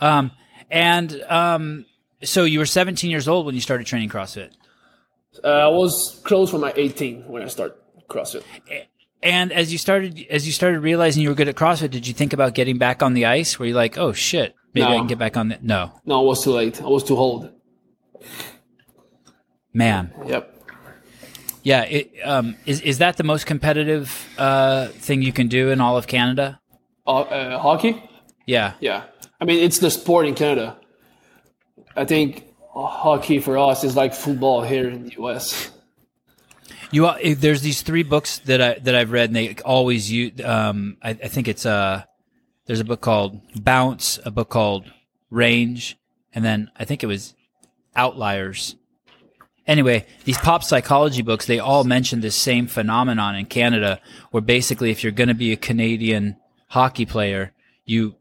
Um, 0.00 0.30
and 0.70 1.22
um, 1.28 1.86
so 2.22 2.44
you 2.44 2.58
were 2.58 2.66
17 2.66 3.10
years 3.10 3.28
old 3.28 3.46
when 3.46 3.54
you 3.54 3.60
started 3.60 3.86
training 3.86 4.08
CrossFit. 4.08 4.50
Uh, 5.44 5.48
I 5.48 5.68
was 5.68 6.20
close 6.24 6.50
for 6.50 6.58
my 6.58 6.72
18 6.74 7.28
when 7.28 7.42
I 7.42 7.48
started 7.48 7.76
CrossFit. 8.08 8.42
And 9.22 9.52
as 9.52 9.72
you 9.72 9.78
started, 9.78 10.26
as 10.30 10.46
you 10.46 10.52
started 10.52 10.80
realizing 10.80 11.22
you 11.22 11.28
were 11.28 11.34
good 11.34 11.48
at 11.48 11.56
CrossFit, 11.56 11.90
did 11.90 12.06
you 12.06 12.14
think 12.14 12.32
about 12.32 12.54
getting 12.54 12.78
back 12.78 13.02
on 13.02 13.14
the 13.14 13.26
ice? 13.26 13.58
Were 13.58 13.66
you 13.66 13.74
like, 13.74 13.98
oh 13.98 14.12
shit, 14.12 14.54
maybe 14.74 14.86
I 14.86 14.96
can 14.96 15.06
get 15.06 15.18
back 15.18 15.36
on 15.36 15.48
that. 15.48 15.62
No, 15.62 15.92
No, 16.04 16.22
it 16.22 16.26
was 16.26 16.44
too 16.44 16.52
late. 16.52 16.80
I 16.80 16.86
was 16.86 17.04
too 17.04 17.16
old. 17.16 17.50
man. 19.72 20.12
Yep. 20.26 20.54
Yeah. 21.62 21.82
It, 21.82 22.12
um, 22.24 22.56
is 22.66 22.80
is 22.80 22.98
that 22.98 23.16
the 23.16 23.24
most 23.24 23.46
competitive 23.46 24.26
uh, 24.38 24.88
thing 24.88 25.22
you 25.22 25.32
can 25.32 25.48
do 25.48 25.70
in 25.70 25.80
all 25.80 25.96
of 25.96 26.06
Canada? 26.06 26.60
Uh, 27.06 27.20
uh, 27.20 27.58
hockey? 27.58 28.02
Yeah. 28.46 28.74
Yeah. 28.80 29.04
I 29.40 29.44
mean, 29.44 29.62
it's 29.62 29.78
the 29.78 29.90
sport 29.90 30.26
in 30.26 30.34
Canada. 30.34 30.78
I 31.96 32.04
think 32.04 32.44
hockey 32.74 33.38
for 33.40 33.58
us 33.58 33.84
is 33.84 33.96
like 33.96 34.14
football 34.14 34.62
here 34.62 34.88
in 34.88 35.04
the 35.04 35.12
US. 35.22 35.70
You 36.90 37.06
uh, 37.06 37.18
if 37.20 37.40
there's 37.40 37.60
these 37.60 37.82
three 37.82 38.02
books 38.02 38.38
that 38.46 38.62
I 38.62 38.78
that 38.80 38.94
I've 38.94 39.12
read, 39.12 39.28
and 39.30 39.36
they 39.36 39.54
always 39.64 40.10
use. 40.10 40.40
Um, 40.42 40.96
I, 41.02 41.10
I 41.10 41.28
think 41.28 41.46
it's 41.48 41.66
uh, 41.66 42.04
there's 42.68 42.80
a 42.80 42.84
book 42.84 43.00
called 43.00 43.40
Bounce, 43.64 44.20
a 44.26 44.30
book 44.30 44.50
called 44.50 44.92
Range, 45.30 45.96
and 46.34 46.44
then 46.44 46.70
I 46.76 46.84
think 46.84 47.02
it 47.02 47.06
was 47.06 47.34
Outliers. 47.96 48.76
Anyway, 49.66 50.06
these 50.24 50.36
pop 50.36 50.62
psychology 50.62 51.22
books, 51.22 51.46
they 51.46 51.58
all 51.58 51.82
mention 51.82 52.20
this 52.20 52.36
same 52.36 52.66
phenomenon 52.66 53.34
in 53.36 53.46
Canada, 53.46 54.00
where 54.30 54.42
basically, 54.42 54.90
if 54.90 55.02
you're 55.02 55.12
going 55.12 55.28
to 55.28 55.34
be 55.34 55.50
a 55.50 55.56
Canadian 55.56 56.36
hockey 56.68 57.06
player, 57.06 57.52
you, 57.86 58.14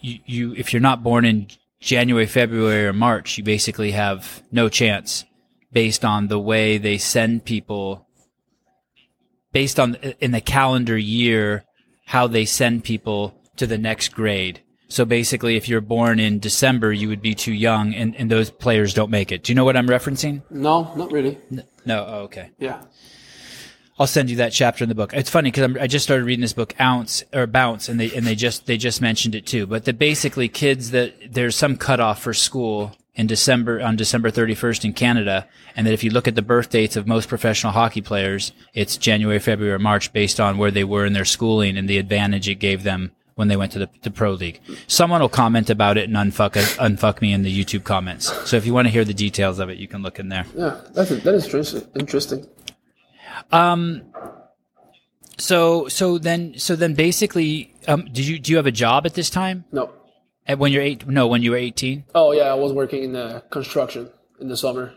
you, 0.00 0.18
you, 0.26 0.54
if 0.54 0.72
you're 0.72 0.80
not 0.80 1.02
born 1.02 1.24
in 1.24 1.48
January, 1.80 2.26
February, 2.26 2.86
or 2.86 2.92
March, 2.92 3.38
you 3.38 3.44
basically 3.44 3.92
have 3.92 4.42
no 4.52 4.68
chance 4.68 5.24
based 5.72 6.04
on 6.04 6.28
the 6.28 6.38
way 6.38 6.76
they 6.76 6.98
send 6.98 7.44
people 7.44 8.06
based 9.50 9.80
on 9.80 9.94
in 10.20 10.32
the 10.32 10.40
calendar 10.40 10.98
year 10.98 11.64
how 12.06 12.26
they 12.26 12.44
send 12.44 12.84
people 12.84 13.40
to 13.56 13.66
the 13.66 13.78
next 13.78 14.14
grade. 14.14 14.60
So 14.88 15.04
basically, 15.04 15.56
if 15.56 15.68
you're 15.68 15.80
born 15.80 16.20
in 16.20 16.38
December, 16.38 16.92
you 16.92 17.08
would 17.08 17.22
be 17.22 17.34
too 17.34 17.52
young, 17.52 17.94
and, 17.94 18.14
and 18.16 18.30
those 18.30 18.50
players 18.50 18.94
don't 18.94 19.10
make 19.10 19.32
it. 19.32 19.42
Do 19.42 19.52
you 19.52 19.54
know 19.54 19.64
what 19.64 19.76
I'm 19.76 19.88
referencing? 19.88 20.42
No, 20.50 20.94
not 20.94 21.10
really. 21.10 21.38
No. 21.84 22.06
Oh, 22.06 22.18
okay. 22.24 22.50
Yeah. 22.58 22.82
I'll 23.98 24.06
send 24.08 24.28
you 24.28 24.36
that 24.36 24.52
chapter 24.52 24.84
in 24.84 24.88
the 24.88 24.94
book. 24.94 25.12
It's 25.14 25.30
funny 25.30 25.50
because 25.50 25.76
I 25.76 25.86
just 25.86 26.04
started 26.04 26.24
reading 26.24 26.42
this 26.42 26.52
book, 26.52 26.74
Ounce 26.80 27.22
or 27.32 27.46
Bounce, 27.46 27.88
and 27.88 27.98
they 28.00 28.12
and 28.12 28.26
they 28.26 28.34
just 28.34 28.66
they 28.66 28.76
just 28.76 29.00
mentioned 29.00 29.36
it 29.36 29.46
too. 29.46 29.66
But 29.66 29.84
that 29.84 29.98
basically 29.98 30.48
kids 30.48 30.90
that 30.90 31.14
there's 31.32 31.54
some 31.54 31.76
cutoff 31.76 32.20
for 32.20 32.34
school 32.34 32.96
in 33.14 33.28
December 33.28 33.80
on 33.80 33.94
December 33.94 34.32
31st 34.32 34.86
in 34.86 34.92
Canada, 34.94 35.46
and 35.76 35.86
that 35.86 35.92
if 35.92 36.02
you 36.02 36.10
look 36.10 36.26
at 36.26 36.34
the 36.34 36.42
birth 36.42 36.70
dates 36.70 36.96
of 36.96 37.06
most 37.06 37.28
professional 37.28 37.72
hockey 37.72 38.00
players, 38.00 38.50
it's 38.74 38.96
January, 38.96 39.38
February, 39.38 39.78
March 39.78 40.12
based 40.12 40.40
on 40.40 40.58
where 40.58 40.72
they 40.72 40.84
were 40.84 41.06
in 41.06 41.12
their 41.12 41.24
schooling 41.24 41.76
and 41.76 41.88
the 41.88 41.98
advantage 41.98 42.48
it 42.48 42.56
gave 42.56 42.82
them 42.82 43.12
when 43.34 43.48
they 43.48 43.56
went 43.56 43.72
to 43.72 43.78
the, 43.78 43.88
the 44.02 44.10
pro 44.10 44.32
league. 44.32 44.60
Someone 44.86 45.20
will 45.20 45.28
comment 45.28 45.70
about 45.70 45.96
it 45.98 46.08
and 46.08 46.16
unfuck 46.16 46.52
unfuck 46.78 47.20
me 47.20 47.32
in 47.32 47.42
the 47.42 47.64
YouTube 47.64 47.84
comments. 47.84 48.32
So 48.48 48.56
if 48.56 48.66
you 48.66 48.74
want 48.74 48.86
to 48.86 48.92
hear 48.92 49.04
the 49.04 49.14
details 49.14 49.58
of 49.58 49.68
it, 49.70 49.78
you 49.78 49.88
can 49.88 50.02
look 50.02 50.18
in 50.18 50.28
there. 50.28 50.46
Yeah. 50.56 50.80
That's 50.92 51.10
that 51.10 51.34
is 51.34 51.44
interesting. 51.44 51.86
Interesting. 51.98 52.46
So 55.38 55.88
so 55.88 56.18
then 56.18 56.54
so 56.58 56.76
then 56.76 56.94
basically, 56.94 57.74
um, 57.88 58.04
did 58.06 58.26
you 58.26 58.38
do 58.38 58.52
you 58.52 58.56
have 58.56 58.66
a 58.66 58.72
job 58.72 59.06
at 59.06 59.14
this 59.14 59.30
time? 59.30 59.64
No. 59.72 59.90
At 60.46 60.58
when 60.58 60.72
you're 60.72 60.82
eight? 60.82 61.06
No, 61.08 61.26
when 61.26 61.42
you 61.42 61.52
were 61.52 61.56
eighteen. 61.56 62.04
Oh 62.14 62.32
yeah, 62.32 62.44
I 62.44 62.54
was 62.54 62.72
working 62.72 63.02
in 63.02 63.16
uh, 63.16 63.40
construction 63.50 64.10
in 64.40 64.48
the 64.48 64.56
summer. 64.56 64.94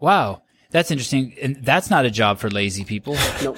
Wow, 0.00 0.42
that's 0.70 0.90
interesting. 0.90 1.34
And 1.42 1.64
that's 1.64 1.90
not 1.90 2.04
a 2.04 2.10
job 2.10 2.38
for 2.38 2.50
lazy 2.50 2.84
people. 2.84 3.16
No. 3.42 3.56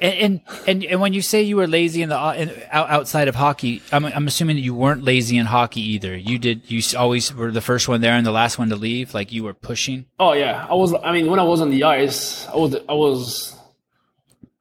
And 0.00 0.14
and 0.14 0.40
and, 0.66 0.84
and 0.84 1.00
when 1.00 1.12
you 1.12 1.20
say 1.20 1.42
you 1.42 1.56
were 1.56 1.66
lazy 1.66 2.02
in 2.02 2.08
the 2.08 2.18
uh, 2.18 2.32
in, 2.32 2.50
outside 2.72 3.28
of 3.28 3.34
hockey, 3.34 3.82
I'm 3.92 4.04
I'm 4.06 4.26
assuming 4.26 4.56
that 4.56 4.62
you 4.62 4.74
weren't 4.74 5.04
lazy 5.04 5.36
in 5.36 5.46
hockey 5.46 5.80
either. 5.80 6.16
You 6.16 6.38
did. 6.38 6.70
You 6.70 6.80
always 6.98 7.34
were 7.34 7.50
the 7.50 7.60
first 7.60 7.86
one 7.88 8.00
there 8.00 8.14
and 8.14 8.24
the 8.26 8.30
last 8.30 8.58
one 8.58 8.70
to 8.70 8.76
leave. 8.76 9.12
Like 9.12 9.32
you 9.32 9.44
were 9.44 9.54
pushing. 9.54 10.06
Oh 10.18 10.32
yeah, 10.32 10.66
I 10.68 10.74
was. 10.74 10.94
I 10.94 11.12
mean, 11.12 11.30
when 11.30 11.38
I 11.38 11.42
was 11.42 11.60
on 11.60 11.70
the 11.70 11.84
ice, 11.84 12.46
I 12.48 12.56
was. 12.56 12.74
I 12.88 12.94
was. 12.94 13.56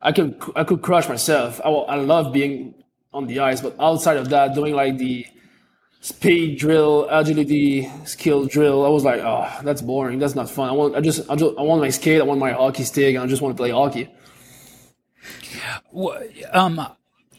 I 0.01 0.11
could. 0.11 0.41
I 0.55 0.63
could 0.65 0.81
crush 0.81 1.07
myself. 1.07 1.61
I, 1.63 1.69
I 1.69 1.95
love 1.95 2.33
being 2.33 2.73
on 3.13 3.27
the 3.27 3.39
ice, 3.39 3.61
but 3.61 3.75
outside 3.79 4.17
of 4.17 4.29
that, 4.29 4.53
doing 4.53 4.75
like 4.75 4.97
the 4.97 5.25
speed 6.01 6.59
drill, 6.59 7.07
agility 7.09 7.89
skill 8.05 8.45
drill, 8.45 8.85
I 8.85 8.89
was 8.89 9.03
like, 9.03 9.21
oh, 9.21 9.49
that's 9.63 9.81
boring. 9.81 10.19
That's 10.19 10.35
not 10.35 10.49
fun. 10.49 10.69
I 10.69 10.73
want. 10.73 10.95
I 10.95 11.01
just. 11.01 11.29
I 11.29 11.35
just. 11.35 11.57
I 11.57 11.61
want 11.61 11.81
my 11.81 11.89
skate. 11.89 12.19
I 12.19 12.25
want 12.25 12.41
my 12.41 12.51
hockey 12.51 12.83
stick, 12.83 13.15
I 13.17 13.25
just 13.25 13.41
want 13.41 13.55
to 13.55 13.61
play 13.61 13.71
hockey. 13.71 14.09
Um, 16.51 16.85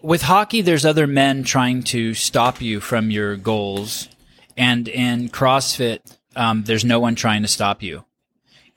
with 0.03 0.23
hockey, 0.23 0.63
there's 0.63 0.85
other 0.85 1.07
men 1.07 1.45
trying 1.45 1.83
to 1.85 2.15
stop 2.15 2.61
you 2.61 2.81
from 2.81 3.11
your 3.11 3.37
goals, 3.37 4.09
and 4.57 4.89
in 4.89 5.29
CrossFit, 5.29 6.01
um, 6.37 6.65
there's 6.65 6.85
no 6.85 7.01
one 7.01 7.15
trying 7.15 7.43
to 7.43 7.49
stop 7.49 7.83
you. 7.83 8.05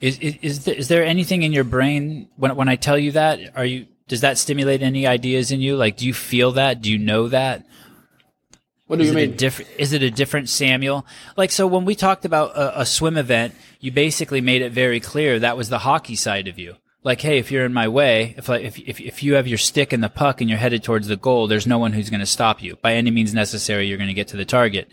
Is 0.00 0.18
is 0.18 0.36
is 0.42 0.64
there, 0.64 0.74
is 0.74 0.88
there 0.88 1.04
anything 1.04 1.42
in 1.42 1.52
your 1.52 1.64
brain 1.64 2.28
when 2.36 2.54
when 2.56 2.68
I 2.68 2.76
tell 2.76 2.98
you 2.98 3.12
that? 3.12 3.56
Are 3.56 3.64
you 3.64 3.86
does 4.06 4.20
that 4.20 4.38
stimulate 4.38 4.82
any 4.82 5.06
ideas 5.06 5.50
in 5.50 5.60
you? 5.60 5.76
Like, 5.76 5.96
do 5.96 6.06
you 6.06 6.12
feel 6.12 6.52
that? 6.52 6.82
Do 6.82 6.92
you 6.92 6.98
know 6.98 7.28
that? 7.28 7.64
What 8.86 8.96
do 8.96 9.02
Is 9.02 9.10
you 9.10 9.16
mean? 9.16 9.36
different? 9.36 9.70
Is 9.78 9.94
it 9.94 10.02
a 10.02 10.10
different 10.10 10.50
Samuel? 10.50 11.06
Like, 11.36 11.50
so 11.50 11.66
when 11.66 11.86
we 11.86 11.94
talked 11.94 12.26
about 12.26 12.54
a, 12.54 12.82
a 12.82 12.86
swim 12.86 13.16
event, 13.16 13.54
you 13.80 13.90
basically 13.92 14.42
made 14.42 14.60
it 14.60 14.72
very 14.72 15.00
clear 15.00 15.38
that 15.38 15.56
was 15.56 15.70
the 15.70 15.78
hockey 15.78 16.16
side 16.16 16.48
of 16.48 16.58
you. 16.58 16.76
Like, 17.04 17.20
hey, 17.20 17.38
if 17.38 17.52
you're 17.52 17.64
in 17.64 17.72
my 17.72 17.86
way, 17.86 18.34
if 18.36 18.48
like 18.48 18.64
if 18.64 18.78
if 18.78 19.00
if 19.00 19.22
you 19.22 19.34
have 19.34 19.46
your 19.46 19.58
stick 19.58 19.92
and 19.92 20.02
the 20.02 20.08
puck 20.08 20.40
and 20.40 20.50
you're 20.50 20.58
headed 20.58 20.82
towards 20.82 21.06
the 21.06 21.16
goal, 21.16 21.46
there's 21.46 21.66
no 21.66 21.78
one 21.78 21.92
who's 21.92 22.10
going 22.10 22.20
to 22.20 22.26
stop 22.26 22.62
you 22.62 22.76
by 22.82 22.94
any 22.94 23.10
means 23.10 23.32
necessary. 23.34 23.86
You're 23.86 23.98
going 23.98 24.08
to 24.08 24.14
get 24.14 24.28
to 24.28 24.36
the 24.36 24.44
target. 24.44 24.88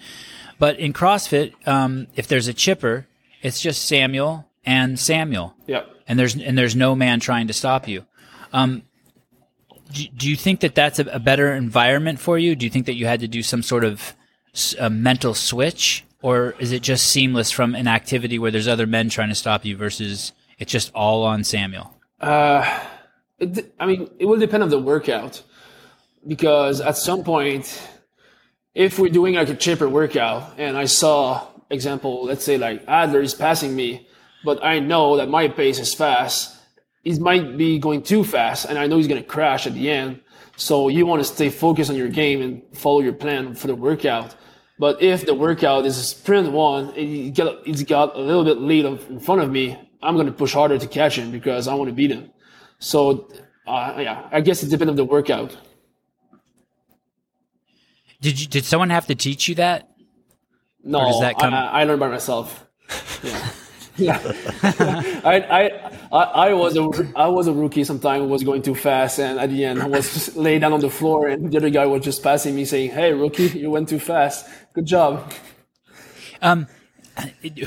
But 0.60 0.78
in 0.78 0.94
CrossFit, 0.94 1.54
um, 1.68 2.08
if 2.16 2.28
there's 2.28 2.48
a 2.48 2.54
chipper, 2.54 3.08
it's 3.42 3.60
just 3.62 3.86
Samuel 3.88 4.48
and 4.64 5.00
Samuel, 5.00 5.56
Yeah. 5.66 5.84
and 6.08 6.20
there's 6.20 6.36
and 6.36 6.56
there's 6.58 6.76
no 6.76 6.94
man 6.96 7.20
trying 7.20 7.48
to 7.48 7.54
stop 7.54 7.88
you. 7.88 8.06
Um, 8.54 8.84
do, 9.92 10.06
do 10.16 10.30
you 10.30 10.36
think 10.36 10.60
that 10.60 10.76
that's 10.76 11.00
a, 11.00 11.06
a 11.06 11.20
better 11.20 11.54
environment 11.54 12.20
for 12.20 12.38
you? 12.38 12.56
Do 12.56 12.66
you 12.66 12.70
think 12.70 12.86
that 12.86 12.94
you 12.96 13.08
had 13.08 13.22
to 13.22 13.28
do 13.28 13.42
some 13.42 13.64
sort 13.64 13.84
of 13.84 14.14
mental 14.92 15.34
switch, 15.34 16.04
or 16.22 16.56
is 16.60 16.72
it 16.74 16.82
just 16.84 17.08
seamless 17.08 17.50
from 17.52 17.74
an 17.74 17.88
activity 17.88 18.38
where 18.38 18.52
there's 18.52 18.68
other 18.68 18.86
men 18.86 19.10
trying 19.10 19.30
to 19.30 19.36
stop 19.36 19.66
you 19.66 19.76
versus 19.78 20.34
it's 20.60 20.72
just 20.72 20.92
all 20.94 21.24
on 21.24 21.44
Samuel? 21.44 21.96
Uh, 22.22 22.80
it, 23.40 23.54
d- 23.54 23.66
I 23.80 23.88
mean, 23.88 24.10
it 24.20 24.26
will 24.26 24.38
depend 24.38 24.62
on 24.62 24.70
the 24.70 24.80
workout 24.80 25.42
because 26.28 26.80
at 26.80 26.96
some 26.96 27.24
point, 27.24 27.82
if 28.76 29.00
we're 29.00 29.10
doing 29.10 29.36
like 29.36 29.50
a 29.50 29.56
chipper 29.56 29.90
workout 29.90 30.54
and 30.60 30.78
I 30.78 30.86
saw, 30.86 31.48
example, 31.72 32.26
let's 32.26 32.46
say 32.46 32.58
like 32.58 32.84
Adler 32.88 33.22
is 33.22 33.34
passing 33.34 33.76
me, 33.76 34.08
but 34.46 34.64
I 34.64 34.80
know 34.80 35.18
that 35.18 35.30
my 35.30 35.48
pace 35.48 35.80
is 35.80 35.94
fast, 35.94 36.58
he 37.04 37.18
might 37.18 37.58
be 37.58 37.80
going 37.80 38.04
too 38.04 38.24
fast 38.24 38.66
and 38.66 38.78
I 38.78 38.86
know 38.86 38.98
he's 38.98 39.08
going 39.08 39.22
to 39.22 39.28
crash 39.28 39.66
at 39.66 39.74
the 39.74 39.90
end. 39.90 40.22
So 40.58 40.90
you 40.90 41.08
want 41.08 41.22
to 41.22 41.26
stay 41.26 41.50
focused 41.50 41.90
on 41.90 41.96
your 41.96 42.10
game 42.10 42.42
and 42.42 42.62
follow 42.78 43.02
your 43.02 43.14
plan 43.14 43.56
for 43.56 43.66
the 43.66 43.76
workout. 43.76 44.36
But 44.78 45.02
if 45.02 45.26
the 45.26 45.34
workout 45.34 45.86
is 45.88 45.98
a 45.98 46.04
sprint 46.04 46.52
one, 46.52 46.90
and 46.90 46.98
he 46.98 47.32
get, 47.32 47.48
he's 47.66 47.84
got 47.84 48.16
a 48.16 48.20
little 48.20 48.44
bit 48.44 48.60
lead 48.60 48.86
in 48.86 49.20
front 49.20 49.42
of 49.42 49.50
me, 49.50 49.78
I'm 50.02 50.16
going 50.16 50.28
to 50.28 50.32
push 50.34 50.54
harder 50.54 50.78
to 50.78 50.88
catch 50.88 51.18
him 51.18 51.32
because 51.32 51.68
I 51.68 51.74
want 51.74 51.90
to 51.90 51.94
beat 51.94 52.12
him. 52.12 52.32
So, 52.80 53.30
uh, 53.68 53.96
yeah, 54.00 54.28
I 54.32 54.42
guess 54.42 54.64
it 54.64 54.70
depends 54.70 54.90
on 54.90 54.96
the 54.96 55.06
workout. 55.06 55.56
Did 58.22 58.40
you 58.40 58.48
did 58.48 58.66
someone 58.66 58.90
have 58.92 59.08
to 59.08 59.16
teach 59.16 59.48
you 59.48 59.56
that? 59.56 59.90
No, 60.84 61.00
does 61.00 61.20
that 61.22 61.38
come- 61.40 61.54
I, 61.54 61.82
I 61.82 61.84
learned 61.86 62.00
by 62.00 62.08
myself. 62.08 62.68
Yeah, 63.24 63.52
yeah. 63.98 64.22
I, 65.24 65.40
I, 65.40 65.92
I, 66.12 66.24
I 66.50 66.54
was 66.54 66.76
a, 66.78 67.12
I 67.16 67.28
was 67.28 67.48
a 67.48 67.54
rookie. 67.54 67.84
Sometimes 67.84 68.28
was 68.30 68.44
going 68.44 68.62
too 68.62 68.76
fast, 68.76 69.20
and 69.20 69.40
at 69.40 69.50
the 69.50 69.66
end, 69.66 69.82
I 69.82 69.88
was 69.88 70.14
just 70.14 70.36
laid 70.36 70.60
down 70.62 70.74
on 70.74 70.82
the 70.82 70.90
floor, 70.90 71.28
and 71.28 71.52
the 71.52 71.58
other 71.58 71.70
guy 71.70 71.86
was 71.86 72.04
just 72.04 72.22
passing 72.22 72.56
me, 72.56 72.66
saying, 72.66 72.92
"Hey, 72.92 73.14
rookie, 73.14 73.48
you 73.48 73.70
went 73.72 73.90
too 73.90 74.00
fast. 74.00 74.48
Good 74.74 74.86
job." 74.86 75.32
Um, 76.42 76.68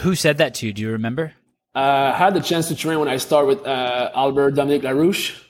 who 0.01 0.14
said 0.14 0.39
that 0.39 0.55
to 0.55 0.66
you? 0.66 0.72
Do 0.72 0.82
you 0.82 0.91
remember? 0.91 1.35
Uh, 1.75 2.12
I 2.14 2.16
had 2.16 2.35
the 2.35 2.41
chance 2.41 2.68
to 2.68 2.77
train 2.77 2.99
when 3.01 3.09
I 3.09 3.16
started 3.16 3.49
with 3.49 3.66
uh, 3.66 4.11
Albert 4.14 4.53
Dominic 4.53 4.83
Larouche. 4.83 5.41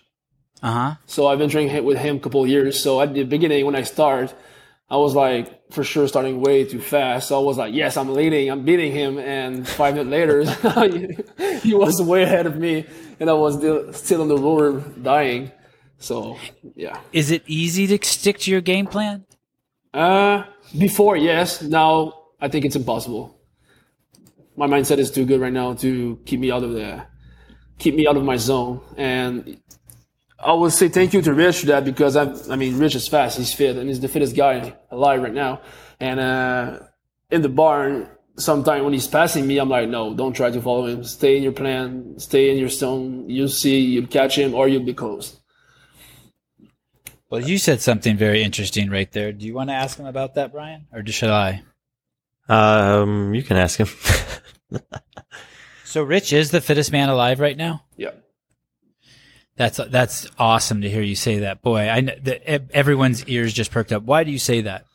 Uh 0.63 0.73
huh. 0.73 0.95
So 1.07 1.27
I've 1.27 1.39
been 1.39 1.51
training 1.51 1.85
with 1.85 1.99
him 1.99 2.17
a 2.17 2.21
couple 2.21 2.43
of 2.43 2.49
years. 2.49 2.81
So 2.81 3.01
at 3.01 3.13
the 3.13 3.25
beginning, 3.25 3.67
when 3.67 3.75
I 3.75 3.83
start, 3.83 4.35
I 4.89 4.97
was 4.97 5.15
like, 5.15 5.71
for 5.73 5.85
sure, 5.85 6.07
starting 6.09 6.41
way 6.41 6.65
too 6.65 6.81
fast. 6.81 7.29
So 7.29 7.39
I 7.41 7.43
was 7.45 7.59
like, 7.59 7.75
yes, 7.75 7.97
I'm 7.97 8.15
leading, 8.15 8.51
I'm 8.51 8.65
beating 8.65 8.93
him. 8.93 9.19
And 9.19 9.69
five 9.69 9.95
minutes 9.95 10.11
later, 10.11 11.59
he 11.61 11.75
was 11.75 12.01
way 12.01 12.23
ahead 12.23 12.47
of 12.47 12.57
me, 12.57 12.87
and 13.21 13.29
I 13.29 13.33
was 13.33 13.57
still, 13.57 13.93
still 13.93 14.23
on 14.23 14.29
the 14.29 14.39
roller 14.39 14.81
dying. 14.81 15.53
So 15.99 16.39
yeah. 16.75 16.99
Is 17.13 17.31
it 17.31 17.43
easy 17.47 17.87
to 17.87 18.07
stick 18.07 18.39
to 18.41 18.51
your 18.51 18.61
game 18.61 18.87
plan? 18.87 19.25
Uh, 19.93 20.45
before 20.79 21.17
yes, 21.17 21.63
now 21.63 22.15
I 22.41 22.49
think 22.49 22.65
it's 22.65 22.77
impossible. 22.77 23.34
My 24.57 24.67
mindset 24.67 24.99
is 24.99 25.11
too 25.11 25.25
good 25.25 25.41
right 25.41 25.53
now 25.53 25.75
to 25.75 26.21
keep 26.27 26.41
me 26.41 26.51
out 26.51 26.63
of 26.63 26.73
the, 26.73 27.05
keep 27.79 27.95
me 27.95 28.07
out 28.07 28.17
of 28.17 28.25
my 28.25 28.37
zone. 28.37 28.81
And 28.97 29.61
I 30.39 30.53
would 30.53 30.73
say 30.73 30.89
thank 30.89 31.13
you 31.13 31.23
to 31.23 31.35
Rich 31.35 31.61
for 31.61 31.67
that 31.67 31.85
because 31.85 32.17
I, 32.17 32.33
I 32.53 32.57
mean, 32.57 32.79
Rich 32.79 32.95
is 32.95 33.09
fast, 33.09 33.39
he's 33.39 33.53
fit, 33.53 33.77
and 33.77 33.89
he's 33.89 34.01
the 34.01 34.09
fittest 34.09 34.37
guy 34.37 34.75
alive 34.91 35.23
right 35.23 35.33
now. 35.35 35.61
And 36.01 36.21
uh, 36.21 36.81
in 37.31 37.43
the 37.43 37.49
barn, 37.49 38.09
sometimes 38.37 38.85
when 38.85 38.93
he's 38.93 39.09
passing 39.09 39.47
me, 39.47 39.59
I'm 39.59 39.69
like, 39.69 39.89
no, 39.89 40.15
don't 40.15 40.35
try 40.35 40.51
to 40.51 40.61
follow 40.61 40.87
him. 40.87 41.05
Stay 41.05 41.37
in 41.37 41.43
your 41.43 41.53
plan, 41.53 42.19
stay 42.19 42.51
in 42.51 42.59
your 42.59 42.69
zone. 42.69 43.29
You'll 43.29 43.49
see, 43.49 43.81
you'll 43.81 44.07
catch 44.07 44.37
him, 44.37 44.55
or 44.55 44.69
you'll 44.69 44.85
be 44.85 44.95
close. 44.95 45.41
Well, 47.31 47.41
you 47.41 47.59
said 47.59 47.81
something 47.81 48.17
very 48.17 48.43
interesting 48.43 48.91
right 48.91 49.11
there. 49.11 49.33
Do 49.33 49.47
you 49.47 49.55
want 49.55 49.71
to 49.71 49.75
ask 49.75 49.99
him 49.99 50.07
about 50.07 50.35
that, 50.35 50.53
Brian, 50.53 50.87
or 50.93 51.05
should 51.07 51.31
I? 51.31 51.63
Um, 52.49 53.35
you 53.35 53.43
can 53.43 53.57
ask 53.57 53.79
him. 53.79 53.89
So, 55.85 56.03
Rich 56.03 56.33
is 56.33 56.51
the 56.51 56.61
fittest 56.61 56.91
man 56.91 57.09
alive 57.09 57.39
right 57.39 57.57
now. 57.57 57.85
Yeah. 57.97 58.11
That's 59.55 59.77
that's 59.77 60.29
awesome 60.41 60.81
to 60.81 60.91
hear 60.91 61.03
you 61.03 61.15
say 61.15 61.39
that. 61.39 61.63
Boy, 61.63 61.89
I 61.89 62.03
kn- 62.03 62.21
the, 62.21 62.75
everyone's 62.75 63.25
ears 63.27 63.53
just 63.53 63.71
perked 63.71 63.93
up. 63.93 64.03
Why 64.03 64.25
do 64.25 64.33
you 64.33 64.41
say 64.41 64.63
that? 64.63 64.87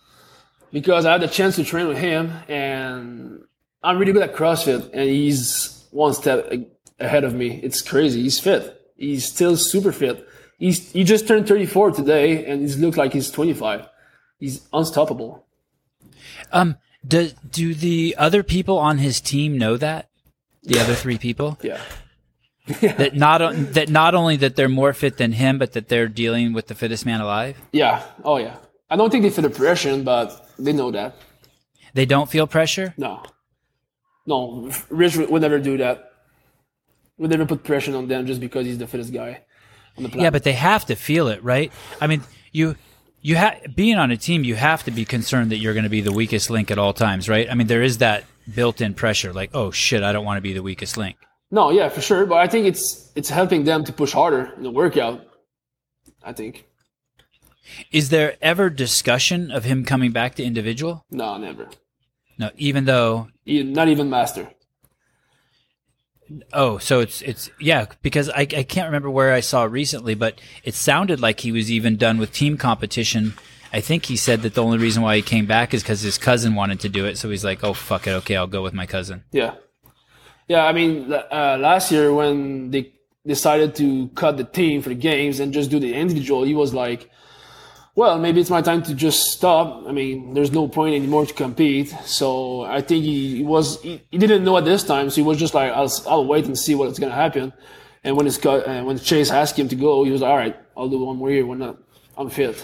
because 0.71 1.05
I 1.05 1.13
had 1.13 1.21
the 1.21 1.27
chance 1.27 1.55
to 1.55 1.63
train 1.63 1.87
with 1.87 1.97
him, 1.97 2.31
and 2.47 3.43
I'm 3.83 3.97
really 3.97 4.13
good 4.13 4.23
at 4.23 4.35
CrossFit, 4.35 4.89
and 4.93 5.09
he's 5.09 5.87
one 5.91 6.13
step 6.13 6.51
ahead 6.99 7.23
of 7.23 7.33
me. 7.33 7.59
It's 7.63 7.81
crazy. 7.81 8.21
He's 8.21 8.39
fit. 8.39 8.79
He's 8.97 9.25
still 9.25 9.55
super 9.57 9.91
fit. 9.91 10.27
He's 10.57 10.91
he 10.91 11.03
just 11.03 11.27
turned 11.27 11.47
34 11.47 11.91
today, 11.91 12.45
and 12.45 12.67
he 12.67 12.75
looks 12.75 12.97
like 12.97 13.13
he's 13.13 13.31
25. 13.31 13.87
He's 14.37 14.67
unstoppable. 14.73 15.45
Um, 16.51 16.77
do 17.07 17.31
do 17.49 17.73
the 17.73 18.15
other 18.17 18.43
people 18.43 18.77
on 18.77 18.97
his 18.97 19.21
team 19.21 19.57
know 19.57 19.77
that? 19.77 20.09
The 20.63 20.79
other 20.79 20.93
three 20.93 21.17
people 21.17 21.57
Yeah. 21.61 21.79
that 22.81 23.15
not 23.15 23.39
that 23.73 23.89
not 23.89 24.13
only 24.13 24.35
that 24.37 24.55
they're 24.55 24.69
more 24.69 24.93
fit 24.93 25.17
than 25.17 25.31
him, 25.31 25.57
but 25.57 25.71
that 25.73 25.87
they're 25.87 26.07
dealing 26.07 26.53
with 26.53 26.67
the 26.67 26.75
fittest 26.75 27.05
man 27.05 27.21
alive. 27.21 27.57
Yeah. 27.71 28.03
Oh 28.23 28.37
yeah. 28.37 28.57
I 28.89 28.95
don't 28.95 29.09
think 29.09 29.23
they 29.23 29.29
feel 29.29 29.43
the 29.43 29.49
pressure, 29.49 29.97
but 30.03 30.49
they 30.59 30.73
know 30.73 30.91
that. 30.91 31.15
They 31.93 32.05
don't 32.05 32.29
feel 32.29 32.47
pressure. 32.47 32.93
No. 32.97 33.23
No, 34.25 34.69
Rich 34.89 35.17
would 35.17 35.41
never 35.41 35.57
do 35.59 35.77
that. 35.77 36.11
Would 37.17 37.31
never 37.31 37.45
put 37.47 37.63
pressure 37.63 37.95
on 37.95 38.07
them 38.07 38.27
just 38.27 38.39
because 38.39 38.65
he's 38.65 38.77
the 38.77 38.85
fittest 38.87 39.11
guy 39.11 39.41
on 39.97 40.03
the 40.03 40.09
planet. 40.09 40.23
Yeah, 40.23 40.29
but 40.29 40.43
they 40.43 40.53
have 40.53 40.85
to 40.85 40.95
feel 40.95 41.29
it, 41.29 41.43
right? 41.43 41.71
I 41.99 42.05
mean, 42.07 42.21
you 42.51 42.75
you 43.21 43.35
have 43.35 43.75
being 43.75 43.97
on 43.97 44.11
a 44.11 44.17
team, 44.17 44.43
you 44.43 44.55
have 44.55 44.83
to 44.83 44.91
be 44.91 45.05
concerned 45.05 45.51
that 45.51 45.57
you're 45.57 45.73
going 45.73 45.83
to 45.83 45.89
be 45.89 46.01
the 46.01 46.11
weakest 46.11 46.49
link 46.49 46.71
at 46.71 46.77
all 46.77 46.93
times, 46.93 47.27
right? 47.27 47.49
I 47.49 47.55
mean, 47.55 47.67
there 47.67 47.83
is 47.83 47.99
that 47.99 48.23
built-in 48.53 48.93
pressure, 48.93 49.33
like, 49.33 49.51
oh 49.53 49.71
shit, 49.71 50.03
I 50.03 50.11
don't 50.11 50.25
want 50.25 50.37
to 50.37 50.41
be 50.41 50.53
the 50.53 50.63
weakest 50.63 50.97
link. 50.97 51.17
No, 51.51 51.71
yeah, 51.71 51.89
for 51.89 52.01
sure. 52.01 52.25
But 52.25 52.37
I 52.37 52.47
think 52.47 52.67
it's 52.67 53.11
it's 53.15 53.29
helping 53.29 53.63
them 53.63 53.83
to 53.85 53.93
push 53.93 54.13
harder 54.13 54.53
in 54.55 54.63
the 54.63 54.71
workout. 54.71 55.25
I 56.23 56.33
think. 56.33 56.65
Is 57.91 58.09
there 58.09 58.35
ever 58.41 58.69
discussion 58.69 59.51
of 59.51 59.63
him 59.63 59.85
coming 59.85 60.11
back 60.11 60.35
to 60.35 60.43
individual? 60.43 61.05
No, 61.11 61.37
never. 61.37 61.69
No, 62.37 62.51
even 62.57 62.85
though 62.85 63.27
Not 63.45 63.87
even 63.87 64.09
master. 64.09 64.49
Oh, 66.53 66.77
so 66.77 66.99
it's 66.99 67.21
it's 67.21 67.49
yeah, 67.59 67.85
because 68.01 68.29
I 68.29 68.41
I 68.41 68.63
can't 68.63 68.87
remember 68.87 69.09
where 69.09 69.33
I 69.33 69.39
saw 69.39 69.63
recently, 69.63 70.15
but 70.15 70.39
it 70.63 70.73
sounded 70.73 71.19
like 71.19 71.41
he 71.41 71.51
was 71.51 71.71
even 71.71 71.97
done 71.97 72.17
with 72.17 72.31
team 72.31 72.57
competition. 72.57 73.33
I 73.71 73.81
think 73.81 74.05
he 74.05 74.17
said 74.17 74.41
that 74.41 74.55
the 74.55 74.63
only 74.63 74.79
reason 74.79 75.03
why 75.03 75.15
he 75.15 75.21
came 75.21 75.45
back 75.45 75.73
is 75.73 75.83
because 75.83 76.01
his 76.01 76.17
cousin 76.17 76.55
wanted 76.55 76.79
to 76.81 76.89
do 76.89 77.05
it. 77.05 77.17
So 77.17 77.29
he's 77.29 77.45
like, 77.45 77.63
"Oh 77.63 77.73
fuck 77.73 78.07
it, 78.07 78.11
okay, 78.11 78.35
I'll 78.35 78.47
go 78.47 78.63
with 78.63 78.73
my 78.73 78.85
cousin." 78.85 79.23
Yeah, 79.31 79.55
yeah. 80.47 80.65
I 80.65 80.73
mean, 80.73 81.11
uh, 81.11 81.57
last 81.59 81.91
year 81.91 82.13
when 82.13 82.71
they 82.71 82.93
decided 83.25 83.75
to 83.75 84.07
cut 84.09 84.37
the 84.37 84.43
team 84.43 84.81
for 84.81 84.89
the 84.89 84.95
games 84.95 85.39
and 85.39 85.53
just 85.53 85.69
do 85.69 85.79
the 85.79 85.93
individual, 85.93 86.43
he 86.43 86.55
was 86.55 86.73
like, 86.73 87.09
"Well, 87.99 88.15
maybe 88.25 88.37
it's 88.41 88.53
my 88.57 88.63
time 88.69 88.81
to 88.83 88.93
just 89.05 89.19
stop." 89.35 89.65
I 89.89 89.91
mean, 89.99 90.33
there's 90.35 90.53
no 90.59 90.63
point 90.77 90.95
anymore 90.95 91.25
to 91.25 91.33
compete. 91.45 91.89
So 92.05 92.27
I 92.77 92.81
think 92.87 93.03
he, 93.03 93.43
was 93.43 93.65
he, 93.81 94.01
he 94.11 94.17
didn't 94.23 94.43
know 94.47 94.55
at 94.57 94.65
this 94.71 94.83
time, 94.93 95.05
so 95.09 95.15
he 95.21 95.27
was 95.31 95.37
just 95.37 95.53
like, 95.59 95.69
"I'll 95.79 95.91
I'll 96.11 96.27
wait 96.33 96.45
and 96.45 96.57
see 96.65 96.75
what's 96.79 96.99
gonna 97.01 97.21
happen." 97.25 97.51
And 98.03 98.11
when 98.15 98.25
it's 98.29 98.39
uh, 98.45 98.83
when 98.87 98.97
Chase 99.09 99.31
asked 99.41 99.57
him 99.59 99.67
to 99.73 99.75
go, 99.75 100.03
he 100.07 100.11
was 100.11 100.21
like, 100.21 100.31
"All 100.31 100.41
right, 100.43 100.55
I'll 100.77 100.91
do 100.95 100.99
one 101.11 101.17
more 101.17 101.31
year. 101.35 101.45
Why 101.45 101.55
not? 101.65 101.75
I'm 102.17 102.29
fit." 102.29 102.57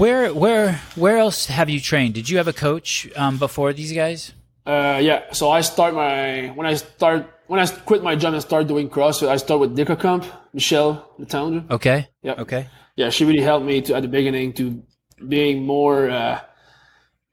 Where 0.00 0.32
where 0.34 0.80
where 0.96 1.18
else 1.18 1.46
have 1.46 1.68
you 1.68 1.80
trained? 1.80 2.14
Did 2.14 2.28
you 2.30 2.38
have 2.38 2.48
a 2.48 2.58
coach 2.68 2.88
um, 3.14 3.38
before 3.38 3.72
these 3.72 3.92
guys? 3.92 4.32
Uh, 4.66 4.98
yeah. 5.02 5.32
So 5.32 5.50
I 5.50 5.60
start 5.60 5.94
my 5.94 6.48
when 6.56 6.66
I 6.66 6.74
start 6.74 7.20
when 7.46 7.60
I 7.60 7.66
quit 7.66 8.02
my 8.02 8.16
job 8.16 8.32
and 8.34 8.42
start 8.42 8.66
doing 8.66 8.88
CrossFit. 8.88 9.28
I 9.28 9.36
start 9.36 9.60
with 9.60 9.76
Dicker 9.76 9.96
Camp, 9.96 10.24
Michelle, 10.52 11.14
the 11.18 11.26
founder. 11.26 11.64
Okay. 11.70 12.08
Yep. 12.22 12.38
Okay. 12.40 12.68
Yeah, 12.96 13.10
she 13.10 13.24
really 13.24 13.42
helped 13.42 13.66
me 13.66 13.80
to 13.82 13.94
at 13.94 14.02
the 14.02 14.08
beginning 14.08 14.52
to 14.54 14.82
being 15.26 15.64
more 15.64 16.10
uh, 16.10 16.40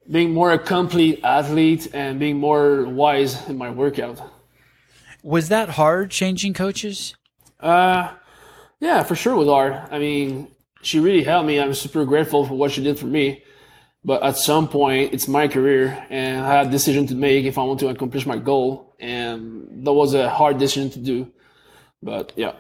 being 0.10 0.34
more 0.34 0.52
a 0.52 0.60
complete 0.60 1.20
athlete 1.24 1.90
and 1.94 2.20
being 2.20 2.38
more 2.38 2.86
wise 2.86 3.48
in 3.50 3.58
my 3.58 3.70
workout. 3.70 4.22
Was 5.24 5.50
that 5.50 5.70
hard 5.70 6.12
changing 6.12 6.54
coaches? 6.54 7.16
Uh, 7.60 8.14
yeah, 8.80 9.04
for 9.04 9.16
sure 9.16 9.34
it 9.34 9.38
was 9.38 9.48
hard. 9.48 9.74
I 9.92 10.00
mean, 10.00 10.48
she 10.82 11.00
really 11.00 11.24
helped 11.24 11.48
me. 11.48 11.60
I'm 11.60 11.74
super 11.74 12.06
grateful 12.06 12.46
for 12.46 12.54
what 12.54 12.72
she 12.72 12.84
did 12.84 12.98
for 12.98 13.08
me. 13.08 13.44
But 14.04 14.24
at 14.24 14.38
some 14.38 14.70
point, 14.70 15.14
it's 15.14 15.28
my 15.28 15.50
career, 15.50 16.06
and 16.10 16.46
I 16.46 16.54
had 16.60 16.68
a 16.68 16.70
decision 16.70 17.08
to 17.08 17.16
make 17.16 17.44
if 17.44 17.58
I 17.58 17.64
want 17.64 17.82
to 17.82 17.90
accomplish 17.90 18.26
my 18.26 18.38
goal, 18.38 18.96
and 19.00 19.84
that 19.86 19.92
was 19.92 20.14
a 20.14 20.30
hard 20.30 20.60
decision 20.60 20.90
to 20.92 21.00
do. 21.00 21.32
But 22.02 22.32
yeah, 22.38 22.54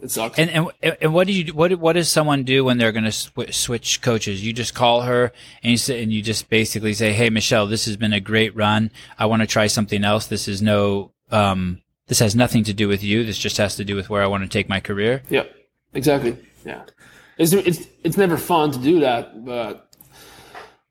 it 0.00 0.10
sucks. 0.10 0.38
And 0.38 0.50
and 0.50 0.96
and 1.00 1.12
what 1.12 1.26
do 1.26 1.32
you 1.32 1.52
what 1.52 1.74
what 1.78 1.94
does 1.94 2.08
someone 2.08 2.44
do 2.44 2.64
when 2.64 2.78
they're 2.78 2.92
going 2.92 3.04
to 3.04 3.12
sw- 3.12 3.52
switch 3.52 4.00
coaches? 4.00 4.44
You 4.44 4.52
just 4.52 4.74
call 4.74 5.02
her 5.02 5.32
and 5.62 5.72
you 5.72 5.76
say 5.76 6.02
and 6.02 6.12
you 6.12 6.22
just 6.22 6.48
basically 6.48 6.94
say, 6.94 7.12
"Hey, 7.12 7.30
Michelle, 7.30 7.66
this 7.66 7.86
has 7.86 7.96
been 7.96 8.12
a 8.12 8.20
great 8.20 8.54
run. 8.54 8.90
I 9.18 9.26
want 9.26 9.42
to 9.42 9.46
try 9.46 9.66
something 9.66 10.04
else. 10.04 10.26
This 10.26 10.46
is 10.46 10.62
no 10.62 11.12
um 11.30 11.82
this 12.06 12.20
has 12.20 12.36
nothing 12.36 12.64
to 12.64 12.72
do 12.72 12.86
with 12.88 13.02
you. 13.02 13.24
This 13.24 13.38
just 13.38 13.56
has 13.56 13.76
to 13.76 13.84
do 13.84 13.96
with 13.96 14.08
where 14.08 14.22
I 14.22 14.26
want 14.26 14.44
to 14.44 14.48
take 14.48 14.68
my 14.68 14.80
career." 14.80 15.22
yeah, 15.28 15.44
exactly. 15.92 16.36
Yeah, 16.64 16.84
it's 17.36 17.52
it's 17.52 17.86
it's 18.04 18.16
never 18.16 18.36
fun 18.36 18.70
to 18.72 18.78
do 18.78 19.00
that, 19.00 19.44
but 19.44 19.92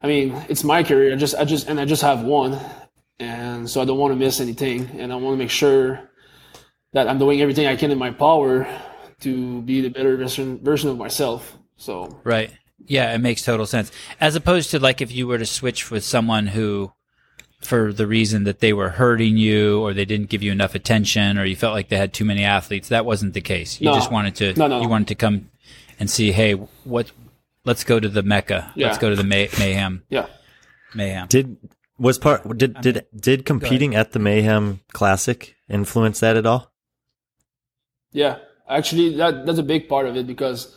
I 0.01 0.07
mean, 0.07 0.35
it's 0.49 0.63
my 0.63 0.83
career. 0.83 1.13
I 1.13 1.15
just 1.15 1.35
I 1.35 1.45
just 1.45 1.69
and 1.69 1.79
I 1.79 1.85
just 1.85 2.01
have 2.01 2.23
one, 2.23 2.59
and 3.19 3.69
so 3.69 3.81
I 3.81 3.85
don't 3.85 3.97
want 3.97 4.11
to 4.11 4.19
miss 4.19 4.41
anything, 4.41 4.89
and 4.99 5.13
I 5.13 5.15
want 5.15 5.33
to 5.33 5.37
make 5.37 5.49
sure 5.49 6.01
that 6.91 7.07
I'm 7.07 7.19
doing 7.19 7.41
everything 7.41 7.67
I 7.67 7.75
can 7.75 7.91
in 7.91 7.97
my 7.97 8.11
power 8.11 8.67
to 9.21 9.61
be 9.63 9.81
the 9.81 9.89
better 9.89 10.15
version 10.17 10.59
version 10.63 10.89
of 10.89 10.97
myself. 10.97 11.57
So 11.77 12.19
Right. 12.23 12.51
Yeah, 12.85 13.13
it 13.13 13.17
makes 13.19 13.43
total 13.43 13.65
sense. 13.65 13.91
As 14.19 14.35
opposed 14.35 14.71
to 14.71 14.79
like 14.79 15.01
if 15.01 15.11
you 15.11 15.27
were 15.27 15.37
to 15.37 15.45
switch 15.45 15.89
with 15.91 16.03
someone 16.03 16.47
who 16.47 16.91
for 17.59 17.91
the 17.91 18.05
reason 18.05 18.43
that 18.43 18.59
they 18.59 18.71
were 18.71 18.89
hurting 18.89 19.35
you 19.35 19.81
or 19.81 19.91
they 19.93 20.05
didn't 20.05 20.29
give 20.29 20.43
you 20.43 20.51
enough 20.51 20.75
attention 20.75 21.37
or 21.39 21.45
you 21.45 21.55
felt 21.55 21.73
like 21.73 21.89
they 21.89 21.97
had 21.97 22.13
too 22.13 22.23
many 22.23 22.43
athletes, 22.43 22.89
that 22.89 23.03
wasn't 23.05 23.33
the 23.33 23.41
case. 23.41 23.81
You 23.81 23.87
No. 23.87 23.95
just 23.95 24.11
wanted 24.11 24.35
to 24.35 24.53
No, 24.53 24.67
no. 24.67 24.81
you 24.81 24.87
wanted 24.87 25.07
to 25.09 25.15
come 25.15 25.49
and 25.99 26.09
see, 26.09 26.31
hey, 26.31 26.53
what 26.83 27.11
let's 27.65 27.83
go 27.83 27.99
to 27.99 28.07
the 28.07 28.21
Mecca. 28.23 28.71
Yeah. 28.75 28.87
Let's 28.87 28.99
go 28.99 29.09
to 29.09 29.15
the 29.15 29.23
May- 29.23 29.49
Mayhem. 29.57 30.03
yeah, 30.09 30.27
Mayhem. 30.93 31.27
Did 31.27 31.57
was 31.97 32.19
part 32.19 32.57
did 32.59 32.79
did 32.81 33.05
did 33.19 33.43
competing 33.45 33.95
at 33.95 34.11
the 34.11 34.19
Mayhem 34.19 34.81
Classic 34.93 35.55
influence 35.67 36.19
that 36.19 36.37
at 36.37 36.45
all? 36.45 36.71
Yeah, 38.11 38.37
actually, 38.69 39.15
that 39.17 39.45
that's 39.45 39.59
a 39.59 39.63
big 39.63 39.87
part 39.89 40.07
of 40.07 40.15
it 40.15 40.27
because 40.27 40.75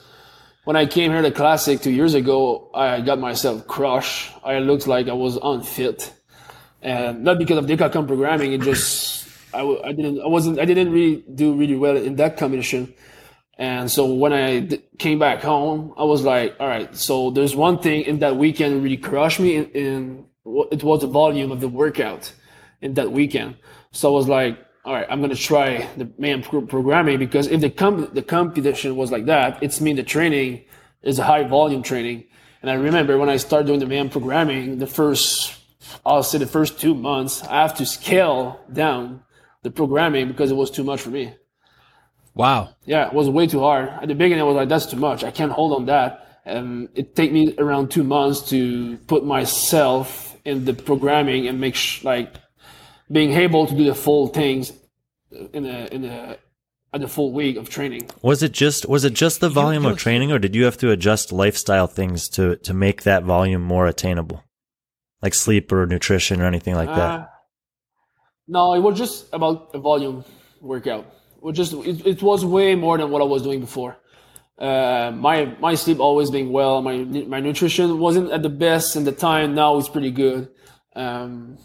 when 0.65 0.77
I 0.77 0.87
came 0.87 1.11
here 1.11 1.23
to 1.23 1.31
Classic 1.31 1.81
two 1.81 1.91
years 1.91 2.15
ago, 2.15 2.71
I 2.75 3.01
got 3.01 3.19
myself 3.19 3.67
crushed. 3.67 4.33
I 4.45 4.59
looked 4.59 4.87
like 4.87 5.09
I 5.09 5.13
was 5.15 5.39
unfit, 5.43 6.13
and 6.83 7.25
not 7.25 7.39
because 7.39 7.59
of 7.59 7.67
Decathlon 7.67 8.07
programming. 8.07 8.53
It 8.53 8.63
just 8.63 9.27
I, 9.55 9.63
I 9.63 9.93
didn't 9.93 10.21
I 10.21 10.27
wasn't 10.27 10.59
I 10.59 10.65
didn't 10.65 10.93
really 10.93 11.25
do 11.35 11.55
really 11.55 11.77
well 11.77 11.97
in 11.97 12.17
that 12.17 12.37
competition. 12.37 12.95
And 13.59 13.91
so 13.91 14.07
when 14.15 14.33
I 14.33 14.61
d- 14.61 14.83
came 14.99 15.19
back 15.19 15.43
home, 15.43 15.93
I 15.99 16.05
was 16.05 16.23
like, 16.23 16.57
all 16.59 16.67
right, 16.67 16.97
so 16.97 17.31
there's 17.31 17.55
one 17.55 17.79
thing 17.79 18.05
in 18.05 18.21
that 18.21 18.37
weekend 18.37 18.83
really 18.83 18.97
crushed 18.97 19.39
me, 19.39 19.57
and, 19.57 19.77
and 19.77 20.25
it 20.73 20.83
was 20.83 21.03
the 21.03 21.07
volume 21.07 21.53
of 21.53 21.61
the 21.61 21.69
workout 21.69 22.33
in 22.81 22.95
that 22.95 23.13
weekend. 23.13 23.57
So 23.93 24.09
I 24.09 24.13
was 24.13 24.29
like, 24.29 24.59
all 24.85 24.95
right, 24.95 25.07
I'm 25.11 25.19
going 25.19 25.31
to 25.31 25.37
try 25.37 25.87
the 25.97 26.11
man 26.19 26.43
programming 26.43 27.19
because 27.19 27.47
if 27.49 27.61
the 27.61 27.71
com- 27.71 28.09
the 28.13 28.23
competition 28.23 28.97
was 28.97 29.13
like 29.13 29.27
that, 29.27 29.63
it's 29.63 29.81
mean 29.81 29.97
the 29.97 30.03
training 30.03 30.65
is 31.03 31.19
a 31.19 31.25
high 31.25 31.45
volume 31.45 31.83
training. 31.83 32.25
And 32.63 32.71
I 32.71 32.75
remember 32.75 33.19
when 33.19 33.29
I 33.29 33.37
started 33.37 33.67
doing 33.67 33.81
the 33.81 33.87
man 33.87 34.09
programming, 34.09 34.79
the 34.79 34.87
first, 34.87 35.59
I'll 36.05 36.23
say 36.23 36.39
the 36.39 36.47
first 36.47 36.81
two 36.81 36.95
months, 36.95 37.43
I 37.43 37.63
have 37.63 37.75
to 37.77 37.87
scale 37.87 38.61
down 38.73 39.23
the 39.63 39.71
programming 39.71 40.29
because 40.29 40.51
it 40.51 40.57
was 40.57 40.71
too 40.71 40.85
much 40.85 41.03
for 41.03 41.11
me. 41.11 41.35
Wow. 42.35 42.71
Yeah, 42.85 43.07
it 43.07 43.13
was 43.13 43.29
way 43.29 43.47
too 43.47 43.61
hard. 43.61 43.89
At 43.89 44.09
the 44.09 44.15
beginning, 44.15 44.41
I 44.41 44.45
was 44.45 44.57
like, 44.57 44.69
that's 44.69 44.87
too 44.87 44.97
much. 44.97 45.25
I 45.25 45.31
can't 45.31 45.53
hold 45.53 45.75
on 45.75 45.87
that. 45.87 46.41
And 46.47 46.89
it 46.95 47.15
take 47.15 47.33
me 47.33 47.55
around 47.59 47.91
two 47.91 48.05
months 48.05 48.49
to 48.51 48.97
put 49.09 49.27
myself 49.27 50.37
in 50.45 50.65
the 50.65 50.73
programming 50.73 51.49
and 51.49 51.61
make 51.61 51.75
sh- 51.75 52.03
like 52.03 52.35
being 53.11 53.33
able 53.33 53.67
to 53.67 53.75
do 53.75 53.85
the 53.85 53.95
full 53.95 54.29
things 54.29 54.73
in 55.53 55.63
the 55.65 55.95
in 55.95 56.03
the 56.03 56.39
at 56.93 57.01
the 57.01 57.09
full 57.09 57.33
week 57.33 57.57
of 57.57 57.69
training. 57.69 58.09
Was 58.23 58.43
it 58.43 58.53
just 58.53 58.89
was 58.89 59.05
it 59.05 59.13
just 59.13 59.41
the 59.41 59.49
volume 59.49 59.87
of 59.87 59.97
training, 59.97 60.33
or 60.33 60.39
did 60.39 60.55
you 60.55 60.65
have 60.65 60.79
to 60.79 60.91
adjust 60.91 61.33
lifestyle 61.33 61.87
things 61.87 62.29
to 62.31 62.57
to 62.57 62.75
make 62.75 63.03
that 63.03 63.25
volume 63.25 63.63
more 63.63 63.87
attainable, 63.87 64.45
like 65.23 65.35
sleep 65.35 65.71
or 65.73 65.87
nutrition 65.87 66.41
or 66.41 66.47
anything 66.47 66.75
like 66.75 66.89
that? 66.89 67.21
Uh, 67.21 67.27
no, 68.49 68.75
it 68.75 68.81
was 68.81 68.99
just 68.99 69.33
about 69.33 69.71
a 69.75 69.79
volume 69.79 70.25
workout. 70.61 71.07
It 71.37 71.43
was 71.43 71.57
just 71.57 71.73
it, 71.73 72.07
it 72.07 72.23
was 72.23 72.45
way 72.45 72.75
more 72.75 72.99
than 72.99 73.11
what 73.11 73.23
I 73.23 73.25
was 73.25 73.43
doing 73.43 73.61
before. 73.61 73.97
Uh, 74.59 75.13
my 75.15 75.57
my 75.61 75.75
sleep 75.75 76.01
always 76.01 76.31
being 76.31 76.53
well. 76.53 76.83
My 76.83 76.99
my 76.99 77.41
nutrition 77.41 77.99
wasn't 77.99 78.31
at 78.31 78.43
the 78.43 78.51
best 78.51 78.97
in 78.97 79.05
the 79.05 79.13
time. 79.13 79.55
Now 79.55 79.79
it's 79.79 79.89
pretty 79.89 80.11
good. 80.11 80.49
Um, 80.95 81.57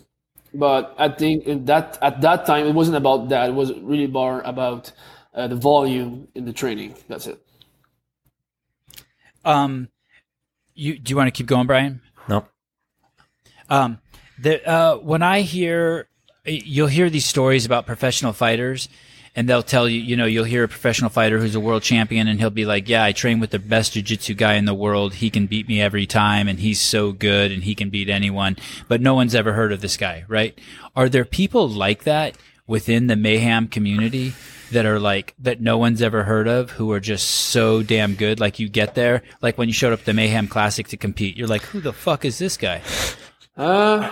but 0.57 0.95
I 0.98 1.10
think 1.10 1.45
in 1.45 1.65
that 1.65 1.98
at 2.02 2.22
that 2.22 2.45
time 2.45 2.68
it 2.68 2.73
wasn't 2.73 2.98
about 2.98 3.30
that. 3.30 3.49
It 3.49 3.53
was 3.53 3.73
really 3.80 4.07
more 4.07 4.41
about 4.41 4.91
uh, 5.34 5.48
the 5.48 5.56
volume 5.56 6.27
in 6.36 6.45
the 6.45 6.53
training. 6.53 6.95
That's 7.07 7.27
it. 7.27 7.40
Um 9.44 9.90
you 10.76 10.99
do 10.99 11.10
you 11.10 11.15
want 11.18 11.27
to 11.27 11.32
keep 11.32 11.48
going, 11.48 11.68
Brian? 11.68 12.02
No. 12.27 12.45
Um, 13.69 13.99
the, 14.38 14.68
uh, 14.68 14.98
when 14.98 15.23
I 15.23 15.41
hear, 15.41 16.07
you'll 16.45 16.88
hear 16.88 17.10
these 17.10 17.26
stories 17.26 17.65
about 17.65 17.86
professional 17.86 18.34
fighters, 18.34 18.90
and 19.35 19.49
they'll 19.49 19.63
tell 19.63 19.89
you, 19.89 19.99
you 19.99 20.15
know, 20.15 20.25
you'll 20.25 20.45
hear 20.45 20.63
a 20.63 20.67
professional 20.67 21.09
fighter 21.09 21.39
who's 21.39 21.55
a 21.55 21.59
world 21.59 21.83
champion, 21.83 22.27
and 22.27 22.39
he'll 22.39 22.49
be 22.49 22.65
like, 22.65 22.87
"Yeah, 22.87 23.03
I 23.03 23.11
train 23.11 23.39
with 23.39 23.49
the 23.49 23.59
best 23.59 23.93
jiu-jitsu 23.93 24.33
guy 24.35 24.53
in 24.53 24.65
the 24.65 24.73
world. 24.73 25.15
He 25.15 25.29
can 25.29 25.45
beat 25.45 25.67
me 25.67 25.81
every 25.81 26.05
time, 26.05 26.47
and 26.47 26.59
he's 26.59 26.79
so 26.79 27.11
good, 27.11 27.51
and 27.51 27.63
he 27.63 27.75
can 27.75 27.89
beat 27.89 28.09
anyone." 28.09 28.57
But 28.87 29.01
no 29.01 29.13
one's 29.13 29.35
ever 29.35 29.53
heard 29.53 29.73
of 29.73 29.81
this 29.81 29.97
guy, 29.97 30.23
right? 30.27 30.57
Are 30.95 31.09
there 31.09 31.25
people 31.25 31.67
like 31.67 32.03
that 32.05 32.37
within 32.67 33.07
the 33.07 33.15
mayhem 33.15 33.67
community? 33.67 34.33
That 34.71 34.87
are 34.87 34.99
like 34.99 35.35
that 35.37 35.61
no 35.61 35.77
one's 35.77 36.01
ever 36.01 36.23
heard 36.23 36.47
of, 36.47 36.71
who 36.71 36.91
are 36.91 36.99
just 36.99 37.29
so 37.29 37.83
damn 37.83 38.15
good. 38.15 38.39
Like 38.39 38.57
you 38.57 38.67
get 38.67 38.95
there, 38.95 39.21
like 39.39 39.59
when 39.59 39.67
you 39.67 39.73
showed 39.73 39.93
up 39.93 40.03
the 40.05 40.13
Mayhem 40.13 40.47
Classic 40.47 40.87
to 40.87 40.97
compete, 40.97 41.37
you're 41.37 41.47
like, 41.47 41.61
"Who 41.61 41.79
the 41.79 41.93
fuck 41.93 42.25
is 42.25 42.39
this 42.39 42.57
guy?" 42.57 42.81
Uh, 43.55 44.11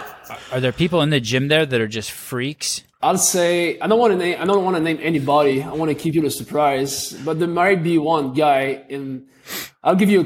Are 0.51 0.59
there 0.59 0.71
people 0.71 1.01
in 1.01 1.09
the 1.09 1.19
gym 1.19 1.47
there 1.47 1.65
that 1.65 1.81
are 1.81 1.87
just 1.87 2.11
freaks? 2.11 2.83
I'd 3.03 3.19
say 3.19 3.77
I 3.81 3.88
don't 3.88 3.99
want 3.99 4.13
to 4.13 4.17
name 4.17 4.38
I 4.39 4.45
don't 4.45 4.63
want 4.63 4.77
to 4.77 4.81
name 4.81 4.99
anybody. 5.01 5.61
I 5.61 5.73
want 5.73 5.89
to 5.89 5.95
keep 5.95 6.15
you 6.15 6.25
a 6.25 6.31
surprise, 6.31 7.11
but 7.25 7.38
there 7.38 7.49
might 7.49 7.84
be 7.84 7.97
one 7.97 8.34
guy 8.34 8.85
in. 8.88 9.27
I'll 9.84 9.95
give 9.95 10.09
you 10.09 10.21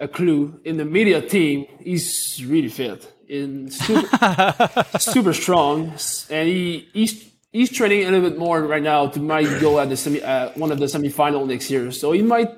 a 0.00 0.08
clue. 0.08 0.58
In 0.64 0.78
the 0.78 0.86
media 0.86 1.20
team, 1.20 1.66
he's 1.80 2.42
really 2.46 2.70
fit, 2.70 3.12
in 3.28 3.70
super, 3.70 4.84
super 4.98 5.34
strong, 5.34 5.92
and 6.30 6.48
he 6.48 6.88
he's 6.94 7.30
he's 7.52 7.70
training 7.70 8.08
a 8.08 8.10
little 8.10 8.30
bit 8.30 8.38
more 8.38 8.62
right 8.62 8.82
now 8.82 9.08
to 9.08 9.20
might 9.20 9.60
go 9.60 9.78
at 9.78 9.90
the 9.90 9.96
semi 9.96 10.22
uh, 10.22 10.50
one 10.54 10.72
of 10.72 10.78
the 10.78 10.86
semifinal 10.86 11.46
next 11.46 11.70
year. 11.70 11.92
So 11.92 12.12
he 12.12 12.22
might. 12.22 12.48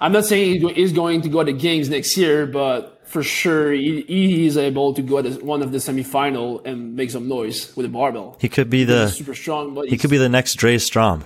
I'm 0.00 0.12
not 0.12 0.24
saying 0.24 0.66
he's 0.74 0.92
going 0.92 1.20
to 1.20 1.28
go 1.28 1.44
to 1.44 1.52
the 1.52 1.58
games 1.58 1.88
next 1.88 2.16
year, 2.16 2.46
but 2.46 2.91
for 3.12 3.22
sure 3.22 3.72
he, 3.72 4.02
he 4.08 4.46
is 4.46 4.56
able 4.56 4.94
to 4.94 5.02
go 5.02 5.20
to 5.22 5.30
one 5.44 5.62
of 5.62 5.70
the 5.72 5.78
semifinal 5.78 6.64
and 6.66 6.96
make 6.96 7.10
some 7.10 7.28
noise 7.28 7.74
with 7.76 7.86
a 7.86 7.88
barbell. 7.88 8.36
He 8.40 8.48
could 8.48 8.70
be 8.70 8.78
He's 8.78 8.86
the 8.88 9.08
super 9.08 9.34
strong, 9.34 9.74
but 9.74 9.88
he 9.88 9.96
could 9.98 10.10
be 10.10 10.18
the 10.18 10.28
next 10.28 10.54
Dre 10.54 10.78
Strom. 10.78 11.24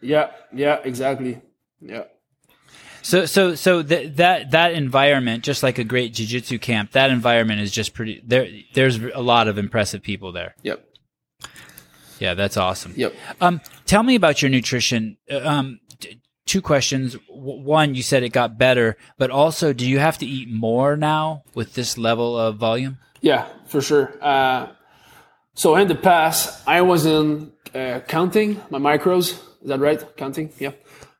yeah, 0.00 0.30
yeah, 0.52 0.80
exactly, 0.84 1.40
yeah, 1.80 2.04
So, 3.02 3.26
so, 3.26 3.54
so 3.54 3.82
that 3.82 4.16
that 4.16 4.50
that 4.50 4.72
environment, 4.72 5.44
just 5.44 5.62
like 5.62 5.78
a 5.78 5.84
great 5.84 6.14
jiu-jitsu 6.14 6.58
camp, 6.58 6.92
that 6.92 7.10
environment 7.10 7.60
is 7.60 7.70
just 7.70 7.94
pretty. 7.94 8.22
There, 8.26 8.48
there's 8.74 8.96
a 9.02 9.20
lot 9.22 9.48
of 9.48 9.58
impressive 9.58 10.02
people 10.02 10.32
there. 10.32 10.54
yep, 10.62 10.84
Yeah, 12.18 12.34
that's 12.34 12.56
awesome. 12.56 12.92
yep. 12.96 13.14
Um, 13.40 13.60
tell 13.86 14.02
me 14.02 14.14
about 14.14 14.40
your 14.42 14.50
nutrition. 14.50 15.16
Uh, 15.30 15.40
Um, 15.44 15.66
t- 15.76 15.83
two 16.54 16.62
questions. 16.62 17.16
One, 17.28 17.96
you 17.96 18.02
said 18.04 18.22
it 18.22 18.28
got 18.28 18.56
better, 18.56 18.96
but 19.18 19.28
also, 19.28 19.72
do 19.72 19.84
you 19.84 19.98
have 19.98 20.18
to 20.18 20.26
eat 20.26 20.48
more 20.48 20.96
now 20.96 21.42
with 21.52 21.74
this 21.74 21.98
level 21.98 22.38
of 22.38 22.58
volume? 22.58 22.98
Yeah, 23.20 23.48
for 23.66 23.80
sure. 23.80 24.14
Uh, 24.22 24.68
so 25.54 25.74
in 25.74 25.88
the 25.88 25.96
past, 25.96 26.62
I 26.64 26.82
wasn't 26.82 27.52
uh, 27.74 28.00
counting 28.06 28.60
my 28.70 28.78
macros. 28.78 29.32
Is 29.62 29.68
that 29.70 29.80
right? 29.80 30.00
Counting? 30.16 30.52
Yeah. 30.60 30.74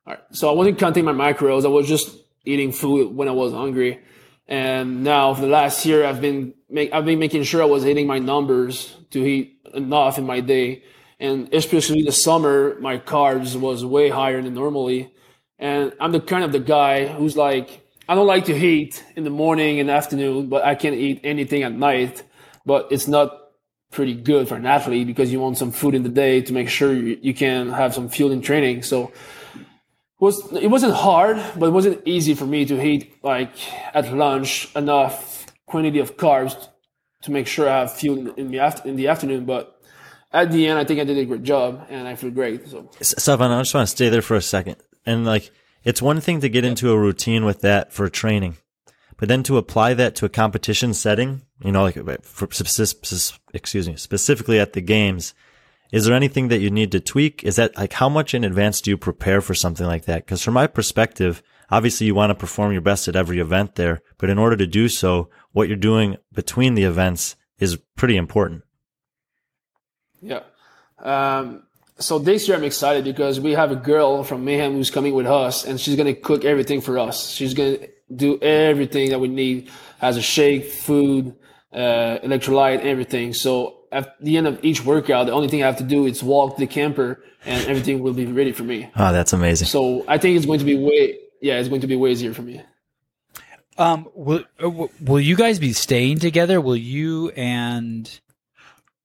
All 0.07 0.15
right. 0.15 0.23
So 0.31 0.49
I 0.49 0.53
wasn't 0.53 0.79
counting 0.79 1.05
my 1.05 1.13
macros. 1.13 1.65
I 1.65 1.69
was 1.69 1.89
just 1.89 2.17
eating 2.45 2.71
food 2.71 3.17
when 3.17 3.27
I 3.27 3.33
was 3.33 3.53
hungry. 3.53 3.99
And 4.47 5.03
now 5.03 5.35
for 5.35 5.41
the 5.41 5.49
last 5.49 5.85
year, 5.85 6.05
I've 6.05 6.21
been 6.21 6.55
make, 6.71 6.93
I've 6.93 7.07
been 7.07 7.19
making 7.19 7.43
sure 7.43 7.61
I 7.61 7.67
was 7.67 7.83
hitting 7.83 8.07
my 8.07 8.21
numbers 8.21 8.95
to 9.11 9.19
eat 9.25 9.59
enough 9.73 10.17
in 10.17 10.27
my 10.27 10.39
day. 10.39 10.85
And 11.19 11.53
especially 11.53 12.03
the 12.03 12.13
summer, 12.13 12.79
my 12.81 12.99
carbs 12.99 13.57
was 13.57 13.85
way 13.85 14.11
higher 14.11 14.41
than 14.41 14.55
normally. 14.55 15.11
And 15.59 15.93
I'm 16.01 16.13
the 16.13 16.21
kind 16.21 16.45
of 16.45 16.53
the 16.53 16.59
guy 16.59 17.07
who's 17.07 17.37
like, 17.37 17.81
I 18.09 18.15
don't 18.15 18.27
like 18.27 18.47
to 18.47 18.55
eat 18.55 19.03
in 19.17 19.25
the 19.25 19.31
morning 19.31 19.81
and 19.81 19.91
afternoon, 19.91 20.49
but 20.49 20.65
I 20.65 20.75
can 20.75 20.95
eat 20.95 21.21
anything 21.25 21.63
at 21.63 21.73
night. 21.73 22.23
But 22.67 22.89
it's 22.91 23.09
not 23.09 23.45
pretty 23.91 24.15
good 24.15 24.49
for 24.49 24.57
an 24.57 24.67
athlete 24.67 25.07
because 25.07 25.33
you 25.33 25.41
want 25.41 25.57
some 25.57 25.71
food 25.71 25.95
in 25.95 26.03
the 26.03 26.09
day 26.09 26.43
to 26.43 26.53
make 26.53 26.69
sure 26.69 26.93
you, 26.93 27.33
can 27.33 27.71
have 27.71 27.95
some 27.95 28.09
fuel 28.09 28.33
in 28.33 28.43
training. 28.43 28.83
So 28.83 29.13
it 29.55 30.21
was 30.21 30.53
it 30.53 30.69
wasn't 30.69 30.95
hard, 30.95 31.37
but 31.57 31.67
it 31.67 31.73
wasn't 31.73 32.03
easy 32.05 32.35
for 32.35 32.47
me 32.47 32.65
to 32.67 32.83
eat 32.83 33.15
like 33.23 33.55
at 33.95 34.13
lunch 34.13 34.75
enough 34.75 35.47
quantity 35.67 36.01
of 36.01 36.17
carbs 36.17 36.69
to 37.23 37.31
make 37.31 37.47
sure 37.47 37.69
I 37.69 37.81
have 37.81 37.93
fuel 37.93 38.19
in, 38.19 38.35
in 38.37 38.51
the 38.51 38.59
after, 38.59 38.89
in 38.89 38.97
the 38.97 39.09
afternoon. 39.09 39.45
But 39.45 39.81
at 40.33 40.51
the 40.51 40.67
end, 40.67 40.79
I 40.79 40.85
think 40.85 41.01
I 41.01 41.05
did 41.05 41.17
a 41.17 41.25
great 41.25 41.43
job, 41.43 41.87
and 41.89 42.09
I 42.09 42.17
feel 42.17 42.31
great. 42.31 42.69
So 42.69 42.91
Sevan, 43.01 43.51
I 43.51 43.61
just 43.61 43.75
want 43.75 43.89
to 43.89 43.97
stay 43.97 44.09
there 44.09 44.23
for 44.23 44.37
a 44.37 44.43
second. 44.43 44.77
And 45.07 45.25
like, 45.25 45.51
it's 45.85 46.03
one 46.03 46.21
thing 46.21 46.41
to 46.41 46.49
get 46.49 46.65
into 46.65 46.91
a 46.91 46.99
routine 46.99 47.45
with 47.45 47.61
that 47.61 47.93
for 47.93 48.09
training, 48.09 48.57
but 49.17 49.29
then 49.29 49.43
to 49.45 49.59
apply 49.59 49.95
that 49.95 50.15
to 50.17 50.25
a 50.25 50.31
competition 50.31 50.95
setting, 50.95 51.43
you 51.63 51.73
know, 51.73 51.83
like 51.83 52.25
for, 52.25 52.49
excuse 53.53 53.89
me, 53.89 53.97
specifically 53.97 54.59
at 54.59 54.73
the 54.73 54.81
games, 54.81 55.35
is 55.93 56.07
there 56.07 56.17
anything 56.17 56.49
that 56.49 56.61
you 56.61 56.71
need 56.71 56.91
to 56.93 57.01
tweak? 57.01 57.45
Is 57.45 57.57
that 57.57 57.77
like 57.77 57.93
how 57.93 58.09
much 58.09 58.35
in 58.35 58.45
advance 58.45 58.81
do 58.81 58.91
you 58.91 58.97
prepare 58.97 59.41
for 59.41 59.55
something 59.55 59.87
like 59.87 60.07
that? 60.07 60.25
Because 60.25 60.43
from 60.43 60.55
my 60.55 60.67
perspective, 60.67 61.43
obviously 61.71 62.07
you 62.07 62.15
want 62.15 62.31
to 62.31 62.35
perform 62.35 62.73
your 62.73 62.81
best 62.81 63.07
at 63.07 63.15
every 63.15 63.39
event 63.39 63.75
there, 63.75 64.01
but 64.19 64.31
in 64.31 64.39
order 64.39 64.57
to 64.57 64.67
do 64.67 64.89
so, 64.89 65.29
what 65.53 65.69
you're 65.69 65.77
doing 65.77 66.17
between 66.33 66.75
the 66.75 66.85
events 66.85 67.37
is 67.59 67.79
pretty 67.97 68.17
important. 68.17 68.63
Yeah. 70.21 70.41
Um, 70.99 71.65
so 71.99 72.19
this 72.19 72.49
year 72.49 72.57
I'm 72.57 72.65
excited 72.65 73.05
because 73.05 73.39
we 73.41 73.53
have 73.53 73.71
a 73.71 73.77
girl 73.77 74.25
from 74.25 74.45
Mayhem 74.45 74.73
who's 74.73 74.91
coming 74.91 75.15
with 75.15 75.27
us 75.27 75.65
and 75.65 75.81
she's 75.81 75.97
going 75.97 76.13
to 76.13 76.21
cook 76.21 76.45
everything 76.45 76.81
for 76.81 76.99
us. 76.99 77.31
She's 77.31 77.55
going 77.55 77.79
to 77.79 77.89
do 78.15 78.39
everything 78.41 79.11
that 79.11 79.21
we 79.21 79.29
need 79.29 79.71
as 80.01 80.17
a 80.17 80.23
shake, 80.23 80.71
food, 80.71 81.37
uh, 81.73 82.19
electrolyte, 82.23 82.81
everything. 82.81 83.33
So 83.33 83.81
at 83.93 84.21
the 84.21 84.37
end 84.37 84.47
of 84.47 84.65
each 84.65 84.85
workout, 84.85 85.27
the 85.27 85.33
only 85.33 85.49
thing 85.49 85.63
I 85.63 85.67
have 85.67 85.79
to 85.79 85.85
do 85.85 86.07
is 86.07 86.23
walk 86.23 86.57
the 86.57 86.67
camper 86.67 87.23
and 87.47 87.65
everything 87.67 88.01
will 88.01 88.13
be 88.13 88.27
ready 88.27 88.53
for 88.53 88.65
me. 88.65 88.91
Oh, 88.97 89.13
that's 89.13 89.33
amazing. 89.33 89.69
So 89.69 90.05
I 90.09 90.19
think 90.19 90.37
it's 90.37 90.47
going 90.47 90.59
to 90.59 90.65
be 90.65 90.77
way, 90.77 91.19
yeah, 91.41 91.59
it's 91.59 91.69
going 91.69 91.81
to 91.83 91.87
be 91.87 91.97
way 91.97 92.11
easier 92.11 92.35
for 92.35 92.43
me. 92.43 92.63
Um, 93.77 94.09
will, 94.15 94.45
uh, 94.63 94.87
will 95.01 95.21
you 95.21 95.37
guys 95.37 95.59
be 95.59 95.73
staying 95.73 96.19
together? 96.19 96.61
Will 96.61 96.77
you 96.77 97.31
and, 97.31 98.09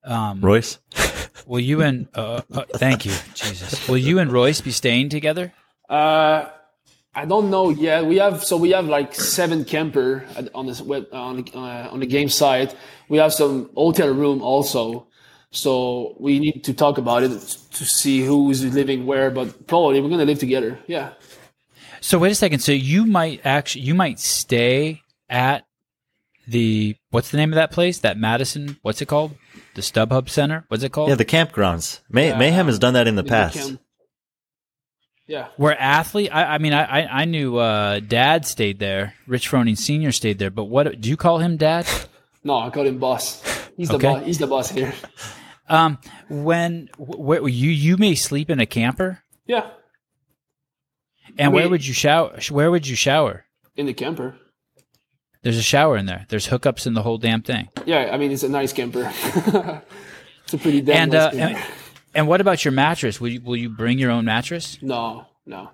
um, 0.04 0.42
Royce? 0.42 0.80
will 1.46 1.60
you 1.60 1.82
and, 1.82 2.08
uh, 2.16 2.42
uh, 2.54 2.64
thank 2.76 3.06
you, 3.06 3.14
Jesus. 3.34 3.88
Will 3.88 3.98
you 3.98 4.20
and 4.20 4.32
Royce 4.32 4.62
be 4.62 4.72
staying 4.72 5.10
together? 5.10 5.54
Uh, 5.90 6.50
I 7.14 7.26
don't 7.26 7.50
know 7.50 7.70
yet. 7.70 8.06
We 8.06 8.18
have 8.18 8.44
so 8.44 8.56
we 8.56 8.70
have 8.72 8.86
like 8.86 9.16
seven 9.16 9.66
camper 9.66 10.26
on 10.54 10.68
this 10.68 10.82
web 10.82 11.08
on 11.12 11.44
the, 11.44 11.52
uh, 11.58 11.90
on 11.92 12.00
the 12.00 12.06
game 12.06 12.30
site. 12.30 12.76
We 13.10 13.18
have 13.18 13.34
some 13.34 13.70
hotel 13.76 14.10
room 14.10 14.42
also. 14.42 15.08
So 15.52 16.16
we 16.20 16.38
need 16.38 16.64
to 16.66 16.74
talk 16.74 17.00
about 17.00 17.24
it 17.24 17.32
to 17.32 17.86
see 17.86 18.24
who 18.24 18.52
is 18.52 18.64
living 18.64 19.08
where. 19.08 19.32
But 19.32 19.68
probably 19.68 20.00
we're 20.00 20.10
gonna 20.10 20.26
live 20.26 20.40
together. 20.40 20.80
Yeah. 20.86 21.14
So 22.00 22.20
wait 22.20 22.32
a 22.32 22.36
second. 22.36 22.60
So 22.60 22.72
you 22.72 23.06
might 23.06 23.42
actually 23.44 23.82
you 23.82 23.96
might 23.96 24.20
stay 24.20 25.02
at 25.28 25.66
the 26.48 26.96
what's 27.10 27.32
the 27.32 27.38
name 27.38 27.52
of 27.52 27.56
that 27.56 27.72
place? 27.72 28.00
That 28.00 28.18
Madison. 28.18 28.78
What's 28.84 29.02
it 29.02 29.08
called? 29.08 29.36
The 29.76 29.82
StubHub 29.82 30.30
Center. 30.30 30.66
What's 30.68 30.84
it 30.84 30.92
called? 30.92 31.10
Yeah, 31.10 31.16
the 31.16 31.26
campgrounds. 31.26 32.02
May- 32.10 32.36
Mayhem 32.38 32.68
has 32.68 32.80
done 32.80 32.96
that 32.96 33.08
in 33.08 33.16
the 33.16 33.24
past. 33.24 33.58
Camp- 33.58 33.82
yeah. 35.28 35.50
Where 35.58 35.80
athlete, 35.80 36.32
I, 36.34 36.56
I 36.56 36.58
mean, 36.58 36.74
I, 36.74 37.22
I 37.22 37.26
knew 37.26 37.58
uh, 37.58 38.00
Dad 38.00 38.48
stayed 38.48 38.80
there. 38.80 39.14
Rich 39.28 39.50
Froning 39.50 39.78
Senior 39.78 40.12
stayed 40.12 40.40
there. 40.40 40.50
But 40.50 40.66
what 40.66 41.00
do 41.00 41.08
you 41.08 41.18
call 41.18 41.38
him, 41.40 41.58
Dad? 41.58 41.88
No, 42.42 42.58
I 42.58 42.70
call 42.70 42.86
him 42.88 43.00
boss. 43.00 43.44
He's 43.76 43.90
the 43.90 43.96
okay. 43.96 44.14
boss. 44.14 44.24
He's 44.26 44.38
the 44.38 44.48
boss 44.48 44.72
here. 44.72 44.94
Um, 45.72 46.00
when 46.30 46.90
where 46.98 47.48
you 47.48 47.70
you 47.70 47.96
may 47.98 48.16
sleep 48.16 48.50
in 48.50 48.60
a 48.60 48.66
camper. 48.66 49.22
Yeah. 49.46 49.70
And 51.38 51.40
I 51.40 51.44
mean, 51.44 51.54
where 51.54 51.70
would 51.70 51.86
you 51.86 51.94
shower? 51.94 52.40
Where 52.50 52.72
would 52.72 52.88
you 52.88 52.96
shower? 52.96 53.46
In 53.76 53.86
the 53.86 53.94
camper. 53.94 54.36
There's 55.42 55.58
a 55.58 55.64
shower 55.64 55.96
in 55.96 56.06
there. 56.06 56.26
There's 56.30 56.48
hookups 56.48 56.86
in 56.86 56.94
the 56.94 57.02
whole 57.02 57.18
damn 57.18 57.42
thing. 57.42 57.70
Yeah, 57.86 58.10
I 58.12 58.18
mean 58.18 58.32
it's 58.32 58.44
a 58.44 58.50
nice 58.50 58.74
camper. 58.74 59.12
it's 60.44 60.54
a 60.54 60.58
pretty 60.58 60.82
damn 60.82 61.04
and, 61.04 61.12
nice 61.12 61.22
uh, 61.22 61.32
camper. 61.32 61.60
And, 61.60 61.74
and 62.16 62.28
what 62.28 62.42
about 62.42 62.66
your 62.66 62.72
mattress? 62.74 63.22
Will 63.22 63.30
you 63.30 63.42
will 63.42 63.56
you 63.56 63.70
bring 63.70 64.00
your 64.00 64.12
own 64.12 64.26
mattress? 64.26 64.78
No, 64.82 65.26
no. 65.46 65.70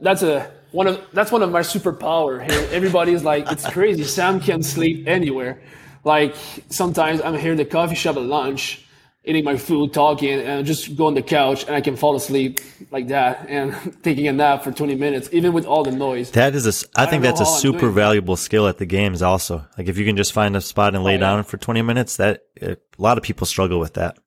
That's 0.00 0.22
a 0.22 0.50
one 0.72 0.86
of 0.86 1.06
that's 1.12 1.32
one 1.32 1.42
of 1.42 1.50
my 1.50 1.60
superpower 1.60 2.42
here. 2.50 2.68
Everybody 2.72 3.12
is 3.12 3.24
like, 3.24 3.50
it's 3.50 3.68
crazy. 3.70 4.04
Sam 4.04 4.40
can 4.40 4.62
sleep 4.62 5.06
anywhere. 5.06 5.62
Like 6.04 6.34
sometimes 6.68 7.20
I'm 7.22 7.38
here 7.38 7.52
in 7.52 7.58
the 7.58 7.64
coffee 7.64 7.94
shop 7.94 8.16
at 8.16 8.22
lunch, 8.22 8.84
eating 9.28 9.44
my 9.44 9.56
food, 9.56 9.92
talking, 9.92 10.40
and 10.40 10.66
just 10.66 10.96
go 10.96 11.06
on 11.06 11.14
the 11.14 11.22
couch 11.22 11.64
and 11.66 11.74
I 11.74 11.82
can 11.82 11.96
fall 11.96 12.16
asleep 12.16 12.60
like 12.90 13.08
that 13.08 13.46
and 13.48 13.76
taking 14.02 14.26
a 14.26 14.32
nap 14.32 14.64
for 14.64 14.72
20 14.72 14.94
minutes, 14.94 15.28
even 15.32 15.52
with 15.52 15.66
all 15.66 15.84
the 15.84 15.92
noise. 15.92 16.30
That 16.30 16.54
is 16.54 16.66
a, 16.66 16.88
I, 16.98 17.04
I 17.04 17.06
think 17.06 17.22
that's 17.22 17.40
a 17.40 17.46
super 17.46 17.90
valuable 17.90 18.36
skill 18.36 18.66
at 18.66 18.78
the 18.78 18.86
games 18.86 19.20
also. 19.20 19.66
Like 19.76 19.88
if 19.88 19.98
you 19.98 20.06
can 20.06 20.16
just 20.16 20.32
find 20.32 20.56
a 20.56 20.60
spot 20.60 20.94
and 20.94 21.04
lay 21.04 21.12
oh, 21.12 21.14
yeah. 21.14 21.20
down 21.20 21.44
for 21.44 21.58
20 21.58 21.82
minutes, 21.82 22.16
that 22.16 22.44
eh, 22.60 22.74
a 22.74 23.02
lot 23.02 23.18
of 23.18 23.24
people 23.24 23.46
struggle 23.46 23.78
with 23.78 23.94
that. 23.94 24.18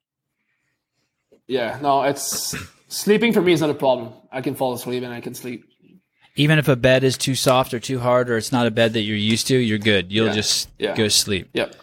Yeah, 1.48 1.80
no, 1.82 2.03
it's 2.03 2.56
sleeping 2.88 3.34
for 3.34 3.41
me 3.41 3.53
is 3.53 3.61
not 3.61 3.72
a 3.72 3.73
problem. 3.73 4.14
I 4.32 4.41
can 4.41 4.53
fall 4.56 4.73
asleep 4.73 5.03
and 5.03 5.11
I 5.11 5.19
can 5.19 5.34
sleep. 5.34 5.65
Even 6.36 6.60
if 6.60 6.68
a 6.68 6.76
bed 6.76 7.03
is 7.03 7.18
too 7.18 7.36
soft 7.36 7.73
or 7.73 7.80
too 7.80 7.99
hard 7.99 8.30
or 8.30 8.38
it's 8.38 8.52
not 8.52 8.68
a 8.68 8.72
bed 8.72 8.94
that 8.94 9.02
you're 9.02 9.18
used 9.18 9.48
to, 9.48 9.57
you're 9.57 9.80
good. 9.80 10.11
You'll 10.11 10.28
yeah. 10.28 10.34
just 10.34 10.69
yeah. 10.78 10.95
go 10.95 11.07
sleep. 11.10 11.49
Yep. 11.53 11.76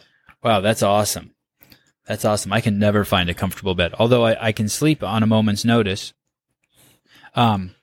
Wow, 0.43 0.61
that's 0.61 0.82
awesome. 0.82 1.32
That's 2.09 2.25
awesome. 2.25 2.55
I 2.55 2.63
can 2.63 2.79
never 2.79 3.05
find 3.05 3.29
a 3.29 3.35
comfortable 3.35 3.75
bed, 3.75 3.95
although 3.99 4.25
I, 4.25 4.49
I 4.49 4.53
can 4.53 4.71
sleep 4.71 5.03
on 5.03 5.23
a 5.23 5.27
moment's 5.27 5.63
notice. 5.63 6.15
Um, 7.35 7.75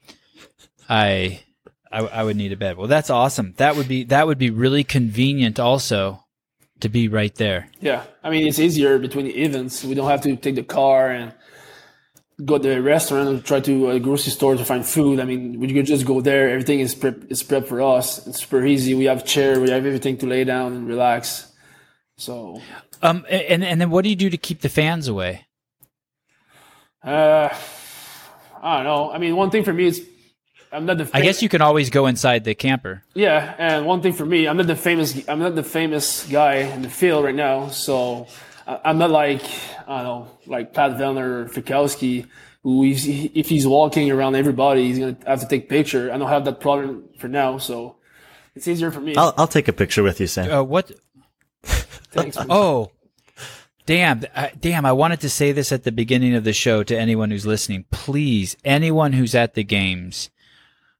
I, 0.90 1.44
I, 1.92 2.00
I 2.00 2.24
would 2.24 2.36
need 2.36 2.52
a 2.52 2.58
bed. 2.58 2.76
Well, 2.76 2.88
that's 2.88 3.12
awesome. 3.12 3.54
That 3.58 3.76
would 3.76 3.88
be 3.88 4.04
that 4.06 4.26
would 4.26 4.40
be 4.40 4.50
really 4.50 4.84
convenient 4.84 5.60
also 5.60 6.26
to 6.80 6.90
be 6.90 7.08
right 7.08 7.34
there. 7.36 7.70
Yeah, 7.80 8.04
I 8.24 8.32
mean 8.32 8.48
it's 8.48 8.58
easier 8.58 8.98
between 8.98 9.26
the 9.26 9.44
events. 9.44 9.84
We 9.84 9.94
don't 9.94 10.10
have 10.10 10.22
to 10.22 10.36
take 10.36 10.56
the 10.56 10.64
car 10.64 11.12
and 11.12 11.32
go 12.44 12.58
to 12.58 12.70
a 12.70 12.82
restaurant 12.82 13.30
or 13.30 13.42
try 13.42 13.60
to 13.60 13.92
a 13.92 14.00
grocery 14.00 14.32
store 14.32 14.56
to 14.56 14.66
find 14.66 14.84
food. 14.84 15.20
I 15.20 15.26
mean, 15.26 15.60
we 15.60 15.72
could 15.72 15.86
just 15.86 16.06
go 16.06 16.20
there. 16.20 16.50
Everything 16.50 16.80
is 16.80 16.96
prep 16.96 17.30
is 17.30 17.44
prep 17.44 17.68
for 17.68 17.80
us. 17.80 18.26
It's 18.26 18.42
super 18.42 18.66
easy. 18.66 18.96
We 18.96 19.06
have 19.06 19.24
chair. 19.24 19.60
We 19.60 19.70
have 19.70 19.86
everything 19.86 20.18
to 20.18 20.26
lay 20.26 20.44
down 20.46 20.74
and 20.74 20.88
relax. 20.88 21.52
So, 22.18 22.62
um, 23.02 23.26
and 23.30 23.64
and 23.64 23.82
then 23.82 23.90
what 23.90 24.04
do 24.04 24.10
you 24.10 24.16
do 24.16 24.30
to 24.30 24.38
keep 24.38 24.62
the 24.62 24.70
fans 24.70 25.08
away? 25.08 25.46
Uh, 27.04 27.50
I 28.62 28.78
don't 28.78 28.86
know. 28.86 29.12
I 29.12 29.18
mean, 29.18 29.36
one 29.36 29.52
thing 29.52 29.64
for 29.64 29.74
me 29.74 29.86
is 29.86 30.08
I'm 30.72 30.86
not 30.86 30.98
the. 30.98 31.06
Fam- 31.06 31.22
I 31.22 31.24
guess 31.24 31.42
you 31.42 31.50
can 31.50 31.62
always 31.62 31.90
go 31.90 32.06
inside 32.08 32.44
the 32.44 32.56
camper. 32.56 33.04
Yeah, 33.14 33.54
and 33.58 33.86
one 33.86 34.02
thing 34.02 34.14
for 34.14 34.26
me, 34.26 34.48
I'm 34.48 34.58
not 34.58 34.68
the 34.68 34.76
famous. 34.76 35.28
I'm 35.28 35.40
not 35.40 35.56
the 35.56 35.64
famous 35.64 36.26
guy 36.28 36.56
in 36.56 36.82
the 36.82 36.90
field 36.90 37.26
right 37.26 37.36
now. 37.36 37.68
So 37.68 38.28
I'm 38.68 38.98
not 38.98 39.12
like 39.12 39.42
I 39.88 40.04
don't 40.04 40.26
know, 40.26 40.28
like 40.48 40.74
Pat 40.74 40.92
Vellner 40.92 41.44
or 41.44 41.46
Fikowski, 41.46 42.28
who 42.64 42.84
he's, 42.84 43.08
if 43.08 43.48
he's 43.48 43.68
walking 43.68 44.10
around 44.10 44.36
everybody, 44.36 44.88
he's 44.88 45.00
gonna 45.00 45.18
have 45.28 45.42
to 45.42 45.48
take 45.48 45.66
a 45.66 45.68
picture. 45.68 46.12
I 46.12 46.18
don't 46.18 46.30
have 46.30 46.46
that 46.46 46.60
problem 46.60 47.04
for 47.20 47.28
now, 47.28 47.58
so 47.60 47.98
it's 48.56 48.68
easier 48.68 48.90
for 48.90 49.02
me. 49.02 49.16
I'll, 49.16 49.34
I'll 49.38 49.48
take 49.48 49.68
a 49.68 49.74
picture 49.74 50.02
with 50.02 50.20
you, 50.20 50.28
Sam. 50.28 50.52
Uh, 50.52 50.64
what? 50.64 50.92
Thanks. 52.16 52.38
oh, 52.50 52.92
damn, 53.86 54.24
I, 54.36 54.52
damn! 54.60 54.86
I 54.86 54.94
wanted 54.94 55.20
to 55.22 55.30
say 55.30 55.52
this 55.52 55.72
at 55.72 55.84
the 55.84 55.92
beginning 55.92 56.34
of 56.36 56.44
the 56.44 56.54
show 56.54 56.84
to 56.84 56.98
anyone 56.98 57.32
who's 57.32 57.46
listening. 57.46 57.86
Please, 57.92 58.56
anyone 58.64 59.14
who's 59.14 59.36
at 59.36 59.54
the 59.54 59.64
games, 59.64 60.30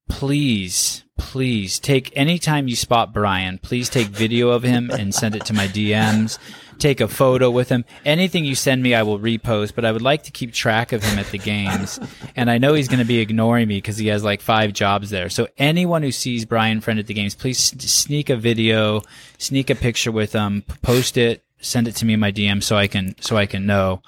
please, 0.10 1.04
please 1.18 1.80
take 1.80 2.12
any 2.16 2.38
time 2.38 2.68
you 2.68 2.76
spot 2.76 3.14
Brian, 3.14 3.58
please 3.58 3.90
take 3.90 4.08
video 4.08 4.50
of 4.50 4.64
him 4.64 4.92
and 4.92 5.16
send 5.16 5.36
it 5.36 5.46
to 5.46 5.54
my 5.54 5.68
DMs 5.68 6.38
take 6.80 7.02
a 7.02 7.08
photo 7.08 7.50
with 7.50 7.70
him. 7.70 7.86
Anything 8.06 8.46
you 8.46 8.56
send 8.56 8.84
me, 8.84 8.94
I 8.94 9.04
will 9.04 9.20
repost, 9.20 9.76
but 9.76 9.86
I 9.86 9.92
would 9.92 10.02
like 10.02 10.24
to 10.24 10.32
keep 10.32 10.54
track 10.54 10.92
of 10.92 11.04
him 11.04 11.20
at 11.20 11.28
the 11.28 11.38
games. 11.38 12.00
and 12.36 12.50
I 12.50 12.58
know 12.58 12.74
he's 12.74 12.88
going 12.88 13.00
to 13.00 13.06
be 13.06 13.20
ignoring 13.20 13.68
me 13.68 13.78
because 13.78 13.98
he 13.98 14.08
has 14.08 14.24
like 14.24 14.42
five 14.42 14.74
jobs 14.74 15.10
there. 15.10 15.30
So 15.30 15.48
anyone 15.58 16.04
who 16.04 16.12
sees 16.12 16.46
Brian 16.46 16.82
Friend 16.82 17.00
at 17.00 17.08
the 17.08 17.14
games, 17.14 17.36
please 17.36 17.58
sneak 17.58 18.30
a 18.30 18.36
video, 18.36 19.02
sneak 19.38 19.70
a 19.70 19.76
picture 19.76 20.12
with 20.12 20.34
him, 20.34 20.64
post 20.82 21.18
it, 21.18 21.44
send 21.60 21.88
it 21.88 21.96
to 21.98 22.06
me 22.06 22.14
in 22.14 22.20
my 22.20 22.32
DM 22.32 22.62
so 22.62 22.76
I 22.76 22.88
can, 22.88 23.16
so 23.22 23.38
I 23.38 23.46
can 23.46 23.66
know 23.66 24.02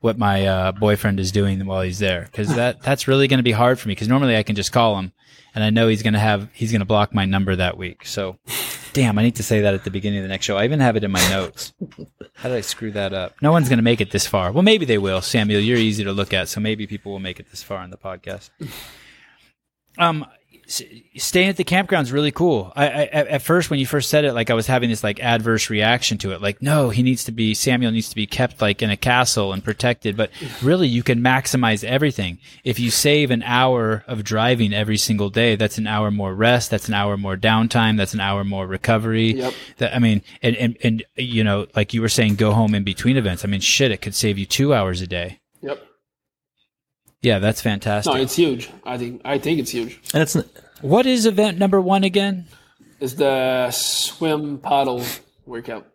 what 0.00 0.18
my 0.18 0.46
uh, 0.46 0.72
boyfriend 0.72 1.20
is 1.20 1.30
doing 1.30 1.64
while 1.64 1.82
he's 1.82 2.00
there 2.00 2.28
because 2.30 2.48
that 2.56 2.82
that's 2.82 3.08
really 3.08 3.28
going 3.28 3.38
to 3.38 3.44
be 3.44 3.52
hard 3.52 3.78
for 3.78 3.88
me 3.88 3.92
because 3.92 4.08
normally 4.08 4.36
I 4.36 4.42
can 4.42 4.56
just 4.56 4.72
call 4.72 4.98
him 4.98 5.12
and 5.54 5.62
I 5.62 5.70
know 5.70 5.88
he's 5.88 6.02
going 6.02 6.14
to 6.14 6.18
have 6.18 6.48
he's 6.52 6.72
going 6.72 6.80
to 6.80 6.86
block 6.86 7.14
my 7.14 7.24
number 7.24 7.54
that 7.56 7.76
week. 7.76 8.06
So 8.06 8.36
Damn, 8.92 9.18
I 9.18 9.22
need 9.22 9.36
to 9.36 9.42
say 9.42 9.62
that 9.62 9.72
at 9.72 9.84
the 9.84 9.90
beginning 9.90 10.18
of 10.18 10.24
the 10.24 10.28
next 10.28 10.44
show. 10.44 10.56
I 10.58 10.64
even 10.64 10.80
have 10.80 10.96
it 10.96 11.04
in 11.04 11.10
my 11.10 11.26
notes. 11.30 11.72
How 12.34 12.48
did 12.48 12.58
I 12.58 12.60
screw 12.60 12.90
that 12.92 13.14
up? 13.14 13.34
No 13.40 13.50
one's 13.50 13.68
going 13.68 13.78
to 13.78 13.82
make 13.82 14.00
it 14.02 14.10
this 14.10 14.26
far. 14.26 14.52
Well, 14.52 14.62
maybe 14.62 14.84
they 14.84 14.98
will. 14.98 15.22
Samuel, 15.22 15.60
you're 15.60 15.78
easy 15.78 16.04
to 16.04 16.12
look 16.12 16.34
at, 16.34 16.48
so 16.48 16.60
maybe 16.60 16.86
people 16.86 17.10
will 17.10 17.18
make 17.18 17.40
it 17.40 17.50
this 17.50 17.62
far 17.62 17.82
in 17.84 17.90
the 17.90 17.96
podcast. 17.96 18.50
Um, 19.98 20.26
staying 21.16 21.48
at 21.48 21.56
the 21.56 21.64
campground 21.64 22.06
is 22.06 22.12
really 22.12 22.30
cool. 22.30 22.72
I, 22.74 22.86
I 22.86 23.04
at 23.06 23.42
first 23.42 23.70
when 23.70 23.78
you 23.78 23.86
first 23.86 24.08
said 24.08 24.24
it, 24.24 24.32
like 24.32 24.50
I 24.50 24.54
was 24.54 24.66
having 24.66 24.88
this 24.88 25.04
like 25.04 25.20
adverse 25.20 25.68
reaction 25.68 26.18
to 26.18 26.32
it. 26.32 26.40
Like, 26.40 26.62
no, 26.62 26.90
he 26.90 27.02
needs 27.02 27.24
to 27.24 27.32
be 27.32 27.54
Samuel 27.54 27.92
needs 27.92 28.08
to 28.08 28.14
be 28.14 28.26
kept 28.26 28.62
like 28.62 28.82
in 28.82 28.90
a 28.90 28.96
castle 28.96 29.52
and 29.52 29.62
protected. 29.62 30.16
But 30.16 30.30
really, 30.62 30.88
you 30.88 31.02
can 31.02 31.20
maximize 31.20 31.84
everything 31.84 32.38
if 32.64 32.80
you 32.80 32.90
save 32.90 33.30
an 33.30 33.42
hour 33.42 34.04
of 34.06 34.24
driving 34.24 34.72
every 34.72 34.96
single 34.96 35.30
day. 35.30 35.56
That's 35.56 35.78
an 35.78 35.86
hour 35.86 36.10
more 36.10 36.34
rest. 36.34 36.70
That's 36.70 36.88
an 36.88 36.94
hour 36.94 37.16
more 37.16 37.36
downtime. 37.36 37.96
That's 37.96 38.14
an 38.14 38.20
hour 38.20 38.44
more 38.44 38.66
recovery. 38.66 39.34
Yep. 39.34 39.54
That 39.78 39.94
I 39.94 39.98
mean, 39.98 40.22
and 40.42 40.56
and 40.56 40.76
and 40.82 41.04
you 41.16 41.44
know, 41.44 41.66
like 41.76 41.92
you 41.92 42.00
were 42.00 42.08
saying, 42.08 42.36
go 42.36 42.52
home 42.52 42.74
in 42.74 42.84
between 42.84 43.16
events. 43.16 43.44
I 43.44 43.48
mean, 43.48 43.60
shit, 43.60 43.90
it 43.90 44.00
could 44.00 44.14
save 44.14 44.38
you 44.38 44.46
two 44.46 44.72
hours 44.72 45.00
a 45.00 45.06
day. 45.06 45.38
Yeah, 47.22 47.38
that's 47.38 47.60
fantastic. 47.60 48.12
No, 48.12 48.20
it's 48.20 48.34
huge. 48.34 48.68
I 48.84 48.98
think 48.98 49.22
I 49.24 49.38
think 49.38 49.60
it's 49.60 49.70
huge. 49.70 50.00
And 50.12 50.22
it's 50.22 50.36
what 50.80 51.06
is 51.06 51.24
event 51.24 51.58
number 51.58 51.80
one 51.80 52.04
again? 52.04 52.46
Is 53.00 53.16
the 53.16 53.70
swim 53.70 54.58
paddle 54.58 55.02
workout. 55.46 55.86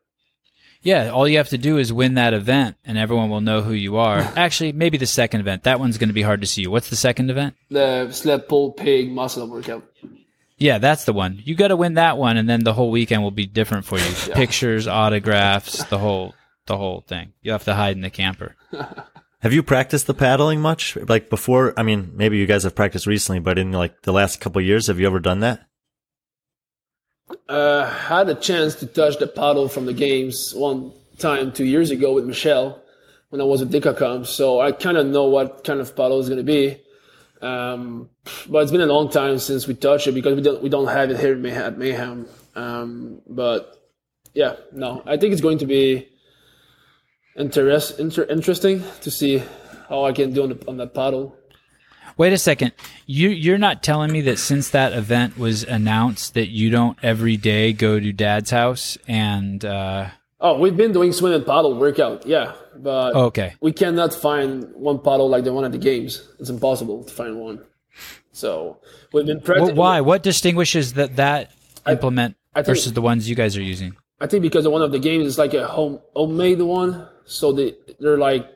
Yeah, 0.82 1.10
all 1.10 1.28
you 1.28 1.38
have 1.38 1.50
to 1.50 1.58
do 1.58 1.78
is 1.78 1.92
win 1.92 2.14
that 2.14 2.34
event, 2.34 2.78
and 2.86 2.98
everyone 2.98 3.30
will 3.30 3.42
know 3.42 3.62
who 3.62 3.74
you 3.74 3.98
are. 3.98 4.20
Actually, 4.38 4.72
maybe 4.72 4.98
the 4.98 5.06
second 5.06 5.42
event. 5.42 5.64
That 5.64 5.80
one's 5.80 5.98
going 5.98 6.10
to 6.10 6.14
be 6.14 6.22
hard 6.22 6.42
to 6.42 6.48
see 6.48 6.62
you. 6.62 6.72
What's 6.72 6.90
the 6.90 6.96
second 6.96 7.30
event? 7.30 7.56
The 7.70 8.10
sled 8.12 8.48
pull 8.48 8.72
pig 8.72 9.12
muscle 9.12 9.48
workout. 9.50 9.84
Yeah, 10.58 10.78
that's 10.78 11.04
the 11.06 11.14
one. 11.14 11.42
You 11.44 11.56
got 11.56 11.68
to 11.70 11.76
win 11.76 11.96
that 11.96 12.18
one, 12.18 12.38
and 12.38 12.48
then 12.50 12.64
the 12.64 12.74
whole 12.74 12.90
weekend 12.90 13.22
will 13.22 13.32
be 13.32 13.46
different 13.46 13.86
for 13.86 14.00
you. 14.00 14.34
Pictures, 14.34 14.88
autographs, 14.88 15.84
the 15.86 15.98
whole, 15.98 16.34
the 16.68 16.78
whole 16.78 17.02
thing. 17.02 17.34
You 17.42 17.52
have 17.52 17.66
to 17.66 17.76
hide 17.76 17.96
in 17.96 18.02
the 18.02 18.10
camper. 18.10 18.56
Have 19.42 19.54
you 19.54 19.62
practiced 19.62 20.08
the 20.08 20.16
paddling 20.16 20.62
much? 20.62 20.96
Like 20.96 21.30
before, 21.30 21.74
I 21.78 21.84
mean, 21.84 22.12
maybe 22.16 22.38
you 22.38 22.48
guys 22.48 22.64
have 22.64 22.76
practiced 22.76 23.06
recently, 23.06 23.40
but 23.40 23.60
in 23.60 23.72
like 23.72 24.02
the 24.02 24.12
last 24.12 24.42
couple 24.42 24.62
years, 24.62 24.88
have 24.88 25.00
you 25.00 25.06
ever 25.06 25.20
done 25.20 25.42
that? 25.42 25.68
Uh, 27.48 27.86
had 27.90 28.30
a 28.30 28.36
chance 28.36 28.76
to 28.76 28.88
touch 28.88 29.18
the 29.20 29.28
paddle 29.28 29.70
from 29.70 29.86
the 29.86 29.94
games 29.94 30.54
one 30.56 30.92
time 31.18 31.52
two 31.52 31.66
years 31.66 31.92
ago 31.92 32.14
with 32.14 32.26
Michelle 32.26 32.82
when 33.30 33.42
I 33.42 33.44
was 33.44 33.62
at 33.62 33.68
Dicacom. 33.68 34.26
So 34.26 34.60
I 34.60 34.72
kind 34.72 34.98
of 34.98 35.06
know 35.06 35.26
what 35.26 35.64
kind 35.64 35.80
of 35.80 35.96
paddle 35.96 36.20
is 36.20 36.30
going 36.30 36.38
to 36.38 36.44
be. 36.44 36.82
Um, 37.42 38.10
but 38.50 38.64
it's 38.64 38.72
been 38.72 38.82
a 38.82 38.88
long 38.88 39.10
time 39.10 39.38
since 39.38 39.68
we 39.68 39.76
touched 39.76 40.08
it 40.08 40.14
because 40.14 40.36
we 40.36 40.42
don't 40.42 40.64
we 40.64 40.70
don't 40.70 40.88
have 40.88 41.12
it 41.12 41.20
here 41.20 41.34
at 41.34 41.78
Mayhem. 41.78 42.28
Um, 42.56 43.22
but 43.28 43.78
yeah, 44.34 44.56
no, 44.72 45.04
I 45.06 45.18
think 45.18 45.34
it's 45.34 45.42
going 45.42 45.60
to 45.60 45.68
be 45.68 46.10
interest, 47.38 48.00
inter- 48.00 48.26
interesting 48.30 48.84
to 49.02 49.12
see 49.12 49.44
how 49.90 50.04
I 50.06 50.12
can 50.12 50.34
do 50.34 50.44
on, 50.44 50.50
the, 50.50 50.68
on 50.68 50.78
that 50.78 50.94
paddle. 50.94 51.36
Wait 52.18 52.34
a 52.34 52.38
second. 52.38 52.72
You 53.06 53.30
you're 53.30 53.60
not 53.60 53.84
telling 53.84 54.12
me 54.12 54.22
that 54.22 54.40
since 54.40 54.72
that 54.72 54.94
event 54.94 55.38
was 55.38 55.64
announced 55.64 56.34
that 56.34 56.48
you 56.48 56.72
don't 56.72 56.98
every 57.04 57.38
day 57.38 57.74
go 57.74 58.00
to 58.00 58.12
Dad's 58.12 58.50
house 58.50 58.98
and 59.08 59.64
uh, 59.64 60.08
Oh, 60.40 60.58
we've 60.60 60.76
been 60.78 60.92
doing 60.94 61.14
swim 61.14 61.34
and 61.34 61.46
paddle 61.46 61.76
workout, 61.76 62.26
yeah, 62.26 62.54
but 62.76 63.16
okay. 63.16 63.56
we 63.62 63.72
cannot 63.72 64.14
find 64.14 64.68
one 64.76 64.98
paddle 65.00 65.30
like 65.30 65.44
the 65.44 65.54
one 65.54 65.64
at 65.66 65.72
the 65.72 65.78
games. 65.80 66.28
It's 66.40 66.50
impossible 66.50 67.04
to 67.04 67.14
find 67.14 67.40
one. 67.40 67.64
So 68.32 68.80
we've 69.14 69.26
been 69.26 69.38
Well, 69.38 69.46
practicing. 69.46 69.76
why? 69.76 70.02
What 70.02 70.24
distinguishes 70.24 70.94
that 70.94 71.16
that 71.18 71.52
implement 71.88 72.36
I 72.56 72.60
think- 72.62 72.68
versus 72.78 72.94
the 72.94 73.02
ones 73.02 73.30
you 73.30 73.36
guys 73.36 73.56
are 73.58 73.62
using? 73.64 73.96
I 74.20 74.26
think 74.28 74.42
because 74.42 74.64
the 74.64 74.72
one 74.72 74.82
of 74.82 74.92
the 74.92 75.00
games 75.00 75.26
is 75.28 75.38
like 75.38 75.54
a 75.54 75.68
home 75.68 76.00
homemade 76.16 76.62
one, 76.62 77.08
so 77.28 77.52
they 77.52 77.76
they're 78.00 78.18
like 78.18 78.50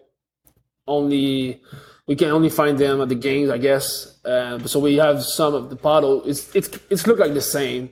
only 0.88 1.62
we 2.08 2.16
can 2.16 2.30
only 2.30 2.50
find 2.50 2.78
them 2.78 3.00
at 3.02 3.10
the 3.10 3.16
games, 3.16 3.50
I 3.50 3.58
guess. 3.58 4.20
Uh, 4.26 4.60
so 4.68 4.80
we 4.80 4.96
have 4.96 5.24
some 5.24 5.54
of 5.54 5.70
the 5.70 5.76
paddle. 5.76 6.24
It's 6.26 6.54
it's 6.56 6.70
it's 6.90 7.08
look 7.08 7.20
like 7.20 7.34
the 7.34 7.42
same. 7.42 7.92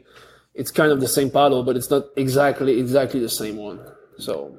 It's 0.54 0.72
kind 0.72 0.92
of 0.92 1.00
the 1.00 1.08
same 1.08 1.30
paddle, 1.30 1.64
but 1.64 1.78
it's 1.78 1.90
not 1.90 2.06
exactly 2.18 2.80
exactly 2.80 3.20
the 3.20 3.30
same 3.30 3.58
one. 3.58 3.80
So 4.18 4.58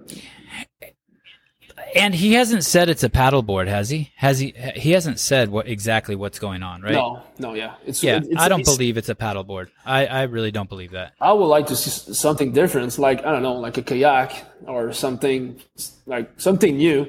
And 1.94 2.14
he 2.14 2.34
hasn't 2.34 2.64
said 2.64 2.88
it's 2.88 3.02
a 3.02 3.08
paddleboard, 3.08 3.66
has 3.66 3.88
he? 3.90 4.12
Has 4.16 4.38
he? 4.38 4.54
He 4.76 4.92
hasn't 4.92 5.18
said 5.18 5.50
what 5.50 5.66
exactly 5.68 6.14
what's 6.14 6.38
going 6.38 6.62
on, 6.62 6.82
right? 6.82 6.92
no, 6.92 7.22
no, 7.38 7.54
yeah, 7.54 7.74
it's 7.84 8.02
Yeah, 8.02 8.18
it's, 8.18 8.28
I 8.36 8.48
don't 8.48 8.60
it's- 8.60 8.76
believe 8.76 8.96
it's 8.96 9.08
a 9.08 9.14
paddleboard. 9.14 9.68
I, 9.84 10.06
I 10.06 10.22
really 10.24 10.50
don't 10.50 10.68
believe 10.68 10.92
that. 10.92 11.14
I 11.20 11.32
would 11.32 11.46
like 11.46 11.66
to 11.68 11.76
see 11.76 11.90
something 12.14 12.52
different, 12.52 12.96
like 12.98 13.20
I 13.24 13.32
don't 13.32 13.42
know, 13.42 13.54
like 13.54 13.76
a 13.76 13.82
kayak 13.82 14.44
or 14.66 14.92
something 14.92 15.60
like 16.06 16.30
something 16.40 16.76
new, 16.76 17.06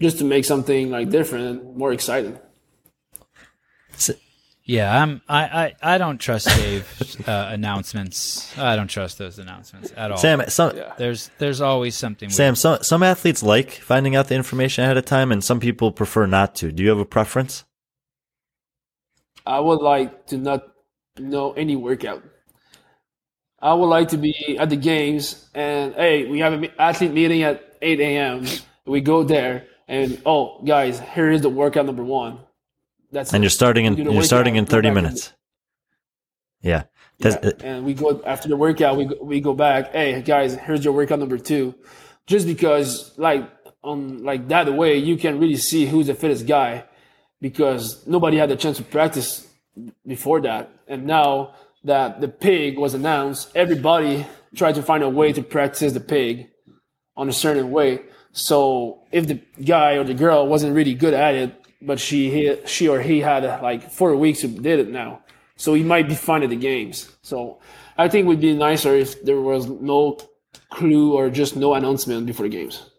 just 0.00 0.18
to 0.18 0.24
make 0.24 0.44
something 0.44 0.90
like 0.90 1.10
different 1.10 1.46
and 1.62 1.76
more 1.76 1.92
exciting. 1.92 2.38
Yeah, 4.70 5.02
I'm. 5.02 5.20
I 5.28 5.42
I, 5.42 5.94
I 5.94 5.98
don't 5.98 6.18
trust 6.18 6.46
Dave's 6.46 7.18
uh, 7.28 7.48
announcements. 7.50 8.56
I 8.56 8.76
don't 8.76 8.86
trust 8.86 9.18
those 9.18 9.40
announcements 9.40 9.92
at 9.96 10.12
all. 10.12 10.16
Sam, 10.16 10.44
some, 10.46 10.80
there's 10.96 11.28
there's 11.38 11.60
always 11.60 11.96
something. 11.96 12.28
weird. 12.28 12.36
Sam, 12.36 12.54
some, 12.54 12.80
some 12.84 13.02
athletes 13.02 13.42
like 13.42 13.72
finding 13.72 14.14
out 14.14 14.28
the 14.28 14.36
information 14.36 14.84
ahead 14.84 14.96
of 14.96 15.04
time 15.04 15.32
and 15.32 15.42
some 15.42 15.58
people 15.58 15.90
prefer 15.90 16.26
not 16.26 16.54
to. 16.56 16.70
Do 16.70 16.84
you 16.84 16.88
have 16.90 17.00
a 17.00 17.04
preference? 17.04 17.64
I 19.44 19.58
would 19.58 19.80
like 19.80 20.26
to 20.26 20.38
not 20.38 20.68
know 21.18 21.50
any 21.54 21.74
workout. 21.74 22.22
I 23.58 23.74
would 23.74 23.86
like 23.86 24.10
to 24.10 24.18
be 24.18 24.56
at 24.56 24.70
the 24.70 24.76
games 24.76 25.50
and 25.52 25.94
hey, 25.94 26.26
we 26.26 26.38
have 26.38 26.52
an 26.52 26.68
athlete 26.78 27.12
meeting 27.12 27.42
at 27.42 27.76
8 27.82 27.98
a.m. 27.98 28.46
We 28.86 29.00
go 29.00 29.24
there 29.24 29.66
and 29.88 30.22
oh, 30.24 30.62
guys, 30.64 31.00
here 31.00 31.28
is 31.28 31.42
the 31.42 31.50
workout 31.50 31.86
number 31.86 32.04
one. 32.04 32.38
That's 33.12 33.32
And 33.32 33.42
you're 33.42 33.50
starting 33.50 33.84
in, 33.86 33.96
you're 33.96 34.22
starting 34.22 34.56
in 34.56 34.66
30 34.66 34.88
back 34.88 34.96
and- 34.96 35.04
minutes. 35.04 35.32
Yeah. 36.62 36.84
Yeah, 37.18 37.50
and 37.62 37.84
we 37.84 37.92
go 37.92 38.22
after 38.24 38.48
the 38.48 38.56
workout. 38.56 38.96
We 38.96 39.04
go, 39.04 39.16
we 39.20 39.40
go 39.40 39.52
back. 39.52 39.92
Hey 39.92 40.22
guys, 40.22 40.54
here's 40.54 40.82
your 40.82 40.94
workout 40.94 41.18
number 41.18 41.36
two. 41.36 41.74
Just 42.26 42.46
because, 42.46 43.12
like 43.18 43.46
on 43.84 44.24
like 44.24 44.48
that 44.48 44.72
way, 44.72 44.96
you 44.96 45.18
can 45.18 45.38
really 45.38 45.56
see 45.56 45.84
who's 45.84 46.06
the 46.06 46.14
fittest 46.14 46.46
guy, 46.46 46.84
because 47.38 48.06
nobody 48.06 48.38
had 48.38 48.48
the 48.48 48.56
chance 48.56 48.78
to 48.78 48.82
practice 48.84 49.46
before 50.06 50.40
that, 50.40 50.70
and 50.88 51.04
now 51.06 51.52
that 51.84 52.22
the 52.22 52.28
pig 52.28 52.78
was 52.78 52.94
announced, 52.94 53.50
everybody 53.54 54.26
tried 54.54 54.76
to 54.76 54.82
find 54.82 55.02
a 55.02 55.08
way 55.08 55.30
to 55.34 55.42
practice 55.42 55.92
the 55.92 56.00
pig 56.00 56.48
on 57.18 57.28
a 57.28 57.34
certain 57.34 57.70
way. 57.70 58.00
So 58.32 59.02
if 59.12 59.26
the 59.26 59.42
guy 59.62 59.96
or 59.96 60.04
the 60.04 60.14
girl 60.14 60.46
wasn't 60.46 60.74
really 60.74 60.94
good 60.94 61.12
at 61.12 61.34
it, 61.34 61.59
but 61.82 61.98
she 62.00 62.30
he, 62.30 62.56
she 62.66 62.88
or 62.88 63.00
he 63.00 63.20
had 63.20 63.44
like 63.62 63.90
four 63.90 64.14
weeks 64.16 64.40
to 64.40 64.48
did 64.48 64.78
it 64.80 64.88
now, 64.90 65.20
so 65.56 65.74
he 65.74 65.82
might 65.82 66.08
be 66.08 66.14
fine 66.14 66.42
at 66.42 66.50
the 66.50 66.56
games. 66.56 67.10
So 67.22 67.60
I 67.96 68.08
think 68.08 68.24
it 68.24 68.28
would 68.28 68.40
be 68.40 68.54
nicer 68.54 68.94
if 68.94 69.22
there 69.24 69.40
was 69.40 69.66
no 69.68 70.18
clue 70.70 71.14
or 71.14 71.30
just 71.30 71.56
no 71.56 71.74
announcement 71.74 72.26
before 72.26 72.44
the 72.44 72.50
games. 72.56 72.90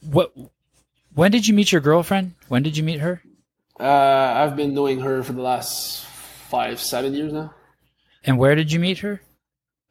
What? 0.00 0.32
When 1.14 1.30
did 1.30 1.46
you 1.48 1.54
meet 1.54 1.72
your 1.72 1.80
girlfriend? 1.80 2.34
When 2.48 2.62
did 2.62 2.76
you 2.76 2.82
meet 2.84 3.00
her? 3.00 3.20
Uh, 3.80 3.84
I've 3.84 4.56
been 4.56 4.74
knowing 4.74 5.00
her 5.00 5.22
for 5.22 5.32
the 5.32 5.42
last 5.42 6.04
five, 6.48 6.80
seven 6.80 7.14
years 7.14 7.32
now 7.32 7.54
And 8.24 8.38
where 8.38 8.54
did 8.54 8.72
you 8.72 8.80
meet 8.80 8.98
her? 8.98 9.20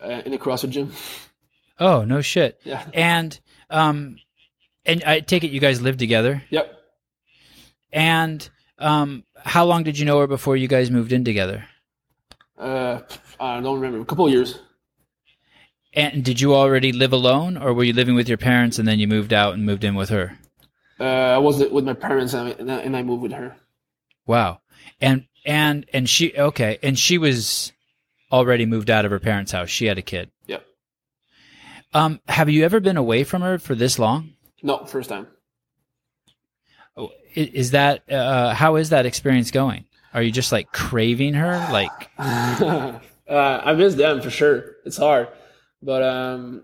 uh, 0.04 0.22
in 0.26 0.32
the 0.32 0.38
CrossFit 0.38 0.70
gym. 0.70 0.92
Oh 1.80 2.04
no 2.04 2.22
shit. 2.22 2.60
Yeah. 2.64 2.84
And 2.94 3.40
um, 3.70 4.18
and 4.86 5.04
I 5.04 5.20
take 5.22 5.44
it 5.44 5.52
you 5.52 5.60
guys 5.60 5.82
live 5.82 5.98
together. 5.98 6.44
Yep. 6.50 6.74
And 7.92 8.48
um, 8.80 9.24
how 9.44 9.66
long 9.66 9.84
did 9.84 9.98
you 9.98 10.06
know 10.06 10.20
her 10.20 10.28
before 10.28 10.56
you 10.58 10.68
guys 10.68 10.92
moved 10.92 11.12
in 11.12 11.24
together? 11.24 11.66
Uh, 12.58 13.02
I 13.40 13.60
don't 13.62 13.76
remember. 13.80 14.02
A 14.02 14.06
couple 14.06 14.26
of 14.26 14.32
years. 14.32 14.60
And 15.94 16.24
did 16.24 16.40
you 16.40 16.54
already 16.54 16.92
live 16.92 17.14
alone, 17.14 17.58
or 17.58 17.74
were 17.74 17.84
you 17.84 17.94
living 17.94 18.16
with 18.16 18.28
your 18.28 18.38
parents 18.38 18.78
and 18.78 18.88
then 18.88 19.00
you 19.00 19.08
moved 19.08 19.34
out 19.34 19.54
and 19.54 19.66
moved 19.66 19.84
in 19.84 19.96
with 19.96 20.10
her? 20.10 20.38
Uh, 21.00 21.04
I 21.04 21.38
was 21.38 21.58
with 21.72 21.86
my 21.86 21.94
parents 21.94 22.34
and 22.34 22.50
I, 22.50 22.52
and 22.52 22.72
I- 22.72 22.80
and 22.82 22.98
I 22.98 23.04
moved 23.04 23.24
with 23.24 23.32
her. 23.32 23.56
Wow. 24.26 24.62
And 25.00 25.26
and 25.46 25.86
and 25.94 26.10
she 26.10 26.36
okay, 26.38 26.78
and 26.84 26.98
she 27.00 27.18
was 27.18 27.72
already 28.32 28.66
moved 28.66 28.90
out 28.90 29.06
of 29.06 29.12
her 29.12 29.20
parents' 29.20 29.52
house. 29.52 29.70
She 29.70 29.86
had 29.86 29.98
a 29.98 30.02
kid. 30.02 30.30
Yep. 30.48 30.66
Um, 31.94 32.20
have 32.28 32.50
you 32.50 32.66
ever 32.66 32.80
been 32.80 32.98
away 32.98 33.24
from 33.24 33.42
her 33.42 33.58
for 33.58 33.74
this 33.76 33.98
long? 33.98 34.34
No, 34.62 34.86
first 34.86 35.10
time. 35.10 35.28
Is 37.38 37.72
that 37.72 38.12
uh, 38.12 38.54
how 38.54 38.78
is 38.78 38.90
that 38.90 39.06
experience 39.06 39.52
going? 39.52 39.86
Are 40.14 40.24
you 40.24 40.32
just 40.32 40.52
like 40.52 40.72
craving 40.72 41.36
her? 41.36 41.68
Like, 41.72 42.10
uh, 42.18 43.00
I 43.30 43.74
miss 43.74 43.94
them 43.94 44.22
for 44.22 44.32
sure. 44.32 44.76
It's 44.86 44.98
hard, 44.98 45.28
but 45.84 46.02
um, 46.02 46.64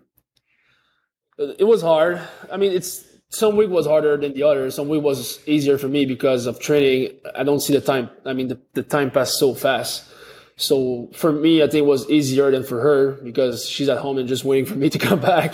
it 1.37 1.67
was 1.67 1.83
hard. 1.83 2.19
I 2.51 2.57
mean, 2.57 2.71
it's 2.71 3.05
some 3.29 3.55
week 3.55 3.69
was 3.69 3.85
harder 3.85 4.17
than 4.17 4.33
the 4.33 4.43
other. 4.43 4.71
Some 4.71 4.89
week 4.89 5.03
was 5.03 5.39
easier 5.47 5.77
for 5.77 5.87
me 5.87 6.05
because 6.05 6.47
of 6.47 6.59
training. 6.59 7.19
I 7.35 7.43
don't 7.43 7.59
see 7.59 7.73
the 7.73 7.81
time. 7.81 8.09
I 8.25 8.33
mean, 8.33 8.47
the, 8.47 8.59
the 8.73 8.83
time 8.83 9.11
passed 9.11 9.37
so 9.37 9.53
fast. 9.53 10.09
So 10.55 11.09
for 11.13 11.31
me, 11.31 11.61
I 11.61 11.67
think 11.67 11.83
it 11.83 11.87
was 11.87 12.09
easier 12.09 12.51
than 12.51 12.63
for 12.63 12.79
her 12.79 13.11
because 13.23 13.67
she's 13.67 13.89
at 13.89 13.97
home 13.97 14.17
and 14.17 14.27
just 14.27 14.43
waiting 14.43 14.65
for 14.65 14.75
me 14.75 14.89
to 14.89 14.99
come 14.99 15.19
back. 15.33 15.53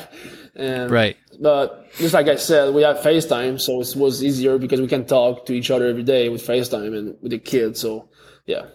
And 0.56 0.91
right? 0.91 1.18
But 1.40 1.91
just 1.94 2.14
like 2.14 2.28
I 2.28 2.36
said, 2.36 2.74
we 2.74 2.82
have 2.82 2.98
FaceTime, 2.98 3.60
so 3.60 3.82
it 3.82 3.95
was 3.95 4.24
easier 4.24 4.57
because 4.57 4.82
we 4.82 4.88
can 4.88 5.06
talk 5.06 5.45
to 5.45 5.53
each 5.53 5.72
other 5.72 5.88
every 5.88 6.03
day 6.03 6.30
with 6.30 6.45
FaceTime 6.45 6.98
and 6.98 7.16
with 7.22 7.32
the 7.32 7.40
kids. 7.40 7.80
So 7.80 8.10
yeah. 8.45 8.66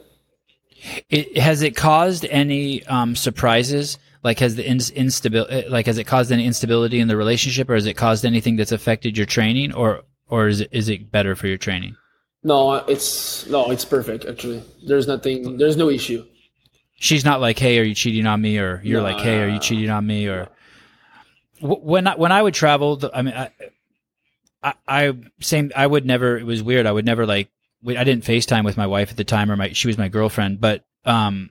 It, 1.10 1.38
has 1.38 1.62
it 1.62 1.76
caused 1.76 2.24
any 2.26 2.84
um, 2.86 3.16
surprises? 3.16 3.98
Like 4.22 4.38
has 4.38 4.56
the 4.56 4.66
instability, 4.66 5.68
like 5.68 5.86
has 5.86 5.98
it 5.98 6.04
caused 6.04 6.32
any 6.32 6.46
instability 6.46 6.98
in 6.98 7.08
the 7.08 7.16
relationship, 7.16 7.68
or 7.68 7.74
has 7.74 7.84
it 7.84 7.94
caused 7.94 8.24
anything 8.24 8.56
that's 8.56 8.72
affected 8.72 9.18
your 9.18 9.26
training, 9.26 9.74
or 9.74 10.02
or 10.28 10.48
is 10.48 10.62
it 10.62 10.70
is 10.72 10.88
it 10.88 11.10
better 11.10 11.34
for 11.34 11.46
your 11.46 11.58
training? 11.58 11.96
No, 12.42 12.74
it's 12.74 13.46
no, 13.48 13.70
it's 13.70 13.84
perfect. 13.84 14.24
Actually, 14.24 14.62
there's 14.86 15.06
nothing, 15.06 15.58
there's 15.58 15.76
no 15.76 15.90
issue. 15.90 16.24
She's 16.94 17.24
not 17.24 17.42
like, 17.42 17.58
"Hey, 17.58 17.78
are 17.78 17.82
you 17.82 17.94
cheating 17.94 18.26
on 18.26 18.40
me?" 18.40 18.56
or 18.56 18.80
"You're 18.82 19.02
no, 19.02 19.08
like, 19.08 19.18
"Hey, 19.18 19.42
are 19.42 19.48
you 19.48 19.58
cheating 19.58 19.90
on 19.90 20.06
me?" 20.06 20.26
or 20.26 20.48
when 21.64 22.06
I, 22.06 22.14
when 22.16 22.30
I 22.30 22.42
would 22.42 22.54
travel, 22.54 23.00
I 23.12 23.22
mean, 23.22 23.34
I, 23.34 23.50
I, 24.62 24.74
I 24.86 25.12
same. 25.40 25.72
I 25.74 25.86
would 25.86 26.04
never. 26.04 26.36
It 26.36 26.44
was 26.44 26.62
weird. 26.62 26.86
I 26.86 26.92
would 26.92 27.04
never 27.04 27.26
like. 27.26 27.48
I 27.86 28.04
didn't 28.04 28.24
FaceTime 28.24 28.64
with 28.64 28.76
my 28.76 28.86
wife 28.86 29.10
at 29.10 29.16
the 29.16 29.24
time, 29.24 29.50
or 29.50 29.56
my 29.56 29.72
she 29.72 29.88
was 29.88 29.98
my 29.98 30.08
girlfriend, 30.08 30.60
but 30.60 30.84
um, 31.04 31.50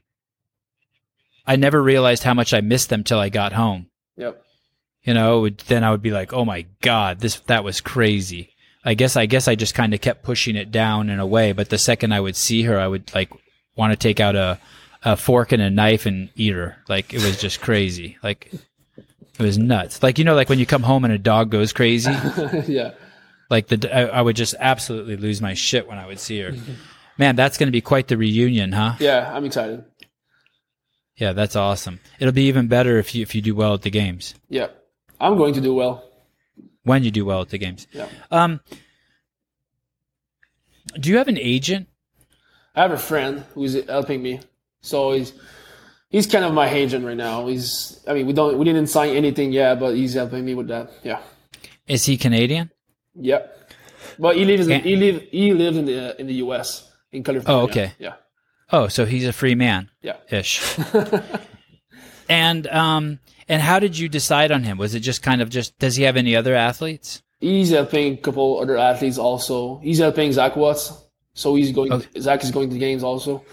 I 1.45 1.55
never 1.55 1.81
realized 1.81 2.23
how 2.23 2.33
much 2.33 2.53
I 2.53 2.61
missed 2.61 2.89
them 2.89 3.03
till 3.03 3.19
I 3.19 3.29
got 3.29 3.53
home. 3.53 3.87
Yep. 4.17 4.43
You 5.03 5.13
know, 5.13 5.41
would, 5.41 5.59
then 5.59 5.83
I 5.83 5.91
would 5.91 6.01
be 6.01 6.11
like, 6.11 6.33
"Oh 6.33 6.45
my 6.45 6.65
god, 6.81 7.19
this 7.19 7.39
that 7.41 7.63
was 7.63 7.81
crazy." 7.81 8.53
I 8.85 8.93
guess 8.95 9.15
I 9.15 9.25
guess 9.25 9.47
I 9.47 9.55
just 9.55 9.75
kind 9.75 9.93
of 9.93 10.01
kept 10.01 10.23
pushing 10.23 10.55
it 10.55 10.71
down 10.71 11.09
in 11.09 11.19
a 11.19 11.25
way, 11.25 11.53
but 11.53 11.69
the 11.69 11.77
second 11.77 12.13
I 12.13 12.19
would 12.19 12.35
see 12.35 12.63
her, 12.63 12.79
I 12.79 12.87
would 12.87 13.13
like 13.13 13.29
want 13.75 13.91
to 13.91 13.97
take 13.97 14.19
out 14.19 14.35
a 14.35 14.59
a 15.03 15.17
fork 15.17 15.51
and 15.51 15.61
a 15.61 15.69
knife 15.69 16.05
and 16.05 16.29
eat 16.35 16.53
her. 16.53 16.77
Like 16.87 17.13
it 17.13 17.23
was 17.23 17.39
just 17.39 17.61
crazy. 17.61 18.17
Like 18.23 18.51
it 19.39 19.43
was 19.43 19.57
nuts. 19.57 20.03
Like 20.03 20.19
you 20.19 20.25
know, 20.25 20.35
like 20.35 20.49
when 20.49 20.59
you 20.59 20.65
come 20.65 20.83
home 20.83 21.05
and 21.05 21.13
a 21.13 21.17
dog 21.17 21.49
goes 21.49 21.73
crazy. 21.73 22.11
yeah. 22.67 22.91
Like 23.49 23.67
the 23.67 23.95
I, 23.95 24.19
I, 24.19 24.21
would 24.21 24.35
just 24.35 24.55
absolutely 24.59 25.17
lose 25.17 25.41
my 25.41 25.53
shit 25.53 25.87
when 25.87 25.97
I 25.97 26.07
would 26.07 26.19
see 26.19 26.39
her. 26.39 26.53
Man, 27.17 27.35
that's 27.35 27.57
going 27.57 27.67
to 27.67 27.71
be 27.71 27.81
quite 27.81 28.07
the 28.07 28.17
reunion, 28.17 28.71
huh? 28.71 28.95
Yeah, 28.99 29.31
I'm 29.31 29.45
excited. 29.45 29.85
Yeah, 31.15 31.33
that's 31.33 31.55
awesome. 31.55 31.99
It'll 32.19 32.33
be 32.33 32.45
even 32.45 32.67
better 32.67 32.97
if 32.97 33.13
you 33.13 33.21
if 33.21 33.35
you 33.35 33.41
do 33.41 33.53
well 33.53 33.75
at 33.75 33.83
the 33.83 33.91
games. 33.91 34.33
Yeah, 34.49 34.67
I'm 35.19 35.37
going 35.37 35.53
to 35.53 35.61
do 35.61 35.73
well. 35.73 36.03
When 36.83 37.03
you 37.03 37.11
do 37.11 37.25
well 37.25 37.41
at 37.41 37.49
the 37.49 37.57
games. 37.57 37.87
Yeah. 37.91 38.07
Um. 38.31 38.61
Do 40.99 41.09
you 41.09 41.17
have 41.17 41.27
an 41.27 41.37
agent? 41.37 41.87
I 42.75 42.81
have 42.81 42.91
a 42.91 42.97
friend 42.97 43.45
who's 43.53 43.85
helping 43.85 44.21
me. 44.21 44.39
So 44.81 45.13
he's 45.13 45.33
he's 46.13 46.27
kind 46.27 46.45
of 46.45 46.53
my 46.53 46.69
agent 46.69 47.05
right 47.05 47.17
now. 47.17 47.47
He's 47.47 48.01
I 48.07 48.13
mean 48.13 48.27
we 48.27 48.31
don't 48.31 48.57
we 48.57 48.63
didn't 48.63 48.87
sign 48.87 49.13
anything 49.17 49.51
yet, 49.51 49.79
but 49.81 49.95
he's 49.95 50.13
helping 50.13 50.45
me 50.45 50.55
with 50.55 50.69
that. 50.69 50.91
Yeah. 51.03 51.19
Is 51.85 52.05
he 52.05 52.15
Canadian? 52.15 52.71
Yep. 53.15 53.49
But 54.17 54.37
he 54.37 54.45
lives 54.45 54.67
in, 54.67 54.81
he 54.81 54.95
live 54.95 55.21
he 55.29 55.53
lives 55.53 55.75
in 55.75 55.85
the 55.85 56.19
in 56.21 56.27
the 56.27 56.35
U.S. 56.45 56.89
in 57.11 57.23
California. 57.23 57.61
Oh, 57.61 57.65
okay. 57.65 57.91
Yeah. 57.99 58.13
Oh, 58.71 58.87
so 58.87 59.05
he's 59.05 59.27
a 59.27 59.33
free 59.33 59.55
man. 59.55 59.89
Yeah. 60.01 60.17
Ish. 60.29 60.79
and 62.29 62.67
um, 62.67 63.19
and 63.49 63.61
how 63.61 63.79
did 63.79 63.97
you 63.97 64.07
decide 64.07 64.51
on 64.51 64.63
him? 64.63 64.77
Was 64.77 64.95
it 64.95 65.01
just 65.01 65.21
kind 65.21 65.41
of 65.41 65.49
just? 65.49 65.77
Does 65.79 65.95
he 65.95 66.03
have 66.03 66.15
any 66.15 66.35
other 66.35 66.55
athletes? 66.55 67.21
He's 67.39 67.71
helping 67.71 68.13
a 68.13 68.17
couple 68.17 68.61
other 68.61 68.77
athletes 68.77 69.17
also. 69.17 69.79
He's 69.79 69.99
helping 69.99 70.31
Zach 70.31 70.55
Watts, 70.55 70.93
so 71.33 71.55
he's 71.55 71.71
going. 71.71 71.91
Okay. 71.91 72.19
Zach 72.19 72.43
is 72.43 72.51
going 72.51 72.69
to 72.69 72.77
games 72.77 73.03
also. 73.03 73.43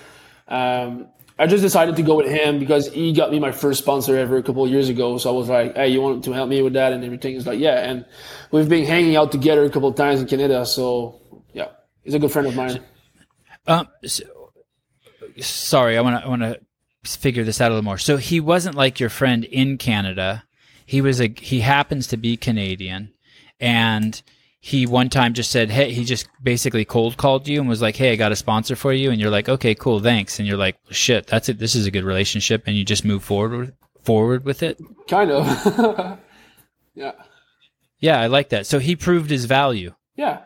Um, 0.47 1.09
I 1.41 1.47
just 1.47 1.63
decided 1.63 1.97
to 1.97 2.03
go 2.03 2.17
with 2.17 2.29
him 2.29 2.59
because 2.59 2.89
he 2.89 3.15
got 3.15 3.31
me 3.31 3.39
my 3.39 3.51
first 3.51 3.81
sponsor 3.81 4.15
ever 4.15 4.37
a 4.37 4.43
couple 4.43 4.69
years 4.69 4.91
ago. 4.91 5.17
So 5.17 5.31
I 5.31 5.33
was 5.33 5.49
like, 5.49 5.75
"Hey, 5.75 5.89
you 5.89 6.03
want 6.03 6.23
to 6.25 6.33
help 6.33 6.51
me 6.51 6.61
with 6.61 6.75
that?" 6.75 6.93
And 6.93 7.03
everything 7.03 7.35
is 7.35 7.47
like, 7.47 7.59
"Yeah." 7.59 7.79
And 7.79 8.05
we've 8.51 8.69
been 8.69 8.85
hanging 8.85 9.17
out 9.17 9.33
together 9.33 9.65
a 9.65 9.71
couple 9.71 9.91
times 9.95 10.21
in 10.21 10.27
Canada. 10.27 10.67
So 10.67 11.19
yeah, 11.55 11.69
he's 12.03 12.13
a 12.13 12.19
good 12.19 12.31
friend 12.31 12.47
of 12.47 12.55
mine. 12.55 12.81
Um, 13.67 13.89
so, 14.05 14.25
sorry, 15.39 15.97
I 15.97 16.03
want 16.03 16.21
to 16.21 16.27
I 16.27 16.29
want 16.29 16.43
to 16.43 16.61
figure 17.05 17.43
this 17.43 17.59
out 17.59 17.71
a 17.71 17.75
little 17.75 17.85
more. 17.85 17.97
So 17.97 18.19
he 18.19 18.39
wasn't 18.39 18.75
like 18.75 19.01
your 19.01 19.09
friend 19.09 19.45
in 19.45 19.79
Canada. 19.79 20.45
He 20.85 21.01
was 21.01 21.23
a 21.23 21.33
he 21.39 21.61
happens 21.61 22.07
to 22.09 22.19
be 22.19 22.37
Canadian, 22.37 23.15
and 23.59 24.21
he 24.61 24.87
one 24.87 25.09
time 25.09 25.33
just 25.33 25.51
said, 25.51 25.71
"Hey," 25.71 25.91
he 25.93 26.05
just 26.05 26.29
basically 26.43 26.85
cold 26.85 27.17
called 27.17 27.49
you 27.49 27.61
and 27.61 27.69
was 27.69 27.81
like, 27.81 27.97
"Hey, 27.97 28.13
I 28.13 28.17
got 28.17 28.31
a 28.31 28.37
sponsor 28.37 28.77
for 28.77 28.93
you," 28.93 29.11
and 29.11 29.19
you're 29.19 29.31
like, 29.31 29.49
"Okay, 29.49 29.75
cool, 29.75 30.01
thanks," 30.01 30.39
and 30.39 30.47
you're 30.47 30.59
like, 30.59 30.77
"Shit, 30.91 31.27
that's 31.27 31.49
it. 31.49 31.59
This 31.59 31.75
is 31.75 31.87
a 31.87 31.91
good 31.91 32.05
relationship," 32.05 32.65
and 32.67 32.77
you 32.77 32.85
just 32.85 33.05
move 33.05 33.25
forward 33.25 33.59
with, 33.59 33.75
forward 34.05 34.45
with 34.45 34.63
it. 34.63 34.79
Kind 35.09 35.31
of, 35.31 36.19
yeah. 36.95 37.13
Yeah, 38.01 38.21
I 38.21 38.27
like 38.27 38.51
that. 38.51 38.67
So 38.67 38.79
he 38.79 38.97
proved 38.97 39.31
his 39.31 39.47
value. 39.47 39.95
Yeah. 40.17 40.41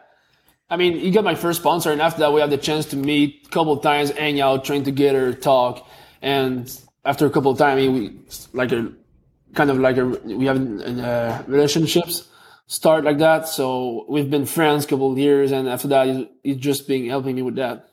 I 0.71 0.77
mean, 0.77 0.99
he 0.99 1.11
got 1.11 1.25
my 1.25 1.35
first 1.35 1.61
sponsor, 1.61 1.91
and 1.93 2.01
after 2.01 2.21
that, 2.21 2.33
we 2.33 2.41
had 2.41 2.51
the 2.51 2.57
chance 2.57 2.87
to 2.87 2.97
meet 2.97 3.47
a 3.47 3.51
couple 3.51 3.77
times, 3.79 4.11
hang 4.11 4.41
out, 4.41 4.65
train 4.65 4.83
together, 4.83 5.33
talk, 5.35 5.87
and 6.23 6.73
after 7.05 7.27
a 7.27 7.31
couple 7.31 7.51
of 7.51 7.59
times, 7.59 7.89
we 7.89 8.17
like 8.53 8.73
a 8.73 8.93
kind 9.55 9.71
of 9.71 9.79
like 9.79 9.97
a 9.99 10.07
we 10.07 10.47
have 10.47 10.59
uh, 10.59 11.43
relationships 11.47 12.29
start 12.67 13.05
like 13.05 13.19
that. 13.19 13.49
So 13.49 14.07
we've 14.09 14.31
been 14.31 14.47
friends 14.47 14.85
a 14.85 14.89
couple 14.89 15.13
of 15.13 15.19
years, 15.19 15.53
and 15.53 15.69
after 15.69 15.89
that, 15.89 16.07
he's, 16.07 16.27
he's 16.43 16.57
just 16.57 16.89
been 16.89 17.09
helping 17.09 17.37
me 17.37 17.43
with 17.43 17.57
that. 17.57 17.89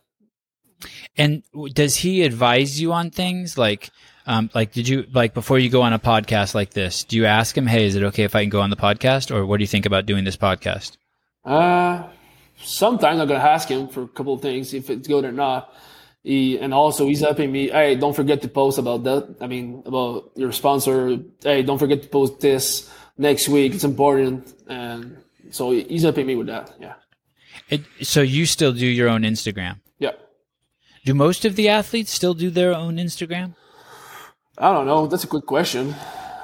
And 1.18 1.44
does 1.74 1.98
he 1.98 2.24
advise 2.24 2.82
you 2.82 2.94
on 2.94 3.12
things 3.12 3.58
like? 3.58 3.90
Um, 4.28 4.52
like, 4.54 4.72
did 4.72 4.88
you 4.88 5.06
like 5.14 5.34
before 5.34 5.58
you 5.58 5.70
go 5.70 5.82
on 5.82 5.94
a 5.94 6.00
podcast 6.00 6.54
like 6.54 6.72
this? 6.72 7.04
Do 7.04 7.18
you 7.18 7.26
ask 7.26 7.58
him, 7.58 7.66
"Hey, 7.66 7.86
is 7.86 7.96
it 7.96 8.04
okay 8.04 8.24
if 8.24 8.36
I 8.36 8.44
can 8.44 8.50
go 8.50 8.62
on 8.62 8.70
the 8.70 8.76
podcast?" 8.76 9.36
Or 9.36 9.46
what 9.46 9.58
do 9.58 9.64
you 9.64 9.68
think 9.68 9.86
about 9.86 10.06
doing 10.06 10.24
this 10.24 10.38
podcast? 10.38 10.98
Uh, 11.44 12.04
sometimes 12.62 13.20
I'm 13.20 13.28
gonna 13.28 13.40
ask 13.40 13.68
him 13.68 13.88
for 13.88 14.04
a 14.04 14.08
couple 14.08 14.34
of 14.34 14.42
things 14.42 14.74
if 14.74 14.90
it's 14.90 15.08
good 15.08 15.26
or 15.26 15.32
not. 15.32 15.74
He, 16.24 16.60
and 16.60 16.72
also 16.72 17.08
he's 17.08 17.22
helping 17.22 17.52
me. 17.52 17.70
Hey, 17.70 17.96
don't 17.96 18.16
forget 18.16 18.44
to 18.44 18.48
post 18.48 18.78
about 18.78 19.04
that. 19.06 19.38
I 19.42 19.48
mean, 19.48 19.82
about 19.88 20.32
your 20.36 20.52
sponsor. 20.52 21.18
Hey, 21.42 21.64
don't 21.64 21.80
forget 21.80 22.04
to 22.04 22.08
post 22.08 22.40
this 22.40 22.92
next 23.22 23.48
week. 23.48 23.74
It's 23.74 23.84
important, 23.84 24.54
and 24.68 25.18
so 25.52 25.72
he's 25.72 26.02
helping 26.02 26.26
me 26.26 26.36
with 26.36 26.48
that. 26.48 26.74
Yeah. 26.80 26.96
It, 27.70 27.82
so 28.02 28.22
you 28.22 28.46
still 28.46 28.74
do 28.74 28.86
your 28.86 29.08
own 29.08 29.22
Instagram? 29.22 29.80
Yeah. 30.00 30.12
Do 31.06 31.14
most 31.14 31.46
of 31.46 31.56
the 31.56 31.70
athletes 31.70 32.12
still 32.12 32.34
do 32.34 32.50
their 32.50 32.74
own 32.74 32.98
Instagram? 32.98 33.56
I 34.58 34.74
don't 34.74 34.86
know. 34.86 35.08
That's 35.08 35.24
a 35.24 35.28
good 35.28 35.46
question. 35.46 35.96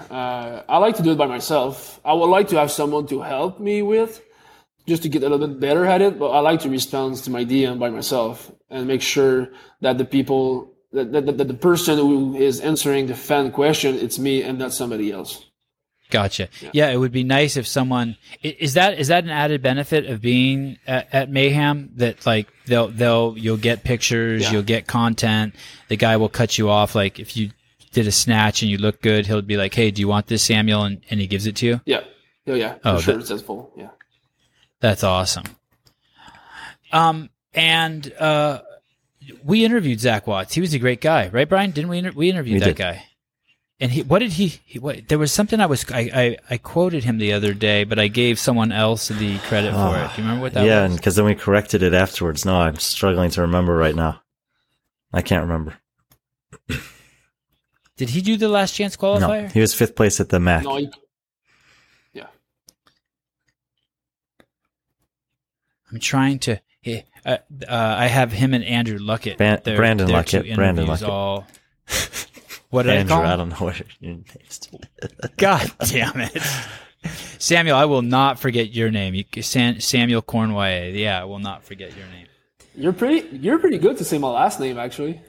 Uh, 0.10 0.64
I 0.70 0.78
like 0.78 0.95
to 0.95 1.04
do 1.04 1.12
it 1.12 1.18
by 1.18 1.28
myself. 1.28 1.99
I 2.06 2.14
would 2.14 2.28
like 2.28 2.48
to 2.49 2.58
have 2.58 2.72
someone 2.72 3.08
to 3.08 3.22
help 3.22 3.60
me 3.60 3.82
with, 3.82 4.22
just 4.88 5.04
to 5.04 5.10
get 5.10 5.24
a 5.24 5.30
little 5.30 5.48
bit 5.48 5.60
better 5.60 5.86
at 5.86 6.02
it. 6.02 6.18
But 6.18 6.30
I 6.30 6.40
like 6.40 6.62
to 6.62 6.70
respond 6.70 7.18
to 7.18 7.30
my 7.30 7.44
DM 7.44 7.78
by 7.78 7.90
myself 7.90 8.52
and 8.70 8.88
make 8.88 9.02
sure 9.02 9.49
that 9.82 9.98
the 9.98 10.06
people, 10.06 10.74
that, 10.94 11.12
that, 11.12 11.38
that 11.38 11.48
the 11.48 11.54
person 11.54 11.98
who 11.98 12.36
is 12.36 12.62
answering 12.62 13.08
the 13.08 13.16
fan 13.16 13.52
question, 13.52 13.95
it's 13.95 14.18
me 14.18 14.44
and 14.44 14.58
not 14.58 14.74
somebody 14.74 15.12
else. 15.12 15.44
Gotcha. 16.10 16.48
Yeah. 16.62 16.70
yeah. 16.74 16.90
it 16.90 16.98
would 16.98 17.12
be 17.12 17.24
nice 17.24 17.58
if 17.58 17.68
someone 17.68 18.18
is 18.42 18.76
that 18.76 18.98
is 18.98 19.10
that 19.10 19.24
an 19.24 19.30
added 19.30 19.62
benefit 19.62 20.06
of 20.06 20.22
being 20.22 20.78
at, 20.88 21.14
at 21.14 21.30
Mayhem 21.30 21.92
that 21.96 22.26
like 22.26 22.48
they'll 22.66 22.88
they'll 22.88 23.36
you'll 23.38 23.58
get 23.58 23.84
pictures, 23.84 24.44
yeah. 24.44 24.52
you'll 24.52 24.64
get 24.64 24.88
content. 24.88 25.56
The 25.90 25.98
guy 25.98 26.18
will 26.18 26.30
cut 26.30 26.58
you 26.58 26.70
off 26.70 26.96
like 26.96 27.20
if 27.20 27.36
you 27.36 27.52
did 27.92 28.08
a 28.08 28.12
snatch 28.12 28.62
and 28.62 28.72
you 28.72 28.78
look 28.78 29.02
good, 29.02 29.26
he'll 29.26 29.42
be 29.42 29.58
like, 29.58 29.74
"Hey, 29.74 29.92
do 29.92 30.02
you 30.02 30.08
want 30.08 30.28
this, 30.28 30.44
Samuel?" 30.44 30.84
and, 30.84 31.02
and 31.10 31.20
he 31.20 31.28
gives 31.28 31.46
it 31.46 31.56
to 31.58 31.66
you. 31.66 31.82
Yeah. 31.86 32.04
Oh 32.48 32.54
yeah. 32.54 32.76
Oh, 32.84 33.00
sure. 33.00 33.18
That, 33.18 33.42
full. 33.42 33.74
Yeah. 33.76 33.90
That's 34.80 35.04
awesome. 35.04 35.46
Um, 36.92 37.30
and 37.54 38.14
uh, 38.14 38.62
we 39.44 39.66
interviewed 39.66 40.00
Zach 40.00 40.28
Watts. 40.28 40.54
He 40.54 40.62
was 40.62 40.74
a 40.74 40.80
great 40.80 41.02
guy, 41.02 41.28
right, 41.30 41.50
Brian? 41.50 41.72
Didn't 41.72 41.90
we? 41.90 41.98
Inter- 41.98 42.12
we 42.16 42.30
interviewed 42.30 42.56
we 42.56 42.60
that 42.60 42.66
did. 42.66 42.78
guy. 42.78 43.07
And 43.80 43.91
he, 43.91 44.02
what 44.02 44.20
did 44.20 44.34
he, 44.34 44.60
he 44.66 44.80
what, 44.80 45.08
there 45.08 45.20
was 45.20 45.32
something 45.32 45.60
I 45.60 45.68
was, 45.68 45.86
I, 45.91 46.10
I, 46.14 46.38
I, 46.49 46.58
quoted 46.58 47.04
him 47.04 47.20
the 47.20 47.34
other 47.34 47.54
day, 47.54 47.84
but 47.84 47.99
I 47.99 48.08
gave 48.08 48.40
someone 48.40 48.72
else 48.72 49.10
the 49.10 49.38
credit 49.40 49.72
for 49.72 49.95
it. 49.95 50.16
Do 50.16 50.22
you 50.22 50.28
remember 50.28 50.41
what 50.41 50.54
that 50.54 50.66
yeah, 50.66 50.84
was? 50.84 50.91
Yeah, 50.94 50.98
because 50.98 51.16
then 51.16 51.26
we 51.26 51.36
corrected 51.36 51.84
it 51.84 51.94
afterwards. 51.94 52.44
No, 52.44 52.60
I'm 52.60 52.78
struggling 52.78 53.30
to 53.32 53.41
remember 53.41 53.76
right 53.76 53.95
now. 53.95 54.22
I 55.14 55.22
can't 55.22 55.44
remember. 55.44 55.76
did 57.98 58.10
he 58.10 58.22
do 58.22 58.36
the 58.36 58.49
last 58.49 58.74
chance 58.74 58.98
qualifier? 58.98 59.44
No, 59.44 59.48
he 59.49 59.62
was 59.62 59.76
fifth 59.76 59.95
place 59.95 60.20
at 60.20 60.30
the 60.30 60.40
MAC. 60.40 60.64
No, 60.64 60.78
he, 60.78 60.91
yeah. 62.14 62.28
I'm 65.91 65.99
trying 65.99 66.40
to, 66.40 66.60
uh, 66.88 66.98
uh, 67.28 67.38
I 67.70 68.08
have 68.08 68.32
him 68.32 68.56
and 68.56 68.64
Andrew 68.64 68.98
Luckett. 68.98 69.38
Ban- 69.38 69.62
Brandon 69.64 70.08
Luckett. 70.08 70.56
Brandon 70.56 70.88
Luckett. 70.88 71.08
All, 71.08 71.45
What 72.69 72.84
did 72.84 72.94
Andrew, 72.94 73.15
I 73.15 73.19
call? 73.19 73.27
I 73.27 73.35
don't 73.35 73.49
know 73.49 73.56
what 73.57 73.80
your 73.80 73.88
name 74.02 74.26
is. 74.48 74.60
God 75.38 75.72
damn 75.80 76.19
it. 76.19 76.44
Samuel, 77.39 77.77
I 77.77 77.85
will 77.85 78.02
not 78.02 78.39
forget 78.39 78.73
your 78.73 78.91
name. 78.91 79.14
You, 79.14 79.41
San, 79.41 79.80
Samuel 79.80 80.22
Cornway. 80.22 80.94
Yeah, 80.94 81.22
I 81.22 81.26
will 81.26 81.39
not 81.39 81.64
forget 81.64 81.95
your 81.95 82.07
name. 82.07 82.27
You're 82.76 82.94
pretty. 82.94 83.38
You're 83.38 83.60
pretty 83.60 83.77
good 83.77 83.98
to 83.98 84.06
say 84.06 84.18
my 84.18 84.30
last 84.30 84.60
name, 84.60 84.77
actually. 84.77 85.22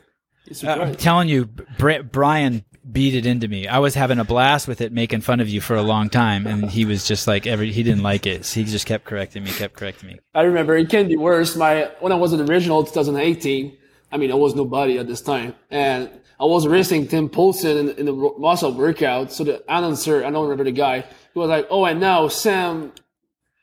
Uh, 0.64 0.70
I'm 0.70 0.94
telling 0.96 1.28
you, 1.28 1.44
Brian 1.46 2.64
beat 2.90 3.14
it 3.14 3.26
into 3.26 3.48
me. 3.48 3.68
I 3.68 3.78
was 3.78 3.94
having 3.94 4.18
a 4.18 4.24
blast 4.24 4.66
with 4.66 4.80
it, 4.80 4.92
making 4.92 5.20
fun 5.20 5.40
of 5.40 5.48
you 5.48 5.60
for 5.60 5.76
a 5.76 5.82
long 5.82 6.08
time, 6.08 6.46
and 6.46 6.70
he 6.70 6.84
was 6.84 7.06
just 7.06 7.26
like 7.26 7.46
every 7.46 7.70
he 7.72 7.82
didn't 7.82 8.02
like 8.02 8.26
it. 8.26 8.44
So 8.44 8.60
he 8.60 8.64
just 8.64 8.86
kept 8.86 9.04
correcting 9.04 9.44
me, 9.44 9.50
kept 9.50 9.74
correcting 9.74 10.08
me. 10.08 10.18
I 10.34 10.42
remember 10.42 10.76
it 10.76 10.88
can 10.88 11.08
be 11.08 11.16
worse. 11.16 11.56
My 11.56 11.90
when 12.00 12.12
I 12.12 12.14
was 12.14 12.32
in 12.32 12.38
the 12.38 12.44
regional 12.44 12.84
2018, 12.84 13.76
I 14.10 14.16
mean 14.16 14.30
I 14.30 14.34
was 14.34 14.54
nobody 14.54 14.98
at 14.98 15.06
this 15.06 15.20
time, 15.20 15.54
and 15.70 16.10
I 16.40 16.44
was 16.44 16.66
racing 16.66 17.08
Tim 17.08 17.28
Poulsen 17.28 17.78
in, 17.78 17.88
in 17.90 18.06
the 18.06 18.12
muscle 18.38 18.72
workout. 18.72 19.32
So 19.32 19.44
the 19.44 19.64
announcer, 19.68 20.24
I 20.24 20.30
don't 20.30 20.44
remember 20.44 20.64
the 20.64 20.72
guy, 20.72 21.00
he 21.00 21.38
was 21.38 21.48
like, 21.48 21.66
"Oh, 21.70 21.84
and 21.84 22.00
now 22.00 22.28
Sam." 22.28 22.92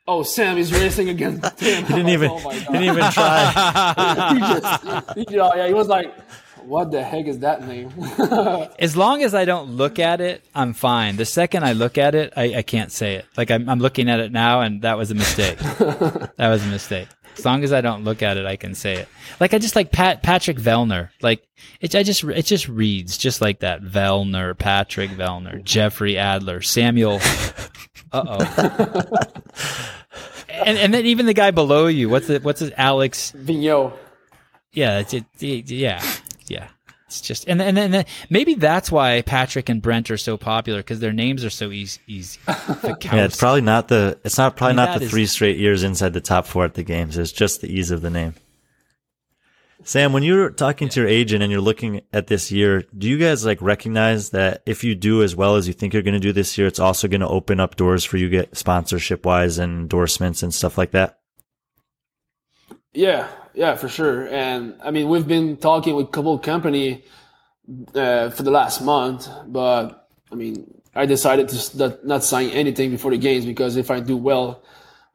Oh, 0.07 0.21
Sam 0.21 0.59
is 0.59 0.71
racing 0.71 1.09
against 1.09 1.41
Tim. 1.57 1.83
Oh 1.83 1.87
he 1.87 1.93
didn't 1.95 2.09
even, 2.09 2.29
oh 2.31 2.51
didn't 2.51 2.83
even 2.83 3.11
try. 3.11 4.29
he 4.33 4.39
just, 4.39 5.17
he, 5.17 5.35
yeah, 5.35 5.65
he 5.65 5.73
was 5.73 5.87
like, 5.87 6.13
what 6.65 6.91
the 6.91 7.01
heck 7.01 7.25
is 7.25 7.39
that 7.39 7.67
name? 7.67 7.91
as 8.77 8.95
long 8.95 9.23
as 9.23 9.33
I 9.33 9.45
don't 9.45 9.71
look 9.71 9.97
at 9.97 10.21
it, 10.21 10.43
I'm 10.53 10.73
fine. 10.73 11.15
The 11.15 11.25
second 11.25 11.63
I 11.63 11.73
look 11.73 11.97
at 11.97 12.13
it, 12.13 12.33
I, 12.35 12.57
I 12.57 12.61
can't 12.61 12.91
say 12.91 13.15
it. 13.15 13.25
Like 13.35 13.49
I'm, 13.49 13.67
I'm 13.67 13.79
looking 13.79 14.07
at 14.07 14.19
it 14.19 14.31
now, 14.31 14.61
and 14.61 14.83
that 14.83 14.95
was 14.95 15.09
a 15.09 15.15
mistake. 15.15 15.57
that 15.57 16.33
was 16.37 16.63
a 16.63 16.69
mistake. 16.69 17.07
As 17.37 17.45
long 17.45 17.63
as 17.63 17.73
I 17.73 17.81
don't 17.81 18.03
look 18.03 18.21
at 18.21 18.37
it, 18.37 18.45
I 18.45 18.55
can 18.55 18.75
say 18.75 18.95
it. 18.95 19.07
Like 19.39 19.53
I 19.53 19.59
just 19.59 19.75
like 19.75 19.91
Pat 19.91 20.23
Patrick 20.23 20.57
Vellner. 20.57 21.09
Like 21.21 21.45
it, 21.81 21.95
I 21.95 22.03
just 22.03 22.23
it 22.23 22.45
just 22.45 22.67
reads 22.67 23.17
just 23.17 23.41
like 23.41 23.59
that. 23.59 23.81
Vellner, 23.81 24.57
Patrick 24.57 25.11
Vellner, 25.11 25.63
Jeffrey 25.63 26.17
Adler, 26.17 26.61
Samuel. 26.61 27.19
Uh 28.11 28.23
oh. 28.39 29.09
and 30.49 30.77
and 30.77 30.93
then 30.93 31.05
even 31.05 31.25
the 31.25 31.33
guy 31.33 31.51
below 31.51 31.87
you. 31.87 32.07
What's 32.07 32.29
it? 32.29 32.43
What's 32.43 32.61
it? 32.61 32.73
Alex 32.77 33.33
Vigneault. 33.35 33.93
Yeah, 34.71 34.99
it's 34.99 35.13
it, 35.13 35.25
it, 35.41 35.69
yeah, 35.69 36.01
yeah. 36.47 36.67
It's 37.19 37.27
just 37.27 37.47
and 37.47 37.61
and 37.61 37.77
then 37.77 38.05
maybe 38.29 38.55
that's 38.55 38.91
why 38.91 39.21
Patrick 39.21 39.69
and 39.69 39.81
Brent 39.81 40.11
are 40.11 40.17
so 40.17 40.37
popular 40.37 40.79
because 40.79 40.99
their 40.99 41.13
names 41.13 41.43
are 41.45 41.49
so 41.49 41.71
easy. 41.71 41.99
easy. 42.07 42.39
yeah, 42.47 43.25
it's 43.25 43.37
probably 43.37 43.61
not 43.61 43.87
the. 43.87 44.19
It's 44.23 44.37
not 44.37 44.55
probably 44.57 44.73
I 44.73 44.75
mean, 44.75 44.85
not 44.85 44.99
the 44.99 45.05
that 45.05 45.11
three 45.11 45.23
is- 45.23 45.31
straight 45.31 45.57
years 45.57 45.83
inside 45.83 46.13
the 46.13 46.21
top 46.21 46.45
four 46.45 46.65
at 46.65 46.73
the 46.73 46.83
games. 46.83 47.17
It's 47.17 47.31
just 47.31 47.61
the 47.61 47.71
ease 47.71 47.91
of 47.91 48.01
the 48.01 48.09
name. 48.09 48.35
Sam, 49.83 50.13
when 50.13 50.23
you're 50.23 50.49
talking 50.49 50.89
to 50.89 51.01
your 51.01 51.07
agent 51.09 51.43
and 51.43 51.51
you're 51.51 51.61
looking 51.61 52.01
at 52.11 52.25
this 52.25 52.51
year, 52.51 52.85
do 52.97 53.07
you 53.07 53.19
guys 53.19 53.45
like 53.45 53.61
recognize 53.61 54.31
that 54.31 54.63
if 54.65 54.83
you 54.83 54.95
do 54.95 55.21
as 55.21 55.35
well 55.35 55.57
as 55.57 55.67
you 55.67 55.73
think 55.73 55.93
you're 55.93 56.01
going 56.01 56.15
to 56.15 56.19
do 56.19 56.33
this 56.33 56.57
year, 56.57 56.65
it's 56.65 56.79
also 56.79 57.07
going 57.07 57.21
to 57.21 57.27
open 57.27 57.59
up 57.59 57.75
doors 57.75 58.03
for 58.03 58.17
you 58.17 58.27
get 58.27 58.57
sponsorship 58.57 59.25
wise 59.27 59.59
and 59.59 59.81
endorsements 59.81 60.41
and 60.41 60.51
stuff 60.51 60.77
like 60.77 60.89
that? 60.91 61.19
Yeah, 62.93 63.27
yeah, 63.55 63.75
for 63.75 63.87
sure. 63.89 64.27
And 64.27 64.75
I 64.83 64.91
mean, 64.91 65.09
we've 65.09 65.27
been 65.27 65.57
talking 65.57 65.95
with 65.95 66.07
a 66.07 66.09
couple 66.11 66.37
company 66.39 67.03
uh, 67.93 68.29
for 68.29 68.43
the 68.43 68.51
last 68.51 68.81
month, 68.81 69.27
but 69.47 70.07
I 70.31 70.35
mean, 70.35 70.81
I 70.93 71.05
decided 71.05 71.49
to 71.49 71.77
not, 71.77 72.05
not 72.05 72.23
sign 72.23 72.49
anything 72.51 72.91
before 72.91 73.11
the 73.11 73.17
games 73.17 73.45
because 73.45 73.75
if 73.77 73.89
I 73.91 73.99
do 73.99 74.15
well, 74.17 74.63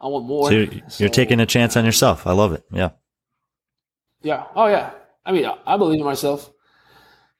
I 0.00 0.06
want 0.08 0.26
more. 0.26 0.46
So 0.48 0.54
you're, 0.54 0.68
you're 0.98 1.08
taking 1.08 1.40
a 1.40 1.46
chance 1.46 1.76
on 1.76 1.84
yourself. 1.84 2.26
I 2.26 2.32
love 2.32 2.52
it. 2.52 2.64
Yeah. 2.72 2.90
Yeah. 4.22 4.44
Oh, 4.54 4.66
yeah. 4.66 4.90
I 5.24 5.32
mean, 5.32 5.46
I- 5.46 5.58
I 5.66 5.76
believe 5.76 6.00
in 6.00 6.06
myself. 6.06 6.50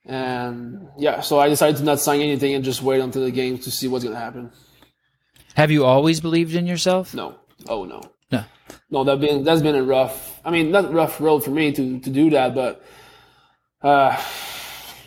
And 0.07 0.89
yeah, 0.99 1.21
so 1.21 1.39
I 1.39 1.49
decided 1.49 1.77
to 1.77 1.85
not 1.85 2.01
sign 2.01 2.21
anything 2.21 2.55
and 2.55 2.65
just 2.65 2.83
wait 2.83 3.01
until 3.01 3.23
the 3.25 3.31
games 3.31 3.65
to 3.65 3.71
see 3.71 3.87
what's 3.89 4.05
going 4.05 4.15
to 4.17 4.21
happen. 4.21 4.51
Have 5.55 5.71
you 5.71 5.85
always 5.85 6.21
believed 6.21 6.55
in 6.55 6.67
yourself? 6.67 7.15
No. 7.15 7.39
Oh, 7.69 7.85
no. 7.85 8.01
No. 8.31 8.45
no, 8.91 9.05
that 9.05 9.21
been 9.21 9.45
that's 9.45 9.63
been 9.63 9.75
a 9.75 9.83
rough. 9.83 10.41
I 10.45 10.51
mean, 10.51 10.71
not 10.71 10.93
rough 10.93 11.21
road 11.21 11.45
for 11.45 11.51
me 11.51 11.73
to 11.73 12.01
to 12.01 12.11
do 12.11 12.31
that, 12.31 12.55
but 12.55 12.85
uh, 13.83 14.17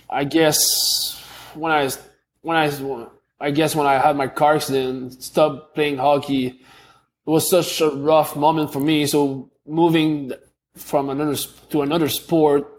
I 0.10 0.24
guess 0.24 1.22
when 1.54 1.72
I 1.72 1.90
when 2.42 2.58
I 2.58 2.72
I 3.40 3.52
guess 3.52 3.76
when 3.76 3.88
I 3.88 3.98
had 3.98 4.16
my 4.16 4.28
car 4.28 4.56
accident, 4.56 5.22
stopped 5.22 5.76
playing 5.76 5.98
hockey, 5.98 6.48
it 6.48 7.30
was 7.30 7.50
such 7.50 7.82
a 7.82 7.90
rough 7.90 8.36
moment 8.36 8.72
for 8.72 8.80
me. 8.80 9.06
So 9.06 9.50
moving 9.66 10.34
from 10.76 11.10
another 11.10 11.36
to 11.70 11.82
another 11.82 12.10
sport 12.10 12.70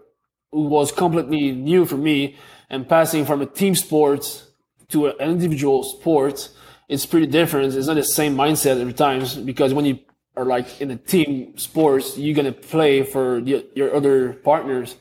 was 0.51 0.91
completely 0.91 1.51
new 1.51 1.85
for 1.85 1.97
me, 1.97 2.37
and 2.69 2.87
passing 2.87 3.25
from 3.25 3.41
a 3.41 3.45
team 3.45 3.75
sport 3.75 4.43
to 4.89 5.07
an 5.07 5.15
individual 5.19 5.83
sport, 5.83 6.49
it's 6.87 7.05
pretty 7.05 7.27
different. 7.27 7.73
It's 7.73 7.87
not 7.87 7.95
the 7.95 8.03
same 8.03 8.35
mindset 8.35 8.79
every 8.79 8.93
time 8.93 9.23
because 9.45 9.73
when 9.73 9.85
you 9.85 9.99
are 10.37 10.45
like 10.45 10.81
in 10.81 10.91
a 10.91 10.97
team 10.97 11.57
sports, 11.57 12.17
you're 12.17 12.35
gonna 12.35 12.51
play 12.51 13.03
for 13.03 13.41
the, 13.41 13.65
your 13.75 13.95
other 13.95 14.33
partners 14.33 14.95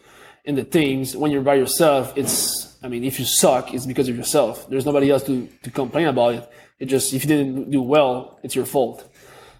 in 0.45 0.55
the 0.55 0.65
teams. 0.65 1.17
When 1.17 1.31
you're 1.31 1.43
by 1.43 1.55
yourself, 1.55 2.13
it's 2.17 2.77
I 2.83 2.89
mean, 2.89 3.05
if 3.05 3.19
you 3.19 3.25
suck, 3.25 3.73
it's 3.73 3.87
because 3.87 4.09
of 4.09 4.17
yourself. 4.17 4.69
There's 4.69 4.85
nobody 4.85 5.11
else 5.11 5.25
to, 5.25 5.49
to 5.63 5.71
complain 5.71 6.07
about 6.07 6.35
it. 6.35 6.51
It 6.79 6.87
just 6.87 7.13
if 7.13 7.25
you 7.25 7.29
didn't 7.29 7.71
do 7.71 7.81
well, 7.81 8.39
it's 8.43 8.55
your 8.55 8.67
fault. 8.67 9.09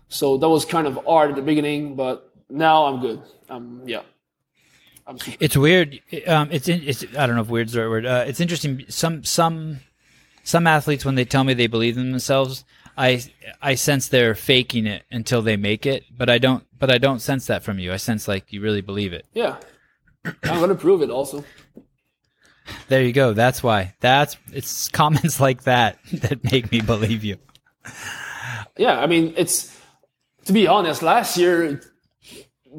So 0.09 0.37
that 0.39 0.49
was 0.49 0.65
kind 0.65 0.87
of 0.87 0.99
hard 1.07 1.31
at 1.31 1.37
the 1.37 1.43
beginning, 1.43 1.97
but 1.97 2.31
now 2.49 2.85
I'm 2.85 3.01
good. 3.01 3.23
Um, 3.49 3.83
yeah. 3.87 4.03
I'm 5.07 5.19
It's 5.41 5.57
weird. 5.57 6.01
Um, 6.27 6.49
it's 6.51 6.69
in, 6.69 6.83
it's 6.85 7.05
I 7.17 7.27
don't 7.27 7.37
know 7.37 7.43
if 7.43 7.49
weird's 7.49 7.73
the 7.73 7.81
right 7.81 7.89
word. 7.89 8.07
Uh, 8.07 8.25
it's 8.27 8.41
interesting. 8.41 8.85
Some 8.89 9.25
some 9.25 9.81
some 10.45 10.67
athletes 10.67 11.05
when 11.05 11.15
they 11.15 11.25
tell 11.25 11.45
me 11.45 11.55
they 11.55 11.67
believe 11.67 11.99
in 11.99 12.11
themselves, 12.11 12.65
I 12.97 13.23
I 13.61 13.75
sense 13.75 14.09
they're 14.09 14.35
faking 14.35 14.87
it 14.87 15.05
until 15.11 15.43
they 15.43 15.57
make 15.57 15.87
it. 15.87 16.05
But 16.17 16.31
I 16.31 16.39
don't. 16.39 16.65
But 16.79 16.91
I 16.91 16.99
don't 16.99 17.21
sense 17.21 17.47
that 17.47 17.63
from 17.63 17.79
you. 17.79 17.93
I 17.93 17.97
sense 17.97 18.29
like 18.29 18.53
you 18.53 18.61
really 18.61 18.81
believe 18.81 19.13
it. 19.13 19.27
Yeah. 19.33 19.57
I'm 20.25 20.61
gonna 20.61 20.75
prove 20.75 21.03
it 21.03 21.11
also. 21.11 21.45
There 22.89 23.03
you 23.03 23.13
go. 23.13 23.33
That's 23.33 23.63
why. 23.63 23.95
That's 24.01 24.37
it's 24.53 24.89
comments 24.89 25.41
like 25.47 25.65
that 25.65 25.99
that 26.13 26.45
make 26.45 26.71
me 26.71 26.81
believe 26.81 27.25
you. 27.25 27.39
Yeah, 28.77 28.99
I 28.99 29.07
mean 29.07 29.35
it's 29.37 29.77
to 30.47 30.53
be 30.53 30.67
honest, 30.67 31.03
last 31.03 31.37
year 31.37 31.81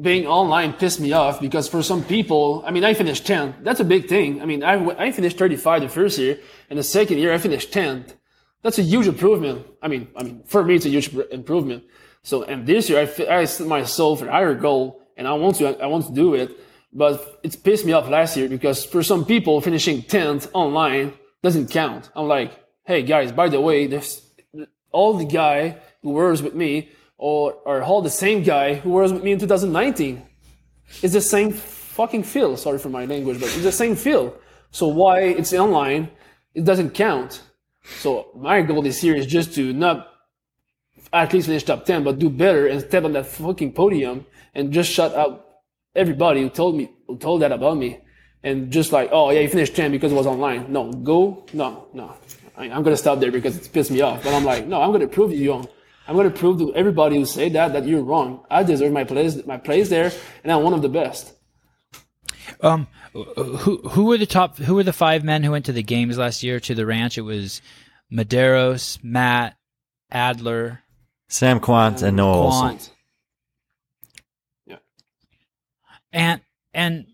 being 0.00 0.26
online 0.26 0.74
pissed 0.74 1.00
me 1.00 1.12
off 1.12 1.40
because 1.40 1.68
for 1.68 1.82
some 1.82 2.04
people, 2.04 2.62
I 2.66 2.70
mean 2.70 2.84
I 2.84 2.94
finished 2.94 3.24
10th. 3.26 3.62
That's 3.62 3.80
a 3.80 3.84
big 3.84 4.08
thing. 4.08 4.42
I 4.42 4.44
mean 4.44 4.62
I, 4.62 4.74
I 4.96 5.12
finished 5.12 5.38
35 5.38 5.82
the 5.82 5.88
first 5.88 6.18
year 6.18 6.38
and 6.70 6.78
the 6.78 6.82
second 6.84 7.18
year 7.18 7.32
I 7.32 7.38
finished 7.38 7.72
10th. 7.72 8.14
That's 8.66 8.80
a 8.80 8.82
huge 8.82 9.06
improvement. 9.06 9.64
I 9.80 9.86
mean, 9.86 10.08
I 10.16 10.24
mean 10.24 10.42
for 10.44 10.64
me 10.64 10.74
it's 10.74 10.86
a 10.86 10.88
huge 10.88 11.14
improvement. 11.30 11.84
So 12.24 12.42
and 12.42 12.66
this 12.66 12.90
year 12.90 12.98
I, 12.98 13.36
I 13.42 13.44
set 13.44 13.68
myself 13.68 14.22
a 14.22 14.28
higher 14.28 14.56
goal 14.56 15.06
and 15.16 15.28
I 15.28 15.34
want 15.34 15.58
to 15.58 15.80
I 15.80 15.86
want 15.86 16.06
to 16.06 16.12
do 16.12 16.34
it. 16.34 16.50
But 16.92 17.38
it 17.44 17.62
pissed 17.62 17.86
me 17.86 17.92
off 17.92 18.08
last 18.08 18.36
year 18.36 18.48
because 18.48 18.84
for 18.84 19.04
some 19.04 19.24
people 19.24 19.60
finishing 19.60 20.02
10th 20.02 20.50
online 20.52 21.12
doesn't 21.44 21.70
count. 21.70 22.10
I'm 22.16 22.26
like, 22.26 22.50
hey 22.84 23.04
guys, 23.04 23.30
by 23.30 23.48
the 23.48 23.60
way, 23.60 23.86
there's 23.86 24.20
all 24.90 25.14
the 25.14 25.26
guy 25.26 25.78
who 26.02 26.10
was 26.10 26.42
with 26.42 26.56
me 26.56 26.90
or, 27.18 27.82
all 27.84 28.02
the 28.02 28.10
same 28.10 28.42
guy 28.42 28.74
who 28.74 28.90
was 28.90 29.12
with 29.12 29.22
me 29.22 29.30
in 29.30 29.38
2019. 29.38 30.26
It's 31.04 31.12
the 31.12 31.20
same 31.20 31.52
fucking 31.52 32.24
feel. 32.24 32.56
Sorry 32.56 32.80
for 32.80 32.88
my 32.88 33.04
language, 33.04 33.38
but 33.38 33.46
it's 33.46 33.62
the 33.62 33.70
same 33.70 33.94
feel. 33.94 34.34
So 34.72 34.88
why 34.88 35.20
it's 35.20 35.52
online, 35.52 36.10
it 36.52 36.64
doesn't 36.64 36.94
count. 36.94 37.42
So 37.86 38.30
my 38.34 38.62
goal 38.62 38.82
this 38.82 39.02
year 39.02 39.14
is 39.14 39.26
just 39.26 39.54
to 39.54 39.72
not 39.72 40.12
at 41.12 41.32
least 41.32 41.46
finish 41.46 41.64
top 41.64 41.84
10, 41.84 42.04
but 42.04 42.18
do 42.18 42.28
better 42.28 42.66
and 42.66 42.80
step 42.80 43.04
on 43.04 43.12
that 43.12 43.26
fucking 43.26 43.72
podium 43.72 44.26
and 44.54 44.72
just 44.72 44.90
shut 44.90 45.14
out 45.14 45.46
everybody 45.94 46.42
who 46.42 46.50
told 46.50 46.76
me, 46.76 46.90
who 47.06 47.16
told 47.16 47.42
that 47.42 47.52
about 47.52 47.76
me. 47.76 48.00
And 48.42 48.70
just 48.70 48.92
like, 48.92 49.10
oh 49.12 49.30
yeah, 49.30 49.40
you 49.40 49.48
finished 49.48 49.74
10 49.74 49.90
because 49.90 50.12
it 50.12 50.14
was 50.14 50.26
online. 50.26 50.72
No, 50.72 50.92
go, 50.92 51.44
no, 51.52 51.88
no. 51.92 52.14
I, 52.56 52.64
I'm 52.70 52.82
gonna 52.82 52.96
stop 52.96 53.18
there 53.20 53.32
because 53.32 53.56
it's 53.56 53.68
pissed 53.68 53.90
me 53.90 54.00
off. 54.00 54.22
But 54.22 54.34
I'm 54.34 54.44
like, 54.44 54.66
no, 54.66 54.80
I'm 54.80 54.92
gonna 54.92 55.08
prove 55.08 55.32
you 55.32 55.50
wrong. 55.50 55.68
I'm 56.06 56.16
gonna 56.16 56.30
prove 56.30 56.58
to 56.58 56.74
everybody 56.74 57.16
who 57.16 57.24
say 57.24 57.48
that 57.50 57.72
that 57.72 57.86
you're 57.86 58.02
wrong. 58.02 58.44
I 58.50 58.62
deserve 58.62 58.92
my 58.92 59.04
place, 59.04 59.44
my 59.46 59.56
place 59.56 59.88
there, 59.88 60.12
and 60.44 60.52
I'm 60.52 60.62
one 60.62 60.74
of 60.74 60.82
the 60.82 60.88
best. 60.88 61.35
Um, 62.60 62.86
who 63.12 63.78
who 63.88 64.04
were 64.06 64.18
the 64.18 64.26
top? 64.26 64.56
Who 64.58 64.74
were 64.74 64.82
the 64.82 64.92
five 64.92 65.24
men 65.24 65.42
who 65.42 65.50
went 65.50 65.66
to 65.66 65.72
the 65.72 65.82
games 65.82 66.18
last 66.18 66.42
year 66.42 66.60
to 66.60 66.74
the 66.74 66.86
ranch? 66.86 67.18
It 67.18 67.22
was 67.22 67.60
Medeiros, 68.12 68.98
Matt, 69.02 69.56
Adler, 70.10 70.82
Sam 71.28 71.60
Kwant 71.60 72.02
and 72.02 72.16
Noah 72.16 72.50
Ohlsen. 72.50 72.90
Kwant, 74.68 74.78
and 76.12 76.40
and 76.74 77.06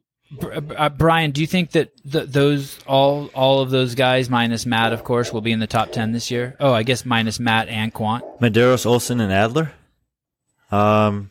uh, 0.76 0.88
Brian. 0.90 1.30
Do 1.30 1.40
you 1.40 1.46
think 1.46 1.72
that 1.72 1.90
th- 2.10 2.28
those 2.28 2.78
all 2.86 3.26
all 3.34 3.60
of 3.60 3.70
those 3.70 3.94
guys 3.94 4.28
minus 4.30 4.66
Matt, 4.66 4.92
of 4.92 5.04
course, 5.04 5.32
will 5.32 5.40
be 5.40 5.52
in 5.52 5.60
the 5.60 5.66
top 5.66 5.92
ten 5.92 6.12
this 6.12 6.30
year? 6.30 6.56
Oh, 6.60 6.72
I 6.72 6.82
guess 6.82 7.04
minus 7.04 7.38
Matt 7.40 7.68
and 7.68 7.92
Kwant. 7.92 8.22
Medeiros, 8.40 8.84
Ohlsen, 8.86 9.20
and 9.20 9.32
Adler. 9.32 9.72
Um, 10.70 11.30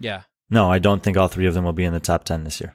Yeah. 0.00 0.22
no, 0.48 0.70
I 0.70 0.78
don't 0.78 1.02
think 1.02 1.16
all 1.18 1.28
three 1.28 1.46
of 1.46 1.52
them 1.54 1.64
will 1.64 1.74
be 1.74 1.84
in 1.84 1.92
the 1.92 2.00
top 2.00 2.24
ten 2.24 2.44
this 2.44 2.60
year. 2.60 2.74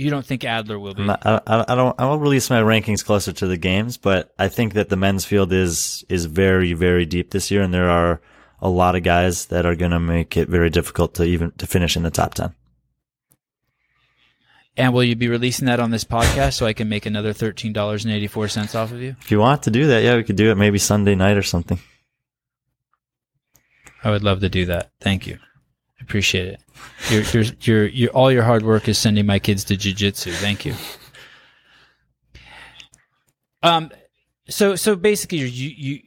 You 0.00 0.08
don't 0.08 0.24
think 0.24 0.44
Adler 0.44 0.78
will 0.78 0.94
be? 0.94 1.04
Not- 1.04 1.26
I, 1.26 1.40
I, 1.46 1.64
I 1.68 1.74
don't. 1.74 1.94
I 2.00 2.06
will 2.06 2.18
release 2.18 2.48
my 2.48 2.62
rankings 2.62 3.04
closer 3.04 3.32
to 3.32 3.46
the 3.46 3.58
games, 3.58 3.98
but 3.98 4.32
I 4.38 4.48
think 4.48 4.72
that 4.72 4.88
the 4.88 4.96
men's 4.96 5.26
field 5.26 5.52
is 5.52 6.04
is 6.08 6.24
very 6.24 6.72
very 6.72 7.04
deep 7.04 7.30
this 7.32 7.50
year, 7.50 7.60
and 7.60 7.74
there 7.74 7.90
are 7.90 8.22
a 8.62 8.70
lot 8.70 8.96
of 8.96 9.02
guys 9.02 9.46
that 9.46 9.66
are 9.66 9.74
going 9.74 9.90
to 9.90 10.00
make 10.00 10.38
it 10.38 10.48
very 10.48 10.70
difficult 10.70 11.14
to 11.16 11.24
even 11.24 11.50
to 11.58 11.66
finish 11.66 11.96
in 11.98 12.02
the 12.02 12.10
top 12.10 12.32
ten. 12.32 12.54
And 14.74 14.94
will 14.94 15.04
you 15.04 15.16
be 15.16 15.28
releasing 15.28 15.66
that 15.66 15.80
on 15.80 15.90
this 15.90 16.04
podcast 16.04 16.54
so 16.54 16.64
I 16.64 16.72
can 16.72 16.88
make 16.88 17.04
another 17.04 17.34
thirteen 17.34 17.74
dollars 17.74 18.06
and 18.06 18.14
eighty 18.14 18.26
four 18.26 18.48
cents 18.48 18.74
off 18.74 18.92
of 18.92 19.02
you? 19.02 19.16
If 19.20 19.30
you 19.30 19.38
want 19.38 19.64
to 19.64 19.70
do 19.70 19.88
that, 19.88 20.02
yeah, 20.02 20.16
we 20.16 20.24
could 20.24 20.36
do 20.36 20.50
it 20.50 20.54
maybe 20.56 20.78
Sunday 20.78 21.14
night 21.14 21.36
or 21.36 21.42
something. 21.42 21.78
I 24.02 24.10
would 24.10 24.24
love 24.24 24.40
to 24.40 24.48
do 24.48 24.64
that. 24.64 24.92
Thank 25.02 25.26
you. 25.26 25.38
Appreciate 26.00 26.48
it. 26.48 26.60
Your, 27.10 27.22
your, 27.22 27.52
your, 27.60 27.86
your, 27.86 28.10
all 28.10 28.32
your 28.32 28.42
hard 28.42 28.62
work 28.62 28.88
is 28.88 28.98
sending 28.98 29.26
my 29.26 29.38
kids 29.38 29.64
to 29.64 29.76
jujitsu. 29.76 30.32
Thank 30.34 30.64
you. 30.64 30.74
Um, 33.62 33.90
so, 34.48 34.74
so 34.74 34.96
basically 34.96 35.38
you, 35.38 35.46
you, 35.46 36.00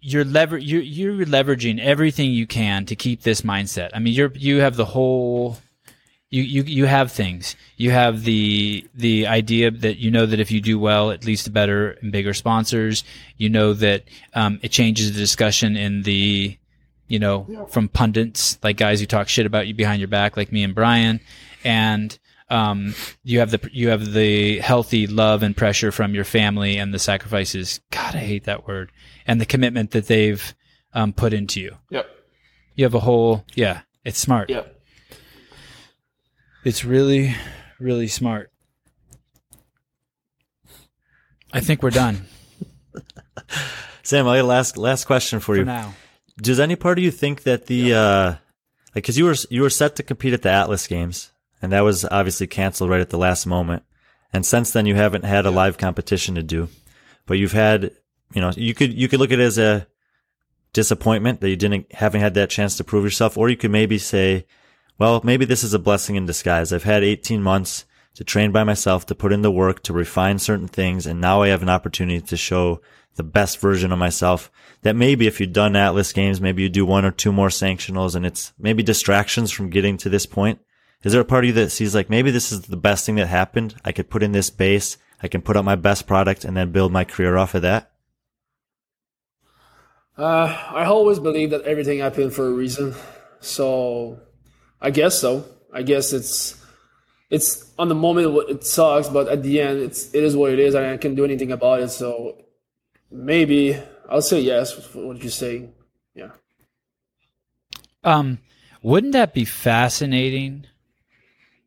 you're 0.00 0.24
lever, 0.24 0.56
you're, 0.56 0.80
you're 0.80 1.26
leveraging 1.26 1.80
everything 1.80 2.30
you 2.30 2.46
can 2.46 2.86
to 2.86 2.94
keep 2.94 3.22
this 3.22 3.42
mindset. 3.42 3.90
I 3.92 3.98
mean, 3.98 4.14
you're, 4.14 4.32
you 4.34 4.60
have 4.60 4.76
the 4.76 4.84
whole, 4.84 5.58
you, 6.30 6.42
you, 6.42 6.62
you 6.62 6.86
have 6.86 7.10
things. 7.10 7.56
You 7.76 7.90
have 7.90 8.22
the, 8.22 8.86
the 8.94 9.26
idea 9.26 9.72
that 9.72 9.98
you 9.98 10.10
know 10.10 10.24
that 10.24 10.38
if 10.38 10.52
you 10.52 10.60
do 10.60 10.78
well, 10.78 11.10
it 11.10 11.24
leads 11.24 11.42
to 11.44 11.50
better 11.50 11.98
and 12.00 12.12
bigger 12.12 12.32
sponsors. 12.32 13.02
You 13.36 13.50
know 13.50 13.74
that, 13.74 14.04
um, 14.34 14.60
it 14.62 14.70
changes 14.70 15.12
the 15.12 15.18
discussion 15.18 15.76
in 15.76 16.02
the, 16.02 16.56
you 17.08 17.18
know, 17.18 17.46
yeah. 17.48 17.64
from 17.64 17.88
pundits, 17.88 18.58
like 18.62 18.76
guys 18.76 19.00
who 19.00 19.06
talk 19.06 19.28
shit 19.28 19.46
about 19.46 19.66
you 19.66 19.74
behind 19.74 20.00
your 20.00 20.08
back, 20.08 20.36
like 20.36 20.52
me 20.52 20.62
and 20.62 20.74
Brian. 20.74 21.20
And, 21.64 22.16
um, 22.50 22.94
you 23.24 23.40
have 23.40 23.50
the, 23.50 23.68
you 23.72 23.88
have 23.88 24.12
the 24.12 24.58
healthy 24.60 25.06
love 25.06 25.42
and 25.42 25.56
pressure 25.56 25.90
from 25.90 26.14
your 26.14 26.24
family 26.24 26.76
and 26.76 26.94
the 26.94 26.98
sacrifices. 26.98 27.80
God, 27.90 28.14
I 28.14 28.20
hate 28.20 28.44
that 28.44 28.66
word. 28.66 28.92
And 29.26 29.40
the 29.40 29.46
commitment 29.46 29.90
that 29.90 30.06
they've, 30.06 30.54
um, 30.94 31.12
put 31.12 31.32
into 31.32 31.60
you. 31.60 31.76
Yep. 31.90 32.08
You 32.74 32.84
have 32.84 32.94
a 32.94 33.00
whole, 33.00 33.44
yeah, 33.54 33.80
it's 34.04 34.18
smart. 34.18 34.50
Yep. 34.50 34.74
It's 36.64 36.84
really, 36.84 37.34
really 37.78 38.08
smart. 38.08 38.50
I 41.52 41.60
think 41.60 41.82
we're 41.82 41.90
done. 41.90 42.26
Sam, 44.02 44.28
I 44.28 44.38
got 44.38 44.44
last 44.46 44.76
last 44.76 45.06
question 45.06 45.40
for, 45.40 45.46
for 45.46 45.56
you. 45.56 45.64
Now, 45.64 45.94
does 46.40 46.60
any 46.60 46.76
part 46.76 46.98
of 46.98 47.04
you 47.04 47.10
think 47.10 47.42
that 47.42 47.66
the 47.66 47.76
yeah. 47.76 48.00
uh, 48.00 48.36
like 48.94 49.04
because 49.04 49.18
you 49.18 49.24
were 49.24 49.36
you 49.50 49.62
were 49.62 49.70
set 49.70 49.96
to 49.96 50.02
compete 50.02 50.32
at 50.32 50.42
the 50.42 50.50
Atlas 50.50 50.86
Games, 50.86 51.32
and 51.60 51.72
that 51.72 51.80
was 51.80 52.04
obviously 52.04 52.46
canceled 52.46 52.90
right 52.90 53.00
at 53.00 53.10
the 53.10 53.18
last 53.18 53.46
moment, 53.46 53.82
and 54.32 54.46
since 54.46 54.70
then 54.70 54.86
you 54.86 54.94
haven't 54.94 55.24
had 55.24 55.46
a 55.46 55.50
live 55.50 55.78
competition 55.78 56.34
to 56.36 56.42
do, 56.42 56.68
but 57.26 57.38
you've 57.38 57.52
had 57.52 57.92
you 58.32 58.40
know 58.40 58.52
you 58.56 58.74
could 58.74 58.94
you 58.94 59.08
could 59.08 59.20
look 59.20 59.32
at 59.32 59.40
it 59.40 59.44
as 59.44 59.58
a 59.58 59.86
disappointment 60.72 61.40
that 61.40 61.50
you 61.50 61.56
didn't 61.56 61.92
haven't 61.92 62.20
had 62.20 62.34
that 62.34 62.50
chance 62.50 62.76
to 62.76 62.84
prove 62.84 63.04
yourself, 63.04 63.36
or 63.36 63.48
you 63.48 63.56
could 63.56 63.70
maybe 63.70 63.98
say, 63.98 64.46
well, 64.98 65.20
maybe 65.24 65.44
this 65.44 65.64
is 65.64 65.74
a 65.74 65.78
blessing 65.78 66.16
in 66.16 66.26
disguise. 66.26 66.72
I've 66.72 66.84
had 66.84 67.04
18 67.04 67.42
months 67.42 67.84
to 68.14 68.24
train 68.24 68.52
by 68.52 68.64
myself, 68.64 69.06
to 69.06 69.14
put 69.14 69.32
in 69.32 69.42
the 69.42 69.50
work, 69.50 69.82
to 69.84 69.92
refine 69.92 70.38
certain 70.38 70.68
things, 70.68 71.06
and 71.06 71.20
now 71.20 71.42
I 71.42 71.48
have 71.48 71.62
an 71.62 71.68
opportunity 71.68 72.20
to 72.20 72.36
show 72.36 72.80
the 73.18 73.22
best 73.22 73.58
version 73.58 73.92
of 73.92 73.98
myself. 73.98 74.50
That 74.82 74.96
maybe 74.96 75.26
if 75.26 75.40
you'd 75.40 75.52
done 75.52 75.76
Atlas 75.76 76.12
games, 76.12 76.40
maybe 76.40 76.62
you 76.62 76.70
do 76.70 76.86
one 76.86 77.04
or 77.04 77.10
two 77.10 77.32
more 77.32 77.48
sanctionals 77.48 78.14
and 78.14 78.24
it's 78.24 78.54
maybe 78.58 78.82
distractions 78.82 79.50
from 79.50 79.68
getting 79.68 79.98
to 79.98 80.08
this 80.08 80.24
point. 80.24 80.60
Is 81.02 81.12
there 81.12 81.20
a 81.20 81.26
part 81.26 81.44
of 81.44 81.48
you 81.48 81.54
that 81.54 81.70
sees 81.70 81.94
like 81.94 82.08
maybe 82.08 82.30
this 82.30 82.50
is 82.50 82.62
the 82.62 82.76
best 82.76 83.04
thing 83.04 83.16
that 83.16 83.26
happened? 83.26 83.74
I 83.84 83.92
could 83.92 84.08
put 84.08 84.22
in 84.22 84.32
this 84.32 84.48
base, 84.48 84.96
I 85.22 85.28
can 85.28 85.42
put 85.42 85.56
out 85.56 85.64
my 85.64 85.76
best 85.76 86.06
product 86.06 86.44
and 86.44 86.56
then 86.56 86.72
build 86.72 86.92
my 86.92 87.04
career 87.04 87.36
off 87.36 87.54
of 87.54 87.62
that? 87.62 87.92
Uh, 90.16 90.56
I 90.70 90.84
always 90.86 91.20
believe 91.20 91.50
that 91.50 91.62
everything 91.62 92.00
happened 92.00 92.32
for 92.32 92.46
a 92.46 92.50
reason. 92.50 92.94
So 93.40 94.18
I 94.80 94.90
guess 94.90 95.20
so. 95.20 95.44
I 95.72 95.82
guess 95.82 96.12
it's 96.12 96.60
it's 97.30 97.72
on 97.78 97.88
the 97.88 97.94
moment 97.94 98.48
it 98.48 98.64
sucks, 98.64 99.08
but 99.08 99.28
at 99.28 99.42
the 99.42 99.60
end 99.60 99.80
it's 99.80 100.12
it 100.14 100.24
is 100.24 100.36
what 100.36 100.52
it 100.52 100.58
is 100.58 100.74
I 100.74 100.96
can't 100.96 101.14
do 101.14 101.24
anything 101.24 101.52
about 101.52 101.80
it. 101.80 101.90
So 101.90 102.36
maybe 103.10 103.80
I'll 104.08 104.22
say 104.22 104.40
yes. 104.40 104.94
What 104.94 105.22
you 105.22 105.30
say? 105.30 105.68
Yeah. 106.14 106.30
Um, 108.02 108.38
wouldn't 108.82 109.12
that 109.12 109.34
be 109.34 109.44
fascinating 109.44 110.66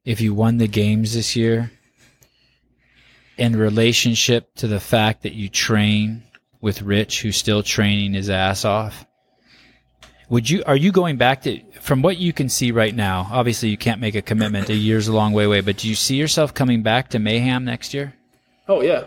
if 0.05 0.22
you 0.22 0.34
won 0.34 0.57
the 0.57 0.68
games 0.68 1.13
this 1.13 1.35
year 1.35 1.72
in 3.38 3.55
relationship 3.55 4.53
to 4.55 4.68
the 4.68 4.80
fact 4.80 5.23
that 5.23 5.34
you 5.34 5.49
train 5.49 6.23
with 6.61 6.81
Rich, 6.81 7.22
who's 7.22 7.38
still 7.38 7.63
training 7.63 8.13
his 8.13 8.30
ass 8.30 8.65
off? 8.65 9.05
Would 10.30 10.49
you 10.49 10.63
are 10.65 10.77
you 10.77 10.93
going 10.93 11.18
back 11.18 11.41
to 11.41 11.59
from 11.81 12.01
what 12.01 12.18
you 12.18 12.31
can 12.31 12.47
see 12.47 12.72
right 12.72 12.95
now? 12.95 13.27
Obviously, 13.31 13.68
you 13.68 13.77
can't 13.77 13.99
make 13.99 14.15
a 14.15 14.22
commitment. 14.22 14.69
A 14.69 14.73
year's 14.73 15.09
a 15.09 15.13
long 15.13 15.34
way 15.34 15.43
away, 15.43 15.59
but 15.59 15.77
do 15.77 15.89
you 15.89 15.95
see 15.95 16.15
yourself 16.15 16.53
coming 16.53 16.84
back 16.84 17.09
to 17.09 17.19
Mayhem 17.19 17.65
next 17.65 17.93
year? 17.93 18.13
Oh 18.69 18.81
yeah, 18.81 19.05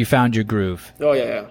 you 0.00 0.06
found 0.06 0.34
your 0.34 0.44
groove. 0.44 0.92
Oh 0.98 1.12
yeah, 1.12 1.24
yeah. 1.24 1.46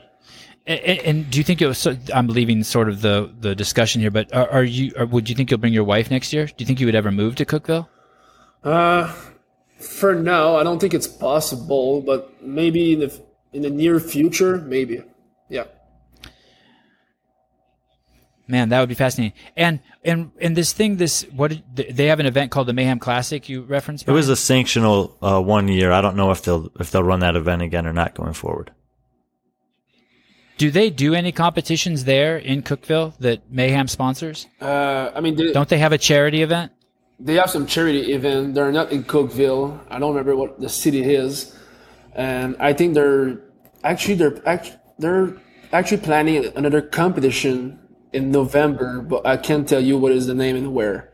And, 0.68 1.00
and, 1.00 1.32
do 1.32 1.38
you 1.40 1.44
think 1.44 1.62
it 1.62 1.68
was? 1.68 1.88
I'm 2.14 2.28
leaving 2.28 2.64
sort 2.64 2.90
of 2.90 3.02
the 3.02 3.34
the 3.40 3.56
discussion 3.56 4.02
here, 4.02 4.12
but 4.12 4.34
are, 4.36 4.50
are 4.50 4.64
you? 4.64 4.92
Or 4.98 5.06
would 5.06 5.30
you 5.30 5.36
think 5.36 5.50
you'll 5.50 5.60
bring 5.60 5.74
your 5.74 5.84
wife 5.86 6.12
next 6.12 6.34
year? 6.34 6.46
Do 6.46 6.54
you 6.58 6.66
think 6.66 6.80
you 6.80 6.86
would 6.86 6.96
ever 6.96 7.12
move 7.12 7.36
to 7.36 7.46
Cookeville? 7.46 7.88
Uh, 8.64 9.14
for 9.80 10.14
now, 10.14 10.58
I 10.58 10.64
don't 10.64 10.80
think 10.80 10.94
it's 10.94 11.08
possible, 11.08 12.02
but 12.02 12.44
maybe 12.44 12.94
in 12.94 13.00
the 13.00 13.22
in 13.54 13.62
the 13.62 13.70
near 13.70 14.00
future, 14.00 14.58
maybe. 14.58 15.02
Yeah. 15.48 15.66
Man, 18.50 18.70
that 18.70 18.80
would 18.80 18.90
be 18.90 18.96
fascinating. 18.96 19.38
And 19.56 19.80
and 20.04 20.32
and 20.42 20.58
this 20.58 20.74
thing, 20.74 20.98
this 20.98 21.22
what 21.32 21.54
they 21.76 22.08
have 22.08 22.20
an 22.20 22.26
event 22.26 22.50
called 22.50 22.68
the 22.68 22.74
Mayhem 22.74 22.98
Classic. 22.98 23.48
You 23.48 23.62
referenced. 23.62 24.08
It 24.08 24.12
was 24.12 24.28
a 24.28 24.34
sanctional 24.34 25.14
uh, 25.22 25.40
one 25.40 25.68
year. 25.68 25.92
I 25.92 26.02
don't 26.02 26.16
know 26.16 26.32
if 26.32 26.42
they'll 26.42 26.72
if 26.80 26.90
they'll 26.90 27.04
run 27.04 27.20
that 27.20 27.36
event 27.36 27.62
again 27.62 27.86
or 27.86 27.94
not 27.94 28.16
going 28.16 28.34
forward. 28.34 28.72
Do 30.58 30.72
they 30.72 30.90
do 30.90 31.14
any 31.14 31.32
competitions 31.32 32.06
there 32.06 32.38
in 32.38 32.64
Cookeville 32.64 33.16
that 33.20 33.52
Mayhem 33.52 33.88
sponsors? 33.88 34.48
Uh, 34.60 35.12
I 35.14 35.22
mean, 35.22 35.36
they, 35.36 35.54
don't 35.54 35.70
they 35.70 35.78
have 35.78 35.94
a 35.94 36.00
charity 36.00 36.42
event? 36.42 36.72
They 37.20 37.36
have 37.36 37.52
some 37.52 37.68
charity 37.68 38.14
event. 38.14 38.56
They're 38.56 38.72
not 38.72 38.92
in 38.92 39.04
Cookeville. 39.04 39.80
I 39.92 40.00
don't 40.00 40.10
remember 40.10 40.36
what 40.36 40.60
the 40.60 40.70
city 40.70 41.04
is, 41.04 41.56
and 42.14 42.56
I 42.60 42.74
think 42.74 42.96
they're 42.96 43.42
actually 43.84 44.16
they're 44.16 44.42
actually 44.50 44.80
they're 44.98 45.38
actually 45.72 46.02
planning 46.02 46.52
another 46.56 46.82
competition 46.82 47.80
in 48.14 48.32
November, 48.32 49.02
but 49.02 49.26
I 49.26 49.38
can't 49.38 49.68
tell 49.68 49.82
you 49.82 49.98
what 49.98 50.12
is 50.12 50.28
the 50.28 50.34
name 50.34 50.56
and 50.56 50.74
where. 50.74 51.12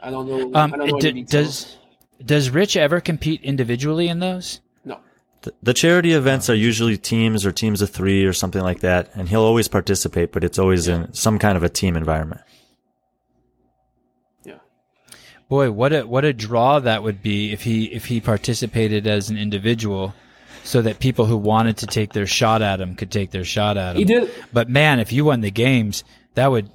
I 0.00 0.10
don't 0.10 0.28
know. 0.28 0.58
Um, 0.58 0.74
I 0.74 0.76
don't 0.76 0.88
know 0.88 0.98
d- 0.98 1.22
does 1.22 1.76
does 2.24 2.50
Rich 2.50 2.76
ever 2.76 3.00
compete 3.00 3.42
individually 3.42 4.08
in 4.08 4.18
those? 4.20 4.60
No. 4.84 5.00
The, 5.42 5.52
the 5.62 5.74
charity 5.74 6.12
events 6.12 6.48
are 6.48 6.54
usually 6.54 6.96
teams 6.96 7.44
or 7.44 7.52
teams 7.52 7.82
of 7.82 7.90
three 7.90 8.24
or 8.24 8.32
something 8.32 8.62
like 8.62 8.80
that, 8.80 9.10
and 9.14 9.28
he'll 9.28 9.42
always 9.42 9.68
participate, 9.68 10.32
but 10.32 10.44
it's 10.44 10.58
always 10.58 10.88
yeah. 10.88 11.04
in 11.04 11.12
some 11.12 11.38
kind 11.38 11.56
of 11.56 11.62
a 11.62 11.68
team 11.68 11.96
environment. 11.96 12.40
Yeah. 14.44 14.58
Boy, 15.48 15.70
what 15.70 15.92
a 15.92 16.02
what 16.06 16.24
a 16.24 16.32
draw 16.32 16.80
that 16.80 17.02
would 17.02 17.22
be 17.22 17.52
if 17.52 17.62
he 17.62 17.86
if 17.86 18.06
he 18.06 18.20
participated 18.20 19.06
as 19.06 19.28
an 19.28 19.36
individual 19.36 20.14
so 20.62 20.82
that 20.82 20.98
people 20.98 21.26
who 21.26 21.36
wanted 21.36 21.78
to 21.78 21.86
take 21.86 22.12
their 22.12 22.26
shot 22.26 22.62
at 22.62 22.80
him 22.80 22.94
could 22.94 23.10
take 23.10 23.30
their 23.30 23.44
shot 23.44 23.76
at 23.76 23.96
him. 23.96 23.98
He 23.98 24.04
did. 24.04 24.30
But 24.52 24.68
man, 24.68 25.00
if 25.00 25.12
you 25.12 25.24
won 25.24 25.40
the 25.40 25.50
games, 25.50 26.04
that 26.34 26.50
would 26.50 26.70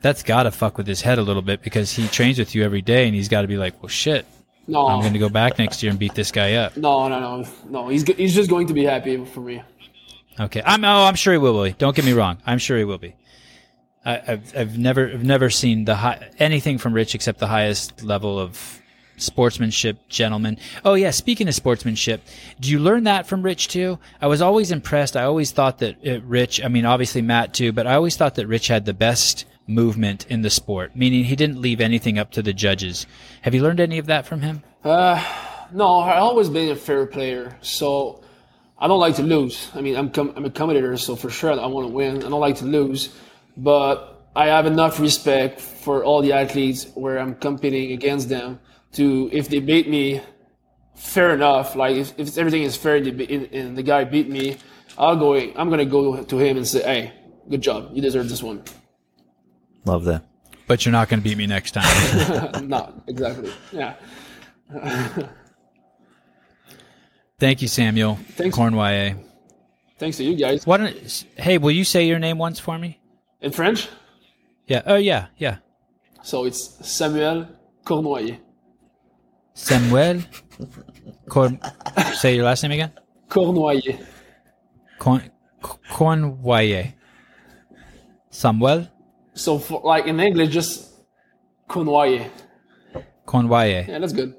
that's 0.00 0.22
got 0.22 0.44
to 0.44 0.50
fuck 0.50 0.78
with 0.78 0.86
his 0.86 1.02
head 1.02 1.18
a 1.18 1.22
little 1.22 1.42
bit 1.42 1.62
because 1.62 1.92
he 1.92 2.06
trains 2.08 2.38
with 2.38 2.54
you 2.54 2.64
every 2.64 2.82
day 2.82 3.06
and 3.06 3.14
he's 3.14 3.28
got 3.28 3.42
to 3.42 3.48
be 3.48 3.56
like, 3.56 3.82
well, 3.82 3.88
shit. 3.88 4.26
No, 4.68 4.86
I'm 4.86 5.00
going 5.00 5.14
to 5.14 5.18
go 5.18 5.30
back 5.30 5.58
next 5.58 5.82
year 5.82 5.90
and 5.90 5.98
beat 5.98 6.14
this 6.14 6.30
guy 6.30 6.54
up. 6.54 6.76
No, 6.76 7.08
no, 7.08 7.18
no, 7.18 7.48
no. 7.70 7.88
He's 7.88 8.02
he's 8.02 8.34
just 8.34 8.50
going 8.50 8.66
to 8.66 8.74
be 8.74 8.84
happy 8.84 9.24
for 9.24 9.40
me. 9.40 9.62
Okay, 10.38 10.62
I'm. 10.64 10.84
Oh, 10.84 11.04
I'm 11.04 11.14
sure 11.14 11.32
he 11.32 11.38
will 11.38 11.64
be. 11.64 11.72
Don't 11.72 11.96
get 11.96 12.04
me 12.04 12.12
wrong. 12.12 12.36
I'm 12.46 12.58
sure 12.58 12.76
he 12.76 12.84
will 12.84 12.98
be. 12.98 13.16
I, 14.04 14.18
have 14.18 14.56
I've 14.56 14.78
never 14.78 15.10
I've 15.10 15.24
never 15.24 15.48
seen 15.48 15.86
the 15.86 15.94
high, 15.94 16.30
anything 16.38 16.76
from 16.76 16.92
Rich 16.92 17.14
except 17.14 17.38
the 17.38 17.46
highest 17.46 18.04
level 18.04 18.38
of 18.38 18.77
sportsmanship, 19.18 20.08
gentlemen. 20.08 20.58
Oh 20.84 20.94
yeah, 20.94 21.10
speaking 21.10 21.48
of 21.48 21.54
sportsmanship, 21.54 22.22
do 22.60 22.70
you 22.70 22.78
learn 22.78 23.04
that 23.04 23.26
from 23.26 23.42
Rich 23.42 23.68
too? 23.68 23.98
I 24.20 24.26
was 24.26 24.42
always 24.42 24.70
impressed. 24.70 25.16
I 25.16 25.24
always 25.24 25.50
thought 25.50 25.78
that 25.78 25.96
it, 26.02 26.22
Rich, 26.24 26.62
I 26.64 26.68
mean 26.68 26.84
obviously 26.84 27.22
Matt 27.22 27.54
too, 27.54 27.72
but 27.72 27.86
I 27.86 27.94
always 27.94 28.16
thought 28.16 28.34
that 28.36 28.46
Rich 28.46 28.68
had 28.68 28.84
the 28.84 28.94
best 28.94 29.44
movement 29.66 30.26
in 30.28 30.42
the 30.42 30.50
sport, 30.50 30.96
meaning 30.96 31.24
he 31.24 31.36
didn't 31.36 31.60
leave 31.60 31.80
anything 31.80 32.18
up 32.18 32.30
to 32.32 32.42
the 32.42 32.52
judges. 32.52 33.06
Have 33.42 33.54
you 33.54 33.62
learned 33.62 33.80
any 33.80 33.98
of 33.98 34.06
that 34.06 34.26
from 34.26 34.40
him? 34.40 34.62
Uh, 34.82 35.22
no, 35.72 36.00
I've 36.00 36.22
always 36.22 36.48
been 36.48 36.70
a 36.70 36.76
fair 36.76 37.06
player, 37.06 37.56
so 37.60 38.22
I 38.78 38.88
don't 38.88 39.00
like 39.00 39.16
to 39.16 39.22
lose. 39.22 39.70
I 39.74 39.80
mean, 39.80 39.96
I'm 39.96 40.10
com- 40.10 40.32
I'm 40.36 40.44
a 40.44 40.50
competitor, 40.50 40.96
so 40.96 41.16
for 41.16 41.30
sure 41.30 41.52
I 41.52 41.66
want 41.66 41.86
to 41.86 41.92
win. 41.92 42.18
I 42.18 42.28
don't 42.28 42.40
like 42.40 42.56
to 42.56 42.64
lose, 42.64 43.14
but 43.56 44.18
I 44.34 44.46
have 44.46 44.66
enough 44.66 45.00
respect 45.00 45.60
for 45.60 46.04
all 46.04 46.22
the 46.22 46.32
athletes 46.32 46.86
where 46.94 47.18
I'm 47.18 47.34
competing 47.34 47.92
against 47.92 48.28
them 48.28 48.60
to 48.92 49.28
if 49.32 49.48
they 49.48 49.60
beat 49.60 49.88
me, 49.88 50.20
fair 50.96 51.34
enough. 51.34 51.74
Like 51.76 51.96
if, 51.96 52.18
if 52.18 52.38
everything 52.38 52.62
is 52.62 52.76
fair 52.76 52.96
and 52.96 53.06
the, 53.06 53.48
and 53.52 53.76
the 53.76 53.82
guy 53.82 54.04
beat 54.04 54.28
me, 54.28 54.56
I'll 54.96 55.16
go. 55.16 55.34
I'm 55.34 55.70
gonna 55.70 55.84
go 55.84 56.22
to 56.24 56.38
him 56.38 56.56
and 56.56 56.66
say, 56.66 56.82
"Hey, 56.82 57.12
good 57.48 57.60
job. 57.62 57.90
You 57.92 58.02
deserve 58.02 58.28
this 58.28 58.42
one." 58.42 58.62
Love 59.84 60.04
that. 60.04 60.24
but 60.66 60.84
you're 60.84 60.92
not 60.92 61.08
going 61.08 61.20
to 61.20 61.24
beat 61.24 61.38
me 61.38 61.46
next 61.46 61.70
time. 61.72 62.68
Not 62.68 62.92
exactly. 63.06 63.50
Yeah. 63.72 63.94
Thank 67.38 67.62
you, 67.62 67.68
Samuel. 67.68 68.16
Thanks. 68.32 68.54
Cornway. 68.54 69.14
Thanks 69.98 70.16
to 70.18 70.24
you 70.24 70.36
guys. 70.36 70.66
Why 70.66 70.76
don't? 70.76 71.24
Hey, 71.36 71.58
will 71.58 71.70
you 71.70 71.84
say 71.84 72.06
your 72.06 72.18
name 72.18 72.36
once 72.38 72.58
for 72.58 72.78
me? 72.78 73.00
In 73.40 73.52
French, 73.52 73.88
Yeah. 74.66 74.82
Oh, 74.84 74.96
yeah, 74.96 75.28
yeah. 75.38 75.58
so 76.22 76.44
it's 76.44 76.86
Samuel 76.86 77.46
Cournoyer. 77.84 78.38
Samuel. 79.58 80.22
Corn. 81.28 81.60
say 82.14 82.36
your 82.36 82.44
last 82.44 82.62
name 82.62 82.72
again. 82.72 82.92
Cournoyer. 83.28 84.06
Corn. 84.98 85.30
Cornway. 85.90 86.94
Samuel 88.30 88.86
So 89.34 89.58
for 89.58 89.80
like 89.84 90.06
in 90.06 90.20
English, 90.20 90.50
just 90.50 90.94
Cournoyer. 91.68 92.30
Cornway. 93.26 93.84
Yeah, 93.88 93.98
that's 93.98 94.12
good. 94.12 94.34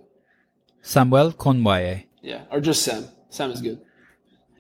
Samuel 0.82 1.34
Cornway. 1.34 2.08
Yeah, 2.22 2.46
or 2.50 2.62
just 2.62 2.82
Sam. 2.84 3.06
Sam 3.30 3.52
is 3.52 3.62
good. 3.62 3.80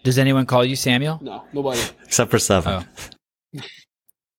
Does 0.03 0.19
anyone 0.19 0.45
call 0.45 0.65
you 0.65 0.76
Samuel? 0.76 1.19
No, 1.22 1.45
nobody. 1.53 1.80
Except 2.03 2.30
for 2.30 2.38
Sevan. 2.38 2.86
Oh. 3.56 3.60